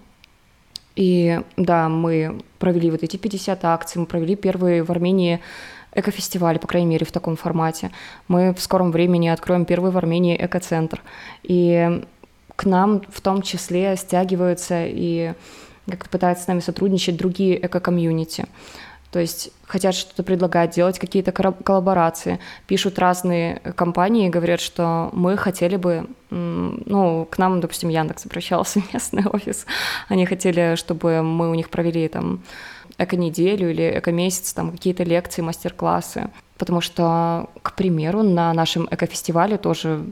И 0.95 1.41
да, 1.57 1.89
мы 1.89 2.39
провели 2.59 2.91
вот 2.91 3.01
эти 3.01 3.17
50 3.17 3.65
акций, 3.65 3.97
мы 3.97 4.05
провели 4.05 4.35
первые 4.35 4.83
в 4.83 4.91
Армении 4.91 5.41
экофестиваль, 5.95 6.59
по 6.59 6.67
крайней 6.67 6.87
мере, 6.87 7.05
в 7.05 7.11
таком 7.11 7.35
формате. 7.35 7.91
Мы 8.27 8.53
в 8.53 8.61
скором 8.61 8.91
времени 8.91 9.27
откроем 9.27 9.65
первый 9.65 9.91
в 9.91 9.97
Армении 9.97 10.37
экоцентр. 10.39 11.01
И 11.43 12.03
к 12.55 12.65
нам 12.65 13.01
в 13.09 13.21
том 13.21 13.41
числе 13.41 13.95
стягиваются 13.95 14.85
и 14.85 15.33
как-то 15.89 16.09
пытаются 16.09 16.45
с 16.45 16.47
нами 16.47 16.59
сотрудничать 16.59 17.17
другие 17.17 17.63
эко-комьюнити. 17.63 18.45
То 19.11 19.19
есть 19.19 19.51
хотят 19.65 19.95
что-то 19.95 20.23
предлагать, 20.23 20.75
делать 20.75 20.99
какие-то 20.99 21.31
коллаборации, 21.31 22.39
пишут 22.67 22.99
разные 22.99 23.61
компании, 23.75 24.27
говорят, 24.27 24.59
что 24.59 25.09
мы 25.13 25.37
хотели 25.37 25.77
бы, 25.77 26.07
ну, 26.29 27.25
к 27.29 27.37
нам, 27.37 27.61
допустим, 27.61 27.87
Яндекс 27.87 28.25
обращался, 28.25 28.81
местный 28.93 29.25
офис, 29.25 29.65
они 30.09 30.25
хотели, 30.25 30.75
чтобы 30.75 31.21
мы 31.21 31.49
у 31.49 31.55
них 31.55 31.69
провели 31.69 32.09
там 32.09 32.43
эко-неделю 32.97 33.71
или 33.71 33.99
эко-месяц, 33.99 34.53
там 34.53 34.71
какие-то 34.71 35.03
лекции, 35.03 35.41
мастер-классы. 35.41 36.29
Потому 36.57 36.81
что, 36.81 37.49
к 37.61 37.73
примеру, 37.73 38.23
на 38.23 38.53
нашем 38.53 38.87
эко-фестивале 38.89 39.57
тоже 39.57 40.05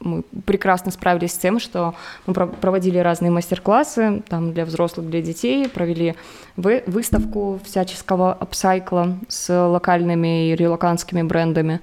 мы 0.00 0.22
прекрасно 0.44 0.90
справились 0.90 1.32
с 1.32 1.38
тем, 1.38 1.58
что 1.58 1.94
мы 2.26 2.34
проводили 2.34 2.98
разные 2.98 3.30
мастер-классы 3.30 4.22
там 4.28 4.52
для 4.52 4.64
взрослых, 4.64 5.08
для 5.08 5.22
детей, 5.22 5.68
провели 5.68 6.14
вы, 6.56 6.82
выставку 6.86 7.60
всяческого 7.64 8.32
апсайкла 8.32 9.16
с 9.28 9.68
локальными 9.68 10.50
и 10.50 10.56
релоканскими 10.56 11.22
брендами. 11.22 11.80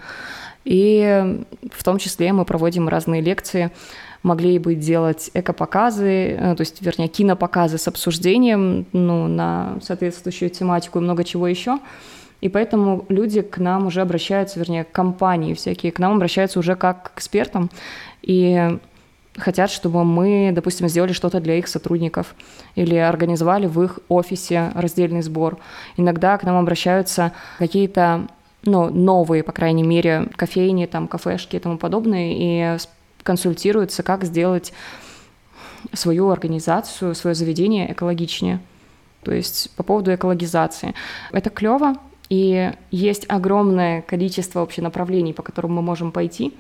И 0.66 1.44
в 1.72 1.84
том 1.84 1.98
числе 1.98 2.34
мы 2.34 2.46
проводим 2.46 2.88
разные 2.88 3.22
лекции, 3.22 3.72
могли 4.24 4.59
бы 4.59 4.76
делать 4.76 5.32
эко-показы, 5.34 6.38
э, 6.38 6.55
то 6.55 6.61
есть, 6.61 6.82
вернее, 6.82 7.07
кинопоказы 7.07 7.78
с 7.78 7.88
обсуждением 7.88 8.86
ну, 8.93 9.28
на 9.28 9.78
соответствующую 9.82 10.49
тематику 10.49 10.99
и 10.99 11.01
много 11.01 11.24
чего 11.24 11.47
еще. 11.47 11.80
И 12.41 12.49
поэтому 12.49 13.05
люди 13.09 13.41
к 13.41 13.57
нам 13.59 13.88
уже 13.88 14.01
обращаются, 14.01 14.59
вернее, 14.59 14.84
компании 14.84 15.53
всякие, 15.53 15.91
к 15.91 15.99
нам 15.99 16.13
обращаются 16.13 16.59
уже 16.59 16.76
как 16.76 17.13
к 17.13 17.17
экспертам 17.17 17.69
и 18.24 18.80
хотят, 19.38 19.69
чтобы 19.69 20.03
мы, 20.03 20.51
допустим, 20.53 20.88
сделали 20.89 21.13
что-то 21.13 21.39
для 21.39 21.57
их 21.57 21.67
сотрудников 21.67 22.36
или 22.76 22.95
организовали 22.95 23.67
в 23.67 23.82
их 23.82 23.99
офисе 24.09 24.72
раздельный 24.76 25.22
сбор. 25.22 25.57
Иногда 25.97 26.38
к 26.38 26.43
нам 26.43 26.57
обращаются 26.57 27.32
какие-то 27.59 28.28
ну, 28.63 28.89
новые, 28.89 29.43
по 29.43 29.51
крайней 29.51 29.84
мере, 29.84 30.28
кофейни, 30.36 30.86
там, 30.86 31.07
кафешки 31.07 31.55
и 31.55 31.59
тому 31.59 31.78
подобное, 31.78 32.34
и 32.34 32.78
консультируются, 33.24 34.03
как 34.03 34.24
сделать 34.24 34.74
свою 35.93 36.30
организацию, 36.30 37.15
свое 37.15 37.36
заведение 37.36 37.91
экологичнее. 37.91 38.59
То 39.24 39.32
есть 39.32 39.72
по 39.76 39.84
поводу 39.84 40.13
экологизации. 40.13 40.93
Это 41.32 41.49
клево, 41.49 41.95
и 42.30 42.72
есть 42.91 43.26
огромное 43.28 44.01
количество 44.01 44.59
вообще 44.61 44.82
направлений, 44.82 45.34
по 45.34 45.43
которым 45.43 45.74
мы 45.74 45.82
можем 45.82 46.11
пойти. 46.11 46.53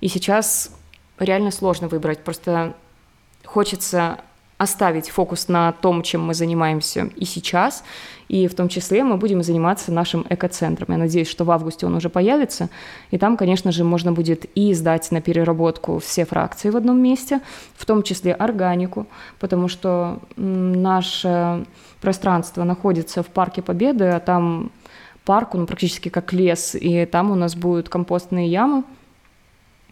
И 0.00 0.08
сейчас 0.08 0.70
реально 1.18 1.50
сложно 1.50 1.88
выбрать. 1.88 2.20
Просто 2.20 2.74
хочется 3.44 4.20
оставить 4.58 5.10
фокус 5.10 5.48
на 5.48 5.72
том, 5.72 6.02
чем 6.02 6.24
мы 6.26 6.34
занимаемся 6.34 7.10
и 7.16 7.24
сейчас, 7.24 7.84
и 8.28 8.48
в 8.48 8.54
том 8.54 8.68
числе 8.68 9.04
мы 9.04 9.18
будем 9.18 9.42
заниматься 9.42 9.92
нашим 9.92 10.24
экоцентром. 10.28 10.88
Я 10.90 10.96
надеюсь, 10.96 11.28
что 11.28 11.44
в 11.44 11.50
августе 11.50 11.86
он 11.86 11.94
уже 11.94 12.08
появится, 12.08 12.70
и 13.10 13.18
там, 13.18 13.36
конечно 13.36 13.70
же, 13.70 13.84
можно 13.84 14.12
будет 14.12 14.46
и 14.54 14.72
сдать 14.74 15.10
на 15.12 15.20
переработку 15.20 15.98
все 15.98 16.24
фракции 16.24 16.70
в 16.70 16.76
одном 16.76 17.00
месте, 17.00 17.40
в 17.74 17.84
том 17.84 18.02
числе 18.02 18.32
органику, 18.32 19.06
потому 19.38 19.68
что 19.68 20.20
наше 20.36 21.66
пространство 22.00 22.64
находится 22.64 23.22
в 23.22 23.26
Парке 23.26 23.62
Победы, 23.62 24.04
а 24.04 24.20
там 24.20 24.70
парк, 25.24 25.54
он 25.54 25.66
практически 25.66 26.08
как 26.08 26.32
лес, 26.32 26.74
и 26.74 27.04
там 27.04 27.30
у 27.30 27.34
нас 27.34 27.54
будут 27.54 27.88
компостные 27.88 28.48
ямы, 28.48 28.84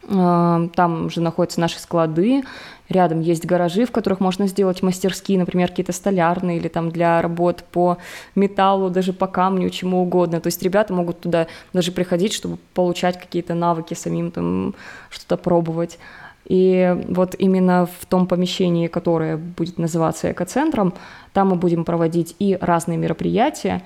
там 0.09 1.11
же 1.11 1.21
находятся 1.21 1.61
наши 1.61 1.79
склады, 1.79 2.43
рядом 2.89 3.21
есть 3.21 3.47
гаражи, 3.47 3.87
в 3.87 3.93
которых 3.93 4.21
можно 4.21 4.47
сделать 4.47 4.83
мастерские, 4.83 5.39
например, 5.39 5.69
какие-то 5.69 5.93
столярные 5.93 6.59
или 6.59 6.69
там 6.69 6.91
для 6.91 7.23
работ 7.23 7.65
по 7.73 7.99
металлу, 8.35 8.91
даже 8.91 9.13
по 9.13 9.27
камню, 9.27 9.71
чему 9.71 10.03
угодно. 10.03 10.41
То 10.41 10.49
есть 10.49 10.63
ребята 10.63 10.93
могут 10.93 11.21
туда 11.21 11.47
даже 11.73 11.93
приходить, 11.93 12.33
чтобы 12.33 12.59
получать 12.75 13.19
какие-то 13.19 13.55
навыки, 13.55 13.95
самим 13.95 14.31
там 14.31 14.75
что-то 15.11 15.37
пробовать. 15.37 15.99
И 16.47 16.95
вот 17.09 17.35
именно 17.39 17.87
в 17.87 18.05
том 18.07 18.27
помещении, 18.27 18.89
которое 18.89 19.39
будет 19.39 19.79
называться 19.79 20.31
экоцентром, 20.31 20.93
там 21.33 21.49
мы 21.49 21.57
будем 21.57 21.85
проводить 21.85 22.37
и 22.39 22.59
разные 22.61 22.99
мероприятия, 22.99 23.83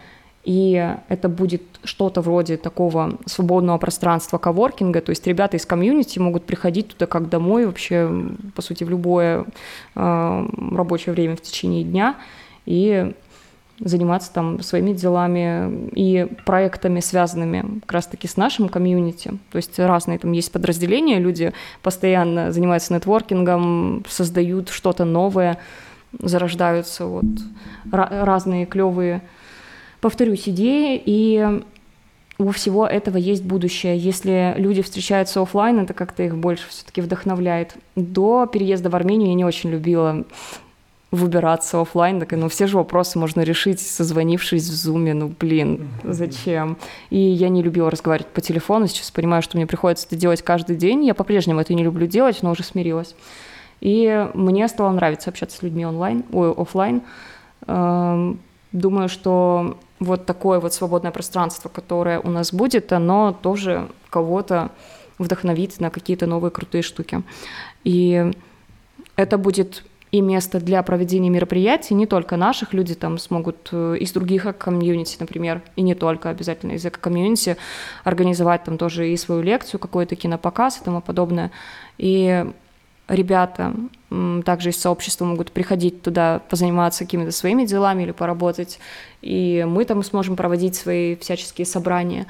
и 0.48 0.96
это 1.08 1.28
будет 1.28 1.62
что-то 1.84 2.22
вроде 2.22 2.56
такого 2.56 3.18
свободного 3.26 3.76
пространства 3.76 4.38
коворкинга, 4.38 5.02
то 5.02 5.10
есть 5.10 5.26
ребята 5.26 5.58
из 5.58 5.66
комьюнити 5.66 6.18
могут 6.18 6.46
приходить 6.46 6.88
туда 6.88 7.04
как 7.04 7.28
домой 7.28 7.66
вообще, 7.66 8.10
по 8.54 8.62
сути, 8.62 8.82
в 8.82 8.88
любое 8.88 9.44
э, 9.94 10.48
рабочее 10.74 11.12
время 11.12 11.36
в 11.36 11.42
течение 11.42 11.84
дня 11.84 12.16
и 12.64 13.12
заниматься 13.78 14.32
там 14.32 14.62
своими 14.62 14.94
делами 14.94 15.90
и 15.92 16.26
проектами, 16.46 17.00
связанными 17.00 17.80
как 17.80 17.92
раз-таки 17.92 18.26
с 18.26 18.38
нашим 18.38 18.70
комьюнити. 18.70 19.32
То 19.50 19.56
есть 19.56 19.78
разные 19.78 20.18
там 20.18 20.32
есть 20.32 20.50
подразделения, 20.50 21.18
люди 21.18 21.52
постоянно 21.82 22.52
занимаются 22.52 22.94
нетворкингом, 22.94 24.02
создают 24.08 24.70
что-то 24.70 25.04
новое, 25.04 25.58
зарождаются 26.18 27.04
вот 27.04 27.26
разные 27.92 28.64
клевые 28.64 29.20
повторюсь, 30.00 30.48
идеи, 30.48 31.00
и 31.04 31.62
у 32.38 32.50
всего 32.52 32.86
этого 32.86 33.16
есть 33.16 33.42
будущее. 33.42 33.98
Если 33.98 34.54
люди 34.56 34.82
встречаются 34.82 35.42
офлайн, 35.42 35.80
это 35.80 35.92
как-то 35.92 36.22
их 36.22 36.36
больше 36.36 36.68
все-таки 36.68 37.00
вдохновляет. 37.00 37.76
До 37.96 38.46
переезда 38.46 38.90
в 38.90 38.96
Армению 38.96 39.28
я 39.28 39.34
не 39.34 39.44
очень 39.44 39.70
любила 39.70 40.24
выбираться 41.10 41.80
офлайн, 41.80 42.20
так, 42.20 42.32
ну 42.32 42.48
все 42.48 42.66
же 42.66 42.76
вопросы 42.76 43.18
можно 43.18 43.40
решить, 43.40 43.80
созвонившись 43.80 44.68
в 44.68 44.74
зуме, 44.74 45.14
ну 45.14 45.32
блин, 45.40 45.88
зачем? 46.04 46.76
И 47.08 47.18
я 47.18 47.48
не 47.48 47.62
любила 47.62 47.90
разговаривать 47.90 48.28
по 48.28 48.42
телефону, 48.42 48.86
сейчас 48.88 49.10
понимаю, 49.10 49.42
что 49.42 49.56
мне 49.56 49.66
приходится 49.66 50.06
это 50.06 50.16
делать 50.16 50.42
каждый 50.42 50.76
день, 50.76 51.06
я 51.06 51.14
по-прежнему 51.14 51.60
это 51.60 51.72
не 51.72 51.82
люблю 51.82 52.06
делать, 52.06 52.42
но 52.42 52.50
уже 52.50 52.62
смирилась. 52.62 53.14
И 53.80 54.28
мне 54.34 54.68
стало 54.68 54.92
нравиться 54.92 55.30
общаться 55.30 55.56
с 55.56 55.62
людьми 55.62 55.86
онлайн, 55.86 56.24
ой, 56.30 56.52
офлайн. 56.52 57.00
Эм, 57.66 58.40
думаю, 58.72 59.08
что 59.08 59.78
вот 60.00 60.26
такое 60.26 60.60
вот 60.60 60.74
свободное 60.74 61.10
пространство, 61.10 61.68
которое 61.68 62.20
у 62.20 62.30
нас 62.30 62.52
будет, 62.52 62.92
оно 62.92 63.32
тоже 63.32 63.88
кого-то 64.10 64.70
вдохновит 65.18 65.80
на 65.80 65.90
какие-то 65.90 66.26
новые 66.26 66.50
крутые 66.50 66.82
штуки. 66.82 67.22
И 67.84 68.30
это 69.16 69.38
будет 69.38 69.84
и 70.10 70.20
место 70.22 70.58
для 70.58 70.82
проведения 70.82 71.28
мероприятий, 71.28 71.94
не 71.94 72.06
только 72.06 72.36
наших, 72.36 72.72
люди 72.72 72.94
там 72.94 73.18
смогут 73.18 73.68
э, 73.72 73.96
из 74.00 74.12
других 74.12 74.46
комьюнити, 74.56 75.18
например, 75.20 75.60
и 75.76 75.82
не 75.82 75.94
только 75.94 76.30
обязательно 76.30 76.72
из 76.72 76.86
эко-комьюнити, 76.86 77.58
организовать 78.04 78.64
там 78.64 78.78
тоже 78.78 79.10
и 79.10 79.16
свою 79.18 79.42
лекцию, 79.42 79.80
какой-то 79.80 80.16
кинопоказ 80.16 80.80
и 80.80 80.84
тому 80.84 81.02
подобное. 81.02 81.50
И 81.98 82.46
ребята 83.08 83.74
также 84.44 84.70
из 84.70 84.80
сообщества 84.80 85.24
могут 85.24 85.52
приходить 85.52 86.02
туда, 86.02 86.40
позаниматься 86.48 87.04
какими-то 87.04 87.32
своими 87.32 87.64
делами 87.64 88.04
или 88.04 88.12
поработать, 88.12 88.78
и 89.20 89.66
мы 89.68 89.84
там 89.84 90.02
сможем 90.02 90.36
проводить 90.36 90.76
свои 90.76 91.16
всяческие 91.16 91.66
собрания. 91.66 92.26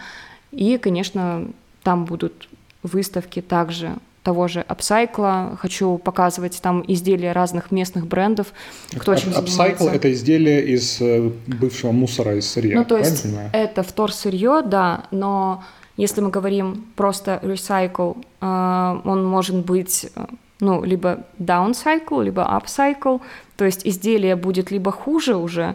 И, 0.51 0.79
конечно, 0.79 1.47
там 1.83 2.05
будут 2.05 2.49
выставки 2.83 3.41
также 3.41 3.97
того 4.23 4.49
же 4.49 4.61
апсайкла. 4.61 5.57
Хочу 5.61 5.99
показывать 5.99 6.61
там 6.61 6.85
изделия 6.87 7.33
разных 7.33 7.71
местных 7.71 8.07
брендов. 8.07 8.49
Кто 8.97 9.15
чем 9.15 9.35
Апсайкл– 9.35 9.87
это 9.89 10.13
изделие 10.13 10.67
из 10.67 11.01
э, 11.01 11.31
бывшего 11.47 11.93
мусора 11.93 12.37
из 12.37 12.51
сырья, 12.51 12.77
Ну, 12.77 12.85
то 12.85 12.99
есть 12.99 13.27
это 13.53 13.83
вторсырье, 13.83 14.63
да, 14.63 15.05
но 15.11 15.63
Если 15.99 16.21
мы 16.21 16.31
говорим 16.31 16.87
просто 16.95 17.41
recycle, 17.43 18.25
э, 18.41 19.01
он 19.05 19.25
может 19.25 19.57
быть 19.57 20.07
э, 20.15 20.27
ну, 20.61 20.85
либо 20.85 21.25
down 21.39 21.73
cycle, 21.73 22.25
либо 22.25 22.43
up 22.43 22.67
cycle, 22.67 23.21
то 23.57 23.65
есть 23.65 23.87
изделие 23.87 24.37
будет 24.37 24.71
либо 24.71 24.91
хуже 24.91 25.37
уже 25.37 25.75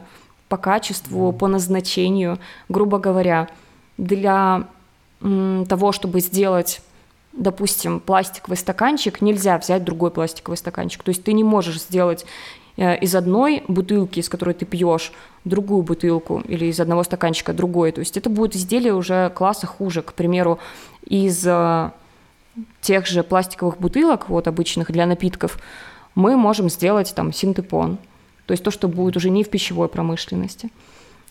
по 0.50 0.58
качеству, 0.58 1.32
по 1.32 1.48
назначению, 1.48 2.38
грубо 2.70 3.00
говоря, 3.00 3.48
для 3.98 4.68
того, 5.22 5.92
чтобы 5.92 6.20
сделать 6.20 6.82
допустим, 7.34 8.00
пластиковый 8.00 8.58
стаканчик, 8.58 9.22
нельзя 9.22 9.58
взять 9.58 9.84
другой 9.84 10.12
пластиковый 10.12 10.58
стаканчик. 10.58 11.04
То 11.04 11.10
есть 11.10 11.24
ты 11.24 11.34
не 11.34 11.44
можешь 11.44 11.82
сделать 11.82 12.26
э, 12.78 12.98
из 13.00 13.16
одной 13.16 13.64
бутылки, 13.68 14.20
из 14.20 14.30
которой 14.30 14.54
ты 14.54 14.66
пьешь, 14.66 15.12
другую 15.44 15.82
бутылку 15.82 16.44
или 16.48 16.66
из 16.66 16.80
одного 16.80 17.04
стаканчика 17.04 17.54
другой. 17.54 17.92
То 17.92 18.00
есть 18.00 18.18
это 18.18 18.30
будет 18.30 18.56
изделие 18.56 18.94
уже 18.94 19.32
класса 19.32 19.68
хуже. 19.68 20.04
К 20.04 20.14
примеру, 20.14 20.60
из 21.06 21.46
э, 21.46 21.92
тех 22.82 23.08
же 23.08 23.24
пластиковых 23.24 23.80
бутылок, 23.80 24.30
вот 24.30 24.48
обычных 24.48 24.92
для 24.92 25.06
напитков, 25.06 25.58
мы 26.16 26.36
можем 26.38 26.70
сделать 26.70 27.14
там 27.16 27.34
синтепон. 27.34 27.98
То 28.46 28.52
есть 28.52 28.64
то, 28.64 28.72
что 28.72 28.88
будет 28.88 29.18
уже 29.18 29.30
не 29.30 29.44
в 29.44 29.50
пищевой 29.50 29.88
промышленности. 29.88 30.70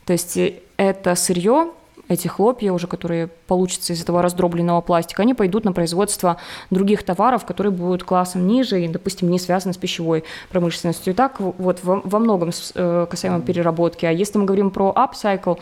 То 0.04 0.12
есть 0.14 0.36
э, 0.36 0.54
это 0.76 1.14
сырье, 1.14 1.70
эти 2.08 2.28
хлопья 2.28 2.72
уже, 2.72 2.86
которые 2.86 3.28
получатся 3.46 3.92
из 3.92 4.02
этого 4.02 4.22
раздробленного 4.22 4.80
пластика, 4.80 5.22
они 5.22 5.34
пойдут 5.34 5.64
на 5.64 5.72
производство 5.72 6.36
других 6.70 7.02
товаров, 7.04 7.44
которые 7.44 7.72
будут 7.72 8.02
классом 8.02 8.46
ниже 8.46 8.84
и, 8.84 8.88
допустим, 8.88 9.30
не 9.30 9.38
связаны 9.38 9.72
с 9.72 9.76
пищевой 9.76 10.24
промышленностью. 10.50 11.12
И 11.12 11.16
так 11.16 11.40
вот 11.40 11.80
во, 11.82 12.00
во 12.04 12.18
многом 12.18 12.50
э, 12.74 13.06
касаемо 13.08 13.40
переработки. 13.40 14.06
А 14.06 14.10
если 14.10 14.38
мы 14.38 14.44
говорим 14.44 14.70
про 14.70 14.92
upcycle, 14.96 15.58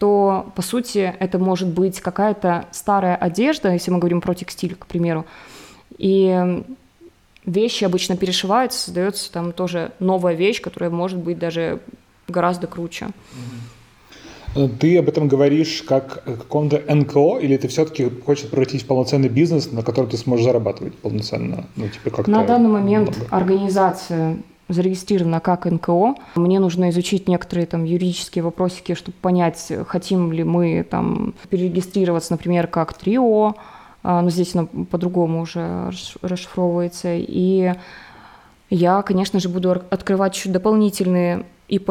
то, 0.00 0.50
по 0.56 0.62
сути, 0.62 1.14
это 1.20 1.38
может 1.38 1.68
быть 1.68 2.00
какая-то 2.00 2.64
старая 2.70 3.14
одежда, 3.14 3.70
если 3.70 3.90
мы 3.90 3.98
говорим 3.98 4.22
про 4.22 4.34
текстиль, 4.34 4.74
к 4.74 4.86
примеру, 4.86 5.26
и 5.98 6.64
вещи 7.44 7.84
обычно 7.84 8.16
перешиваются, 8.16 8.80
создается 8.80 9.30
там 9.30 9.52
тоже 9.52 9.92
новая 10.00 10.32
вещь, 10.32 10.62
которая 10.62 10.88
может 10.88 11.18
быть 11.18 11.38
даже 11.38 11.80
гораздо 12.28 12.66
круче. 12.66 13.08
Ты 14.80 14.98
об 14.98 15.08
этом 15.10 15.28
говоришь 15.28 15.82
как 15.82 16.22
о 16.26 16.32
каком-то 16.32 16.82
НКО, 16.88 17.38
или 17.38 17.58
ты 17.58 17.68
все-таки 17.68 18.08
хочешь 18.24 18.48
превратить 18.48 18.84
в 18.84 18.86
полноценный 18.86 19.28
бизнес, 19.28 19.70
на 19.70 19.82
который 19.82 20.08
ты 20.08 20.16
сможешь 20.16 20.46
зарабатывать 20.46 20.96
полноценно? 20.96 21.66
Ну, 21.76 21.88
типа 21.88 22.08
как 22.08 22.26
на 22.26 22.44
данный 22.46 22.70
момент 22.70 23.14
много. 23.14 23.36
организация 23.36 24.38
зарегистрирована 24.72 25.40
как 25.40 25.66
НКО. 25.66 26.14
Мне 26.36 26.60
нужно 26.60 26.90
изучить 26.90 27.28
некоторые 27.28 27.66
там 27.66 27.84
юридические 27.84 28.44
вопросики, 28.44 28.94
чтобы 28.94 29.16
понять, 29.20 29.72
хотим 29.86 30.32
ли 30.32 30.44
мы 30.44 30.86
там 30.88 31.34
перерегистрироваться, 31.48 32.32
например, 32.32 32.66
как 32.66 32.94
ТРИО, 32.94 33.54
а, 34.02 34.22
но 34.22 34.30
здесь 34.30 34.54
оно 34.54 34.66
по-другому 34.66 35.42
уже 35.42 35.90
расшифровывается. 36.22 37.14
И 37.16 37.74
я, 38.70 39.02
конечно 39.02 39.40
же, 39.40 39.48
буду 39.48 39.70
открывать 39.90 40.36
еще 40.36 40.48
дополнительные 40.48 41.44
ИП, 41.68 41.90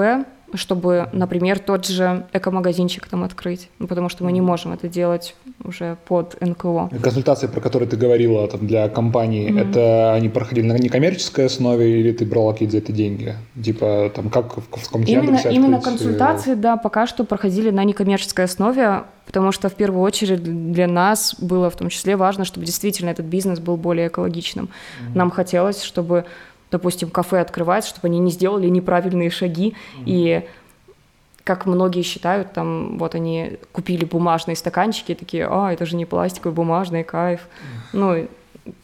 чтобы, 0.54 1.10
например, 1.14 1.60
тот 1.60 1.86
же 1.86 2.26
эко-магазинчик 2.34 3.08
там 3.08 3.24
открыть, 3.24 3.70
ну, 3.80 3.88
потому 3.88 4.10
что 4.10 4.24
мы 4.24 4.32
не 4.32 4.42
можем 4.42 4.74
это 4.74 4.88
делать 4.88 5.36
уже 5.64 5.98
под 6.08 6.40
НКО. 6.42 6.90
Консультации, 7.02 7.48
про 7.48 7.62
которые 7.62 7.90
ты 7.90 7.98
говорила 7.98 8.48
там, 8.48 8.66
для 8.66 8.88
компаний, 8.90 9.50
mm-hmm. 9.50 9.70
это 9.70 10.14
они 10.14 10.30
проходили 10.30 10.66
на 10.66 10.78
некоммерческой 10.78 11.46
основе 11.46 12.00
или 12.00 12.12
ты 12.12 12.26
брала 12.26 12.54
какие-то 12.54 12.92
деньги? 12.92 13.36
Типа 13.62 14.12
там 14.16 14.30
как 14.30 14.58
в, 14.58 14.62
в 14.62 14.70
каком 14.70 15.04
Именно, 15.04 15.40
именно 15.50 15.76
э, 15.76 15.82
консультации, 15.82 16.54
да, 16.54 16.78
пока 16.78 17.08
что 17.08 17.24
проходили 17.24 17.70
на 17.70 17.84
некоммерческой 17.84 18.46
основе, 18.46 19.04
потому 19.26 19.52
что 19.52 19.70
в 19.70 19.74
первую 19.74 20.02
очередь 20.02 20.44
для 20.72 20.88
нас 20.88 21.36
было 21.40 21.70
в 21.70 21.76
том 21.76 21.90
числе 21.90 22.16
важно, 22.16 22.46
чтобы 22.46 22.66
действительно 22.66 23.10
этот 23.10 23.26
бизнес 23.26 23.60
был 23.60 23.78
более 23.78 24.08
экологичным. 24.08 24.66
Mm-hmm. 24.66 25.16
Нам 25.16 25.32
хотелось, 25.32 25.84
чтобы 25.84 26.26
допустим, 26.72 27.10
кафе 27.10 27.40
открывается, 27.40 27.90
чтобы 27.90 28.08
они 28.08 28.20
не 28.20 28.32
сделали 28.32 28.68
неправильные 28.68 29.30
шаги 29.30 29.70
mm-hmm. 29.70 30.04
и 30.06 30.46
как 31.50 31.66
многие 31.66 32.04
считают, 32.04 32.54
там, 32.54 33.00
вот 33.00 33.16
они 33.16 33.58
купили 33.72 34.06
бумажные 34.06 34.56
стаканчики, 34.56 35.16
такие, 35.16 35.48
а, 35.50 35.74
это 35.74 35.88
же 35.88 35.96
не 35.96 36.06
пластиковый, 36.06 36.54
бумажный, 36.54 37.04
кайф. 37.04 37.48
Ну, 37.92 38.28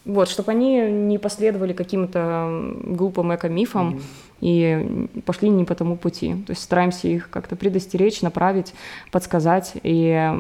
вот, 0.03 0.29
чтобы 0.29 0.51
они 0.51 0.79
не 0.79 1.19
последовали 1.19 1.73
каким-то 1.73 2.73
глупым 2.83 3.35
эко-мифам 3.35 4.01
и 4.41 5.07
пошли 5.27 5.49
не 5.49 5.63
по 5.63 5.75
тому 5.75 5.95
пути. 5.95 6.33
То 6.47 6.53
есть 6.53 6.63
стараемся 6.63 7.07
их 7.07 7.29
как-то 7.29 7.55
предостеречь, 7.55 8.23
направить, 8.23 8.73
подсказать, 9.11 9.73
и 9.83 10.33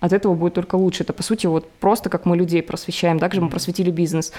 от 0.00 0.12
этого 0.12 0.34
будет 0.34 0.52
только 0.52 0.74
лучше. 0.74 1.02
Это, 1.02 1.14
по 1.14 1.22
сути, 1.22 1.46
вот 1.46 1.66
просто 1.80 2.10
как 2.10 2.26
мы 2.26 2.36
людей 2.36 2.62
просвещаем, 2.62 3.18
также 3.18 3.40
мы 3.40 3.48
просветили 3.48 3.90
бизнес. 3.90 4.32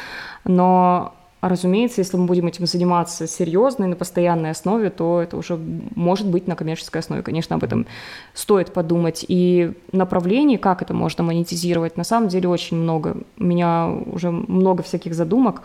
Но 0.43 1.15
а 1.45 1.49
разумеется, 1.49 2.01
если 2.01 2.17
мы 2.17 2.25
будем 2.25 2.47
этим 2.47 2.65
заниматься 2.65 3.27
серьезно 3.27 3.83
и 3.83 3.87
на 3.87 3.95
постоянной 3.95 4.49
основе, 4.49 4.89
то 4.89 5.21
это 5.21 5.37
уже 5.37 5.59
может 5.95 6.25
быть 6.25 6.47
на 6.47 6.55
коммерческой 6.55 7.01
основе. 7.01 7.21
Конечно, 7.21 7.55
об 7.55 7.63
этом 7.63 7.85
стоит 8.33 8.73
подумать. 8.73 9.23
И 9.27 9.73
направлений, 9.91 10.57
как 10.57 10.81
это 10.81 10.95
можно 10.95 11.23
монетизировать, 11.23 11.97
на 11.97 12.03
самом 12.03 12.29
деле 12.29 12.49
очень 12.49 12.77
много. 12.77 13.17
У 13.37 13.43
меня 13.43 13.87
уже 14.11 14.31
много 14.31 14.81
всяких 14.81 15.13
задумок, 15.13 15.61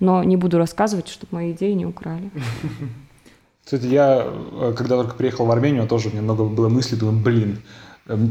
но 0.00 0.24
не 0.24 0.36
буду 0.36 0.58
рассказывать, 0.58 1.06
чтобы 1.06 1.36
мои 1.36 1.52
идеи 1.52 1.74
не 1.74 1.86
украли. 1.86 2.28
Кстати, 3.64 3.86
я, 3.86 4.26
э, 4.26 4.74
когда 4.76 4.96
только 4.96 5.14
приехал 5.14 5.46
в 5.46 5.50
Армению, 5.52 5.86
тоже 5.86 6.08
у 6.08 6.10
меня 6.10 6.22
много 6.22 6.42
было 6.46 6.68
мыслей, 6.68 6.98
думаю, 6.98 7.22
блин, 7.22 7.58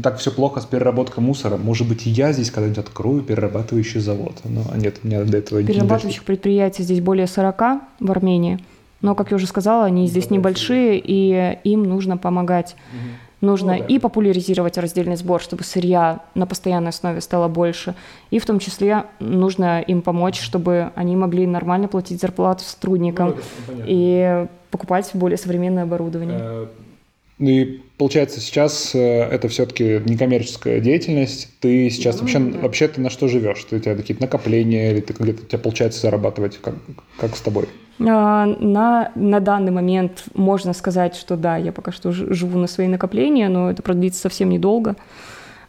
так 0.02 0.18
все 0.18 0.30
плохо 0.30 0.60
с 0.60 0.66
переработкой 0.66 1.22
мусора. 1.22 1.56
Может 1.56 1.88
быть, 1.88 2.06
и 2.06 2.10
я 2.10 2.32
здесь 2.32 2.50
когда-нибудь 2.50 2.78
открою 2.78 3.22
перерабатывающий 3.22 4.00
завод. 4.00 4.34
Но 4.44 4.62
нет, 4.76 4.98
у 5.02 5.06
меня 5.06 5.24
до 5.24 5.38
этого 5.38 5.62
Перерабатывающих 5.62 6.24
предприятий 6.24 6.82
здесь 6.82 7.00
более 7.00 7.26
40 7.26 7.58
в 8.00 8.10
Армении. 8.10 8.58
Но, 9.02 9.14
как 9.14 9.30
я 9.30 9.36
уже 9.36 9.46
сказала, 9.46 9.84
они 9.84 10.06
здесь 10.06 10.30
небольшие, 10.30 11.00
и 11.02 11.58
им 11.64 11.84
нужно 11.84 12.16
помогать. 12.18 12.76
Угу. 12.92 13.46
Нужно 13.46 13.72
ну, 13.72 13.78
да. 13.78 13.84
и 13.86 13.98
популяризировать 13.98 14.76
раздельный 14.76 15.16
сбор, 15.16 15.40
чтобы 15.40 15.64
сырья 15.64 16.20
на 16.34 16.46
постоянной 16.46 16.90
основе 16.90 17.22
стало 17.22 17.48
больше. 17.48 17.94
И 18.30 18.38
в 18.38 18.44
том 18.44 18.58
числе 18.58 19.04
нужно 19.18 19.80
им 19.80 20.02
помочь, 20.02 20.38
чтобы 20.38 20.90
они 20.94 21.16
могли 21.16 21.46
нормально 21.46 21.88
платить 21.88 22.20
зарплату 22.20 22.64
сотрудникам 22.64 23.36
ну, 23.68 23.82
и 23.86 24.46
покупать 24.70 25.10
более 25.14 25.38
современное 25.38 25.84
оборудование. 25.84 26.38
Э, 26.38 26.66
ну 26.66 26.89
и 27.40 27.80
получается, 27.96 28.40
сейчас 28.40 28.94
э, 28.94 28.98
это 28.98 29.48
все-таки 29.48 30.00
некоммерческая 30.04 30.80
деятельность. 30.80 31.48
Ты 31.60 31.88
сейчас 31.88 32.16
ну, 32.16 32.22
вообще, 32.22 32.38
да. 32.38 32.58
вообще 32.58 32.88
ты 32.88 33.00
на 33.00 33.08
что 33.08 33.28
живешь? 33.28 33.64
Ты, 33.64 33.76
у 33.76 33.78
тебя 33.78 33.96
какие-то 33.96 34.22
накопления, 34.22 34.92
или 34.92 35.00
ты 35.00 35.14
где-то 35.18 35.42
у 35.42 35.46
тебя 35.46 35.58
получается 35.58 36.00
зарабатывать? 36.02 36.58
Как, 36.58 36.74
как 37.18 37.34
с 37.34 37.40
тобой? 37.40 37.66
А, 37.98 38.46
на, 38.46 39.10
на 39.14 39.40
данный 39.40 39.72
момент 39.72 40.24
можно 40.34 40.74
сказать, 40.74 41.16
что 41.16 41.36
да, 41.36 41.56
я 41.56 41.72
пока 41.72 41.92
что 41.92 42.12
живу 42.12 42.58
на 42.58 42.66
свои 42.66 42.88
накопления, 42.88 43.48
но 43.48 43.70
это 43.70 43.82
продлится 43.82 44.20
совсем 44.20 44.50
недолго. 44.50 44.96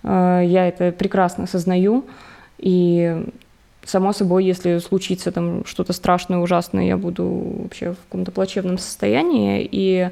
А, 0.04 0.42
я 0.42 0.68
это 0.68 0.92
прекрасно 0.92 1.46
осознаю. 1.46 2.06
И 2.58 3.26
само 3.86 4.12
собой, 4.12 4.44
если 4.44 4.78
случится 4.80 5.32
там 5.32 5.66
что-то 5.66 5.94
страшное, 5.94 6.40
ужасное, 6.40 6.86
я 6.86 6.98
буду 6.98 7.26
вообще 7.64 7.94
в 7.94 7.98
каком-то 8.10 8.32
плачевном 8.32 8.78
состоянии. 8.78 9.68
И 9.72 10.10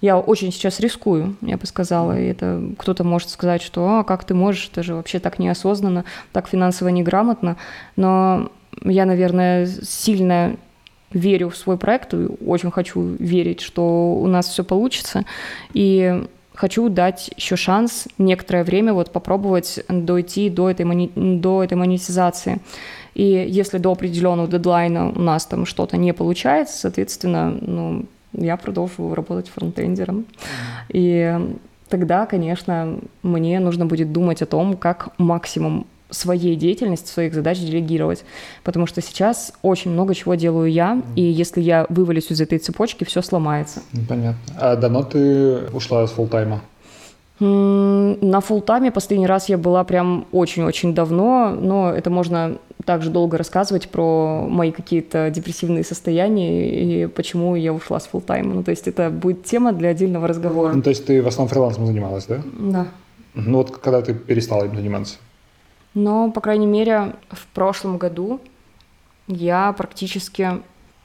я 0.00 0.18
очень 0.18 0.52
сейчас 0.52 0.80
рискую, 0.80 1.36
я 1.40 1.56
бы 1.56 1.66
сказала. 1.66 2.18
И 2.18 2.26
это 2.26 2.62
кто-то 2.78 3.04
может 3.04 3.30
сказать, 3.30 3.62
что 3.62 3.98
а, 3.98 4.04
как 4.04 4.24
ты 4.24 4.34
можешь, 4.34 4.68
это 4.70 4.82
же 4.82 4.94
вообще 4.94 5.18
так 5.18 5.38
неосознанно, 5.38 6.04
так 6.32 6.48
финансово 6.48 6.88
неграмотно. 6.88 7.56
Но 7.96 8.50
я, 8.82 9.06
наверное, 9.06 9.66
сильно 9.66 10.56
верю 11.12 11.48
в 11.48 11.56
свой 11.56 11.78
проект 11.78 12.12
очень 12.44 12.70
хочу 12.70 13.00
верить, 13.18 13.60
что 13.60 14.14
у 14.14 14.26
нас 14.26 14.48
все 14.48 14.64
получится. 14.64 15.24
И 15.72 16.24
хочу 16.54 16.88
дать 16.88 17.30
еще 17.36 17.56
шанс 17.56 18.08
некоторое 18.18 18.64
время 18.64 18.92
вот 18.92 19.12
попробовать 19.12 19.80
дойти 19.88 20.50
до 20.50 20.70
этой, 20.70 20.84
мони... 20.84 21.10
до 21.14 21.62
этой 21.62 21.76
монетизации. 21.76 22.60
И 23.14 23.24
если 23.24 23.78
до 23.78 23.92
определенного 23.92 24.48
дедлайна 24.48 25.10
у 25.10 25.20
нас 25.20 25.46
там 25.46 25.66
что-то 25.66 25.96
не 25.96 26.12
получается, 26.12 26.78
соответственно, 26.78 27.56
ну, 27.60 28.06
я 28.34 28.56
продолжу 28.56 29.14
работать 29.14 29.48
фронтендером. 29.48 30.26
И 30.88 31.56
тогда, 31.88 32.26
конечно, 32.26 32.98
мне 33.22 33.60
нужно 33.60 33.86
будет 33.86 34.12
думать 34.12 34.42
о 34.42 34.46
том, 34.46 34.76
как 34.76 35.08
максимум 35.18 35.86
своей 36.10 36.56
деятельности, 36.56 37.08
своих 37.08 37.34
задач 37.34 37.58
делегировать. 37.58 38.24
Потому 38.62 38.86
что 38.86 39.00
сейчас 39.00 39.52
очень 39.62 39.90
много 39.90 40.14
чего 40.14 40.34
делаю 40.34 40.70
я, 40.70 41.02
и 41.16 41.22
если 41.22 41.60
я 41.60 41.86
вывалюсь 41.88 42.30
из 42.30 42.40
этой 42.40 42.58
цепочки, 42.58 43.04
все 43.04 43.22
сломается. 43.22 43.82
Понятно. 44.08 44.54
А 44.58 44.76
давно 44.76 45.02
ты 45.02 45.66
ушла 45.72 46.06
с 46.06 46.12
фултайма? 46.12 46.60
На 47.40 48.40
фултайме 48.40 48.92
последний 48.92 49.26
раз 49.26 49.48
я 49.48 49.58
была 49.58 49.82
прям 49.82 50.26
очень-очень 50.30 50.94
давно, 50.94 51.50
но 51.50 51.90
это 51.90 52.08
можно 52.10 52.58
также 52.84 53.10
долго 53.10 53.36
рассказывать 53.36 53.88
про 53.88 54.46
мои 54.48 54.70
какие-то 54.70 55.30
депрессивные 55.30 55.84
состояния 55.84 57.04
и 57.04 57.06
почему 57.06 57.56
я 57.56 57.72
ушла 57.72 57.98
с 57.98 58.06
фултайма. 58.06 58.54
Ну, 58.54 58.62
то 58.62 58.70
есть 58.70 58.86
это 58.86 59.10
будет 59.10 59.44
тема 59.44 59.72
для 59.72 59.88
отдельного 59.88 60.28
разговора. 60.28 60.72
Ну, 60.74 60.82
то 60.82 60.90
есть 60.90 61.06
ты 61.06 61.22
в 61.22 61.26
основном 61.26 61.48
фрилансом 61.48 61.86
занималась, 61.86 62.26
да? 62.26 62.42
Да. 62.58 62.86
Ну 63.34 63.58
вот 63.58 63.76
когда 63.78 64.00
ты 64.00 64.14
перестала 64.14 64.64
им 64.64 64.76
заниматься? 64.76 65.16
Но, 65.94 66.30
по 66.30 66.40
крайней 66.40 66.66
мере, 66.66 67.14
в 67.30 67.46
прошлом 67.48 67.98
году 67.98 68.40
я 69.26 69.72
практически, 69.72 70.60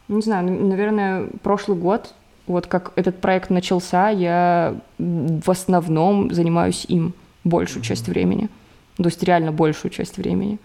не 0.07 0.21
знаю, 0.21 0.51
наверное, 0.51 1.27
прошлый 1.41 1.77
год, 1.77 2.13
вот 2.49 2.67
как 2.67 2.91
этот 2.95 3.21
проект 3.21 3.49
начался, 3.49 4.09
я 4.09 4.75
в 4.97 5.49
основном 5.49 6.33
занимаюсь 6.33 6.85
им 6.89 7.13
большую 7.43 7.83
часть 7.83 8.07
времени. 8.07 8.49
То 8.97 9.05
есть 9.05 9.23
реально 9.23 9.51
большую 9.51 9.91
часть 9.91 10.17
времени. 10.17 10.57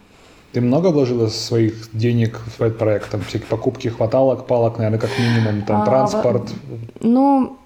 Ты 0.52 0.60
много 0.60 0.88
вложила 0.88 1.28
своих 1.28 1.90
денег 1.92 2.40
в 2.58 2.62
этот 2.62 2.78
проект? 2.78 3.10
Там 3.10 3.20
всякие 3.20 3.48
покупки 3.48 3.88
хваталок, 3.88 4.46
палок, 4.46 4.78
наверное, 4.78 4.98
как 4.98 5.10
минимум, 5.18 5.62
там 5.62 5.82
а, 5.82 5.84
транспорт? 5.84 6.52
Ну, 7.00 7.58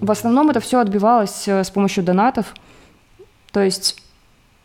в 0.00 0.10
основном 0.10 0.50
это 0.50 0.60
все 0.60 0.80
отбивалось 0.80 1.48
э, 1.48 1.64
с 1.64 1.70
помощью 1.70 2.04
донатов. 2.04 2.54
То 3.52 3.62
есть 3.62 4.02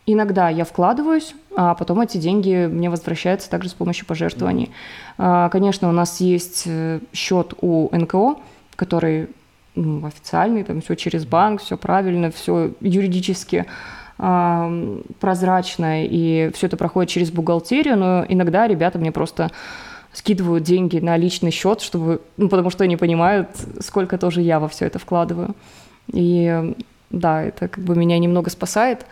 иногда 0.06 0.48
я 0.48 0.64
вкладываюсь, 0.64 1.34
а 1.56 1.74
потом 1.74 2.00
эти 2.00 2.18
деньги 2.18 2.66
мне 2.66 2.90
возвращаются 2.90 3.48
также 3.48 3.68
с 3.68 3.74
помощью 3.74 4.06
пожертвований. 4.06 4.70
А, 5.18 5.48
конечно, 5.48 5.88
у 5.88 5.92
нас 5.92 6.20
есть 6.20 6.64
э, 6.66 7.00
счет 7.12 7.54
у 7.60 7.88
НКО, 7.96 8.36
который 8.76 9.28
ну, 9.74 10.06
официальный, 10.06 10.64
там 10.64 10.80
все 10.80 10.94
через 10.94 11.26
банк, 11.26 11.60
все 11.60 11.76
правильно, 11.76 12.30
все 12.30 12.72
юридически 12.80 13.66
э, 14.18 15.00
прозрачно, 15.20 16.04
и 16.04 16.50
все 16.54 16.66
это 16.66 16.76
проходит 16.76 17.10
через 17.10 17.30
бухгалтерию, 17.30 17.96
но 17.96 18.24
иногда 18.28 18.66
ребята 18.66 18.98
мне 18.98 19.12
просто 19.12 19.50
скидывают 20.12 20.64
деньги 20.64 20.98
на 20.98 21.16
личный 21.18 21.50
счет, 21.50 21.82
чтобы, 21.82 22.22
ну, 22.38 22.48
потому 22.48 22.70
что 22.70 22.84
они 22.84 22.96
понимают, 22.96 23.50
сколько 23.80 24.16
тоже 24.16 24.40
я 24.40 24.58
во 24.60 24.68
все 24.68 24.86
это 24.86 24.98
вкладываю. 24.98 25.54
И 26.12 26.74
да, 27.10 27.42
это 27.42 27.68
как 27.68 27.84
бы 27.84 27.94
меня 27.94 28.18
немного 28.18 28.48
спасает. 28.48 29.04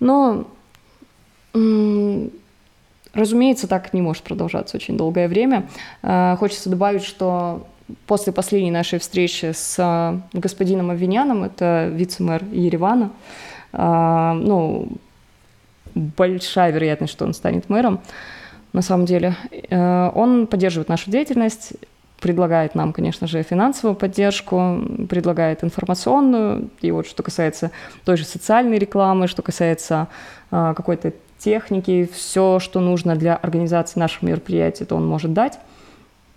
Но, 0.00 0.46
разумеется, 3.12 3.68
так 3.68 3.92
не 3.92 4.00
может 4.00 4.22
продолжаться 4.22 4.78
очень 4.78 4.96
долгое 4.96 5.28
время. 5.28 5.68
А, 6.02 6.36
хочется 6.36 6.70
добавить, 6.70 7.04
что 7.04 7.66
после 8.06 8.32
последней 8.32 8.70
нашей 8.70 8.98
встречи 8.98 9.52
с 9.52 9.76
а, 9.78 10.20
господином 10.32 10.90
Авиняном, 10.90 11.44
это 11.44 11.90
вице-мэр 11.92 12.44
Еревана, 12.52 13.10
а, 13.72 14.34
ну, 14.34 14.88
большая 15.94 16.72
вероятность, 16.72 17.12
что 17.12 17.24
он 17.24 17.34
станет 17.34 17.68
мэром, 17.68 18.00
на 18.72 18.82
самом 18.82 19.06
деле. 19.06 19.36
Э, 19.70 20.10
он 20.14 20.46
поддерживает 20.48 20.88
нашу 20.88 21.10
деятельность, 21.10 21.74
предлагает 22.20 22.74
нам, 22.74 22.92
конечно 22.92 23.26
же, 23.26 23.42
финансовую 23.42 23.94
поддержку, 23.94 24.80
предлагает 25.08 25.62
информационную, 25.62 26.70
и 26.80 26.90
вот 26.90 27.06
что 27.06 27.22
касается 27.22 27.70
той 28.04 28.16
же 28.16 28.24
социальной 28.24 28.78
рекламы, 28.78 29.28
что 29.28 29.42
касается 29.42 30.08
а, 30.50 30.74
какой-то 30.74 31.12
техники, 31.38 32.08
все, 32.12 32.58
что 32.58 32.80
нужно 32.80 33.14
для 33.16 33.36
организации 33.36 34.00
наших 34.00 34.22
мероприятий, 34.22 34.84
то 34.84 34.96
он 34.96 35.06
может 35.06 35.32
дать. 35.34 35.58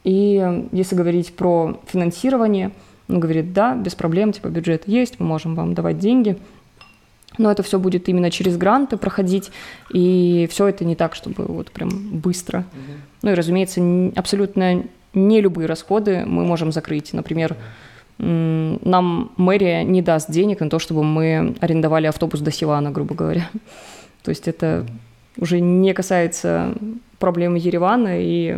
И 0.08 0.70
если 0.72 0.96
говорить 0.96 1.36
про 1.36 1.82
финансирование, 1.86 2.72
он 3.10 3.20
говорит, 3.20 3.52
да, 3.52 3.76
без 3.76 3.94
проблем, 3.94 4.32
типа 4.32 4.48
бюджет 4.48 4.88
есть, 4.88 5.20
мы 5.20 5.26
можем 5.26 5.54
вам 5.54 5.74
давать 5.74 6.00
деньги, 6.00 6.38
но 7.38 7.52
это 7.52 7.62
все 7.62 7.78
будет 7.78 8.08
именно 8.08 8.32
через 8.32 8.56
гранты 8.56 8.96
проходить, 8.96 9.52
и 9.92 10.48
все 10.50 10.68
это 10.68 10.86
не 10.86 10.96
так, 10.96 11.14
чтобы 11.14 11.44
вот 11.44 11.72
прям 11.72 11.90
быстро. 11.90 12.60
Угу. 12.60 12.98
Ну 13.24 13.32
и, 13.32 13.34
разумеется, 13.34 13.82
абсолютно 14.16 14.86
не 15.14 15.42
любые 15.42 15.66
расходы 15.66 16.24
мы 16.26 16.46
можем 16.46 16.72
закрыть. 16.72 17.12
Например, 17.12 17.58
нам 18.18 19.32
мэрия 19.36 19.84
не 19.84 20.02
даст 20.02 20.32
денег 20.32 20.62
на 20.62 20.70
то, 20.70 20.80
чтобы 20.80 21.04
мы 21.04 21.54
арендовали 21.60 22.08
автобус 22.08 22.40
до 22.40 22.52
Сивана, 22.52 22.92
грубо 22.92 23.14
говоря. 23.14 23.50
То 24.24 24.30
есть 24.30 24.48
это 24.48 24.86
уже 25.38 25.60
не 25.60 25.94
касается 25.94 26.74
проблемы 27.20 27.58
Еревана, 27.58 28.22
и 28.22 28.58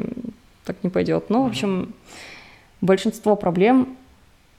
так 0.65 0.84
не 0.84 0.90
пойдет. 0.90 1.30
Но, 1.30 1.44
в 1.44 1.48
общем, 1.48 1.94
большинство 2.81 3.36
проблем 3.36 3.98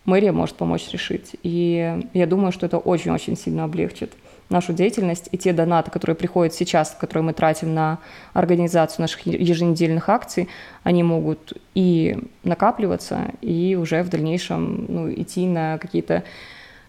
мэрия 0.05 0.33
может 0.33 0.57
помочь 0.57 0.89
решить. 0.91 1.37
И 1.43 2.03
я 2.13 2.27
думаю, 2.27 2.53
что 2.53 2.67
это 2.67 2.79
очень-очень 2.79 3.37
сильно 3.37 3.65
облегчит 3.65 4.13
нашу 4.51 4.73
деятельность 4.73 5.29
и 5.31 5.39
те 5.39 5.53
донаты, 5.53 5.91
которые 5.91 6.17
приходят 6.17 6.53
сейчас, 6.53 6.97
которые 6.99 7.23
мы 7.23 7.33
тратим 7.33 7.73
на 7.73 7.99
организацию 8.33 9.03
наших 9.03 9.25
еженедельных 9.27 10.09
акций, 10.09 10.49
они 10.83 11.03
могут 11.03 11.53
и 11.75 12.19
накапливаться, 12.43 13.31
и 13.41 13.79
уже 13.81 14.03
в 14.03 14.09
дальнейшем 14.09 14.87
ну, 14.89 15.13
идти 15.13 15.47
на 15.47 15.79
какие-то 15.79 16.25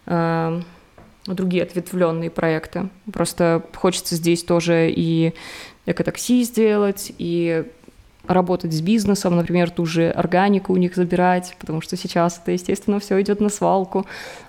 э, 0.07 0.61
другие 1.27 1.63
ответвленные 1.63 2.31
проекты. 2.31 2.89
Просто 3.13 3.63
хочется 3.75 4.15
здесь 4.15 4.43
тоже 4.43 4.89
и 4.89 5.33
экотакси 5.85 6.43
сделать, 6.43 7.11
и 7.19 7.65
работать 8.27 8.73
с 8.73 8.81
бизнесом, 8.81 9.35
например, 9.35 9.69
ту 9.71 9.85
же 9.85 10.11
органику 10.11 10.73
у 10.73 10.77
них 10.77 10.95
забирать, 10.95 11.55
потому 11.59 11.81
что 11.81 11.97
сейчас 11.97 12.39
это, 12.41 12.51
естественно, 12.51 12.99
все 12.99 13.19
идет 13.21 13.39
на 13.41 13.49
свалку. 13.49 14.05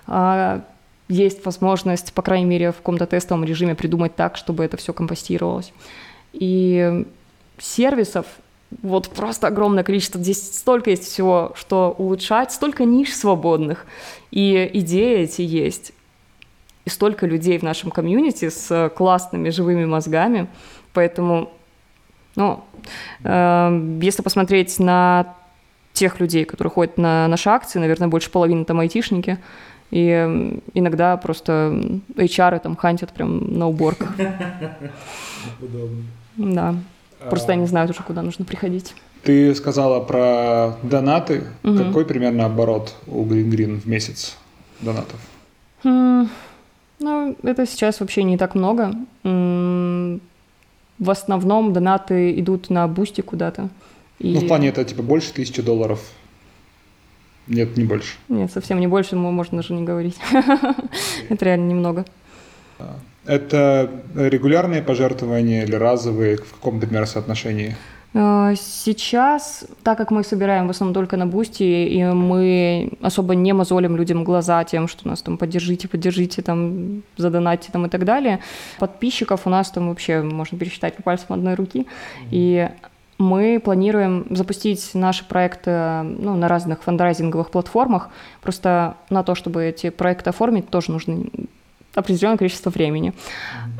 А 0.07 0.63
есть 1.09 1.45
возможность, 1.45 2.13
по 2.13 2.21
крайней 2.21 2.45
мере, 2.45 2.71
в 2.71 2.77
каком-то 2.77 3.05
тестовом 3.05 3.43
режиме 3.43 3.75
придумать 3.75 4.15
так, 4.15 4.37
чтобы 4.37 4.63
это 4.63 4.77
все 4.77 4.93
компостировалось. 4.93 5.73
И 6.33 7.05
сервисов 7.57 8.25
вот 8.81 9.09
просто 9.09 9.47
огромное 9.47 9.83
количество. 9.83 10.19
Здесь 10.19 10.55
столько 10.57 10.89
есть 10.89 11.03
всего, 11.03 11.53
что 11.55 11.93
улучшать, 11.97 12.51
столько 12.51 12.85
ниш 12.85 13.13
свободных. 13.15 13.85
И 14.31 14.69
идеи 14.73 15.19
эти 15.19 15.41
есть. 15.41 15.93
И 16.85 16.89
столько 16.89 17.27
людей 17.27 17.57
в 17.59 17.63
нашем 17.63 17.91
комьюнити 17.91 18.49
с 18.49 18.91
классными 18.95 19.49
живыми 19.49 19.85
мозгами. 19.85 20.47
Поэтому 20.93 21.51
ну, 22.35 22.63
э, 23.23 23.97
если 24.01 24.21
посмотреть 24.21 24.79
на 24.79 25.35
тех 25.93 26.19
людей, 26.19 26.45
которые 26.45 26.71
ходят 26.71 26.97
на 26.97 27.27
наши 27.27 27.49
акции, 27.49 27.79
наверное, 27.79 28.07
больше 28.07 28.29
половины 28.31 28.65
там 28.65 28.79
айтишники, 28.79 29.37
и 29.91 30.59
иногда 30.73 31.17
просто 31.17 31.99
HR 32.15 32.59
там 32.59 32.75
хантят 32.75 33.11
прям 33.13 33.57
на 33.57 33.67
уборках. 33.67 34.15
Удобно. 35.61 36.03
Да. 36.35 36.75
Просто 37.29 37.51
а... 37.51 37.53
они 37.53 37.67
знают 37.67 37.91
уже, 37.91 38.01
куда 38.01 38.23
нужно 38.23 38.43
приходить. 38.43 38.95
Ты 39.21 39.53
сказала 39.55 39.99
про 39.99 40.77
донаты. 40.83 41.43
Угу. 41.63 41.77
Какой 41.77 42.05
примерно 42.05 42.45
оборот 42.45 42.95
у 43.07 43.23
Green 43.23 43.49
Green 43.49 43.79
в 43.79 43.85
месяц 43.85 44.37
донатов? 44.81 45.19
Хм, 45.83 46.27
ну, 46.99 47.37
это 47.43 47.65
сейчас 47.67 47.99
вообще 47.99 48.23
не 48.23 48.37
так 48.37 48.55
много 48.55 48.95
в 51.03 51.09
основном 51.09 51.73
донаты 51.73 52.39
идут 52.39 52.69
на 52.69 52.87
Boosty 52.87 53.21
куда-то. 53.21 53.69
И... 54.19 54.33
Ну, 54.33 54.39
в 54.39 54.47
плане 54.47 54.69
это 54.69 54.83
типа 54.83 55.03
больше 55.03 55.33
тысячи 55.33 55.61
долларов? 55.61 55.99
Нет, 57.47 57.75
не 57.77 57.83
больше. 57.83 58.15
Нет, 58.29 58.51
совсем 58.51 58.79
не 58.79 58.87
больше, 58.87 59.15
можно 59.15 59.57
даже 59.57 59.73
не 59.73 59.83
говорить. 59.83 60.15
это 61.29 61.45
реально 61.45 61.69
немного. 61.69 62.05
Это 63.25 63.89
регулярные 64.15 64.81
пожертвования 64.81 65.63
или 65.63 65.75
разовые? 65.75 66.37
В 66.37 66.53
каком, 66.53 66.75
например, 66.75 67.05
соотношении? 67.05 67.75
Э, 68.13 68.53
сейчас, 68.55 69.65
так 69.83 69.97
как 69.97 70.11
мы 70.11 70.23
собираем 70.23 70.67
в 70.67 70.69
основном 70.69 70.93
только 70.93 71.17
на 71.17 71.25
Boosty, 71.25 71.63
и 71.63 72.03
мы 72.03 72.91
особо 73.01 73.35
не 73.35 73.53
мозолим 73.53 73.95
людям 73.97 74.23
глаза 74.23 74.63
тем, 74.63 74.87
что 74.87 75.07
нас 75.07 75.21
там 75.21 75.37
поддержите, 75.37 75.87
поддержите, 75.87 76.41
там, 76.41 77.03
задонатьте 77.17 77.71
там 77.71 77.85
и 77.85 77.89
так 77.89 78.05
далее, 78.05 78.39
подписчиков 78.79 79.41
у 79.45 79.49
нас 79.49 79.71
там 79.71 79.89
вообще 79.89 80.21
можно 80.21 80.57
пересчитать 80.57 80.95
по 80.95 81.03
пальцам 81.03 81.27
одной 81.29 81.55
руки, 81.55 81.87
и 82.31 82.69
мы 83.17 83.61
планируем 83.63 84.25
запустить 84.31 84.91
наши 84.93 85.25
проекты 85.25 86.01
ну, 86.01 86.35
на 86.35 86.47
разных 86.47 86.83
фандрайзинговых 86.83 87.51
платформах. 87.51 88.09
Просто 88.41 88.97
на 89.09 89.23
то, 89.23 89.35
чтобы 89.35 89.63
эти 89.63 89.91
проекты 89.91 90.31
оформить, 90.31 90.69
тоже 90.69 90.91
нужно 90.91 91.23
определенное 91.95 92.37
количество 92.37 92.69
времени. 92.69 93.13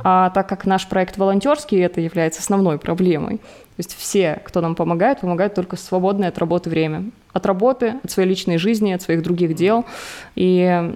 А 0.03 0.29
так 0.29 0.47
как 0.47 0.65
наш 0.65 0.87
проект 0.87 1.17
волонтерский, 1.17 1.79
это 1.79 2.01
является 2.01 2.41
основной 2.41 2.77
проблемой. 2.77 3.37
То 3.37 3.79
есть 3.79 3.95
все, 3.97 4.39
кто 4.43 4.61
нам 4.61 4.75
помогает, 4.75 5.21
помогают 5.21 5.55
только 5.55 5.77
свободное 5.77 6.29
от 6.29 6.37
работы 6.37 6.69
время. 6.69 7.05
От 7.31 7.45
работы, 7.45 7.95
от 8.03 8.11
своей 8.11 8.29
личной 8.29 8.57
жизни, 8.57 8.91
от 8.91 9.01
своих 9.01 9.23
других 9.23 9.55
дел. 9.55 9.85
И 10.35 10.93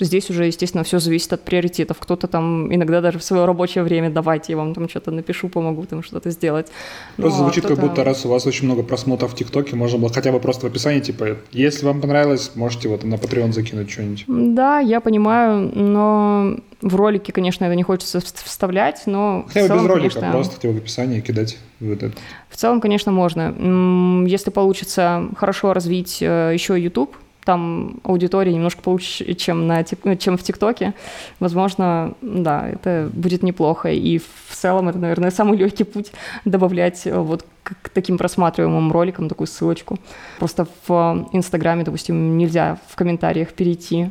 Здесь 0.00 0.30
уже, 0.30 0.46
естественно, 0.46 0.82
все 0.82 0.98
зависит 0.98 1.32
от 1.32 1.42
приоритетов. 1.42 1.98
Кто-то 1.98 2.26
там 2.26 2.74
иногда 2.74 3.00
даже 3.00 3.18
в 3.18 3.22
свое 3.22 3.44
рабочее 3.44 3.84
время 3.84 4.10
давайте 4.10 4.52
я 4.52 4.56
вам 4.56 4.74
там 4.74 4.88
что-то 4.88 5.10
напишу, 5.10 5.48
помогу 5.48 5.84
там 5.84 6.02
что-то 6.02 6.30
сделать. 6.30 6.68
Просто 7.16 7.38
ну, 7.38 7.44
звучит, 7.44 7.66
как 7.66 7.78
будто 7.78 8.02
раз 8.02 8.24
у 8.24 8.28
вас 8.28 8.46
очень 8.46 8.64
много 8.64 8.82
просмотров 8.82 9.32
в 9.32 9.36
ТикТоке, 9.36 9.76
можно 9.76 9.98
было 9.98 10.12
хотя 10.12 10.32
бы 10.32 10.40
просто 10.40 10.66
в 10.66 10.70
описании, 10.70 11.00
типа, 11.00 11.36
если 11.52 11.84
вам 11.84 12.00
понравилось, 12.00 12.52
можете 12.54 12.88
вот 12.88 13.04
на 13.04 13.14
Patreon 13.14 13.52
закинуть 13.52 13.90
что-нибудь. 13.90 14.24
Да, 14.26 14.80
я 14.80 15.00
понимаю, 15.00 15.70
но 15.74 16.56
в 16.80 16.96
ролике, 16.96 17.32
конечно, 17.32 17.64
это 17.64 17.74
не 17.74 17.82
хочется 17.82 18.20
вставлять, 18.20 19.02
но... 19.06 19.44
Хотя 19.48 19.68
бы 19.68 19.80
без 19.80 19.86
ролика, 19.86 20.14
конечно, 20.14 20.32
просто 20.32 20.54
хотя 20.54 20.68
бы 20.68 20.74
в 20.74 20.76
описании 20.78 21.20
кидать 21.20 21.58
в 21.78 21.90
этот. 21.92 22.14
В 22.48 22.56
целом, 22.56 22.80
конечно, 22.80 23.12
можно. 23.12 24.26
Если 24.26 24.50
получится 24.50 25.28
хорошо 25.36 25.72
развить 25.72 26.18
э, 26.20 26.52
еще 26.54 26.80
YouTube, 26.80 27.16
там 27.44 28.00
аудитория 28.04 28.52
немножко 28.52 28.82
получше, 28.82 29.34
чем, 29.34 29.66
на, 29.66 29.84
чем 29.84 30.36
в 30.36 30.42
ТикТоке, 30.42 30.94
возможно, 31.38 32.14
да, 32.20 32.68
это 32.68 33.10
будет 33.12 33.42
неплохо. 33.42 33.90
И 33.90 34.18
в 34.18 34.54
целом 34.54 34.88
это, 34.88 34.98
наверное, 34.98 35.30
самый 35.30 35.56
легкий 35.56 35.84
путь 35.84 36.12
добавлять 36.44 37.06
э, 37.06 37.18
вот 37.18 37.44
к 37.62 37.88
таким 37.88 38.18
просматриваемым 38.18 38.92
роликам 38.92 39.28
такую 39.28 39.46
ссылочку. 39.46 39.98
Просто 40.38 40.66
в 40.86 41.28
Инстаграме, 41.32 41.84
допустим, 41.84 42.36
нельзя 42.36 42.78
в 42.88 42.96
комментариях 42.96 43.52
перейти 43.52 44.10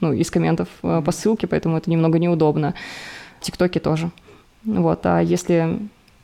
ну, 0.00 0.12
из 0.12 0.30
комментов 0.30 0.68
э, 0.82 1.02
по 1.04 1.12
ссылке, 1.12 1.46
поэтому 1.46 1.76
это 1.76 1.90
немного 1.90 2.18
неудобно. 2.18 2.74
В 3.40 3.44
ТикТоке 3.44 3.80
тоже. 3.80 4.10
Вот, 4.64 5.00
а 5.04 5.20
если 5.20 5.78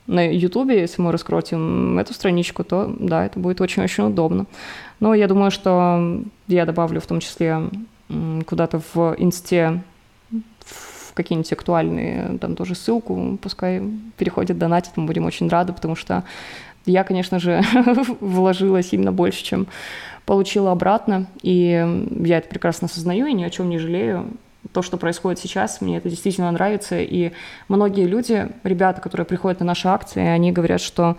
на 0.06 0.30
Ютубе, 0.30 0.80
если 0.80 1.00
мы 1.00 1.12
раскрутим 1.12 1.98
эту 1.98 2.12
страничку, 2.12 2.64
то 2.64 2.94
да, 2.98 3.24
это 3.24 3.38
будет 3.38 3.60
очень-очень 3.60 4.04
удобно. 4.04 4.46
Но 5.00 5.14
я 5.14 5.26
думаю, 5.28 5.50
что 5.50 6.20
я 6.46 6.66
добавлю 6.66 7.00
в 7.00 7.06
том 7.06 7.20
числе 7.20 7.70
куда-то 8.46 8.80
в 8.92 9.14
инсте 9.18 9.82
в 10.60 11.14
какие-нибудь 11.14 11.52
актуальные, 11.52 12.38
там 12.38 12.56
тоже 12.56 12.74
ссылку, 12.74 13.38
пускай 13.40 13.82
переходят, 14.18 14.58
донатить, 14.58 14.92
мы 14.96 15.06
будем 15.06 15.24
очень 15.24 15.48
рады, 15.48 15.72
потому 15.72 15.94
что 15.94 16.24
я, 16.86 17.04
конечно 17.04 17.38
же, 17.38 17.62
вложила 18.20 18.82
сильно 18.82 19.12
больше, 19.12 19.44
чем 19.44 19.68
получила 20.26 20.72
обратно, 20.72 21.26
и 21.42 22.06
я 22.20 22.38
это 22.38 22.48
прекрасно 22.48 22.86
осознаю 22.86 23.26
и 23.26 23.32
ни 23.32 23.44
о 23.44 23.50
чем 23.50 23.70
не 23.70 23.78
жалею 23.78 24.26
то, 24.72 24.82
что 24.82 24.96
происходит 24.96 25.38
сейчас, 25.38 25.80
мне 25.80 25.98
это 25.98 26.08
действительно 26.08 26.50
нравится. 26.50 27.00
И 27.00 27.32
многие 27.68 28.06
люди, 28.06 28.48
ребята, 28.62 29.00
которые 29.00 29.26
приходят 29.26 29.60
на 29.60 29.66
наши 29.66 29.88
акции, 29.88 30.24
они 30.26 30.52
говорят, 30.52 30.80
что 30.80 31.16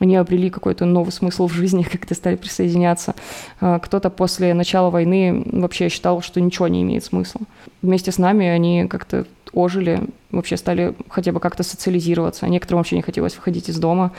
они 0.00 0.16
обрели 0.16 0.48
какой-то 0.50 0.86
новый 0.86 1.12
смысл 1.12 1.46
в 1.46 1.52
жизни, 1.52 1.82
когда 1.90 2.14
стали 2.14 2.36
присоединяться. 2.36 3.14
А, 3.60 3.78
кто-то 3.78 4.10
после 4.10 4.54
начала 4.54 4.90
войны 4.90 5.44
вообще 5.46 5.88
считал, 5.88 6.22
что 6.22 6.40
ничего 6.40 6.68
не 6.68 6.82
имеет 6.82 7.04
смысла. 7.04 7.42
Вместе 7.82 8.10
с 8.10 8.18
нами 8.18 8.46
они 8.46 8.86
как-то 8.88 9.26
ожили, 9.52 10.00
вообще 10.30 10.56
стали 10.56 10.94
хотя 11.08 11.32
бы 11.32 11.40
как-то 11.40 11.62
социализироваться. 11.62 12.48
Некоторым 12.48 12.78
вообще 12.78 12.96
не 12.96 13.02
хотелось 13.02 13.36
выходить 13.36 13.68
из 13.68 13.78
дома, 13.78 14.12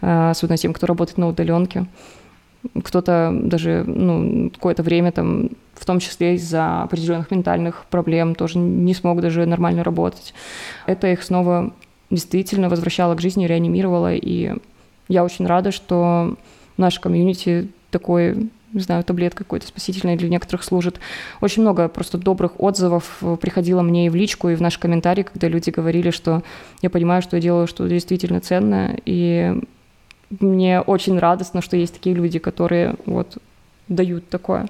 а, 0.00 0.30
особенно 0.30 0.56
тем, 0.56 0.72
кто 0.72 0.86
работает 0.86 1.18
на 1.18 1.28
удаленке. 1.28 1.86
Кто-то 2.82 3.36
даже 3.42 3.84
ну, 3.86 4.50
какое-то 4.50 4.82
время 4.82 5.12
там 5.12 5.50
в 5.74 5.84
том 5.84 6.00
числе 6.00 6.34
из-за 6.36 6.82
определенных 6.82 7.30
ментальных 7.30 7.84
проблем, 7.90 8.34
тоже 8.34 8.58
не 8.58 8.94
смог 8.94 9.20
даже 9.20 9.44
нормально 9.46 9.84
работать. 9.84 10.34
Это 10.86 11.08
их 11.08 11.22
снова 11.22 11.72
действительно 12.10 12.68
возвращало 12.68 13.14
к 13.14 13.20
жизни, 13.20 13.46
реанимировало, 13.46 14.14
и 14.14 14.54
я 15.08 15.24
очень 15.24 15.46
рада, 15.46 15.72
что 15.72 16.36
наша 16.76 17.00
комьюнити 17.00 17.68
такой 17.90 18.50
не 18.72 18.82
знаю, 18.82 19.04
таблетка 19.04 19.44
какой-то 19.44 19.66
спасительной 19.66 20.16
для 20.16 20.28
некоторых 20.28 20.62
служит. 20.62 21.00
Очень 21.40 21.62
много 21.62 21.88
просто 21.88 22.18
добрых 22.18 22.60
отзывов 22.60 23.22
приходило 23.40 23.80
мне 23.80 24.06
и 24.06 24.08
в 24.10 24.14
личку, 24.14 24.50
и 24.50 24.54
в 24.54 24.60
наши 24.60 24.78
комментарии, 24.78 25.22
когда 25.22 25.48
люди 25.48 25.70
говорили, 25.70 26.10
что 26.10 26.42
я 26.82 26.90
понимаю, 26.90 27.22
что 27.22 27.36
я 27.36 27.42
делаю 27.42 27.68
что 27.68 27.88
действительно 27.88 28.40
ценное, 28.40 28.98
и 29.06 29.62
мне 30.40 30.80
очень 30.80 31.18
радостно, 31.18 31.62
что 31.62 31.76
есть 31.76 31.94
такие 31.94 32.14
люди, 32.14 32.38
которые 32.38 32.94
вот 33.06 33.38
дают 33.88 34.28
такое. 34.28 34.68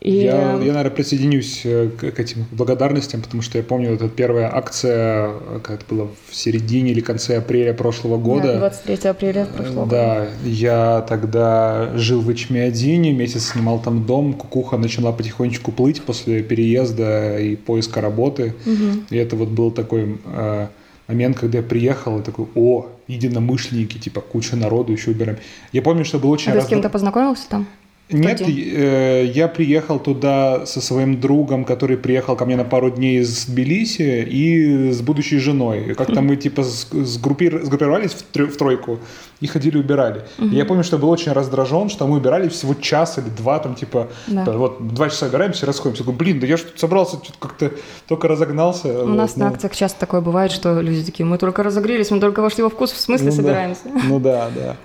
И... 0.00 0.12
Я, 0.12 0.52
я, 0.52 0.56
наверное, 0.58 0.90
присоединюсь 0.90 1.62
э, 1.64 1.88
к, 1.88 2.12
к 2.12 2.20
этим 2.20 2.44
благодарностям, 2.52 3.22
потому 3.22 3.42
что 3.42 3.56
я 3.58 3.64
помню, 3.64 3.94
это 3.94 4.08
первая 4.08 4.54
акция, 4.54 5.32
как 5.62 5.80
это 5.80 5.84
было 5.94 6.10
в 6.28 6.34
середине 6.34 6.92
или 6.92 7.00
конце 7.00 7.38
апреля 7.38 7.72
прошлого 7.72 8.18
года. 8.18 8.52
Да, 8.52 8.58
23 8.58 9.10
апреля 9.10 9.46
прошлого 9.46 9.86
да, 9.86 10.14
года. 10.14 10.30
Да, 10.44 10.48
я 10.48 11.06
тогда 11.08 11.90
жил 11.96 12.20
в 12.20 12.30
Ичмиадине, 12.32 13.12
месяц 13.12 13.52
снимал 13.52 13.80
там 13.80 14.04
дом, 14.04 14.34
кукуха 14.34 14.76
начала 14.76 15.12
потихонечку 15.12 15.72
плыть 15.72 16.02
после 16.02 16.42
переезда 16.42 17.38
и 17.38 17.56
поиска 17.56 18.00
работы. 18.02 18.54
Угу. 18.66 19.06
И 19.10 19.16
это 19.16 19.34
вот 19.34 19.48
был 19.48 19.70
такой 19.70 20.18
э, 20.24 20.66
момент, 21.08 21.38
когда 21.38 21.58
я 21.58 21.64
приехал 21.64 22.18
и 22.18 22.22
такой, 22.22 22.46
о, 22.54 22.86
единомышленники, 23.06 23.98
типа 23.98 24.20
куча 24.20 24.56
народу 24.56 24.92
еще 24.92 25.10
убираем. 25.10 25.38
Я 25.72 25.82
помню, 25.82 26.04
что 26.04 26.18
был 26.18 26.30
очень... 26.30 26.50
А 26.50 26.52
ты 26.52 26.58
раз... 26.58 26.66
с 26.66 26.68
кем-то 26.68 26.88
познакомился 26.88 27.48
там? 27.48 27.66
Нет, 28.08 28.40
э, 28.40 29.24
я 29.34 29.48
приехал 29.48 29.98
туда 29.98 30.64
со 30.64 30.80
своим 30.80 31.20
другом, 31.20 31.64
который 31.64 31.96
приехал 31.96 32.36
ко 32.36 32.44
мне 32.44 32.56
на 32.56 32.64
пару 32.64 32.90
дней 32.90 33.20
из 33.20 33.46
Тбилиси 33.46 34.22
и 34.22 34.92
с 34.92 35.00
будущей 35.00 35.38
женой. 35.38 35.94
Как-то 35.94 36.20
мы 36.20 36.36
типа 36.36 36.62
сгруппир, 36.62 37.64
сгруппировались 37.64 38.12
в, 38.12 38.22
трё, 38.22 38.46
в 38.46 38.56
тройку 38.56 39.00
и 39.40 39.48
ходили 39.48 39.76
убирали. 39.76 40.22
Угу. 40.38 40.46
И 40.48 40.54
я 40.54 40.64
помню, 40.64 40.84
что 40.84 40.98
был 40.98 41.10
очень 41.10 41.32
раздражен, 41.32 41.88
что 41.88 42.06
мы 42.06 42.18
убирали 42.18 42.48
всего 42.48 42.74
час 42.74 43.18
или 43.18 43.28
два, 43.28 43.58
там 43.58 43.74
типа, 43.74 44.08
да. 44.28 44.44
вот 44.52 44.86
два 44.94 45.10
часа 45.10 45.26
убираем, 45.26 45.52
все 45.52 45.66
расходимся. 45.66 46.02
Я 46.02 46.04
говорю, 46.04 46.18
блин, 46.18 46.40
да 46.40 46.46
я 46.46 46.58
тут 46.58 46.78
собрался, 46.78 47.16
что-то 47.16 47.38
как-то 47.40 47.72
только 48.06 48.28
разогнался. 48.28 48.88
У 49.02 49.06
вот, 49.08 49.16
нас 49.16 49.34
ну. 49.34 49.44
на 49.44 49.50
акциях 49.50 49.74
часто 49.74 49.98
такое 49.98 50.20
бывает, 50.20 50.52
что 50.52 50.80
люди 50.80 51.04
такие, 51.04 51.26
мы 51.26 51.38
только 51.38 51.64
разогрелись, 51.64 52.12
мы 52.12 52.20
только 52.20 52.40
вошли 52.40 52.62
во 52.62 52.70
вкус, 52.70 52.92
в 52.92 53.00
смысле 53.00 53.30
ну, 53.30 53.32
собираемся? 53.32 53.80
Да. 53.84 54.00
Ну 54.04 54.20
да, 54.20 54.48
да. 54.54 54.76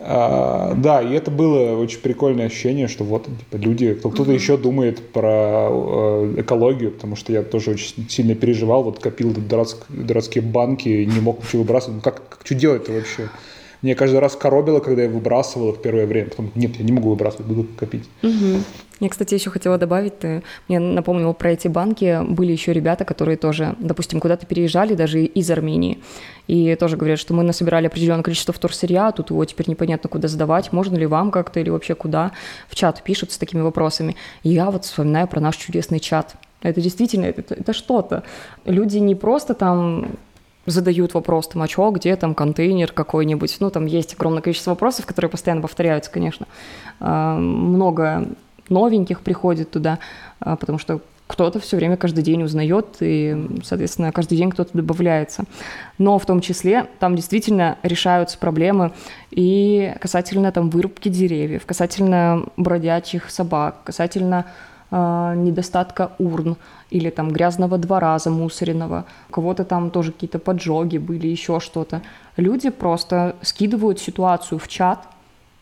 А, 0.00 0.74
да, 0.76 1.02
и 1.02 1.12
это 1.12 1.30
было 1.30 1.76
очень 1.76 1.98
прикольное 1.98 2.46
ощущение, 2.46 2.86
что 2.86 3.02
вот 3.02 3.26
типа, 3.26 3.56
люди, 3.56 3.94
кто-то 3.94 4.22
mm-hmm. 4.22 4.34
еще 4.34 4.56
думает 4.56 5.12
про 5.12 5.68
э, 5.70 6.34
экологию, 6.38 6.92
потому 6.92 7.16
что 7.16 7.32
я 7.32 7.42
тоже 7.42 7.72
очень 7.72 8.08
сильно 8.08 8.36
переживал, 8.36 8.84
вот 8.84 9.00
копил 9.00 9.32
дурацк, 9.32 9.86
дурацкие 9.88 10.42
банки, 10.42 10.88
не 10.88 11.20
мог 11.20 11.42
ничего 11.42 11.62
выбрасывать. 11.62 11.96
Ну 11.96 12.02
как, 12.02 12.28
как 12.28 12.40
что 12.44 12.54
делать-то 12.54 12.92
вообще? 12.92 13.28
Мне 13.82 13.94
каждый 13.94 14.18
раз 14.18 14.34
коробило, 14.34 14.80
когда 14.80 15.02
я 15.02 15.08
выбрасывал 15.08 15.70
их 15.70 15.82
первое 15.82 16.06
время. 16.06 16.30
Потом, 16.30 16.50
нет, 16.54 16.76
я 16.76 16.84
не 16.84 16.92
могу 16.92 17.10
выбрасывать, 17.10 17.46
буду 17.46 17.66
копить. 17.78 18.08
Угу. 18.22 18.62
Я, 19.00 19.08
кстати, 19.08 19.34
еще 19.34 19.50
хотела 19.50 19.78
добавить, 19.78 20.18
ты 20.18 20.42
мне 20.66 20.80
напомнил 20.80 21.32
про 21.32 21.52
эти 21.52 21.68
банки. 21.68 22.20
Были 22.28 22.50
еще 22.50 22.72
ребята, 22.72 23.04
которые 23.04 23.36
тоже, 23.36 23.76
допустим, 23.78 24.18
куда-то 24.18 24.46
переезжали 24.46 24.94
даже 24.94 25.24
из 25.24 25.48
Армении. 25.50 25.98
И 26.48 26.74
тоже 26.74 26.96
говорят, 26.96 27.20
что 27.20 27.34
мы 27.34 27.44
насобирали 27.44 27.86
определенное 27.86 28.24
количество 28.24 28.52
вторсырья, 28.52 29.12
тут 29.12 29.30
его 29.30 29.44
теперь 29.44 29.68
непонятно 29.70 30.08
куда 30.08 30.26
сдавать, 30.26 30.72
можно 30.72 30.96
ли 30.96 31.06
вам 31.06 31.30
как-то 31.30 31.60
или 31.60 31.70
вообще 31.70 31.94
куда. 31.94 32.32
В 32.68 32.74
чат 32.74 33.02
пишут 33.04 33.30
с 33.30 33.38
такими 33.38 33.60
вопросами. 33.60 34.16
И 34.42 34.48
я 34.48 34.70
вот 34.70 34.84
вспоминаю 34.84 35.28
про 35.28 35.40
наш 35.40 35.56
чудесный 35.56 36.00
чат. 36.00 36.34
Это 36.60 36.80
действительно, 36.80 37.26
это, 37.26 37.54
это 37.54 37.72
что-то. 37.72 38.24
Люди 38.64 38.98
не 38.98 39.14
просто 39.14 39.54
там 39.54 40.06
задают 40.70 41.14
вопрос, 41.14 41.48
там, 41.48 41.62
а 41.62 41.68
что, 41.68 41.90
где 41.90 42.16
там 42.16 42.34
контейнер 42.34 42.92
какой-нибудь. 42.92 43.56
Ну, 43.60 43.70
там 43.70 43.86
есть 43.86 44.14
огромное 44.14 44.42
количество 44.42 44.70
вопросов, 44.70 45.06
которые 45.06 45.30
постоянно 45.30 45.62
повторяются, 45.62 46.10
конечно. 46.10 46.46
А, 47.00 47.36
много 47.36 48.28
новеньких 48.68 49.20
приходит 49.20 49.70
туда, 49.70 49.98
а, 50.40 50.56
потому 50.56 50.78
что 50.78 51.00
кто-то 51.28 51.60
все 51.60 51.76
время 51.76 51.96
каждый 51.96 52.24
день 52.24 52.42
узнает, 52.42 52.96
и, 53.00 53.60
соответственно, 53.62 54.12
каждый 54.12 54.38
день 54.38 54.50
кто-то 54.50 54.70
добавляется. 54.72 55.44
Но 55.98 56.18
в 56.18 56.24
том 56.24 56.40
числе 56.40 56.86
там 56.98 57.14
действительно 57.14 57.76
решаются 57.82 58.38
проблемы 58.38 58.92
и 59.30 59.94
касательно 60.00 60.50
там 60.52 60.70
вырубки 60.70 61.10
деревьев, 61.10 61.66
касательно 61.66 62.44
бродячих 62.56 63.30
собак, 63.30 63.82
касательно 63.84 64.46
недостатка 64.90 66.12
урн 66.18 66.56
или 66.90 67.10
там 67.10 67.30
грязного 67.30 67.76
двора 67.78 68.18
замусоренного, 68.18 69.04
у 69.28 69.32
кого-то 69.32 69.64
там 69.64 69.90
тоже 69.90 70.12
какие-то 70.12 70.38
поджоги 70.38 70.98
были, 70.98 71.26
еще 71.26 71.60
что-то. 71.60 72.02
Люди 72.36 72.70
просто 72.70 73.36
скидывают 73.42 74.00
ситуацию 74.00 74.58
в 74.58 74.68
чат, 74.68 75.06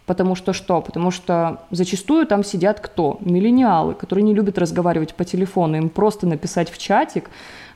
Потому 0.07 0.36
что 0.36 0.53
что? 0.53 0.81
Потому 0.81 1.11
что 1.11 1.62
зачастую 1.73 2.27
там 2.27 2.44
сидят 2.44 2.78
кто? 2.78 3.19
Миллениалы, 3.20 3.94
которые 3.94 4.23
не 4.23 4.35
любят 4.35 4.57
разговаривать 4.57 5.15
по 5.15 5.24
телефону. 5.24 5.77
Им 5.77 5.89
просто 5.89 6.28
написать 6.28 6.70
в 6.70 6.78
чатик 6.78 7.28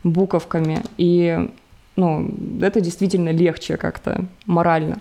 буковками. 0.05 0.85
И 0.97 1.51
ну, 1.97 2.31
это 2.63 2.81
действительно 2.81 3.31
легче 3.31 3.77
как-то 3.77 4.27
морально. 4.47 4.99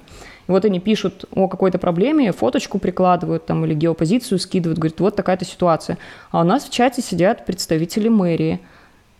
Вот 0.49 0.65
они 0.65 0.79
пишут 0.79 1.25
о 1.35 1.47
какой-то 1.47 1.77
проблеме, 1.77 2.31
фоточку 2.31 2.79
прикладывают 2.79 3.45
там 3.45 3.65
или 3.65 3.75
геопозицию 3.75 4.39
скидывают, 4.39 4.79
говорят, 4.79 4.99
вот 4.99 5.15
такая-то 5.15 5.45
ситуация. 5.45 5.99
А 6.31 6.41
у 6.41 6.43
нас 6.43 6.63
в 6.63 6.71
чате 6.71 7.03
сидят 7.03 7.45
представители 7.45 8.09
мэрии. 8.09 8.59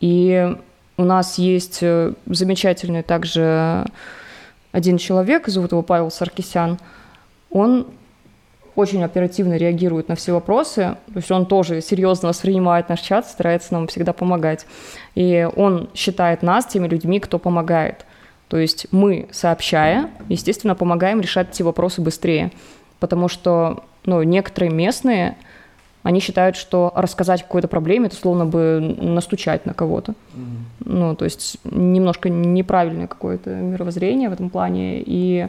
И 0.02 0.56
у 0.98 1.04
нас 1.04 1.38
есть 1.38 1.80
э, 1.82 2.14
замечательный 2.26 3.04
также 3.04 3.86
один 4.72 4.98
человек, 4.98 5.48
зовут 5.48 5.72
его 5.72 5.84
Павел 5.84 6.10
Саркисян, 6.10 6.80
он 7.52 7.86
очень 8.76 9.04
оперативно 9.04 9.56
реагирует 9.56 10.08
на 10.08 10.16
все 10.16 10.34
вопросы, 10.34 10.98
то 11.08 11.18
есть 11.18 11.30
он 11.30 11.46
тоже 11.46 11.82
серьезно 11.82 12.30
воспринимает 12.30 12.90
наш 12.90 13.02
чат, 13.02 13.28
старается 13.28 13.74
нам 13.74 13.86
всегда 13.88 14.14
помогать. 14.14 14.66
И 15.14 15.48
он 15.56 15.90
считает 15.94 16.42
нас 16.42 16.66
теми 16.66 16.88
людьми, 16.88 17.20
кто 17.20 17.38
помогает. 17.38 18.06
То 18.50 18.58
есть 18.58 18.88
мы, 18.92 19.30
сообщая, 19.32 20.10
естественно, 20.28 20.76
помогаем 20.76 21.22
решать 21.22 21.50
эти 21.52 21.62
вопросы 21.62 22.02
быстрее, 22.02 22.52
потому 23.00 23.28
что 23.28 23.84
ну, 24.06 24.24
некоторые 24.24 24.72
местные, 24.72 25.38
они 26.02 26.20
считают, 26.20 26.56
что 26.56 26.92
рассказать 26.96 27.42
о 27.42 27.44
какой-то 27.44 27.68
проблеме, 27.68 28.08
это 28.08 28.16
словно 28.16 28.46
бы 28.46 28.96
настучать 29.00 29.66
на 29.66 29.74
кого-то. 29.74 30.14
Mm-hmm. 30.14 30.56
Ну, 30.86 31.16
то 31.16 31.26
есть 31.26 31.58
немножко 31.64 32.30
неправильное 32.30 33.08
какое-то 33.08 33.52
мировоззрение 33.52 34.30
в 34.30 34.34
этом 34.34 34.50
плане, 34.50 35.04
и 35.06 35.48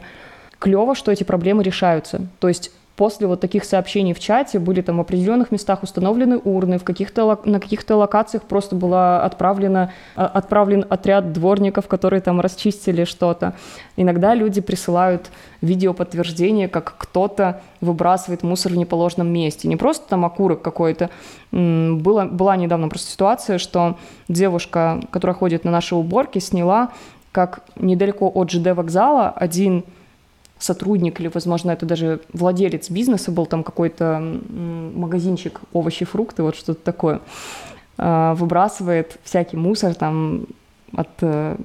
клево, 0.59 0.93
что 0.93 1.11
эти 1.11 1.23
проблемы 1.23 1.63
решаются. 1.63 2.27
То 2.39 2.49
есть 2.49 2.71
после 2.95 3.27
вот 3.27 3.39
таких 3.39 3.63
сообщений 3.63 4.13
в 4.13 4.19
чате 4.19 4.59
были 4.59 4.81
там 4.81 4.97
в 4.97 5.01
определенных 5.01 5.51
местах 5.51 5.83
установлены 5.83 6.37
урны, 6.37 6.77
в 6.77 6.83
каких-то, 6.83 7.39
на 7.45 7.59
каких-то 7.59 7.95
локациях 7.95 8.43
просто 8.43 8.75
была 8.75 9.23
отправлена, 9.23 9.91
а, 10.15 10.25
отправлен 10.27 10.85
отряд 10.89 11.33
дворников, 11.33 11.87
которые 11.87 12.21
там 12.21 12.41
расчистили 12.41 13.05
что-то. 13.05 13.53
Иногда 13.95 14.35
люди 14.35 14.61
присылают 14.61 15.31
видео 15.61 15.93
подтверждение, 15.93 16.67
как 16.67 16.95
кто-то 16.97 17.61
выбрасывает 17.79 18.43
мусор 18.43 18.73
в 18.73 18.77
неположенном 18.77 19.27
месте. 19.27 19.67
Не 19.67 19.77
просто 19.77 20.07
там 20.07 20.25
окурок 20.25 20.61
какой-то. 20.61 21.09
Была, 21.51 22.25
была 22.25 22.55
недавно 22.55 22.89
просто 22.89 23.11
ситуация, 23.11 23.57
что 23.57 23.97
девушка, 24.27 25.01
которая 25.11 25.35
ходит 25.35 25.63
на 25.63 25.71
наши 25.71 25.95
уборки, 25.95 26.39
сняла, 26.39 26.89
как 27.31 27.61
недалеко 27.75 28.29
от 28.33 28.51
ЖД 28.51 28.75
вокзала 28.75 29.29
один 29.29 29.83
сотрудник 30.61 31.19
или, 31.19 31.29
возможно, 31.33 31.71
это 31.71 31.85
даже 31.85 32.21
владелец 32.33 32.89
бизнеса 32.89 33.31
был, 33.31 33.45
там 33.45 33.63
какой-то 33.63 34.19
магазинчик 34.19 35.59
овощи, 35.73 36.05
фрукты, 36.05 36.43
вот 36.43 36.55
что-то 36.55 36.81
такое, 36.83 37.21
а, 37.97 38.35
выбрасывает 38.35 39.17
всякий 39.23 39.57
мусор 39.57 39.95
там 39.95 40.45
от 40.93 41.09
э, 41.21 41.55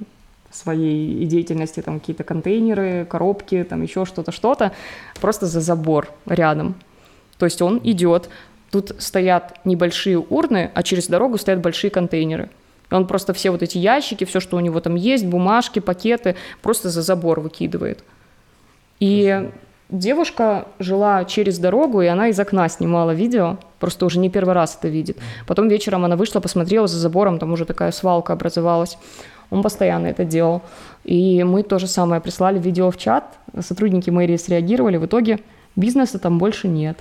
своей 0.51 1.25
деятельности, 1.25 1.81
там 1.81 1.99
какие-то 1.99 2.23
контейнеры, 2.23 3.05
коробки, 3.05 3.65
там 3.69 3.81
еще 3.81 4.05
что-то, 4.05 4.31
что-то, 4.31 4.71
просто 5.19 5.45
за 5.45 5.61
забор 5.61 6.09
рядом. 6.25 6.75
То 7.37 7.45
есть 7.45 7.61
он 7.61 7.81
идет, 7.83 8.29
тут 8.71 8.95
стоят 8.99 9.59
небольшие 9.65 10.17
урны, 10.17 10.71
а 10.73 10.83
через 10.83 11.07
дорогу 11.07 11.37
стоят 11.37 11.61
большие 11.61 11.91
контейнеры. 11.91 12.49
Он 12.89 13.05
просто 13.05 13.33
все 13.33 13.51
вот 13.51 13.61
эти 13.61 13.77
ящики, 13.77 14.23
все, 14.23 14.39
что 14.39 14.55
у 14.55 14.61
него 14.61 14.79
там 14.79 14.95
есть, 14.95 15.25
бумажки, 15.25 15.79
пакеты, 15.79 16.35
просто 16.61 16.89
за 16.89 17.01
забор 17.01 17.41
выкидывает. 17.41 18.03
И 18.99 19.49
девушка 19.89 20.67
жила 20.79 21.25
через 21.25 21.59
дорогу, 21.59 22.01
и 22.01 22.07
она 22.07 22.27
из 22.29 22.39
окна 22.39 22.67
снимала 22.69 23.11
видео, 23.11 23.57
просто 23.79 24.05
уже 24.05 24.19
не 24.19 24.29
первый 24.29 24.53
раз 24.53 24.77
это 24.77 24.87
видит. 24.87 25.17
Потом 25.45 25.67
вечером 25.67 26.05
она 26.05 26.15
вышла, 26.15 26.39
посмотрела 26.39 26.87
за 26.87 26.97
забором, 26.97 27.39
там 27.39 27.51
уже 27.53 27.65
такая 27.65 27.91
свалка 27.91 28.33
образовалась. 28.33 28.97
Он 29.49 29.63
постоянно 29.63 30.07
это 30.07 30.25
делал. 30.25 30.61
И 31.05 31.43
мы 31.43 31.63
то 31.63 31.79
же 31.79 31.87
самое 31.87 32.19
прислали 32.21 32.59
видео 32.59 32.91
в 32.91 32.97
чат, 32.97 33.23
сотрудники 33.61 34.09
мэрии 34.09 34.35
среагировали, 34.35 34.97
в 34.97 35.05
итоге 35.05 35.39
бизнеса 35.75 36.19
там 36.19 36.37
больше 36.37 36.67
нет. 36.67 36.97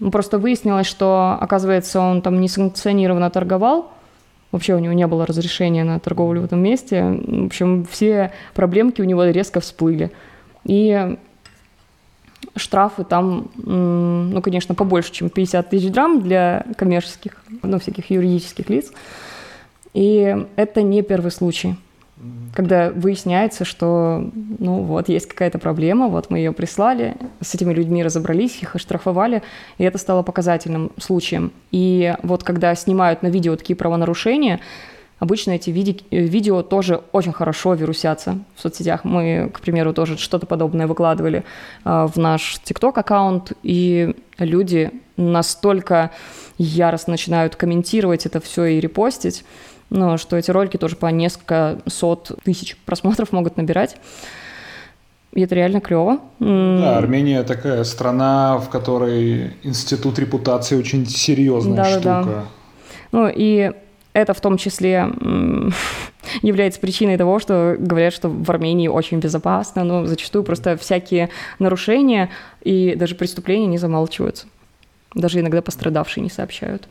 Ну, 0.00 0.10
просто 0.10 0.38
выяснилось, 0.38 0.88
что, 0.88 1.38
оказывается, 1.40 2.00
он 2.00 2.20
там 2.22 2.40
несанкционированно 2.40 3.30
торговал, 3.30 3.92
вообще 4.50 4.74
у 4.74 4.80
него 4.80 4.92
не 4.92 5.06
было 5.06 5.24
разрешения 5.26 5.84
на 5.84 6.00
торговлю 6.00 6.40
в 6.40 6.44
этом 6.46 6.60
месте. 6.60 7.02
В 7.02 7.46
общем, 7.46 7.86
все 7.88 8.32
проблемки 8.54 9.00
у 9.00 9.04
него 9.04 9.24
резко 9.24 9.60
всплыли. 9.60 10.10
И 10.64 11.18
штрафы 12.56 13.04
там, 13.04 13.50
ну, 13.56 14.40
конечно, 14.42 14.74
побольше, 14.74 15.12
чем 15.12 15.30
50 15.30 15.70
тысяч 15.70 15.90
драм 15.90 16.20
для 16.20 16.64
коммерческих, 16.76 17.42
ну, 17.62 17.78
всяких 17.78 18.10
юридических 18.10 18.68
лиц. 18.68 18.92
И 19.92 20.46
это 20.56 20.82
не 20.82 21.02
первый 21.02 21.30
случай, 21.30 21.76
когда 22.54 22.90
выясняется, 22.90 23.64
что, 23.64 24.30
ну, 24.58 24.82
вот, 24.82 25.08
есть 25.08 25.26
какая-то 25.26 25.58
проблема, 25.58 26.08
вот 26.08 26.30
мы 26.30 26.38
ее 26.38 26.52
прислали, 26.52 27.16
с 27.40 27.54
этими 27.54 27.72
людьми 27.72 28.02
разобрались, 28.02 28.62
их 28.62 28.76
оштрафовали, 28.76 29.42
и 29.78 29.84
это 29.84 29.98
стало 29.98 30.22
показательным 30.22 30.90
случаем. 30.98 31.52
И 31.70 32.14
вот 32.22 32.44
когда 32.44 32.74
снимают 32.74 33.22
на 33.22 33.28
видео 33.28 33.56
такие 33.56 33.76
правонарушения, 33.76 34.60
Обычно 35.24 35.52
эти 35.52 35.70
види- 35.70 36.04
видео 36.10 36.62
тоже 36.62 37.00
очень 37.12 37.32
хорошо 37.32 37.72
вирусятся 37.72 38.40
в 38.56 38.60
соцсетях. 38.60 39.04
Мы, 39.04 39.50
к 39.54 39.60
примеру, 39.60 39.94
тоже 39.94 40.18
что-то 40.18 40.44
подобное 40.44 40.86
выкладывали 40.86 41.44
э, 41.86 42.08
в 42.14 42.18
наш 42.18 42.60
TikTok 42.62 42.92
аккаунт, 42.96 43.52
и 43.62 44.14
люди 44.38 44.90
настолько 45.16 46.10
яростно 46.58 47.12
начинают 47.12 47.56
комментировать 47.56 48.26
это 48.26 48.38
все 48.38 48.66
и 48.66 48.80
репостить, 48.80 49.46
ну, 49.88 50.18
что 50.18 50.36
эти 50.36 50.50
ролики 50.50 50.76
тоже 50.76 50.94
по 50.94 51.06
несколько 51.06 51.78
сот 51.86 52.32
тысяч 52.44 52.76
просмотров 52.84 53.32
могут 53.32 53.56
набирать. 53.56 53.96
И 55.32 55.40
это 55.40 55.54
реально 55.54 55.80
клево. 55.80 56.18
Да, 56.38 56.98
Армения 56.98 57.42
такая 57.44 57.84
страна, 57.84 58.58
в 58.58 58.68
которой 58.68 59.54
институт 59.62 60.18
репутации 60.18 60.76
очень 60.76 61.06
серьезная 61.06 61.76
да, 61.76 61.84
штука. 61.90 62.24
Да. 62.26 62.44
Ну 63.12 63.32
и 63.34 63.72
это 64.14 64.32
в 64.32 64.40
том 64.40 64.56
числе 64.56 65.10
является 66.42 66.80
причиной 66.80 67.18
того, 67.18 67.38
что 67.40 67.76
говорят, 67.78 68.14
что 68.14 68.30
в 68.30 68.48
Армении 68.50 68.88
очень 68.88 69.18
безопасно, 69.18 69.84
но 69.84 70.06
зачастую 70.06 70.44
просто 70.44 70.76
всякие 70.78 71.28
нарушения 71.58 72.30
и 72.62 72.94
даже 72.96 73.16
преступления 73.16 73.66
не 73.66 73.78
замалчиваются. 73.78 74.46
Даже 75.14 75.40
иногда 75.40 75.60
пострадавшие 75.60 76.22
не 76.22 76.30
сообщают. 76.30 76.88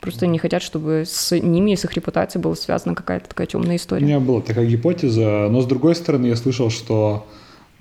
Просто 0.00 0.26
не 0.26 0.38
хотят, 0.38 0.62
чтобы 0.62 1.04
с 1.06 1.38
ними 1.38 1.72
и 1.72 1.76
с 1.76 1.84
их 1.84 1.92
репутацией 1.94 2.42
была 2.42 2.56
связана 2.56 2.94
какая-то 2.94 3.28
такая 3.28 3.46
темная 3.46 3.76
история. 3.76 4.04
У 4.04 4.08
меня 4.08 4.20
была 4.20 4.40
такая 4.40 4.66
гипотеза, 4.66 5.48
но 5.50 5.60
с 5.60 5.66
другой 5.66 5.94
стороны 5.94 6.26
я 6.26 6.36
слышал, 6.36 6.70
что 6.70 7.26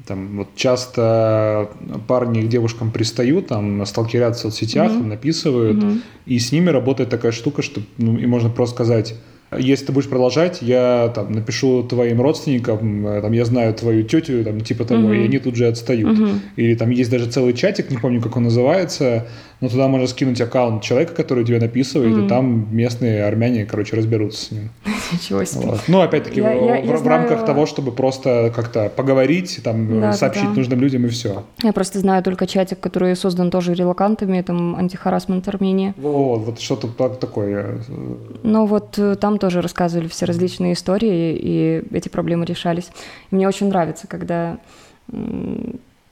там 0.09 0.37
вот 0.37 0.47
часто 0.55 1.69
парни 2.07 2.41
к 2.41 2.47
девушкам 2.47 2.89
пристают, 2.89 3.47
там 3.47 3.85
сталкерят 3.85 4.35
в 4.35 4.39
соцсетях, 4.39 4.91
mm-hmm. 4.91 5.05
написывают, 5.05 5.77
mm-hmm. 5.77 6.01
и 6.25 6.39
с 6.39 6.51
ними 6.51 6.71
работает 6.71 7.11
такая 7.11 7.31
штука, 7.31 7.61
что 7.61 7.81
ну, 7.99 8.17
и 8.17 8.25
можно 8.25 8.49
просто 8.49 8.73
сказать, 8.75 9.15
если 9.55 9.85
ты 9.85 9.91
будешь 9.91 10.09
продолжать, 10.09 10.63
я 10.63 11.11
там 11.13 11.31
напишу 11.31 11.83
твоим 11.83 12.21
родственникам, 12.21 13.05
э, 13.05 13.21
там 13.21 13.31
я 13.33 13.45
знаю 13.45 13.75
твою 13.75 14.01
тетю, 14.01 14.43
там 14.43 14.61
типа 14.61 14.83
того, 14.83 15.13
mm-hmm. 15.13 15.21
и 15.21 15.25
они 15.25 15.37
тут 15.37 15.55
же 15.55 15.67
отстают. 15.67 16.17
Mm-hmm. 16.17 16.39
Или 16.55 16.73
там 16.75 16.89
есть 16.89 17.11
даже 17.11 17.29
целый 17.29 17.53
чатик, 17.53 17.91
не 17.91 17.97
помню, 17.97 18.19
как 18.19 18.35
он 18.35 18.43
называется, 18.43 19.27
но 19.61 19.67
туда 19.67 19.87
можно 19.87 20.07
скинуть 20.07 20.39
аккаунт 20.39 20.81
человека, 20.83 21.13
который 21.13 21.43
тебе 21.43 21.59
написывает, 21.59 22.13
mm-hmm. 22.13 22.25
и 22.25 22.29
там 22.29 22.67
местные 22.75 23.25
армяне, 23.25 23.65
короче, 23.65 23.97
разберутся 23.97 24.45
с 24.45 24.51
ним. 24.51 24.69
Ничего 25.11 25.43
себе. 25.43 25.67
Вот. 25.67 25.81
Ну, 25.87 26.01
опять-таки, 26.01 26.39
я, 26.39 26.49
в, 26.49 26.65
я, 26.65 26.77
я 26.77 26.95
в 26.95 26.99
знаю... 26.99 27.19
рамках 27.19 27.45
того, 27.45 27.65
чтобы 27.65 27.91
просто 27.91 28.53
как-то 28.55 28.89
поговорить, 28.89 29.59
там, 29.63 29.99
да, 29.99 30.13
сообщить 30.13 30.49
да. 30.49 30.53
нужным 30.53 30.79
людям 30.79 31.05
и 31.05 31.09
все. 31.09 31.43
Я 31.61 31.73
просто 31.73 31.99
знаю 31.99 32.23
только 32.23 32.47
чатик, 32.47 32.79
который 32.79 33.15
создан 33.15 33.51
тоже 33.51 33.73
релакантами, 33.73 34.41
там, 34.41 34.75
антихарасмент 34.75 35.47
Армении. 35.47 35.93
Вот, 35.97 36.39
вот 36.39 36.61
что-то 36.61 36.87
такое. 37.09 37.79
Ну, 38.43 38.65
вот 38.65 38.97
э, 38.97 39.15
там 39.15 39.39
тоже 39.39 39.61
рассказывали 39.61 40.07
все 40.07 40.25
различные 40.25 40.73
истории, 40.73 41.37
и 41.37 41.83
эти 41.91 42.07
проблемы 42.07 42.45
решались. 42.45 42.89
И 43.31 43.35
мне 43.35 43.47
очень 43.47 43.67
нравится, 43.67 44.07
когда 44.07 44.57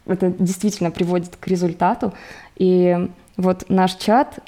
это 0.06 0.34
действительно 0.40 0.92
приводит 0.92 1.36
к 1.40 1.48
результату, 1.48 2.14
и 2.56 3.10
вот 3.38 3.66
наш 3.70 3.96
чат, 3.96 4.40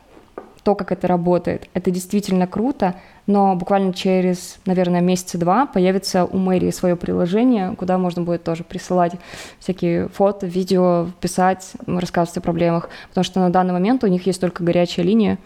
то, 0.64 0.76
как 0.76 0.92
это 0.92 1.08
работает, 1.08 1.70
это 1.74 1.90
действительно 1.90 2.46
круто, 2.46 2.96
но 3.28 3.56
буквально 3.56 3.94
через, 3.94 4.60
наверное, 4.66 5.02
месяца 5.02 5.38
два 5.38 5.66
появится 5.66 6.26
у 6.26 6.38
мэрии 6.38 6.72
свое 6.72 6.96
приложение, 6.96 7.76
куда 7.76 7.98
можно 7.98 8.24
будет 8.24 8.44
тоже 8.44 8.64
присылать 8.64 9.14
всякие 9.60 10.10
фото, 10.10 10.48
видео, 10.48 11.08
писать, 11.22 11.72
рассказывать 11.86 12.38
о 12.38 12.42
проблемах, 12.42 12.90
потому 13.10 13.24
что 13.24 13.40
на 13.40 13.50
данный 13.52 13.74
момент 13.74 14.04
у 14.04 14.08
них 14.08 14.26
есть 14.26 14.42
только 14.42 14.64
горячая 14.64 15.06
линия, 15.06 15.38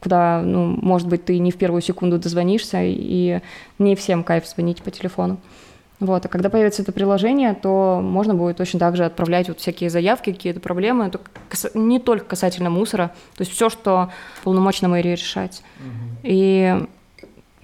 куда, 0.00 0.42
ну, 0.42 0.76
может 0.80 1.08
быть, 1.08 1.24
ты 1.24 1.38
не 1.38 1.50
в 1.50 1.56
первую 1.56 1.82
секунду 1.82 2.18
дозвонишься, 2.18 2.78
и 2.82 3.40
не 3.78 3.94
всем 3.96 4.24
кайф 4.24 4.46
звонить 4.46 4.82
по 4.82 4.90
телефону. 4.90 5.38
Вот, 6.00 6.26
а 6.26 6.28
когда 6.28 6.50
появится 6.50 6.82
это 6.82 6.92
приложение, 6.92 7.54
то 7.54 8.00
можно 8.02 8.34
будет 8.34 8.56
точно 8.56 8.80
так 8.80 8.96
же 8.96 9.04
отправлять 9.04 9.48
вот 9.48 9.60
всякие 9.60 9.90
заявки, 9.90 10.32
какие-то 10.32 10.60
проблемы, 10.60 11.06
это 11.06 11.20
не 11.74 11.98
только 12.00 12.26
касательно 12.26 12.68
мусора, 12.68 13.12
то 13.36 13.42
есть 13.42 13.52
все, 13.52 13.70
что 13.70 14.10
полномочно 14.42 14.88
мэрии 14.88 15.12
решать. 15.12 15.62
Угу. 15.78 16.18
И 16.24 16.86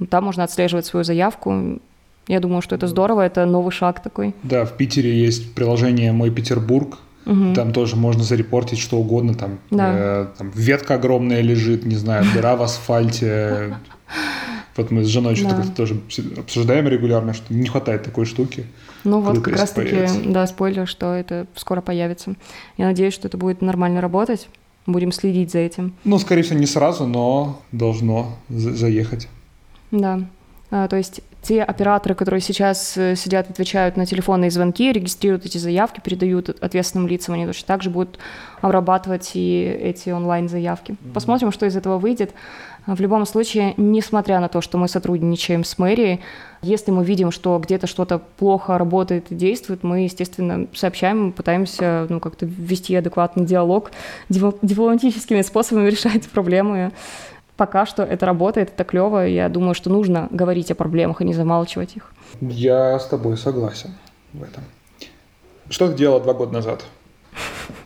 там 0.08 0.24
можно 0.24 0.44
отслеживать 0.44 0.86
свою 0.86 1.04
заявку. 1.04 1.80
Я 2.28 2.40
думаю, 2.40 2.62
что 2.62 2.76
это 2.76 2.86
здорово, 2.86 3.22
это 3.22 3.44
новый 3.46 3.72
шаг 3.72 4.00
такой. 4.00 4.34
Да, 4.44 4.64
в 4.64 4.76
Питере 4.76 5.12
есть 5.12 5.54
приложение 5.54 6.12
«Мой 6.12 6.30
Петербург», 6.30 6.98
Угу. 7.26 7.54
Там 7.54 7.72
тоже 7.72 7.96
можно 7.96 8.22
зарепортить 8.22 8.78
что 8.78 8.98
угодно, 8.98 9.34
там, 9.34 9.58
да. 9.70 9.92
э, 9.94 10.26
там 10.38 10.50
ветка 10.54 10.94
огромная 10.94 11.42
лежит, 11.42 11.84
не 11.84 11.94
знаю, 11.96 12.24
дыра 12.34 12.56
в 12.56 12.62
асфальте, 12.62 13.76
Вот 14.76 14.90
мы 14.90 15.04
с 15.04 15.08
женой 15.08 15.36
что-то 15.36 15.70
тоже 15.70 16.00
обсуждаем 16.36 16.88
регулярно, 16.88 17.32
что 17.34 17.52
не 17.52 17.66
хватает 17.66 18.02
такой 18.02 18.24
штуки. 18.24 18.66
Ну 19.04 19.20
вот 19.20 19.40
как 19.40 19.56
раз-таки, 19.56 20.06
да, 20.26 20.46
спойлер, 20.46 20.86
что 20.86 21.14
это 21.14 21.46
скоро 21.54 21.80
появится. 21.80 22.34
Я 22.76 22.86
надеюсь, 22.86 23.14
что 23.14 23.28
это 23.28 23.36
будет 23.36 23.62
нормально 23.62 24.00
работать. 24.00 24.48
Будем 24.86 25.12
следить 25.12 25.52
за 25.52 25.58
этим. 25.58 25.94
Ну, 26.04 26.18
скорее 26.18 26.42
всего, 26.42 26.58
не 26.58 26.66
сразу, 26.66 27.06
но 27.06 27.60
должно 27.70 28.38
за- 28.48 28.72
заехать. 28.74 29.28
Да. 29.90 30.20
А, 30.70 30.88
то 30.88 30.96
есть 30.96 31.20
те 31.42 31.62
операторы, 31.62 32.14
которые 32.14 32.40
сейчас 32.40 32.96
э, 32.96 33.16
сидят, 33.16 33.50
отвечают 33.50 33.96
на 33.96 34.06
телефонные 34.06 34.50
звонки, 34.50 34.92
регистрируют 34.92 35.46
эти 35.46 35.58
заявки, 35.58 36.00
передают 36.00 36.50
ответственным 36.62 37.08
лицам, 37.08 37.34
они 37.34 37.46
точно 37.46 37.66
так 37.66 37.82
же 37.82 37.90
будут 37.90 38.18
обрабатывать 38.60 39.32
и 39.34 39.62
эти 39.64 40.10
онлайн-заявки. 40.10 40.96
Посмотрим, 41.14 41.50
что 41.50 41.66
из 41.66 41.76
этого 41.76 41.98
выйдет. 41.98 42.32
В 42.86 43.00
любом 43.00 43.26
случае, 43.26 43.74
несмотря 43.76 44.40
на 44.40 44.48
то, 44.48 44.60
что 44.60 44.78
мы 44.78 44.88
сотрудничаем 44.88 45.64
с 45.64 45.78
мэрией, 45.78 46.20
если 46.62 46.90
мы 46.90 47.04
видим, 47.04 47.30
что 47.30 47.58
где-то 47.58 47.86
что-то 47.86 48.18
плохо 48.18 48.78
работает 48.78 49.30
и 49.30 49.34
действует, 49.34 49.82
мы, 49.82 50.00
естественно, 50.00 50.66
сообщаем, 50.74 51.32
пытаемся 51.32 52.06
ну, 52.08 52.20
как-то 52.20 52.46
ввести 52.46 52.94
адекватный 52.94 53.44
диалог, 53.44 53.90
дипломатическими 54.28 55.42
способами 55.42 55.90
решать 55.90 56.28
проблемы 56.28 56.92
пока 57.60 57.84
что 57.84 58.02
это 58.02 58.24
работает, 58.24 58.70
это 58.70 58.84
клево. 58.84 59.26
Я 59.26 59.50
думаю, 59.50 59.74
что 59.74 59.90
нужно 59.90 60.28
говорить 60.30 60.70
о 60.70 60.74
проблемах, 60.74 61.20
и 61.20 61.26
не 61.26 61.34
замалчивать 61.34 61.94
их. 61.94 62.10
Я 62.40 62.98
с 62.98 63.06
тобой 63.06 63.36
согласен 63.36 63.90
в 64.32 64.42
этом. 64.42 64.64
Что 65.68 65.88
ты 65.88 65.94
делала 65.94 66.22
два 66.22 66.32
года 66.32 66.54
назад? 66.54 66.86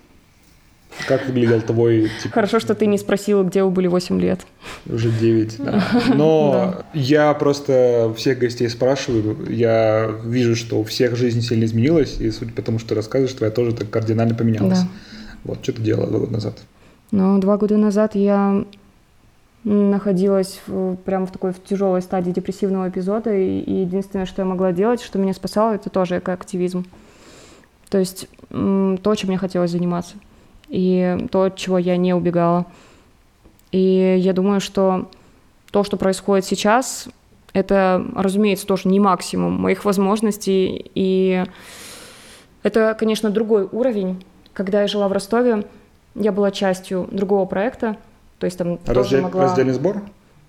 Как 1.08 1.26
выглядел 1.26 1.60
твой... 1.60 2.10
Типа... 2.22 2.34
Хорошо, 2.34 2.60
что 2.60 2.74
ты 2.74 2.86
не 2.86 2.98
спросила, 2.98 3.42
где 3.42 3.62
вы 3.62 3.70
были 3.70 3.88
8 3.88 4.20
лет. 4.20 4.46
Уже 4.86 5.10
9, 5.10 5.56
да. 5.58 5.84
Но 6.14 6.52
да. 6.52 6.86
я 6.94 7.34
просто 7.34 8.12
всех 8.16 8.38
гостей 8.38 8.68
спрашиваю. 8.68 9.36
Я 9.50 10.10
вижу, 10.24 10.56
что 10.56 10.80
у 10.80 10.84
всех 10.84 11.16
жизнь 11.16 11.40
сильно 11.42 11.64
изменилась, 11.64 12.20
и 12.20 12.30
судя 12.30 12.52
по 12.52 12.62
тому, 12.62 12.78
что 12.78 12.90
ты 12.90 12.94
рассказываешь, 12.94 13.34
твоя 13.34 13.50
тоже 13.50 13.74
так 13.74 13.90
кардинально 13.90 14.34
поменялась. 14.34 14.80
Да. 14.80 14.88
Вот, 15.44 15.58
что 15.62 15.72
ты 15.72 15.82
делала 15.82 16.06
два 16.06 16.20
года 16.20 16.32
назад? 16.32 16.58
Ну, 17.10 17.38
два 17.38 17.56
года 17.58 17.76
назад 17.76 18.14
я 18.14 18.64
находилась 19.64 20.60
в, 20.66 20.96
прям 20.96 21.26
в 21.26 21.32
такой 21.32 21.52
в 21.52 21.62
тяжелой 21.62 22.02
стадии 22.02 22.30
депрессивного 22.30 22.88
эпизода, 22.88 23.34
и, 23.34 23.60
и 23.60 23.80
единственное, 23.80 24.26
что 24.26 24.42
я 24.42 24.46
могла 24.46 24.72
делать, 24.72 25.02
что 25.02 25.18
меня 25.18 25.32
спасало, 25.32 25.74
это 25.74 25.90
тоже 25.90 26.18
экоактивизм. 26.18 26.86
То 27.88 27.98
есть 27.98 28.28
то, 28.50 29.14
чем 29.16 29.28
мне 29.28 29.38
хотелось 29.38 29.70
заниматься, 29.70 30.16
и 30.74 31.28
то, 31.30 31.44
от 31.44 31.56
чего 31.56 31.78
я 31.78 31.96
не 31.96 32.12
убегала. 32.14 32.66
И 33.70 34.16
я 34.18 34.32
думаю, 34.32 34.60
что 34.60 35.08
то, 35.70 35.84
что 35.84 35.96
происходит 35.96 36.44
сейчас, 36.44 37.08
это, 37.52 38.04
разумеется, 38.16 38.66
тоже 38.66 38.88
не 38.88 38.98
максимум 38.98 39.52
моих 39.52 39.84
возможностей, 39.84 40.90
и 40.96 41.44
это, 42.64 42.96
конечно, 42.98 43.30
другой 43.30 43.68
уровень. 43.70 44.24
Когда 44.52 44.82
я 44.82 44.88
жила 44.88 45.06
в 45.06 45.12
Ростове, 45.12 45.64
я 46.16 46.32
была 46.32 46.50
частью 46.50 47.08
другого 47.12 47.46
проекта, 47.46 47.96
то 48.38 48.46
есть 48.46 48.58
там 48.58 48.80
Раздел, 48.84 48.94
тоже 48.94 49.22
могла... 49.22 49.42
Раздельный 49.42 49.74
сбор? 49.74 50.02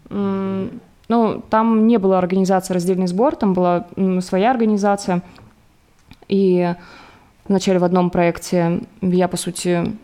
ну, 0.10 1.44
там 1.50 1.88
не 1.88 1.98
было 1.98 2.18
организации 2.18 2.74
раздельный 2.74 3.08
сбор, 3.08 3.36
там 3.36 3.54
была 3.54 3.86
своя 4.22 4.50
организация. 4.50 5.22
И 6.28 6.74
вначале 7.48 7.78
в 7.78 7.84
одном 7.84 8.10
проекте 8.10 8.82
я, 9.02 9.28
по 9.28 9.38
сути, 9.38 9.96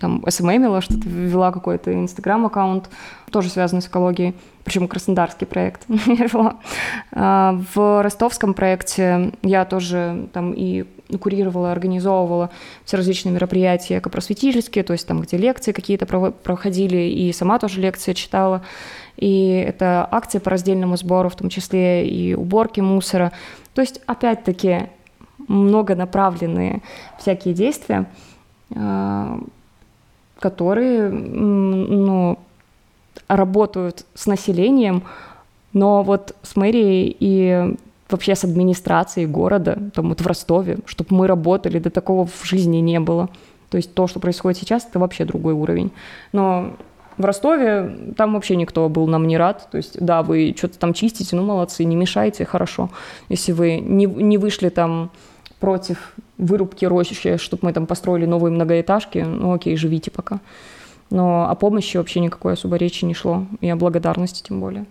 там 0.00 0.22
СММила, 0.28 0.80
что-то 0.80 1.08
вела 1.08 1.52
какой-то 1.52 1.92
инстаграм-аккаунт, 1.92 2.88
тоже 3.30 3.48
связанный 3.48 3.82
с 3.82 3.88
экологией, 3.88 4.34
причем 4.64 4.88
краснодарский 4.88 5.46
проект 5.46 5.84
я 5.88 6.26
вела. 6.26 6.56
А, 7.12 7.60
в 7.74 8.02
ростовском 8.02 8.54
проекте 8.54 9.32
я 9.42 9.64
тоже 9.64 10.28
там 10.32 10.52
и 10.52 10.84
курировала, 11.20 11.72
организовывала 11.72 12.50
все 12.84 12.98
различные 12.98 13.32
мероприятия 13.32 13.98
экопросветительские, 13.98 14.84
то 14.84 14.92
есть 14.92 15.06
там, 15.06 15.22
где 15.22 15.36
лекции 15.36 15.72
какие-то 15.72 16.06
проходили, 16.06 16.96
и 16.96 17.32
сама 17.32 17.58
тоже 17.58 17.80
лекции 17.80 18.12
читала. 18.12 18.62
И 19.16 19.64
это 19.66 20.06
акции 20.10 20.38
по 20.38 20.50
раздельному 20.50 20.96
сбору, 20.96 21.28
в 21.28 21.36
том 21.36 21.48
числе 21.48 22.08
и 22.08 22.34
уборки 22.34 22.80
мусора. 22.80 23.32
То 23.74 23.80
есть, 23.80 24.00
опять-таки, 24.06 24.90
многонаправленные 25.48 26.82
всякие 27.18 27.54
действия, 27.54 28.06
а, 28.76 29.40
которые 30.38 31.08
ну, 31.08 32.38
работают 33.28 34.04
с 34.14 34.26
населением, 34.26 35.02
но 35.72 36.02
вот 36.02 36.34
с 36.42 36.56
мэрией 36.56 37.16
и 37.18 37.74
вообще 38.10 38.34
с 38.34 38.44
администрацией 38.44 39.26
города, 39.26 39.78
там 39.94 40.08
вот 40.08 40.20
в 40.20 40.26
Ростове, 40.26 40.78
чтобы 40.86 41.14
мы 41.14 41.26
работали, 41.26 41.78
до 41.78 41.90
такого 41.90 42.26
в 42.26 42.44
жизни 42.44 42.78
не 42.78 43.00
было. 43.00 43.28
То 43.70 43.76
есть 43.76 43.92
то, 43.92 44.06
что 44.06 44.18
происходит 44.18 44.58
сейчас, 44.58 44.86
это 44.86 44.98
вообще 44.98 45.26
другой 45.26 45.52
уровень. 45.52 45.90
Но 46.32 46.72
в 47.18 47.24
Ростове 47.24 48.14
там 48.16 48.34
вообще 48.34 48.56
никто 48.56 48.88
был 48.88 49.06
нам 49.06 49.26
не 49.26 49.36
рад. 49.36 49.68
То 49.70 49.76
есть, 49.76 50.00
да, 50.00 50.22
вы 50.22 50.54
что-то 50.56 50.78
там 50.78 50.94
чистите, 50.94 51.36
ну, 51.36 51.42
молодцы, 51.42 51.84
не 51.84 51.96
мешайте, 51.96 52.44
хорошо. 52.46 52.88
Если 53.28 53.52
вы 53.52 53.78
не, 53.78 54.06
не 54.06 54.38
вышли 54.38 54.70
там 54.70 55.10
против 55.60 56.14
вырубки 56.36 56.84
рощи, 56.84 57.36
чтобы 57.36 57.66
мы 57.66 57.72
там 57.72 57.86
построили 57.86 58.26
новые 58.26 58.52
многоэтажки, 58.52 59.18
ну, 59.18 59.52
окей, 59.52 59.76
живите 59.76 60.10
пока. 60.10 60.40
Но 61.10 61.48
о 61.48 61.54
помощи 61.54 61.96
вообще 61.96 62.20
никакой 62.20 62.52
особо 62.52 62.76
речи 62.76 63.04
не 63.04 63.14
шло, 63.14 63.46
и 63.60 63.68
о 63.68 63.76
благодарности 63.76 64.42
тем 64.46 64.60
более. 64.60 64.84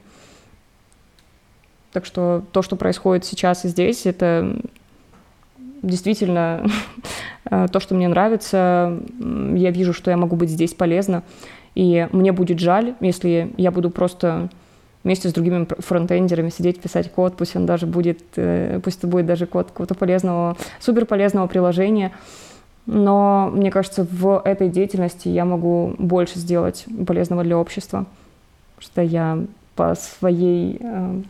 Так 1.93 2.05
что 2.05 2.43
то, 2.51 2.61
что 2.61 2.75
происходит 2.75 3.25
сейчас 3.25 3.65
и 3.65 3.69
здесь, 3.69 4.05
это 4.05 4.59
действительно 5.81 6.65
то, 7.49 7.79
что 7.79 7.95
мне 7.95 8.07
нравится. 8.07 8.99
Я 9.19 9.71
вижу, 9.71 9.93
что 9.93 10.11
я 10.11 10.17
могу 10.17 10.35
быть 10.35 10.49
здесь 10.49 10.73
полезна. 10.73 11.23
И 11.75 12.07
мне 12.11 12.31
будет 12.31 12.59
жаль, 12.59 12.95
если 12.99 13.53
я 13.57 13.71
буду 13.71 13.89
просто 13.91 14.49
вместе 15.07 15.29
с 15.29 15.33
другими 15.33 15.65
фронтендерами 15.79 16.49
сидеть, 16.49 16.81
писать 16.81 17.09
код, 17.09 17.37
пусть 17.37 17.55
он 17.55 17.65
даже 17.65 17.87
будет, 17.87 18.19
э, 18.35 18.81
пусть 18.83 18.97
это 18.97 19.07
будет 19.07 19.25
даже 19.25 19.45
код 19.45 19.67
какого-то 19.67 19.95
полезного, 19.95 20.57
супер 20.81 21.05
полезного 21.05 21.47
приложения. 21.47 22.11
Но 22.85 23.49
мне 23.53 23.71
кажется, 23.71 24.05
в 24.09 24.41
этой 24.43 24.67
деятельности 24.67 25.29
я 25.29 25.45
могу 25.45 25.95
больше 25.97 26.39
сделать 26.39 26.85
полезного 27.05 27.43
для 27.43 27.57
общества, 27.57 28.05
что 28.79 29.01
я 29.01 29.39
по 29.75 29.95
своей 29.95 30.77
э, 30.81 31.21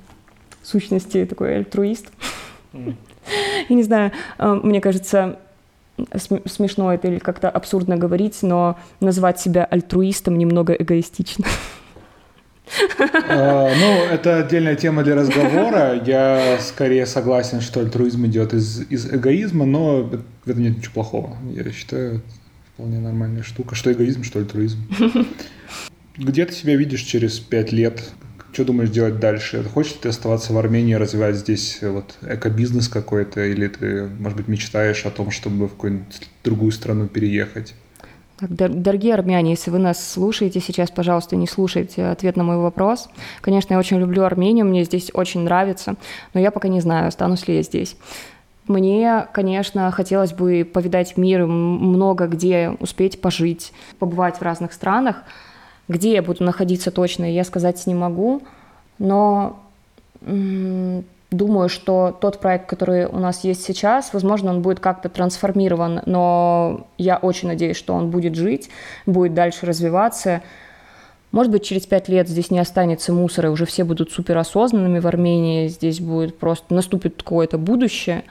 сущности 0.64 1.26
такой 1.26 1.58
альтруист. 1.58 2.08
Mm. 2.74 2.96
Я 3.70 3.76
не 3.76 3.84
знаю, 3.84 4.12
э, 4.40 4.60
мне 4.64 4.82
кажется, 4.82 5.38
смешно 6.16 6.94
это 6.94 7.10
или 7.10 7.20
как-то 7.20 7.50
абсурдно 7.50 7.96
говорить, 7.96 8.40
но 8.42 8.78
назвать 9.02 9.40
себя 9.40 9.66
альтруистом 9.66 10.38
немного 10.38 10.74
эгоистично. 10.74 11.46
А, 13.30 13.74
ну, 13.76 14.04
это 14.14 14.40
отдельная 14.40 14.76
тема 14.76 15.04
для 15.04 15.16
разговора. 15.16 16.02
Я 16.06 16.60
скорее 16.60 17.06
согласен, 17.06 17.62
что 17.62 17.80
альтруизм 17.80 18.26
идет 18.26 18.54
из, 18.54 18.82
из 18.90 19.12
эгоизма, 19.12 19.66
но 19.66 20.04
в 20.04 20.50
этом 20.50 20.64
нет 20.64 20.78
ничего 20.78 20.94
плохого. 20.94 21.38
Я 21.54 21.72
считаю, 21.72 22.22
вполне 22.74 23.00
нормальная 23.00 23.44
штука. 23.44 23.76
Что 23.76 23.92
эгоизм, 23.92 24.24
что 24.24 24.40
альтруизм. 24.40 24.80
Где 26.18 26.46
ты 26.46 26.54
себя 26.54 26.76
видишь 26.76 27.02
через 27.02 27.40
пять 27.40 27.72
лет? 27.72 28.04
Что 28.54 28.66
думаешь 28.66 28.90
делать 28.90 29.20
дальше? 29.20 29.64
Хочешь 29.64 29.94
ты 30.02 30.10
оставаться 30.10 30.52
в 30.52 30.58
Армении, 30.58 30.96
развивать 30.96 31.36
здесь 31.36 31.80
вот 31.82 32.16
экобизнес 32.28 32.88
какой-то, 32.88 33.46
или 33.46 33.68
ты, 33.68 34.08
может 34.20 34.38
быть, 34.38 34.48
мечтаешь 34.48 35.06
о 35.06 35.12
том, 35.12 35.30
чтобы 35.30 35.68
в 35.68 35.72
какую-нибудь 35.72 36.22
другую 36.44 36.72
страну 36.72 37.08
переехать? 37.08 37.76
Дорогие 38.40 39.14
армяне, 39.14 39.52
если 39.52 39.72
вы 39.72 39.80
нас 39.80 40.12
слушаете 40.12 40.60
сейчас, 40.60 40.92
пожалуйста, 40.92 41.36
не 41.36 41.48
слушайте 41.48 42.06
ответ 42.06 42.36
на 42.36 42.44
мой 42.44 42.58
вопрос. 42.58 43.10
Конечно, 43.42 43.74
я 43.74 43.80
очень 43.80 43.98
люблю 43.98 44.24
Армению, 44.24 44.66
мне 44.66 44.84
здесь 44.84 45.10
очень 45.14 45.42
нравится, 45.42 45.96
но 46.34 46.40
я 46.40 46.52
пока 46.52 46.68
не 46.68 46.80
знаю, 46.80 47.08
останусь 47.08 47.48
ли 47.48 47.56
я 47.56 47.64
здесь. 47.64 47.98
Мне, 48.68 49.28
конечно, 49.34 49.90
хотелось 49.92 50.34
бы 50.34 50.70
повидать 50.72 51.18
мир, 51.18 51.46
много 51.48 52.28
где 52.28 52.76
успеть 52.80 53.22
пожить, 53.22 53.74
побывать 53.98 54.38
в 54.38 54.42
разных 54.42 54.74
странах– 54.74 55.18
где 55.88 56.14
я 56.14 56.22
буду 56.22 56.44
находиться 56.44 56.92
точно, 56.92 57.32
я 57.32 57.44
сказать 57.44 57.86
не 57.88 57.96
могу, 57.96 58.42
но 59.00 59.60
думаю, 61.32 61.70
что 61.70 62.18
тот 62.20 62.40
проект, 62.40 62.70
который 62.70 63.06
у 63.06 63.20
нас 63.20 63.44
есть 63.44 63.64
сейчас, 63.64 64.14
возможно, 64.14 64.52
он 64.52 64.62
будет 64.62 64.80
как-то 64.80 65.10
трансформирован, 65.10 66.02
но 66.06 66.88
я 66.98 67.18
очень 67.18 67.50
надеюсь, 67.50 67.78
что 67.78 67.94
он 67.94 68.10
будет 68.10 68.36
жить, 68.36 68.70
будет 69.06 69.34
дальше 69.34 69.66
развиваться. 69.66 70.42
Может 71.32 71.52
быть, 71.52 71.66
через 71.66 71.86
пять 71.86 72.08
лет 72.08 72.30
здесь 72.30 72.52
не 72.52 72.60
останется 72.60 73.12
мусора, 73.12 73.50
и 73.50 73.52
уже 73.52 73.66
все 73.66 73.84
будут 73.84 74.12
суперосознанными 74.12 75.00
в 75.00 75.08
Армении, 75.08 75.68
здесь 75.68 76.00
будет 76.00 76.38
просто, 76.38 76.74
наступит 76.74 77.22
какое-то 77.22 77.58
будущее, 77.58 78.24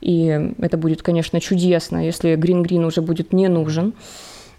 и 0.00 0.52
это 0.58 0.76
будет, 0.76 1.02
конечно, 1.02 1.40
чудесно, 1.40 2.04
если 2.04 2.34
Green 2.34 2.64
Green 2.64 2.84
уже 2.84 3.02
будет 3.02 3.32
не 3.32 3.46
нужен. 3.46 3.94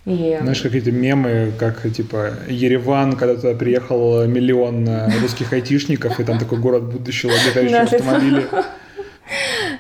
И... 0.06 0.38
Знаешь, 0.42 0.62
какие-то 0.62 0.92
мемы, 0.92 1.54
как 1.58 1.90
типа 1.92 2.32
Ереван, 2.50 3.14
когда 3.14 3.36
туда 3.36 3.54
приехал 3.54 4.26
миллион 4.26 4.88
э, 4.88 5.10
русских 5.22 5.54
айтишников, 5.54 6.20
и 6.20 6.24
там 6.26 6.40
такой 6.40 6.60
город 6.60 6.84
будущего, 6.84 7.32
летающие 7.32 7.80
автомобили. 7.98 8.48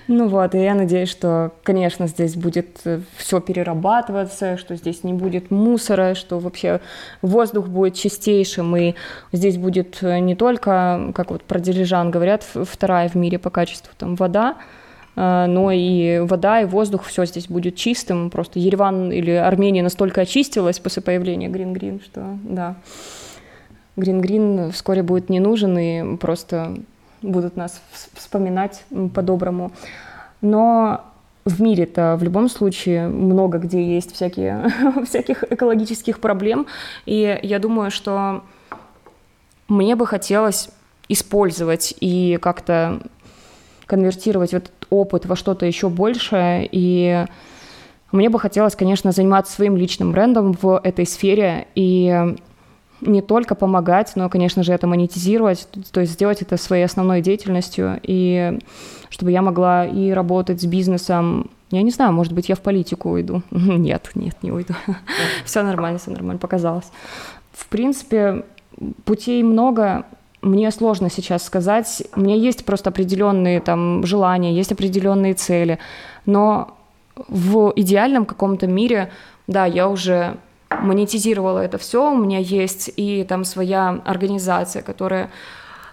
Ну 0.08 0.28
вот, 0.28 0.56
и 0.56 0.60
я 0.60 0.76
надеюсь, 0.76 1.10
что, 1.10 1.52
конечно, 1.64 2.08
здесь 2.08 2.36
будет 2.36 2.80
э, 2.86 3.02
все 3.18 3.42
перерабатываться, 3.42 4.58
что 4.58 4.76
здесь 4.76 5.04
не 5.04 5.14
будет 5.14 5.52
мусора, 5.52 6.16
что 6.16 6.40
вообще 6.40 6.80
воздух 7.22 7.68
будет 7.68 7.96
чистейшим, 7.96 8.76
и 8.78 8.96
здесь 9.34 9.58
будет 9.58 10.02
э, 10.02 10.20
не 10.20 10.36
только, 10.36 11.12
как 11.14 11.32
вот 11.32 11.44
про 11.44 11.60
Дилижан 11.60 12.12
говорят, 12.12 12.44
вторая 12.44 13.10
в 13.10 13.16
мире 13.16 13.40
по 13.40 13.50
качеству 13.50 13.92
там 13.98 14.16
вода, 14.16 14.56
э, 14.58 14.83
но 15.16 15.72
и 15.72 16.20
вода, 16.20 16.62
и 16.62 16.66
воздух, 16.66 17.04
все 17.04 17.26
здесь 17.26 17.48
будет 17.48 17.76
чистым. 17.76 18.30
Просто 18.30 18.60
Ереван 18.60 19.12
или 19.12 19.32
Армения 19.32 19.84
настолько 19.84 20.22
очистилась 20.22 20.80
после 20.80 21.04
появления 21.04 21.50
Green 21.50 21.74
Green, 21.74 22.04
что 22.04 22.38
да, 22.44 22.76
Green 23.96 24.22
Green 24.22 24.72
вскоре 24.72 25.04
будет 25.04 25.30
не 25.30 25.40
нужен, 25.40 25.78
и 25.78 26.18
просто 26.18 26.78
будут 27.22 27.56
нас 27.56 27.82
вспоминать 28.16 28.84
по-доброму. 29.14 29.72
Но 30.42 31.02
в 31.46 31.62
мире-то 31.62 32.16
в 32.20 32.24
любом 32.24 32.50
случае 32.50 33.08
много 33.08 33.58
где 33.58 33.84
есть 33.96 34.14
всякие, 34.14 34.68
всяких 35.06 35.44
экологических 35.44 36.20
проблем. 36.20 36.68
И 37.06 37.40
я 37.44 37.60
думаю, 37.60 37.92
что 37.92 38.44
мне 39.68 39.96
бы 39.96 40.08
хотелось 40.08 40.70
использовать 41.10 41.94
и 42.00 42.38
как-то 42.42 43.02
конвертировать 43.86 44.54
этот 44.54 44.72
опыт 44.94 45.26
во 45.26 45.36
что-то 45.36 45.66
еще 45.66 45.90
большее. 45.90 46.68
И 46.72 47.26
мне 48.12 48.30
бы 48.30 48.40
хотелось, 48.40 48.76
конечно, 48.76 49.12
заниматься 49.12 49.54
своим 49.54 49.76
личным 49.76 50.12
брендом 50.12 50.56
в 50.62 50.80
этой 50.84 51.06
сфере. 51.06 51.68
И 51.76 52.36
не 53.02 53.22
только 53.22 53.56
помогать, 53.56 54.14
но, 54.16 54.30
конечно 54.30 54.64
же, 54.64 54.74
это 54.74 54.88
монетизировать, 54.88 55.68
то 55.92 56.00
есть 56.02 56.14
сделать 56.14 56.42
это 56.42 56.58
своей 56.58 56.84
основной 56.84 57.22
деятельностью, 57.22 58.00
и 58.04 58.60
чтобы 59.10 59.32
я 59.32 59.42
могла 59.42 59.86
и 59.86 60.12
работать 60.12 60.62
с 60.62 60.66
бизнесом. 60.66 61.50
Я 61.72 61.82
не 61.82 61.92
знаю, 61.92 62.14
может 62.14 62.34
быть, 62.34 62.50
я 62.50 62.56
в 62.56 62.62
политику 62.62 63.10
уйду. 63.10 63.42
Нет, 63.52 64.12
нет, 64.16 64.38
не 64.44 64.52
уйду. 64.52 64.74
Все 65.46 65.64
нормально, 65.64 65.98
все 65.98 66.12
нормально, 66.12 66.40
показалось. 66.40 66.86
В 67.52 67.68
принципе, 67.68 68.44
путей 69.06 69.44
много, 69.44 70.06
мне 70.44 70.70
сложно 70.72 71.10
сейчас 71.10 71.44
сказать. 71.44 72.04
У 72.16 72.20
меня 72.20 72.36
есть 72.36 72.66
просто 72.66 72.90
определенные 72.90 73.60
там 73.62 74.06
желания, 74.06 74.54
есть 74.54 74.72
определенные 74.72 75.34
цели, 75.34 75.80
но 76.26 76.78
в 77.28 77.74
идеальном 77.76 78.26
каком-то 78.26 78.68
мире, 78.68 79.12
да, 79.48 79.66
я 79.66 79.88
уже 79.88 80.38
монетизировала 80.70 81.60
это 81.60 81.78
все. 81.78 82.12
У 82.12 82.18
меня 82.18 82.40
есть 82.40 82.92
и 82.96 83.24
там 83.24 83.46
своя 83.46 84.02
организация, 84.06 84.82
которая 84.82 85.30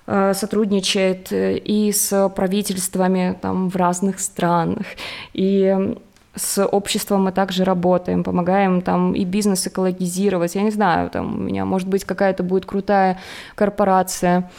э, 0.06 0.34
сотрудничает 0.34 1.32
э, 1.32 1.58
и 1.58 1.92
с 1.92 2.28
правительствами 2.30 3.38
там 3.40 3.68
в 3.68 3.76
разных 3.76 4.20
странах, 4.20 4.86
и 5.32 5.96
с 6.34 6.64
обществом 6.64 7.24
мы 7.24 7.32
также 7.32 7.64
работаем, 7.64 8.22
помогаем 8.22 8.82
там 8.82 9.14
и 9.14 9.24
бизнес 9.24 9.66
экологизировать. 9.66 10.54
Я 10.54 10.62
не 10.62 10.70
знаю, 10.70 11.10
там 11.10 11.34
у 11.34 11.38
меня 11.38 11.64
может 11.64 11.88
быть 11.88 12.04
какая-то 12.04 12.42
будет 12.42 12.66
крутая 12.66 13.18
корпорация, 13.56 14.50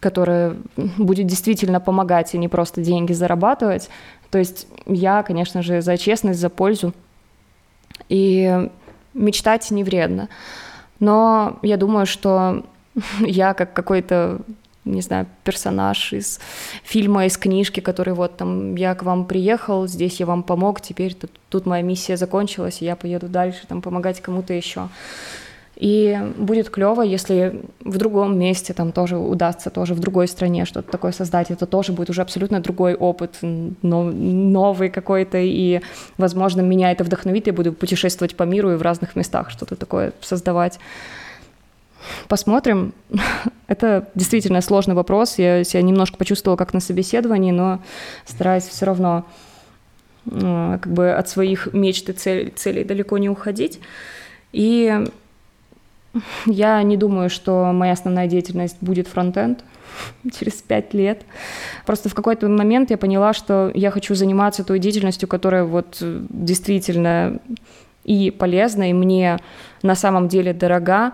которая 0.00 0.56
будет 0.76 1.26
действительно 1.26 1.80
помогать 1.80 2.34
и 2.34 2.38
не 2.38 2.48
просто 2.48 2.82
деньги 2.82 3.12
зарабатывать. 3.12 3.88
То 4.30 4.38
есть 4.38 4.66
я, 4.86 5.22
конечно 5.22 5.62
же, 5.62 5.82
за 5.82 5.98
честность, 5.98 6.40
за 6.40 6.48
пользу. 6.48 6.94
И 8.08 8.68
мечтать 9.14 9.70
не 9.70 9.84
вредно. 9.84 10.28
Но 10.98 11.58
я 11.62 11.76
думаю, 11.76 12.06
что 12.06 12.64
я 13.20 13.54
как 13.54 13.74
какой-то 13.74 14.40
не 14.84 15.00
знаю, 15.00 15.26
персонаж 15.44 16.12
из 16.12 16.40
фильма, 16.82 17.26
из 17.26 17.36
книжки, 17.36 17.80
который 17.80 18.14
вот 18.14 18.36
там, 18.36 18.74
я 18.74 18.94
к 18.94 19.02
вам 19.02 19.26
приехал, 19.26 19.86
здесь 19.86 20.20
я 20.20 20.26
вам 20.26 20.42
помог, 20.42 20.80
теперь 20.80 21.14
тут, 21.14 21.30
тут 21.48 21.66
моя 21.66 21.82
миссия 21.82 22.16
закончилась, 22.16 22.82
и 22.82 22.84
я 22.84 22.96
поеду 22.96 23.28
дальше, 23.28 23.66
там, 23.68 23.80
помогать 23.82 24.20
кому-то 24.20 24.52
еще. 24.52 24.88
И 25.76 26.16
будет 26.36 26.68
клево, 26.70 27.02
если 27.02 27.62
в 27.80 27.96
другом 27.96 28.38
месте 28.38 28.74
там 28.74 28.92
тоже 28.92 29.16
удастся, 29.16 29.70
тоже 29.70 29.94
в 29.94 30.00
другой 30.00 30.28
стране 30.28 30.64
что-то 30.64 30.90
такое 30.90 31.12
создать. 31.12 31.50
Это 31.50 31.66
тоже 31.66 31.92
будет 31.92 32.10
уже 32.10 32.22
абсолютно 32.22 32.60
другой 32.60 32.94
опыт, 32.94 33.38
новый 33.40 34.90
какой-то. 34.90 35.38
И, 35.38 35.80
возможно, 36.18 36.60
меня 36.60 36.92
это 36.92 37.04
вдохновит, 37.04 37.46
я 37.46 37.52
буду 37.52 37.72
путешествовать 37.72 38.36
по 38.36 38.42
миру 38.44 38.72
и 38.72 38.76
в 38.76 38.82
разных 38.82 39.16
местах 39.16 39.50
что-то 39.50 39.74
такое 39.74 40.12
создавать. 40.20 40.78
Посмотрим. 42.28 42.94
Это 43.66 44.08
действительно 44.14 44.60
сложный 44.60 44.94
вопрос. 44.94 45.38
Я 45.38 45.64
себя 45.64 45.82
немножко 45.82 46.16
почувствовала 46.16 46.56
как 46.56 46.74
на 46.74 46.80
собеседовании, 46.80 47.52
но 47.52 47.80
стараюсь 48.26 48.64
все 48.64 48.86
равно 48.86 49.24
э, 50.26 50.78
как 50.82 50.92
бы 50.92 51.12
от 51.12 51.28
своих 51.28 51.72
мечт 51.72 52.08
и 52.08 52.12
целей, 52.12 52.50
целей 52.50 52.84
далеко 52.84 53.18
не 53.18 53.28
уходить. 53.28 53.80
И 54.52 55.06
я 56.46 56.82
не 56.82 56.96
думаю, 56.96 57.30
что 57.30 57.72
моя 57.72 57.92
основная 57.92 58.26
деятельность 58.26 58.76
будет 58.80 59.08
фронтенд 59.08 59.64
через 60.38 60.54
пять 60.54 60.92
лет. 60.94 61.22
Просто 61.86 62.08
в 62.08 62.14
какой-то 62.14 62.48
момент 62.48 62.90
я 62.90 62.98
поняла, 62.98 63.32
что 63.32 63.70
я 63.74 63.90
хочу 63.90 64.14
заниматься 64.14 64.64
той 64.64 64.78
деятельностью, 64.78 65.28
которая 65.28 65.64
вот 65.64 65.98
действительно 66.00 67.38
и 68.04 68.30
полезна, 68.30 68.90
и 68.90 68.92
мне 68.92 69.38
на 69.82 69.94
самом 69.94 70.28
деле 70.28 70.52
дорога. 70.52 71.12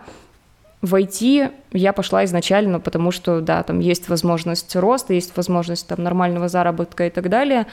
В 0.80 0.94
IT 0.94 1.52
я 1.72 1.92
пошла 1.92 2.24
изначально, 2.24 2.78
потому 2.78 3.10
что, 3.10 3.40
да, 3.40 3.62
там 3.62 3.80
есть 3.80 4.08
возможность 4.08 4.76
роста, 4.76 5.12
есть 5.12 5.36
возможность 5.36 5.86
там 5.88 6.02
нормального 6.02 6.48
заработка 6.48 7.06
и 7.06 7.10
так 7.10 7.28
далее, 7.28 7.66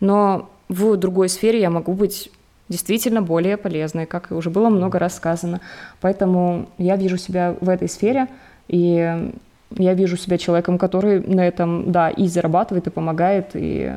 но 0.00 0.48
в 0.68 0.96
другой 0.96 1.28
сфере 1.28 1.60
я 1.60 1.70
могу 1.70 1.92
быть 1.92 2.30
действительно 2.68 3.22
более 3.22 3.56
полезной, 3.56 4.06
как 4.06 4.30
уже 4.30 4.50
было 4.50 4.68
много 4.68 4.98
раз 4.98 5.16
сказано. 5.16 5.60
Поэтому 6.00 6.68
я 6.78 6.96
вижу 6.96 7.16
себя 7.16 7.54
в 7.60 7.68
этой 7.68 7.88
сфере, 7.88 8.26
и 8.68 9.32
я 9.70 9.94
вижу 9.94 10.16
себя 10.16 10.38
человеком, 10.38 10.78
который 10.78 11.20
на 11.20 11.46
этом, 11.46 11.90
да, 11.92 12.10
и 12.10 12.28
зарабатывает, 12.28 12.86
и 12.86 12.90
помогает, 12.90 13.50
и 13.54 13.92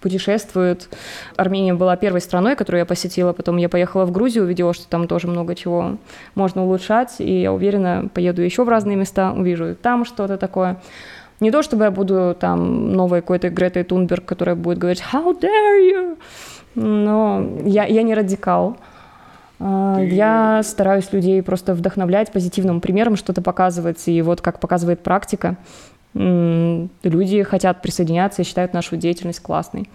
путешествует. 0.00 0.88
Армения 1.36 1.74
была 1.74 1.96
первой 1.96 2.20
страной, 2.20 2.56
которую 2.56 2.80
я 2.80 2.86
посетила, 2.86 3.32
потом 3.32 3.56
я 3.56 3.68
поехала 3.68 4.04
в 4.04 4.12
Грузию, 4.12 4.44
увидела, 4.44 4.74
что 4.74 4.88
там 4.88 5.08
тоже 5.08 5.28
много 5.28 5.54
чего 5.54 5.96
можно 6.34 6.64
улучшать, 6.64 7.16
и 7.18 7.42
я 7.42 7.52
уверена, 7.52 8.08
поеду 8.12 8.42
еще 8.42 8.64
в 8.64 8.68
разные 8.68 8.96
места, 8.96 9.32
увижу 9.32 9.74
там 9.74 10.04
что-то 10.04 10.36
такое. 10.36 10.76
Не 11.40 11.50
то, 11.50 11.62
чтобы 11.62 11.84
я 11.84 11.90
буду 11.90 12.36
там 12.38 12.92
новой 12.92 13.20
какой-то 13.20 13.50
Гретой 13.50 13.84
Тунберг, 13.84 14.24
которая 14.24 14.56
будет 14.56 14.78
говорить 14.78 15.02
«How 15.12 15.38
dare 15.38 15.90
you!» 15.90 16.16
но 16.74 17.46
я, 17.64 17.84
я 17.84 18.02
не 18.02 18.14
радикал. 18.14 18.76
А, 19.66 19.96
Ты... 19.96 20.08
Я 20.08 20.62
стараюсь 20.62 21.10
людей 21.12 21.42
просто 21.42 21.72
вдохновлять 21.72 22.30
позитивным 22.30 22.82
примером, 22.82 23.16
что-то 23.16 23.40
показывать. 23.40 24.06
И 24.08 24.20
вот 24.20 24.42
как 24.42 24.60
показывает 24.60 25.00
практика, 25.00 25.56
люди 26.12 27.42
хотят 27.44 27.80
присоединяться 27.80 28.42
и 28.42 28.44
считают 28.44 28.74
нашу 28.74 28.96
деятельность 28.96 29.40
классной. 29.40 29.88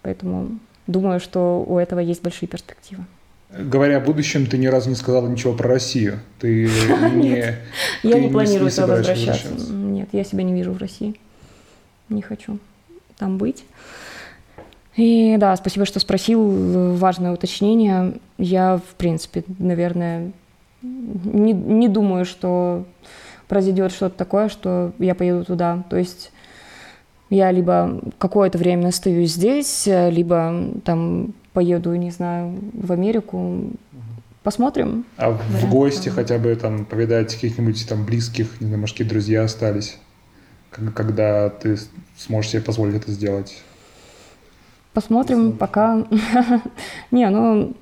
Поэтому 0.00 0.58
думаю, 0.86 1.20
что 1.20 1.62
у 1.68 1.78
этого 1.78 2.00
есть 2.00 2.22
большие 2.22 2.48
перспективы. 2.48 3.04
Говоря 3.50 3.98
о 3.98 4.00
будущем, 4.00 4.46
ты 4.46 4.56
ни 4.56 4.66
разу 4.66 4.88
не 4.88 4.96
сказала 4.96 5.28
ничего 5.28 5.52
про 5.52 5.68
Россию. 5.68 6.20
Ты 6.38 6.64
не... 7.14 7.54
Я 8.02 8.18
не 8.18 8.28
планирую 8.28 8.70
туда 8.70 8.86
возвращаться. 8.86 9.48
Нет, 9.72 10.08
я 10.12 10.24
себя 10.24 10.42
не 10.42 10.54
вижу 10.54 10.72
в 10.72 10.78
России. 10.78 11.20
Не 12.08 12.22
хочу 12.22 12.58
там 13.18 13.36
быть. 13.36 13.64
И 14.96 15.36
да, 15.38 15.54
спасибо, 15.56 15.84
что 15.84 16.00
спросил. 16.00 16.94
Важное 16.96 17.32
уточнение. 17.32 18.14
Я, 18.38 18.78
в 18.78 18.94
принципе, 18.96 19.44
наверное, 19.58 20.32
не, 20.82 21.52
не 21.52 21.88
думаю, 21.88 22.24
что 22.24 22.86
произойдет 23.46 23.92
что-то 23.92 24.16
такое, 24.16 24.48
что 24.48 24.92
я 24.98 25.14
поеду 25.14 25.44
туда. 25.44 25.84
То 25.90 25.96
есть 25.96 26.32
я 27.28 27.50
либо 27.50 28.00
какое-то 28.18 28.56
время 28.56 28.88
остаюсь 28.88 29.34
здесь, 29.34 29.86
либо 29.86 30.72
там 30.84 31.34
поеду, 31.52 31.94
не 31.94 32.10
знаю, 32.10 32.58
в 32.72 32.92
Америку. 32.92 33.70
Посмотрим. 34.42 35.04
А 35.16 35.32
в 35.32 35.68
гости 35.68 36.08
хотя 36.08 36.38
бы 36.38 36.54
там 36.54 36.84
повидать 36.84 37.34
каких-нибудь 37.34 37.86
там 37.88 38.06
близких, 38.06 38.60
не 38.60 38.68
знаю, 38.68 38.80
может, 38.80 38.94
какие 38.94 39.08
друзья 39.08 39.42
остались, 39.42 39.98
когда 40.70 41.50
ты 41.50 41.76
сможешь 42.16 42.52
себе 42.52 42.62
позволить 42.62 42.94
это 42.94 43.10
сделать? 43.10 43.56
Посмотрим, 44.96 45.52
пока... 45.52 46.06
Не, 47.10 47.28
ну, 47.28 47.74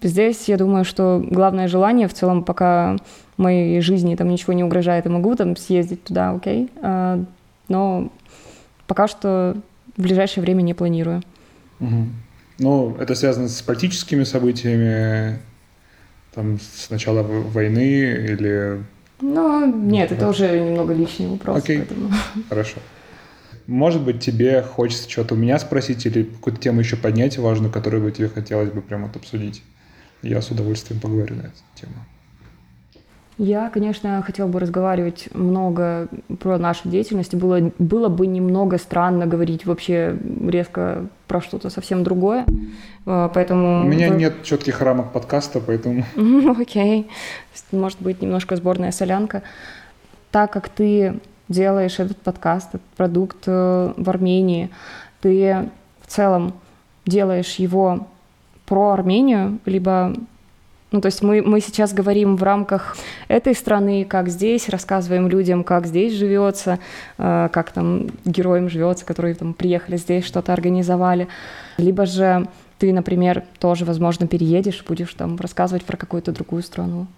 здесь 0.00 0.44
я 0.48 0.56
думаю, 0.56 0.84
что 0.84 1.20
главное 1.28 1.66
желание 1.66 2.06
в 2.06 2.14
целом, 2.14 2.44
пока 2.44 2.96
моей 3.36 3.80
жизни 3.80 4.14
там 4.14 4.28
ничего 4.28 4.52
не 4.52 4.62
угрожает, 4.62 5.04
я 5.04 5.10
могу 5.10 5.34
там 5.34 5.56
съездить 5.56 6.04
туда, 6.04 6.30
окей, 6.30 6.70
а, 6.80 7.24
но 7.66 8.12
пока 8.86 9.08
что 9.08 9.56
в 9.96 10.02
ближайшее 10.02 10.42
время 10.42 10.62
не 10.62 10.74
планирую. 10.74 11.22
Угу. 11.80 12.06
Ну, 12.60 12.96
это 13.00 13.16
связано 13.16 13.48
с 13.48 13.60
политическими 13.60 14.22
событиями, 14.22 15.40
там, 16.36 16.60
с 16.60 16.88
начала 16.88 17.24
войны 17.24 18.26
или... 18.30 18.80
Ну, 19.20 19.66
нет, 19.74 20.12
это 20.12 20.28
уже 20.28 20.60
немного 20.60 20.94
личный 20.94 21.26
вопрос. 21.26 21.58
Окей, 21.58 21.78
поэтому... 21.78 22.10
хорошо. 22.48 22.76
Может 23.66 24.02
быть, 24.02 24.20
тебе 24.20 24.62
хочется 24.62 25.08
что-то 25.10 25.34
у 25.34 25.38
меня 25.38 25.58
спросить 25.58 26.04
или 26.06 26.24
какую-то 26.24 26.60
тему 26.60 26.80
еще 26.80 26.96
поднять 26.96 27.38
важную, 27.38 27.72
которую 27.72 28.02
бы 28.02 28.10
тебе 28.10 28.28
хотелось 28.28 28.70
бы 28.70 28.82
прямо 28.82 29.06
вот 29.06 29.16
обсудить. 29.16 29.62
Я 30.22 30.42
с 30.42 30.50
удовольствием 30.50 31.00
поговорю 31.00 31.36
на 31.36 31.42
эту 31.42 31.62
тему. 31.74 31.94
Я, 33.36 33.68
конечно, 33.68 34.22
хотела 34.22 34.46
бы 34.46 34.60
разговаривать 34.60 35.28
много 35.34 36.08
про 36.38 36.56
нашу 36.56 36.88
деятельность. 36.88 37.34
Было, 37.34 37.72
было 37.80 38.08
бы 38.08 38.28
немного 38.28 38.78
странно 38.78 39.26
говорить 39.26 39.66
вообще 39.66 40.16
резко 40.46 41.08
про 41.26 41.40
что-то 41.40 41.68
совсем 41.68 42.04
другое. 42.04 42.46
А, 43.06 43.28
поэтому... 43.28 43.82
У 43.82 43.88
меня 43.88 44.08
нет 44.08 44.44
четких 44.44 44.80
рамок 44.80 45.12
подкаста, 45.12 45.60
поэтому... 45.60 46.04
Окей. 46.60 47.02
Okay. 47.02 47.06
Может 47.72 48.00
быть, 48.00 48.22
немножко 48.22 48.54
сборная 48.54 48.92
солянка. 48.92 49.42
Так 50.30 50.52
как 50.52 50.68
ты 50.68 51.18
делаешь 51.48 51.98
этот 51.98 52.16
подкаст, 52.18 52.68
этот 52.74 52.86
продукт 52.96 53.44
э, 53.46 53.92
в 53.96 54.10
Армении, 54.10 54.70
ты 55.20 55.68
в 56.00 56.06
целом 56.06 56.54
делаешь 57.06 57.54
его 57.56 58.06
про 58.66 58.92
Армению, 58.92 59.58
либо 59.66 60.14
ну, 60.94 61.00
то 61.00 61.06
есть 61.06 61.22
мы, 61.22 61.42
мы 61.42 61.60
сейчас 61.60 61.92
говорим 61.92 62.36
в 62.36 62.44
рамках 62.44 62.96
этой 63.26 63.56
страны, 63.56 64.04
как 64.04 64.28
здесь, 64.28 64.68
рассказываем 64.68 65.26
людям, 65.26 65.64
как 65.64 65.86
здесь 65.86 66.12
живется, 66.12 66.78
э, 67.18 67.48
как 67.52 67.72
там 67.72 68.10
героям 68.24 68.68
живется, 68.68 69.04
которые 69.04 69.34
там 69.34 69.54
приехали 69.54 69.96
здесь, 69.96 70.24
что-то 70.24 70.52
организовали. 70.52 71.26
Либо 71.78 72.06
же 72.06 72.46
ты, 72.78 72.92
например, 72.92 73.42
тоже, 73.58 73.84
возможно, 73.84 74.28
переедешь, 74.28 74.84
будешь 74.86 75.12
там 75.14 75.36
рассказывать 75.36 75.84
про 75.84 75.96
какую-то 75.96 76.30
другую 76.30 76.62
страну. 76.62 77.08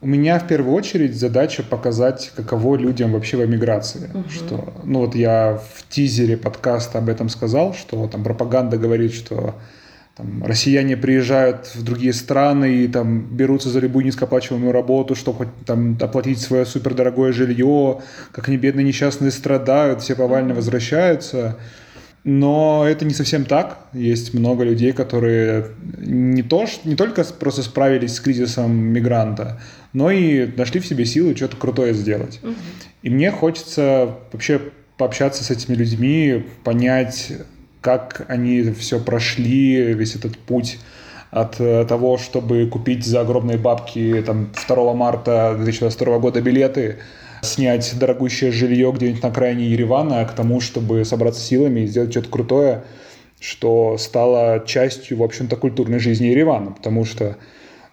У 0.00 0.06
меня 0.06 0.38
в 0.38 0.46
первую 0.46 0.76
очередь 0.76 1.16
задача 1.16 1.64
показать, 1.64 2.30
каково 2.36 2.76
людям 2.76 3.12
вообще 3.12 3.36
в 3.36 3.44
эмиграции. 3.44 4.08
Угу. 4.14 4.28
Что, 4.28 4.72
ну 4.84 5.00
вот 5.00 5.16
я 5.16 5.60
в 5.74 5.88
тизере 5.88 6.36
подкаста 6.36 6.98
об 6.98 7.08
этом 7.08 7.28
сказал, 7.28 7.74
что 7.74 8.06
там 8.06 8.22
пропаганда 8.22 8.76
говорит, 8.76 9.12
что 9.12 9.56
там, 10.16 10.44
россияне 10.44 10.96
приезжают 10.96 11.66
в 11.74 11.82
другие 11.82 12.12
страны 12.12 12.76
и 12.76 12.88
там 12.88 13.22
берутся 13.22 13.70
за 13.70 13.80
любую 13.80 14.04
низкооплачиваемую 14.04 14.72
работу, 14.72 15.16
чтобы 15.16 15.38
хоть 15.38 15.48
там 15.66 15.98
оплатить 16.00 16.40
свое 16.40 16.64
супердорогое 16.64 17.32
жилье, 17.32 18.00
как 18.30 18.48
они 18.48 18.56
бедные 18.56 18.84
несчастные 18.84 19.32
страдают, 19.32 20.02
все 20.02 20.14
повально 20.14 20.54
возвращаются. 20.54 21.56
Но 22.24 22.84
это 22.86 23.04
не 23.04 23.14
совсем 23.14 23.44
так. 23.44 23.78
Есть 23.92 24.34
много 24.34 24.64
людей, 24.64 24.92
которые 24.92 25.68
не, 25.98 26.42
то, 26.42 26.66
не 26.84 26.96
только 26.96 27.24
просто 27.24 27.62
справились 27.62 28.16
с 28.16 28.20
кризисом 28.20 28.76
мигранта, 28.76 29.60
но 29.92 30.10
и 30.10 30.46
нашли 30.46 30.80
в 30.80 30.86
себе 30.86 31.04
силы 31.04 31.34
что-то 31.36 31.56
крутое 31.56 31.94
сделать. 31.94 32.40
Угу. 32.42 32.54
И 33.02 33.10
мне 33.10 33.30
хочется 33.30 34.16
вообще 34.32 34.60
пообщаться 34.96 35.44
с 35.44 35.50
этими 35.50 35.74
людьми, 35.74 36.44
понять, 36.64 37.32
как 37.80 38.26
они 38.28 38.72
все 38.72 39.00
прошли, 39.00 39.94
весь 39.94 40.16
этот 40.16 40.36
путь 40.38 40.78
от 41.30 41.60
э, 41.60 41.84
того, 41.86 42.18
чтобы 42.18 42.66
купить 42.66 43.04
за 43.04 43.20
огромные 43.20 43.58
бабки 43.58 44.22
там, 44.26 44.50
2 44.66 44.94
марта 44.94 45.54
2022 45.56 46.18
года 46.18 46.40
билеты, 46.40 46.96
снять 47.42 47.96
дорогущее 47.98 48.50
жилье 48.50 48.90
где-нибудь 48.92 49.22
на 49.22 49.28
окраине 49.28 49.66
Еревана, 49.66 50.24
к 50.24 50.32
тому, 50.32 50.60
чтобы 50.60 51.04
собраться 51.04 51.40
силами 51.40 51.80
и 51.80 51.86
сделать 51.86 52.10
что-то 52.10 52.28
крутое, 52.30 52.84
что 53.40 53.96
стало 53.98 54.64
частью, 54.66 55.18
в 55.18 55.22
общем-то, 55.22 55.56
культурной 55.56 56.00
жизни 56.00 56.26
Еревана, 56.26 56.72
потому 56.72 57.04
что, 57.04 57.36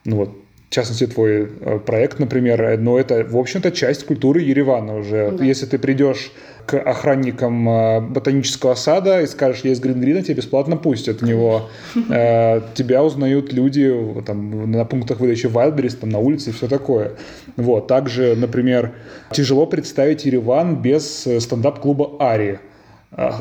ну 0.03 0.15
вот, 0.17 0.44
в 0.69 0.73
частности, 0.73 1.07
твой 1.07 1.47
э, 1.59 1.79
проект, 1.79 2.19
например, 2.19 2.77
ну, 2.79 2.97
это, 2.97 3.23
в 3.23 3.37
общем-то, 3.37 3.71
часть 3.71 4.05
культуры 4.05 4.41
Еревана 4.41 4.97
уже. 4.97 5.31
Да. 5.31 5.43
Если 5.43 5.65
ты 5.65 5.77
придешь 5.77 6.31
к 6.65 6.79
охранникам 6.79 7.69
э, 7.69 8.01
ботанического 8.01 8.75
сада 8.75 9.21
и 9.21 9.27
скажешь, 9.27 9.61
я 9.63 9.71
из 9.71 9.79
Грингрина, 9.79 10.21
тебя 10.23 10.35
бесплатно 10.35 10.77
пустят 10.77 11.21
в 11.21 11.25
него. 11.25 11.69
Э, 12.09 12.61
тебя 12.73 13.03
узнают 13.03 13.53
люди 13.53 13.93
там, 14.25 14.71
на 14.71 14.85
пунктах 14.85 15.19
выдачи 15.19 15.45
Wildberries, 15.45 15.97
там, 15.97 16.09
на 16.09 16.19
улице 16.19 16.49
и 16.49 16.53
все 16.53 16.67
такое. 16.67 17.11
Вот. 17.55 17.87
Также, 17.87 18.35
например, 18.35 18.93
тяжело 19.31 19.65
представить 19.67 20.25
Ереван 20.25 20.81
без 20.81 21.27
э, 21.27 21.39
стендап-клуба 21.39 22.17
«Ари». 22.19 22.59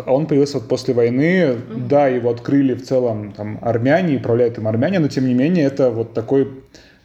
Он 0.06 0.26
появился 0.28 0.58
вот 0.58 0.68
после 0.68 0.94
войны, 0.94 1.56
да, 1.88 2.06
его 2.06 2.30
открыли 2.30 2.74
в 2.74 2.84
целом 2.84 3.32
там 3.32 3.58
армяне, 3.60 4.18
управляют 4.18 4.56
им 4.56 4.68
армяне, 4.68 5.00
но 5.00 5.08
тем 5.08 5.26
не 5.26 5.34
менее 5.34 5.64
это 5.64 5.90
вот 5.90 6.14
такой 6.14 6.48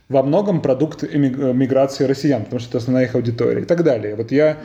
во 0.09 0.23
многом 0.23 0.61
продукт 0.61 1.03
миграции 1.03 2.03
россиян, 2.03 2.43
потому 2.43 2.59
что 2.59 2.69
это 2.69 2.77
основная 2.79 3.05
их 3.05 3.15
аудитория 3.15 3.61
и 3.61 3.65
так 3.65 3.83
далее. 3.83 4.15
Вот 4.15 4.31
я 4.31 4.57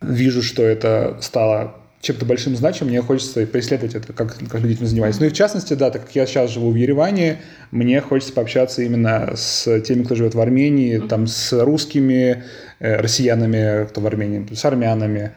вижу, 0.00 0.42
что 0.42 0.62
это 0.62 1.18
стало 1.20 1.76
чем-то 2.02 2.26
большим 2.26 2.56
значимым, 2.56 2.90
мне 2.90 3.00
хочется 3.00 3.46
преследовать 3.46 3.94
это, 3.94 4.12
как, 4.12 4.36
как 4.36 4.60
люди 4.60 4.74
этим 4.74 4.86
занимаются. 4.86 5.20
Ну 5.20 5.28
и 5.28 5.30
в 5.30 5.34
частности, 5.34 5.74
да, 5.74 5.90
так 5.90 6.02
как 6.02 6.14
я 6.16 6.26
сейчас 6.26 6.50
живу 6.50 6.72
в 6.72 6.74
Ереване, 6.74 7.38
мне 7.70 8.00
хочется 8.00 8.32
пообщаться 8.32 8.82
именно 8.82 9.34
с 9.36 9.80
теми, 9.82 10.02
кто 10.02 10.16
живет 10.16 10.34
в 10.34 10.40
Армении, 10.40 10.98
mm-hmm. 10.98 11.08
там 11.08 11.28
с 11.28 11.52
русскими, 11.64 12.42
э, 12.80 12.96
россиянами, 12.96 13.86
кто 13.86 14.00
в 14.00 14.06
Армении, 14.08 14.52
с 14.52 14.64
армянами. 14.64 15.32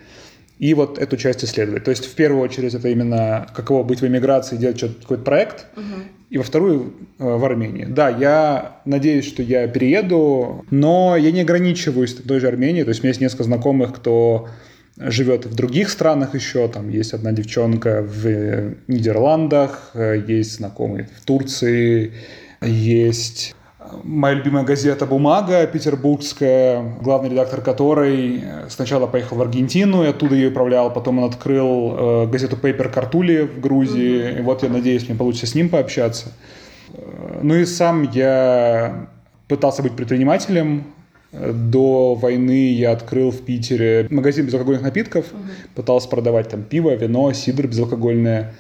И 0.58 0.74
вот 0.74 0.98
эту 0.98 1.18
часть 1.18 1.46
исследовать. 1.46 1.84
То 1.84 1.92
есть 1.92 2.06
в 2.06 2.16
первую 2.16 2.42
очередь 2.42 2.74
это 2.74 2.90
именно 2.90 3.48
каково 3.56 3.84
быть 3.84 4.02
в 4.02 4.08
эмиграции, 4.08 4.58
делать 4.58 4.80
какой-то 4.80 5.24
проект. 5.24 5.68
Mm-hmm. 5.76 6.04
И 6.30 6.38
во 6.38 6.44
вторую 6.44 6.94
э, 7.20 7.24
в 7.24 7.46
Армении. 7.46 7.86
Да, 7.86 8.10
я 8.10 8.82
надеюсь, 8.86 9.26
что 9.26 9.44
я 9.44 9.68
перееду, 9.68 10.66
но 10.72 11.16
я 11.16 11.32
не 11.32 11.42
ограничиваюсь 11.42 12.16
той 12.16 12.40
же 12.40 12.48
Арменией. 12.48 12.84
То 12.84 12.90
есть 12.90 13.02
у 13.02 13.04
меня 13.04 13.12
есть 13.12 13.22
несколько 13.22 13.44
знакомых, 13.44 13.96
кто 13.96 14.50
живет 14.98 15.46
в 15.46 15.56
других 15.56 15.90
странах 15.90 16.36
еще. 16.36 16.68
Там 16.68 16.90
есть 16.90 17.14
одна 17.14 17.32
девчонка 17.32 18.02
в 18.02 18.76
Нидерландах, 18.88 19.92
э, 19.94 20.24
есть 20.28 20.56
знакомый 20.56 21.04
в 21.04 21.26
Турции, 21.26 22.14
есть 22.62 23.55
моя 24.04 24.36
любимая 24.36 24.64
газета 24.64 25.06
«Бумага» 25.06 25.66
петербургская, 25.68 26.96
главный 27.02 27.30
редактор 27.30 27.62
которой 27.62 28.42
э, 28.44 28.68
сначала 28.70 29.08
поехал 29.08 29.38
в 29.38 29.42
Аргентину 29.42 30.04
и 30.04 30.08
оттуда 30.08 30.36
ее 30.36 30.50
управлял, 30.50 30.92
потом 30.94 31.20
он 31.20 31.26
открыл 31.26 31.96
э, 31.98 32.28
газету 32.28 32.58
«Пейпер 32.58 32.90
Картули» 32.90 33.42
в 33.42 33.60
Грузии, 33.60 34.22
mm-hmm. 34.22 34.40
и 34.40 34.42
вот 34.42 34.64
я 34.64 34.70
надеюсь, 34.70 35.08
мне 35.08 35.18
получится 35.18 35.48
с 35.48 35.56
ним 35.56 35.70
пообщаться. 35.70 36.28
Э, 36.94 37.40
ну 37.42 37.56
и 37.56 37.66
сам 37.66 38.10
я 38.12 39.08
пытался 39.48 39.84
быть 39.84 39.96
предпринимателем, 39.96 40.86
до 41.32 42.16
войны 42.16 42.72
я 42.74 42.92
открыл 42.92 43.30
в 43.30 43.42
Питере 43.42 44.08
магазин 44.10 44.46
безалкогольных 44.46 44.84
напитков, 44.84 45.26
пытался 45.76 46.08
продавать 46.08 46.50
там 46.50 46.64
пиво, 46.64 46.96
вино, 46.96 47.34
сидр 47.34 47.68
безалкогольное. 47.68 48.54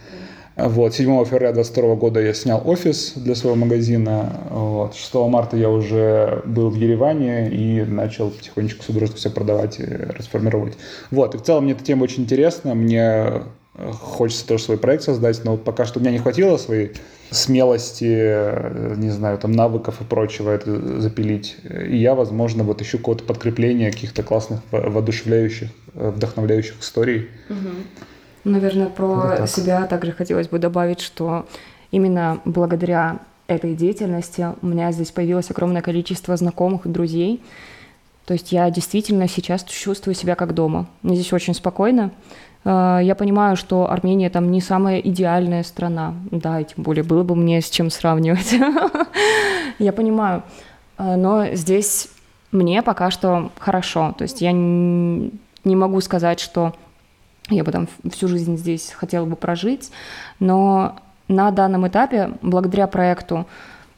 Вот, 0.55 0.93
7 0.93 1.05
февраля 1.25 1.51
2022 1.51 1.95
года 1.95 2.21
я 2.21 2.33
снял 2.33 2.61
офис 2.65 3.13
для 3.15 3.35
своего 3.35 3.57
магазина. 3.57 4.41
Вот, 4.49 4.95
6 4.95 5.13
марта 5.15 5.57
я 5.57 5.69
уже 5.69 6.43
был 6.45 6.69
в 6.69 6.75
Ереване 6.75 7.49
и 7.49 7.83
начал 7.83 8.29
потихонечку 8.29 8.83
судорожно 8.83 9.17
все 9.17 9.29
продавать 9.29 9.79
и 9.79 9.83
расформировать. 9.83 10.77
Вот, 11.11 11.35
и 11.35 11.37
в 11.37 11.41
целом 11.41 11.65
мне 11.65 11.73
эта 11.73 11.83
тема 11.83 12.03
очень 12.03 12.23
интересна. 12.23 12.73
Мне 12.73 13.01
э, 13.01 13.91
хочется 13.91 14.47
тоже 14.47 14.63
свой 14.63 14.77
проект 14.77 15.03
создать, 15.03 15.43
но 15.43 15.51
вот 15.51 15.65
пока 15.65 15.83
что 15.83 15.99
у 15.99 16.01
меня 16.01 16.11
не 16.11 16.19
хватило 16.19 16.55
своей 16.55 16.93
смелости, 17.31 18.07
э, 18.07 18.93
не 18.95 19.09
знаю, 19.09 19.37
там 19.37 19.51
навыков 19.51 19.99
и 19.99 20.05
прочего 20.05 20.51
это 20.51 21.01
запилить. 21.01 21.57
И 21.85 21.97
я, 21.97 22.15
возможно, 22.15 22.63
вот 22.63 22.81
ищу 22.81 22.97
какое-то 22.97 23.25
подкрепление 23.25 23.91
каких-то 23.91 24.23
классных, 24.23 24.61
воодушевляющих, 24.71 25.69
э, 25.95 26.09
вдохновляющих 26.11 26.79
историй. 26.79 27.27
Угу. 27.49 28.14
Наверное, 28.45 28.87
про 28.87 29.37
вот 29.39 29.49
себя 29.49 29.85
также 29.87 30.11
хотелось 30.11 30.47
бы 30.47 30.59
добавить, 30.59 31.01
что 31.01 31.45
именно 31.91 32.39
благодаря 32.45 33.19
этой 33.47 33.75
деятельности 33.75 34.47
у 34.61 34.67
меня 34.67 34.91
здесь 34.91 35.11
появилось 35.11 35.51
огромное 35.51 35.81
количество 35.81 36.35
знакомых 36.37 36.85
и 36.85 36.89
друзей. 36.89 37.43
То 38.25 38.33
есть 38.33 38.51
я 38.51 38.69
действительно 38.71 39.27
сейчас 39.27 39.63
чувствую 39.63 40.15
себя 40.15 40.35
как 40.35 40.53
дома. 40.53 40.87
Мне 41.03 41.15
здесь 41.15 41.33
очень 41.33 41.53
спокойно. 41.53 42.11
А, 42.63 42.99
я 42.99 43.13
понимаю, 43.15 43.55
что 43.55 43.89
Армения 43.91 44.29
там 44.29 44.51
не 44.51 44.61
самая 44.61 44.99
идеальная 44.99 45.63
страна. 45.63 46.15
Да, 46.31 46.59
и 46.59 46.65
тем 46.65 46.83
более 46.83 47.03
было 47.03 47.23
бы 47.23 47.35
мне 47.35 47.61
с 47.61 47.69
чем 47.69 47.91
сравнивать. 47.91 48.55
Я 49.79 49.93
понимаю. 49.93 50.43
А, 50.97 51.17
но 51.17 51.53
здесь 51.53 52.09
мне 52.51 52.81
пока 52.81 53.11
что 53.11 53.51
хорошо. 53.59 54.15
То 54.17 54.23
есть 54.23 54.41
я 54.41 54.51
не 54.53 55.29
могу 55.75 55.99
сказать, 55.99 56.39
что 56.39 56.73
я 57.49 57.63
бы 57.63 57.71
там 57.71 57.87
всю 58.11 58.27
жизнь 58.27 58.57
здесь 58.57 58.91
хотела 58.91 59.25
бы 59.25 59.35
прожить, 59.35 59.91
но 60.39 60.97
на 61.27 61.51
данном 61.51 61.87
этапе, 61.87 62.31
благодаря 62.41 62.87
проекту, 62.87 63.47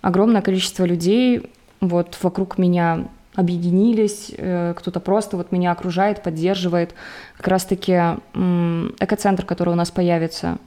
огромное 0.02 0.42
количество 0.42 0.86
людей 0.86 1.50
вот 1.80 2.18
вокруг 2.22 2.58
меня 2.58 3.08
объединились, 3.36 4.32
э, 4.36 4.74
кто-то 4.76 5.00
просто 5.00 5.38
вот 5.38 5.52
меня 5.52 5.72
окружает, 5.72 6.24
поддерживает. 6.24 6.96
Как 7.38 7.48
раз-таки 7.48 7.94
экоцентр, 9.00 9.46
который 9.46 9.70
у 9.70 9.76
нас 9.76 9.92
появится, 9.92 10.58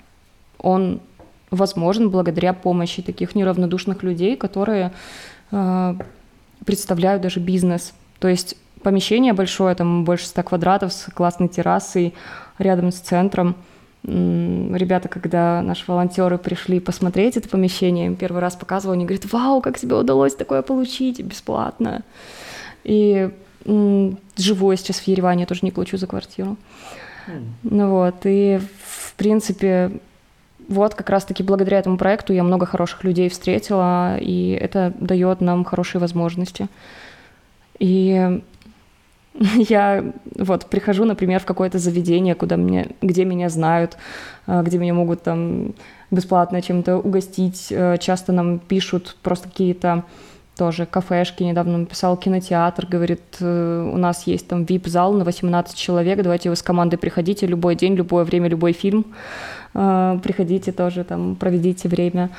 он 0.58 1.00
возможен 1.50 2.10
благодаря 2.10 2.52
помощи 2.52 3.02
таких 3.02 3.34
неравнодушных 3.34 4.04
людей, 4.04 4.36
которые 4.36 4.92
э, 5.50 5.94
представляют 6.64 7.22
даже 7.22 7.40
бизнес. 7.40 7.92
То 8.20 8.28
есть 8.28 8.56
помещение 8.82 9.32
большое, 9.32 9.74
там 9.74 10.04
больше 10.04 10.26
100 10.26 10.42
квадратов 10.44 10.92
с 10.92 11.10
классной 11.12 11.48
террасой, 11.48 12.14
рядом 12.60 12.92
с 12.92 12.96
центром. 12.96 13.54
Ребята, 14.02 15.08
когда 15.08 15.60
наши 15.60 15.84
волонтеры 15.86 16.38
пришли 16.38 16.80
посмотреть 16.80 17.36
это 17.36 17.48
помещение, 17.48 18.06
им 18.06 18.16
первый 18.16 18.40
раз 18.40 18.56
показывал, 18.56 18.94
они 18.94 19.04
говорят, 19.04 19.30
вау, 19.30 19.60
как 19.60 19.78
тебе 19.78 19.96
удалось 19.96 20.34
такое 20.34 20.62
получить 20.62 21.22
бесплатно. 21.22 22.02
И 22.84 23.30
живу 23.64 24.70
я 24.70 24.76
сейчас 24.76 25.00
в 25.00 25.06
Ереване, 25.06 25.42
я 25.42 25.46
тоже 25.46 25.60
не 25.62 25.70
плачу 25.70 25.98
за 25.98 26.06
квартиру. 26.06 26.56
Mm. 27.26 27.42
Ну 27.62 27.90
вот, 27.90 28.16
и 28.24 28.58
в 28.86 29.14
принципе, 29.16 30.00
вот 30.68 30.94
как 30.94 31.10
раз-таки 31.10 31.42
благодаря 31.42 31.78
этому 31.78 31.98
проекту 31.98 32.32
я 32.32 32.42
много 32.42 32.64
хороших 32.64 33.04
людей 33.04 33.28
встретила, 33.28 34.16
и 34.18 34.52
это 34.52 34.94
дает 34.98 35.42
нам 35.42 35.64
хорошие 35.64 36.00
возможности. 36.00 36.68
И 37.78 38.40
я 39.56 40.04
вот 40.38 40.66
прихожу, 40.66 41.04
например, 41.04 41.40
в 41.40 41.46
какое-то 41.46 41.78
заведение, 41.78 42.34
куда 42.34 42.56
мне, 42.56 42.88
где 43.00 43.24
меня 43.24 43.48
знают, 43.48 43.96
э, 44.46 44.62
где 44.62 44.78
меня 44.78 44.92
могут 44.92 45.22
там 45.22 45.74
бесплатно 46.10 46.60
чем-то 46.60 46.98
угостить. 46.98 47.68
Э, 47.70 47.96
часто 47.98 48.32
нам 48.32 48.58
пишут 48.58 49.16
просто 49.22 49.48
какие-то 49.48 50.04
тоже 50.56 50.84
кафешки. 50.84 51.42
Недавно 51.42 51.78
написал 51.78 52.18
кинотеатр, 52.18 52.86
говорит, 52.86 53.38
э, 53.40 53.90
у 53.94 53.96
нас 53.96 54.26
есть 54.26 54.46
там 54.46 54.64
VIP-зал 54.64 55.14
на 55.14 55.24
18 55.24 55.74
человек, 55.74 56.22
давайте 56.22 56.50
вы 56.50 56.56
с 56.56 56.62
командой 56.62 56.98
приходите 56.98 57.46
любой 57.46 57.76
день, 57.76 57.94
любое 57.94 58.24
время, 58.24 58.48
любой 58.48 58.72
фильм. 58.72 59.06
Приходите 59.72 60.72
тоже, 60.72 61.04
там, 61.04 61.36
проведите 61.36 61.88
время. 61.88 62.30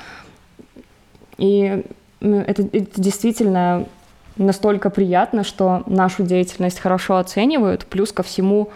И 1.38 1.82
это, 2.20 2.64
это 2.74 3.02
действительно 3.02 3.86
настолько 4.42 4.90
приятно, 4.90 5.44
что 5.44 5.84
нашу 5.86 6.24
деятельность 6.24 6.80
хорошо 6.80 7.18
оценивают, 7.18 7.86
плюс 7.86 8.12
ко 8.12 8.24
всему 8.24 8.70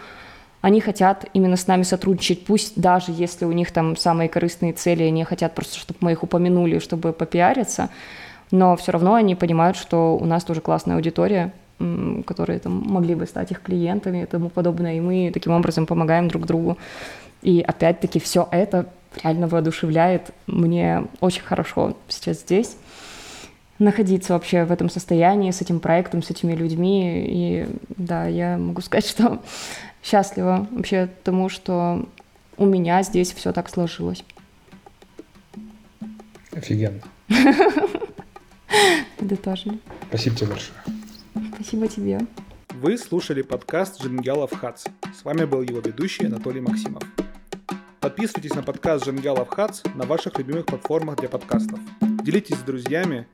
они 0.60 0.80
хотят 0.80 1.26
именно 1.32 1.56
с 1.56 1.66
нами 1.66 1.82
сотрудничать, 1.82 2.44
пусть 2.44 2.80
даже 2.80 3.12
если 3.12 3.44
у 3.44 3.52
них 3.52 3.70
там 3.70 3.96
самые 3.96 4.28
корыстные 4.28 4.72
цели, 4.72 5.04
они 5.04 5.22
хотят 5.24 5.54
просто, 5.54 5.78
чтобы 5.78 5.98
мы 6.00 6.12
их 6.12 6.22
упомянули, 6.22 6.78
чтобы 6.78 7.12
попиариться, 7.12 7.90
но 8.50 8.76
все 8.76 8.92
равно 8.92 9.14
они 9.14 9.34
понимают, 9.34 9.76
что 9.76 10.16
у 10.16 10.24
нас 10.24 10.44
тоже 10.44 10.60
классная 10.60 10.96
аудитория, 10.96 11.52
которые 12.26 12.58
там 12.58 12.82
могли 12.86 13.14
бы 13.14 13.26
стать 13.26 13.50
их 13.50 13.60
клиентами 13.60 14.22
и 14.22 14.26
тому 14.26 14.48
подобное, 14.48 14.96
и 14.96 15.00
мы 15.00 15.30
таким 15.32 15.52
образом 15.52 15.86
помогаем 15.86 16.28
друг 16.28 16.46
другу. 16.46 16.78
И 17.42 17.60
опять-таки 17.60 18.18
все 18.18 18.48
это 18.50 18.86
реально 19.22 19.46
воодушевляет. 19.46 20.30
Мне 20.46 21.04
очень 21.20 21.42
хорошо 21.42 21.96
сейчас 22.08 22.40
здесь 22.40 22.76
находиться 23.78 24.32
вообще 24.32 24.64
в 24.64 24.72
этом 24.72 24.88
состоянии, 24.88 25.50
с 25.50 25.60
этим 25.60 25.80
проектом, 25.80 26.22
с 26.22 26.30
этими 26.30 26.54
людьми. 26.54 27.24
И 27.28 27.66
да, 27.96 28.26
я 28.26 28.58
могу 28.58 28.80
сказать, 28.80 29.06
что 29.08 29.42
счастлива 30.02 30.66
вообще 30.70 31.08
тому, 31.24 31.48
что 31.48 32.08
у 32.56 32.64
меня 32.64 33.02
здесь 33.02 33.32
все 33.32 33.52
так 33.52 33.68
сложилось. 33.68 34.24
Офигенно. 36.52 37.02
Тоже. 39.42 39.78
Спасибо 40.08 40.36
тебе 40.36 40.46
большое. 40.48 40.78
Спасибо 41.54 41.88
тебе. 41.88 42.20
Вы 42.74 42.96
слушали 42.96 43.42
подкаст 43.42 44.00
Джингялов 44.02 44.52
Хац. 44.52 44.84
С 45.18 45.24
вами 45.24 45.44
был 45.44 45.62
его 45.62 45.80
ведущий 45.80 46.26
Анатолий 46.26 46.60
Максимов. 46.60 47.02
Подписывайтесь 48.00 48.54
на 48.54 48.62
подкаст 48.62 49.04
Джингялов 49.06 49.48
Хац 49.48 49.82
на 49.94 50.04
ваших 50.04 50.38
любимых 50.38 50.66
платформах 50.66 51.16
для 51.16 51.28
подкастов. 51.28 51.80
Делитесь 52.22 52.56
с 52.56 52.62
друзьями 52.62 53.26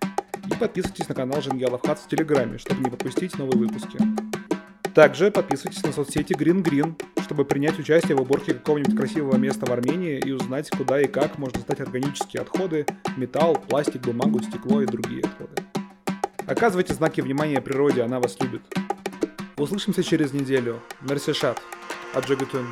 и 0.50 0.54
подписывайтесь 0.56 1.08
на 1.08 1.14
канал 1.14 1.40
Женгялов 1.42 1.82
Хат 1.84 1.98
в 1.98 2.08
Телеграме, 2.08 2.58
чтобы 2.58 2.82
не 2.82 2.90
пропустить 2.90 3.38
новые 3.38 3.58
выпуски. 3.58 3.98
Также 4.94 5.30
подписывайтесь 5.30 5.82
на 5.84 5.92
соцсети 5.92 6.34
Green 6.34 6.62
Green, 6.62 7.00
чтобы 7.22 7.46
принять 7.46 7.78
участие 7.78 8.14
в 8.14 8.20
уборке 8.20 8.52
какого-нибудь 8.52 8.94
красивого 8.94 9.36
места 9.36 9.64
в 9.64 9.72
Армении 9.72 10.18
и 10.18 10.32
узнать, 10.32 10.68
куда 10.70 11.00
и 11.00 11.06
как 11.06 11.38
можно 11.38 11.60
сдать 11.60 11.80
органические 11.80 12.42
отходы, 12.42 12.84
металл, 13.16 13.54
пластик, 13.56 14.02
бумагу, 14.02 14.42
стекло 14.42 14.82
и 14.82 14.86
другие 14.86 15.22
отходы. 15.22 15.62
Оказывайте 16.46 16.92
знаки 16.92 17.22
внимания 17.22 17.62
природе, 17.62 18.02
она 18.02 18.20
вас 18.20 18.38
любит. 18.40 18.62
Услышимся 19.56 20.02
через 20.02 20.32
неделю. 20.32 20.80
Мерсишат. 21.00 21.62
Аджагатун. 22.14 22.66